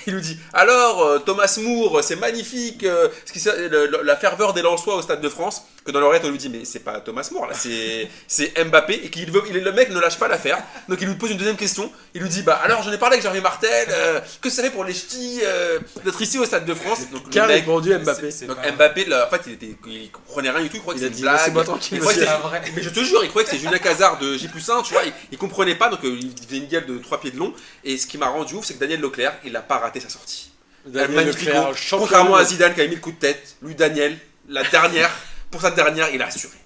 il 0.06 0.14
lui 0.14 0.20
dit 0.22 0.38
Alors, 0.52 1.02
euh, 1.02 1.18
Thomas 1.20 1.56
Moore, 1.62 2.02
c'est 2.02 2.16
magnifique, 2.16 2.84
euh, 2.84 3.08
ce 3.26 3.32
qui, 3.32 3.40
se- 3.40 3.68
le- 3.68 3.86
le- 3.86 4.02
la 4.02 4.16
ferveur 4.16 4.52
des 4.54 4.60
Lensois 4.62 4.96
au 4.96 5.02
Stade 5.02 5.20
de 5.20 5.28
France. 5.28 5.62
Que 5.88 5.92
dans 5.92 6.00
l'oreille 6.00 6.20
on 6.24 6.28
lui 6.30 6.38
dit 6.38 6.48
mais 6.48 6.64
c'est 6.64 6.78
pas 6.80 7.00
Thomas 7.00 7.28
More 7.32 7.46
là, 7.46 7.54
c'est 7.54 8.08
c'est 8.26 8.52
Mbappé 8.64 8.94
et 9.04 9.10
qu'il 9.10 9.30
veut, 9.30 9.42
il, 9.48 9.56
le 9.58 9.72
mec 9.72 9.90
ne 9.90 9.98
lâche 9.98 10.18
pas 10.18 10.28
l'affaire. 10.28 10.58
Donc 10.88 10.98
il 11.00 11.08
lui 11.08 11.14
pose 11.16 11.30
une 11.30 11.36
deuxième 11.38 11.56
question. 11.56 11.90
Il 12.14 12.22
lui 12.22 12.28
dit 12.28 12.42
bah 12.42 12.60
alors 12.62 12.82
j'en 12.82 12.92
ai 12.92 12.98
parlé 12.98 13.14
avec 13.14 13.22
Jean-Marie 13.24 13.40
Martel. 13.42 13.88
euh, 13.90 14.20
que 14.40 14.50
ça 14.50 14.62
fait 14.62 14.70
pour 14.70 14.84
les 14.84 14.92
ch'tis 14.94 15.40
euh, 15.44 15.78
d'être 16.04 16.20
ici 16.22 16.38
au 16.38 16.44
Stade 16.44 16.64
de 16.64 16.74
France 16.74 17.10
Donc 17.10 17.34
le 17.34 17.40
mec- 17.42 17.50
répondu 17.60 17.94
Mbappé 17.98 18.30
c'est- 18.30 18.46
donc 18.46 18.56
pas- 18.62 18.70
Mbappé, 18.72 19.04
là, 19.06 19.26
en 19.26 19.30
fait, 19.34 19.42
il, 19.46 19.52
était, 19.54 19.76
il 19.86 20.10
comprenait 20.10 20.50
rien 20.50 20.62
du 20.62 20.68
tout, 20.68 20.76
il 20.76 20.80
croyait 20.82 21.00
que 21.00 21.04
a 21.06 21.08
c'était 21.08 21.48
une 21.48 21.52
blague. 21.54 21.64
tranquille, 21.64 22.00
C'est 22.02 22.24
vrai. 22.24 22.62
Mais 22.76 22.82
je 22.82 22.90
te 22.90 23.00
jure, 23.00 23.24
il 23.24 23.28
croyait 23.30 23.44
que 23.46 23.50
c'était 23.50 23.62
Julien 23.64 23.78
Cazard 23.78 24.18
de 24.18 24.36
J 24.36 24.48
1, 24.48 24.82
tu 24.82 24.92
vois, 24.92 25.02
il, 25.04 25.12
il 25.32 25.38
comprenait 25.38 25.74
pas, 25.74 25.88
donc 25.88 26.04
euh, 26.04 26.18
il 26.20 26.32
faisait 26.46 26.58
une 26.58 26.66
gueule 26.68 26.86
de 26.86 26.98
3 26.98 27.20
pieds 27.20 27.30
de 27.30 27.38
long. 27.38 27.52
Et 27.84 27.96
ce 27.98 28.06
qui 28.06 28.18
m'a 28.18 28.28
rendu 28.28 28.54
ouf, 28.54 28.64
c'est 28.64 28.74
que 28.74 28.78
Daniel 28.80 29.00
Leclerc, 29.00 29.34
il 29.44 29.56
a 29.56 29.60
pas 29.62 29.78
raté 29.78 30.00
sa 30.00 30.08
sortie. 30.08 30.50
Daniel. 30.86 31.26
Leclerc, 31.28 31.70
Contrairement 31.90 32.36
à 32.36 32.44
Zidane 32.44 32.74
qui 32.74 32.80
avait 32.80 32.88
mis 32.88 32.94
le 32.96 33.00
coup 33.00 33.12
de 33.12 33.18
tête, 33.18 33.56
lui 33.62 33.74
Daniel, 33.74 34.16
la 34.48 34.62
dernière, 34.64 35.10
pour 35.50 35.60
sa 35.60 35.70
dernière, 35.70 36.10
il 36.10 36.22
a 36.22 36.26
assuré. 36.26 36.56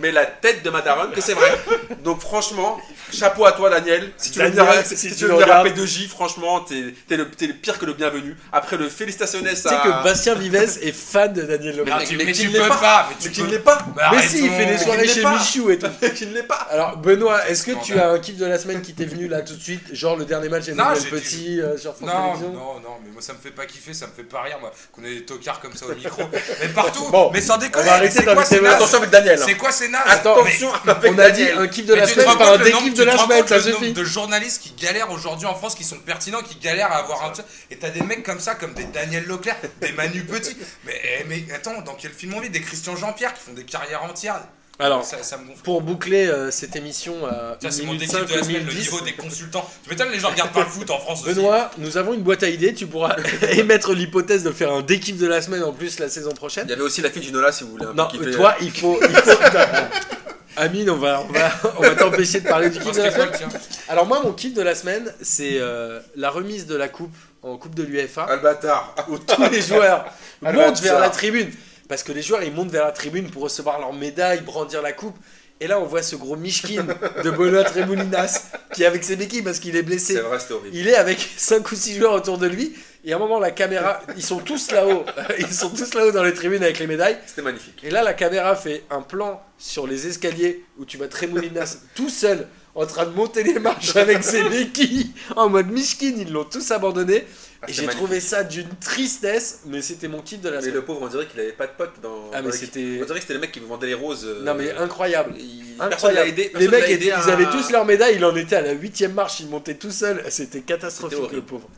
Mais 0.00 0.12
la 0.12 0.26
tête 0.26 0.62
de 0.62 0.70
Madaron, 0.70 1.10
que 1.12 1.20
c'est 1.20 1.34
vrai. 1.34 1.58
Donc 2.02 2.20
franchement, 2.20 2.80
chapeau 3.12 3.44
à 3.46 3.52
toi 3.52 3.70
Daniel. 3.70 4.10
Si 4.16 4.30
tu 4.30 4.38
veux 4.38 4.50
Daniel, 4.50 4.74
venir, 4.74 4.86
si 4.86 4.96
si 4.96 5.08
tu 5.10 5.14
tu 5.16 5.24
veux 5.26 5.32
venir 5.32 5.50
à 5.52 5.60
regardes. 5.62 5.78
P2J, 5.78 6.08
franchement, 6.08 6.60
t'es 6.60 7.16
le, 7.16 7.26
pire 7.26 7.78
que 7.78 7.86
le 7.86 7.92
bienvenu. 7.94 8.36
Après 8.52 8.76
le 8.76 8.88
félicitationnes 8.88 9.44
Tu 9.48 9.56
sais 9.56 9.68
que 9.68 10.04
Bastien 10.04 10.34
Vives 10.34 10.54
est 10.54 10.92
fan 10.92 11.32
de 11.32 11.42
Daniel 11.42 11.74
Mais, 11.76 11.78
Leclerc. 11.80 11.98
Mais- 11.98 12.06
tu, 12.06 12.16
mais 12.16 12.24
mais 12.24 12.32
tu 12.32 12.48
ne 12.48 12.52
peux 12.52 12.68
pas. 12.68 12.76
pas. 12.76 13.06
Mais 13.10 13.16
Mais 13.24 13.30
tu 13.30 13.42
ne 13.42 13.46
l'est 13.48 13.58
pas. 13.58 13.78
Bah, 13.94 14.10
Mais 14.12 14.22
si, 14.22 14.44
il 14.44 14.50
fait 14.50 14.66
des 14.66 14.78
soirées 14.78 15.08
chez. 15.08 15.24
Michou 15.24 15.70
et 15.70 15.78
tout. 15.78 15.86
qui 16.14 16.26
ne 16.26 16.34
l'est 16.34 16.42
pas. 16.42 16.66
Alors 16.70 16.96
Benoît, 16.96 17.46
est-ce 17.48 17.64
que 17.64 17.72
tu 17.84 17.98
as 17.98 18.10
un 18.10 18.18
kiff 18.18 18.36
de 18.36 18.46
la 18.46 18.58
semaine 18.58 18.82
qui 18.82 18.94
t'est 18.94 19.04
venu 19.04 19.28
là 19.28 19.42
tout 19.42 19.54
de 19.54 19.60
suite? 19.62 19.94
Genre 19.94 20.16
le 20.16 20.24
dernier 20.24 20.48
match 20.48 20.68
Emmanuel 20.68 21.02
Petit 21.04 21.60
euh, 21.60 21.76
sur 21.76 21.94
France 21.94 22.08
Non, 22.08 22.32
Télévisions? 22.34 22.52
non, 22.52 22.80
non, 22.80 22.96
mais 23.04 23.10
moi 23.12 23.22
ça 23.22 23.32
me 23.32 23.38
fait 23.38 23.50
pas 23.50 23.66
kiffer, 23.66 23.92
ça 23.94 24.06
me 24.06 24.12
fait 24.12 24.22
pas 24.22 24.42
rire, 24.42 24.58
moi, 24.60 24.72
qu'on 24.92 25.04
ait 25.04 25.14
des 25.14 25.24
tocards 25.24 25.60
comme 25.60 25.74
ça 25.74 25.86
au 25.86 25.94
micro. 25.94 26.22
mais 26.60 26.68
partout, 26.68 26.99
Bon, 27.10 27.30
mais 27.32 27.40
sans 27.40 27.54
on 27.54 27.58
déconner, 27.58 27.84
va 27.86 27.92
arrêter 27.94 28.04
mais 28.06 28.20
c'est 28.20 28.24
quoi 28.24 28.34
d'inviter 28.34 28.54
ces 28.54 28.56
Benoît. 28.60 28.70
nazes 28.70 28.76
Attention 28.80 28.98
avec 28.98 29.10
Daniel. 29.10 29.40
C'est 29.44 29.54
quoi 29.56 29.72
ces 29.72 29.88
nazes 29.88 30.02
Attention 30.06 30.72
avec 30.74 31.12
On 31.12 31.18
a 31.18 31.30
dit 31.30 31.48
un 31.50 31.66
kiff 31.68 31.86
de 31.86 31.94
la 31.94 32.02
Mais 32.02 32.06
tu 32.08 32.14
te 32.14 32.20
semaine 32.20 32.38
par 32.38 32.48
un 32.48 32.50
compte 32.58 32.64
le 32.66 32.70
nombre- 32.70 32.82
dékiff 32.84 32.94
tu 32.94 33.00
de 33.00 33.04
te 33.04 33.08
la 33.16 33.18
semaine, 33.18 33.46
ça 33.46 33.56
le 33.58 33.64
nombre 33.64 33.78
suffit. 33.78 33.92
de 33.92 34.04
journalistes 34.04 34.62
qui 34.62 34.72
galèrent 34.72 35.10
aujourd'hui 35.10 35.46
en 35.46 35.54
France, 35.54 35.74
qui 35.74 35.84
sont 35.84 35.98
pertinents, 35.98 36.42
qui 36.42 36.56
galèrent 36.56 36.92
à 36.92 36.96
avoir 36.98 37.24
un 37.24 37.30
truc. 37.30 37.46
Et 37.70 37.76
t'as 37.76 37.90
des 37.90 38.02
mecs 38.02 38.22
comme 38.22 38.40
ça, 38.40 38.54
comme 38.54 38.74
des 38.74 38.84
Daniel 38.84 39.24
Leclerc, 39.26 39.56
des 39.80 39.92
Manu 39.92 40.24
Petit. 40.24 40.56
Mais, 40.84 41.00
eh, 41.20 41.24
mais 41.28 41.44
attends, 41.54 41.80
dans 41.82 41.94
quel 41.94 42.12
film 42.12 42.34
on 42.34 42.40
vit? 42.40 42.50
Des 42.50 42.60
Christian 42.60 42.96
Jean-Pierre 42.96 43.34
qui 43.34 43.40
font 43.42 43.52
des 43.52 43.64
carrières 43.64 44.04
entières. 44.04 44.40
Alors, 44.80 45.04
ça, 45.04 45.22
ça 45.22 45.36
me 45.38 45.46
gonfle. 45.46 45.62
pour 45.62 45.82
boucler 45.82 46.26
euh, 46.26 46.50
cette 46.50 46.74
émission 46.74 47.26
à 47.26 47.56
Tiens, 47.60 47.70
c'est 47.70 47.82
1 47.82 47.86
mon 47.86 47.92
minute 47.92 48.08
dékiff 48.10 48.18
5 48.20 48.28
de 48.28 48.34
la 48.38 48.42
semaine, 48.42 48.56
le 48.64 48.70
2010, 48.70 48.80
niveau 48.92 49.00
des 49.04 49.12
consultants. 49.12 49.70
Tu 49.84 49.90
m'étonnes, 49.90 50.10
les 50.10 50.18
gens 50.18 50.30
regardent 50.30 50.52
pas 50.52 50.60
le 50.60 50.66
foot 50.70 50.90
en 50.90 50.98
France 50.98 51.22
aussi. 51.24 51.34
Benoît, 51.34 51.70
nous 51.78 51.96
avons 51.98 52.14
une 52.14 52.22
boîte 52.22 52.42
à 52.42 52.48
idées. 52.48 52.72
Tu 52.74 52.86
pourras 52.86 53.16
émettre 53.52 53.92
l'hypothèse 53.92 54.42
de 54.42 54.50
faire 54.52 54.72
un 54.72 54.82
dékiff 54.82 55.18
de 55.18 55.26
la 55.26 55.42
semaine 55.42 55.62
en 55.64 55.72
plus 55.72 55.98
la 55.98 56.08
saison 56.08 56.32
prochaine. 56.32 56.64
Il 56.66 56.70
y 56.70 56.72
avait 56.72 56.82
aussi 56.82 57.02
la 57.02 57.10
fille 57.10 57.22
du 57.22 57.32
Nola 57.32 57.52
si 57.52 57.64
vous 57.64 57.70
voulez 57.72 57.84
un 57.84 57.88
peu 57.90 57.94
Non, 57.96 58.08
kiffer. 58.08 58.30
toi, 58.32 58.54
il 58.62 58.70
faut. 58.70 58.98
Il 59.02 59.14
faut... 59.16 59.30
Amine, 60.56 60.90
on 60.90 60.96
va, 60.96 61.22
on 61.28 61.32
va, 61.32 61.50
on 61.78 61.82
va 61.82 61.94
t'empêcher 61.94 62.40
de 62.40 62.48
parler 62.48 62.68
du 62.68 62.74
Je 62.74 62.80
kiff 62.80 62.88
pense 62.88 62.96
de 62.96 63.02
la 63.02 63.10
semaine. 63.12 63.28
tiens. 63.36 63.48
Alors, 63.88 64.04
moi, 64.06 64.20
mon 64.22 64.32
kiff 64.32 64.52
de 64.52 64.62
la 64.62 64.74
semaine, 64.74 65.12
c'est 65.22 65.58
euh, 65.58 66.00
la 66.16 66.28
remise 66.28 66.66
de 66.66 66.74
la 66.74 66.88
coupe 66.88 67.14
en 67.42 67.56
Coupe 67.56 67.74
de 67.74 67.82
l'UEFA. 67.82 68.26
Ah, 68.28 68.36
le 68.36 68.42
bâtard. 68.42 68.94
où 69.08 69.16
tous 69.18 69.48
les 69.50 69.62
joueurs 69.62 70.06
Ah, 70.44 70.52
montent 70.52 70.80
vers 70.82 70.98
la 71.00 71.08
tribune. 71.08 71.50
Parce 71.90 72.04
que 72.04 72.12
les 72.12 72.22
joueurs, 72.22 72.44
ils 72.44 72.52
montent 72.52 72.70
vers 72.70 72.84
la 72.84 72.92
tribune 72.92 73.28
pour 73.32 73.42
recevoir 73.42 73.80
leur 73.80 73.92
médaille, 73.92 74.42
brandir 74.42 74.80
la 74.80 74.92
coupe. 74.92 75.16
Et 75.58 75.66
là, 75.66 75.80
on 75.80 75.86
voit 75.86 76.04
ce 76.04 76.14
gros 76.14 76.36
Mishkin 76.36 76.86
de 77.24 77.30
Benoît 77.32 77.64
Tremoulinas 77.64 78.52
qui 78.72 78.84
est 78.84 78.86
avec 78.86 79.02
ses 79.02 79.16
béquilles 79.16 79.42
parce 79.42 79.58
qu'il 79.58 79.74
est 79.74 79.82
blessé. 79.82 80.14
C'est 80.14 80.20
vrai, 80.20 80.38
c'était 80.38 80.54
horrible. 80.54 80.76
Il 80.76 80.86
est 80.86 80.94
avec 80.94 81.18
5 81.36 81.68
ou 81.68 81.74
6 81.74 81.96
joueurs 81.96 82.12
autour 82.12 82.38
de 82.38 82.46
lui. 82.46 82.76
Et 83.04 83.12
à 83.12 83.16
un 83.16 83.18
moment, 83.18 83.40
la 83.40 83.50
caméra, 83.50 84.00
ils 84.16 84.22
sont 84.22 84.38
tous 84.38 84.70
là-haut. 84.70 85.04
Ils 85.40 85.52
sont 85.52 85.70
tous 85.70 85.92
là-haut 85.94 86.12
dans 86.12 86.22
les 86.22 86.32
tribunes 86.32 86.62
avec 86.62 86.78
les 86.78 86.86
médailles. 86.86 87.18
C'était 87.26 87.42
magnifique. 87.42 87.80
Et 87.82 87.90
là, 87.90 88.04
la 88.04 88.14
caméra 88.14 88.54
fait 88.54 88.84
un 88.88 89.02
plan 89.02 89.42
sur 89.58 89.88
les 89.88 90.06
escaliers 90.06 90.64
où 90.78 90.84
tu 90.84 90.96
vois 90.96 91.08
Tremoulinas 91.08 91.78
tout 91.96 92.08
seul 92.08 92.46
en 92.76 92.86
train 92.86 93.04
de 93.04 93.10
monter 93.10 93.42
les 93.42 93.58
marches 93.58 93.96
avec 93.96 94.22
ses 94.22 94.48
béquilles 94.48 95.10
en 95.34 95.48
mode 95.48 95.72
Mishkin. 95.72 96.14
Ils 96.18 96.32
l'ont 96.32 96.44
tous 96.44 96.70
abandonné. 96.70 97.24
Et 97.68 97.72
j'ai 97.74 97.86
trouvé 97.88 98.20
ça 98.20 98.42
d'une 98.42 98.68
tristesse, 98.80 99.60
mais 99.66 99.82
c'était 99.82 100.08
mon 100.08 100.22
kiff 100.22 100.40
de 100.40 100.48
la 100.48 100.56
Mais 100.56 100.62
semaine. 100.62 100.74
le 100.76 100.82
pauvre, 100.82 101.00
on 101.02 101.08
dirait 101.08 101.26
qu'il 101.26 101.38
avait 101.40 101.52
pas 101.52 101.66
de 101.66 101.72
potes 101.76 102.00
dans. 102.02 102.30
Ah, 102.32 102.40
mais 102.42 102.52
c'était. 102.52 102.98
On 103.02 103.04
dirait 103.04 103.16
que 103.16 103.20
c'était 103.20 103.34
le 103.34 103.40
mec 103.40 103.52
qui 103.52 103.60
vendait 103.60 103.86
les 103.88 103.94
roses. 103.94 104.24
euh, 104.24 104.42
Non, 104.42 104.54
mais 104.54 104.70
incroyable. 104.72 105.34
il- 105.38 105.76
Incroyable. 105.78 106.28
aidé. 106.28 106.50
Les 106.54 106.68
mecs, 106.68 106.84
ils 106.88 107.10
à- 107.10 107.18
avaient 107.26 107.50
tous 107.50 107.70
leur 107.70 107.84
médaille, 107.84 108.16
il 108.16 108.24
en 108.24 108.34
était 108.34 108.56
à 108.56 108.60
la 108.62 108.72
huitième 108.72 109.12
marche, 109.12 109.40
il 109.40 109.48
montait 109.48 109.74
tout 109.74 109.90
seul. 109.90 110.22
C'était 110.30 110.60
catastrophique, 110.62 111.32
le 111.32 111.42
pauvre. 111.42 111.68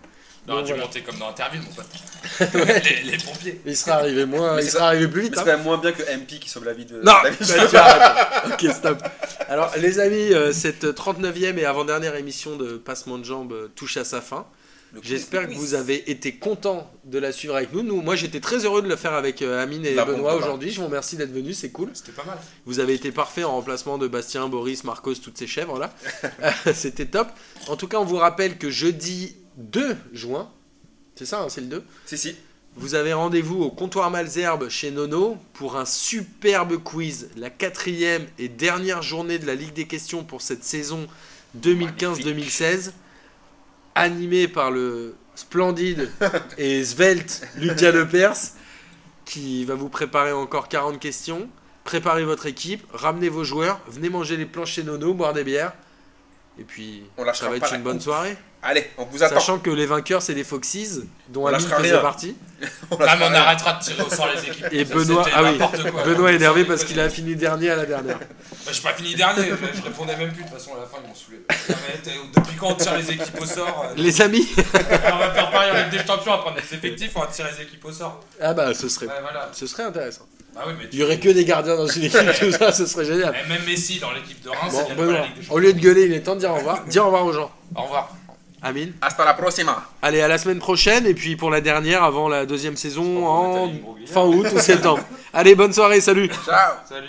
Non, 0.49 0.57
Donc, 0.57 0.65
dû 0.65 0.73
voilà. 0.73 0.87
monter 0.87 1.03
comme 1.03 1.19
dans 1.19 1.29
Interville, 1.31 1.61
mon 1.61 1.73
pote. 1.73 1.87
les, 2.85 3.11
les 3.13 3.17
pompiers. 3.19 3.61
Il 3.65 3.77
sera 3.77 3.97
arrivé 3.99 4.25
moins, 4.25 4.57
Mais 4.57 4.65
il 4.65 4.77
arrivé 4.77 5.07
plus 5.07 5.17
Mais 5.23 5.23
vite. 5.29 5.35
c'est 5.35 5.41
hein. 5.41 5.45
quand 5.45 5.53
même 5.53 5.63
moins 5.63 5.79
bien 5.79 5.93
que 5.93 6.03
MP 6.03 6.41
qui 6.41 6.49
sauve 6.49 6.65
la 6.65 6.73
vie 6.73 6.85
de. 6.85 6.97
Non, 7.01 7.13
la 7.23 7.31
vie 7.31 7.37
de- 7.39 8.49
tu. 8.57 8.67
Ok, 8.69 8.75
stop. 8.75 8.99
Alors, 9.49 9.71
les 9.79 10.01
amis, 10.01 10.33
euh, 10.33 10.53
cette 10.53 10.95
39e 10.97 11.59
et 11.59 11.65
avant-dernière 11.65 12.17
émission 12.17 12.57
de 12.57 12.77
Passement 12.77 13.19
de 13.19 13.25
Jambes 13.25 13.53
euh, 13.53 13.69
touche 13.77 13.97
à 13.97 14.05
sa 14.05 14.21
fin. 14.21 14.47
J'espère 15.03 15.49
que 15.49 15.55
vous 15.55 15.75
avez 15.75 16.11
été 16.11 16.35
contents 16.35 16.91
de 17.05 17.19
la 17.19 17.33
suivre 17.33 17.57
avec 17.57 17.73
nous. 17.73 17.83
nous 17.83 18.03
moi, 18.03 18.15
j'étais 18.15 18.41
très 18.41 18.65
heureux 18.67 18.83
de 18.83 18.89
le 18.89 18.97
faire 18.97 19.15
avec 19.15 19.41
euh, 19.41 19.63
Amine 19.63 19.87
et 19.87 19.95
Bah, 19.95 20.05
Benoît 20.05 20.33
bah, 20.33 20.39
bah. 20.39 20.45
aujourd'hui. 20.45 20.71
Je 20.71 20.81
vous 20.81 20.87
remercie 20.87 21.17
d'être 21.17 21.33
venus, 21.33 21.59
c'est 21.59 21.71
cool. 21.71 21.91
C'était 21.95 22.13
pas 22.13 22.25
mal. 22.25 22.39
Vous 22.67 22.79
avez 22.79 22.93
été 22.95 23.11
parfait 23.11 23.45
en 23.45 23.53
remplacement 23.53 23.97
de 23.97 24.07
Bastien, 24.07 24.49
Boris, 24.49 24.85
Marcos, 24.85 25.15
toutes 25.15 25.39
ces 25.39 25.47
chèvres 25.47 25.79
là. 25.79 25.95
C'était 26.75 27.07
top. 27.07 27.29
En 27.69 27.77
tout 27.77 27.89
cas, 27.89 27.99
on 27.99 28.05
vous 28.05 28.17
rappelle 28.17 28.59
que 28.59 28.69
jeudi 28.71 29.37
2 29.57 29.97
juin, 30.13 30.51
c'est 31.15 31.27
ça, 31.27 31.43
hein, 31.43 31.49
c'est 31.49 31.61
le 31.63 31.67
2, 31.69 31.85
Si, 32.07 32.19
si. 32.19 32.37
vous 32.77 32.95
avez 32.95 33.13
rendez-vous 33.13 33.63
au 33.63 33.71
comptoir 33.71 34.11
Malzerbe 34.11 34.69
chez 34.69 34.91
Nono 34.91 35.37
pour 35.53 35.77
un 35.77 35.85
superbe 35.85 36.77
quiz, 36.83 37.29
la 37.37 37.51
quatrième 37.51 38.27
et 38.39 38.49
dernière 38.49 39.03
journée 39.03 39.39
de 39.39 39.47
la 39.47 39.55
Ligue 39.55 39.73
des 39.75 39.87
questions 39.87 40.25
pour 40.25 40.41
cette 40.43 40.65
saison 40.65 41.07
2015-2016, 41.61 42.93
animé 43.95 44.49
par 44.49 44.71
le 44.71 45.15
splendide 45.35 46.11
et 46.59 46.85
svelte 46.85 47.47
Lucas 47.57 47.93
Lepers, 47.93 48.37
qui 49.25 49.65
va 49.65 49.75
vous 49.75 49.89
préparer 49.89 50.33
encore 50.33 50.69
40 50.69 50.99
questions. 50.99 51.49
Préparez 51.85 52.25
votre 52.25 52.47
équipe, 52.47 52.85
ramenez 52.93 53.29
vos 53.29 53.45
joueurs, 53.45 53.81
venez 53.89 54.09
manger 54.09 54.37
les 54.37 54.47
planches 54.47 54.73
chez 54.73 54.85
Nono, 54.85 55.15
boire 55.15 55.33
des 55.33 55.45
bières. 55.45 55.73
Et 56.59 56.65
puis, 56.65 57.05
On 57.17 57.25
ça 57.33 57.49
va 57.49 57.57
être 57.57 57.73
une 57.75 57.83
bonne 57.83 57.95
coupe. 57.95 58.03
soirée. 58.03 58.37
Allez, 58.65 58.89
on 58.97 59.05
vous 59.07 59.21
attend. 59.23 59.35
Sachant 59.37 59.59
que 59.59 59.71
les 59.71 59.87
vainqueurs, 59.87 60.23
c'est 60.23 60.35
des 60.35 60.45
Foxys, 60.45 61.01
dont 61.31 61.45
On 61.45 61.47
Amine 61.47 61.67
faisait 61.67 62.01
partie. 62.01 62.37
On 62.93 62.97
Ah, 63.01 63.17
mais 63.17 63.25
on 63.29 63.35
arrêtera 63.35 63.73
de 63.73 63.83
tirer 63.83 64.03
au 64.03 64.09
sort 64.09 64.29
les 64.33 64.49
équipes. 64.49 64.67
Et 64.71 64.85
Benoît, 64.85 65.27
ah 65.35 65.43
oui, 65.43 65.59
quoi. 65.59 66.05
Benoît 66.05 66.31
est 66.31 66.37
énervé 66.37 66.65
parce 66.65 66.85
qu'il 66.85 67.01
a 67.01 67.11
fini 67.11 67.35
dernier 67.35 67.71
à 67.71 67.77
la 67.77 67.87
dernière. 67.87 68.19
Bah, 68.65 68.71
j'ai 68.73 68.81
pas 68.83 68.93
fini 68.93 69.17
dernier, 69.17 69.47
je, 69.51 69.79
je 69.79 69.83
répondais 69.83 70.17
même 70.17 70.33
plus. 70.33 70.45
De 70.45 70.49
toute 70.49 70.57
façon, 70.57 70.77
à 70.77 70.81
la 70.81 70.87
fin, 70.87 70.99
ils 71.03 71.09
m'ont 71.09 71.15
saoulé. 71.17 71.39
Non, 71.69 72.23
depuis 72.43 72.57
quand 72.57 72.69
on 72.69 72.75
tire 72.77 72.97
les 72.97 73.11
équipes 73.11 73.41
au 73.41 73.47
sort 73.47 73.87
euh, 73.89 73.95
Les 73.97 74.23
amis 74.23 74.47
On 74.57 75.19
va 75.19 75.31
faire 75.33 75.51
pareil 75.51 75.71
avec 75.71 75.91
des 75.91 75.99
champions, 75.99 76.33
on 76.33 76.37
va 76.37 76.43
prendre 76.43 76.57
des 76.61 76.75
effectifs, 76.75 77.11
on 77.17 77.21
va 77.21 77.27
tirer 77.27 77.51
les 77.59 77.65
équipes 77.65 77.85
au 77.85 77.91
sort. 77.91 78.21
Ah 78.41 78.55
bah 78.55 78.73
ce 78.75 78.89
serait, 78.89 79.07
Ouais, 79.07 79.13
voilà. 79.21 79.49
ce 79.53 79.67
serait 79.67 79.83
intéressant. 79.83 80.27
Bah 80.55 80.65
oui, 80.67 80.75
mais 80.79 80.89
Il 80.93 80.99
y 80.99 81.03
aurait 81.03 81.19
que 81.19 81.31
des 81.31 81.45
gardiens 81.45 81.77
dans 81.77 81.87
une 81.87 82.05
équipe, 82.05 82.21
tout 82.41 82.53
ça, 82.53 82.73
ce 82.73 82.87
serait 82.87 83.05
génial. 83.05 83.35
Même 83.49 83.65
Messi 83.65 83.99
dans 83.99 84.13
l'équipe 84.13 84.43
de 84.43 84.51
Reims, 84.51 84.73
Bon, 84.73 84.95
pas 84.95 85.13
la 85.13 85.23
Ligue 85.23 85.41
des 85.41 85.51
au 85.51 85.59
lieu 85.59 85.73
de 85.73 85.79
gueuler, 85.81 86.05
il 86.05 86.13
est 86.13 86.21
temps 86.21 86.35
de 86.35 86.41
dire 86.41 86.51
au 86.51 86.57
revoir. 86.57 86.85
Dis 86.87 86.99
au 86.99 87.07
revoir 87.07 87.25
aux 87.25 87.33
gens. 87.33 87.51
Au 87.75 87.83
revoir. 87.83 88.11
Amine. 88.63 88.93
Hasta 89.01 89.25
la 89.25 89.35
próxima. 89.35 89.85
Allez, 90.03 90.21
à 90.21 90.29
la 90.29 90.39
semaine 90.39 90.61
prochaine, 90.61 91.07
et 91.07 91.15
puis 91.15 91.35
pour 91.37 91.51
la 91.51 91.61
dernière, 91.61 92.05
avant 92.05 92.29
la 92.29 92.47
deuxième 92.47 92.77
saison, 92.77 93.27
en 93.27 93.73
fin 94.07 94.23
août 94.25 94.47
ou 94.55 94.59
septembre. 94.59 95.03
Allez, 95.33 95.55
bonne 95.55 95.73
soirée, 95.73 96.01
salut 96.01 96.29
Ciao. 96.45 96.75
Salut. 96.89 97.09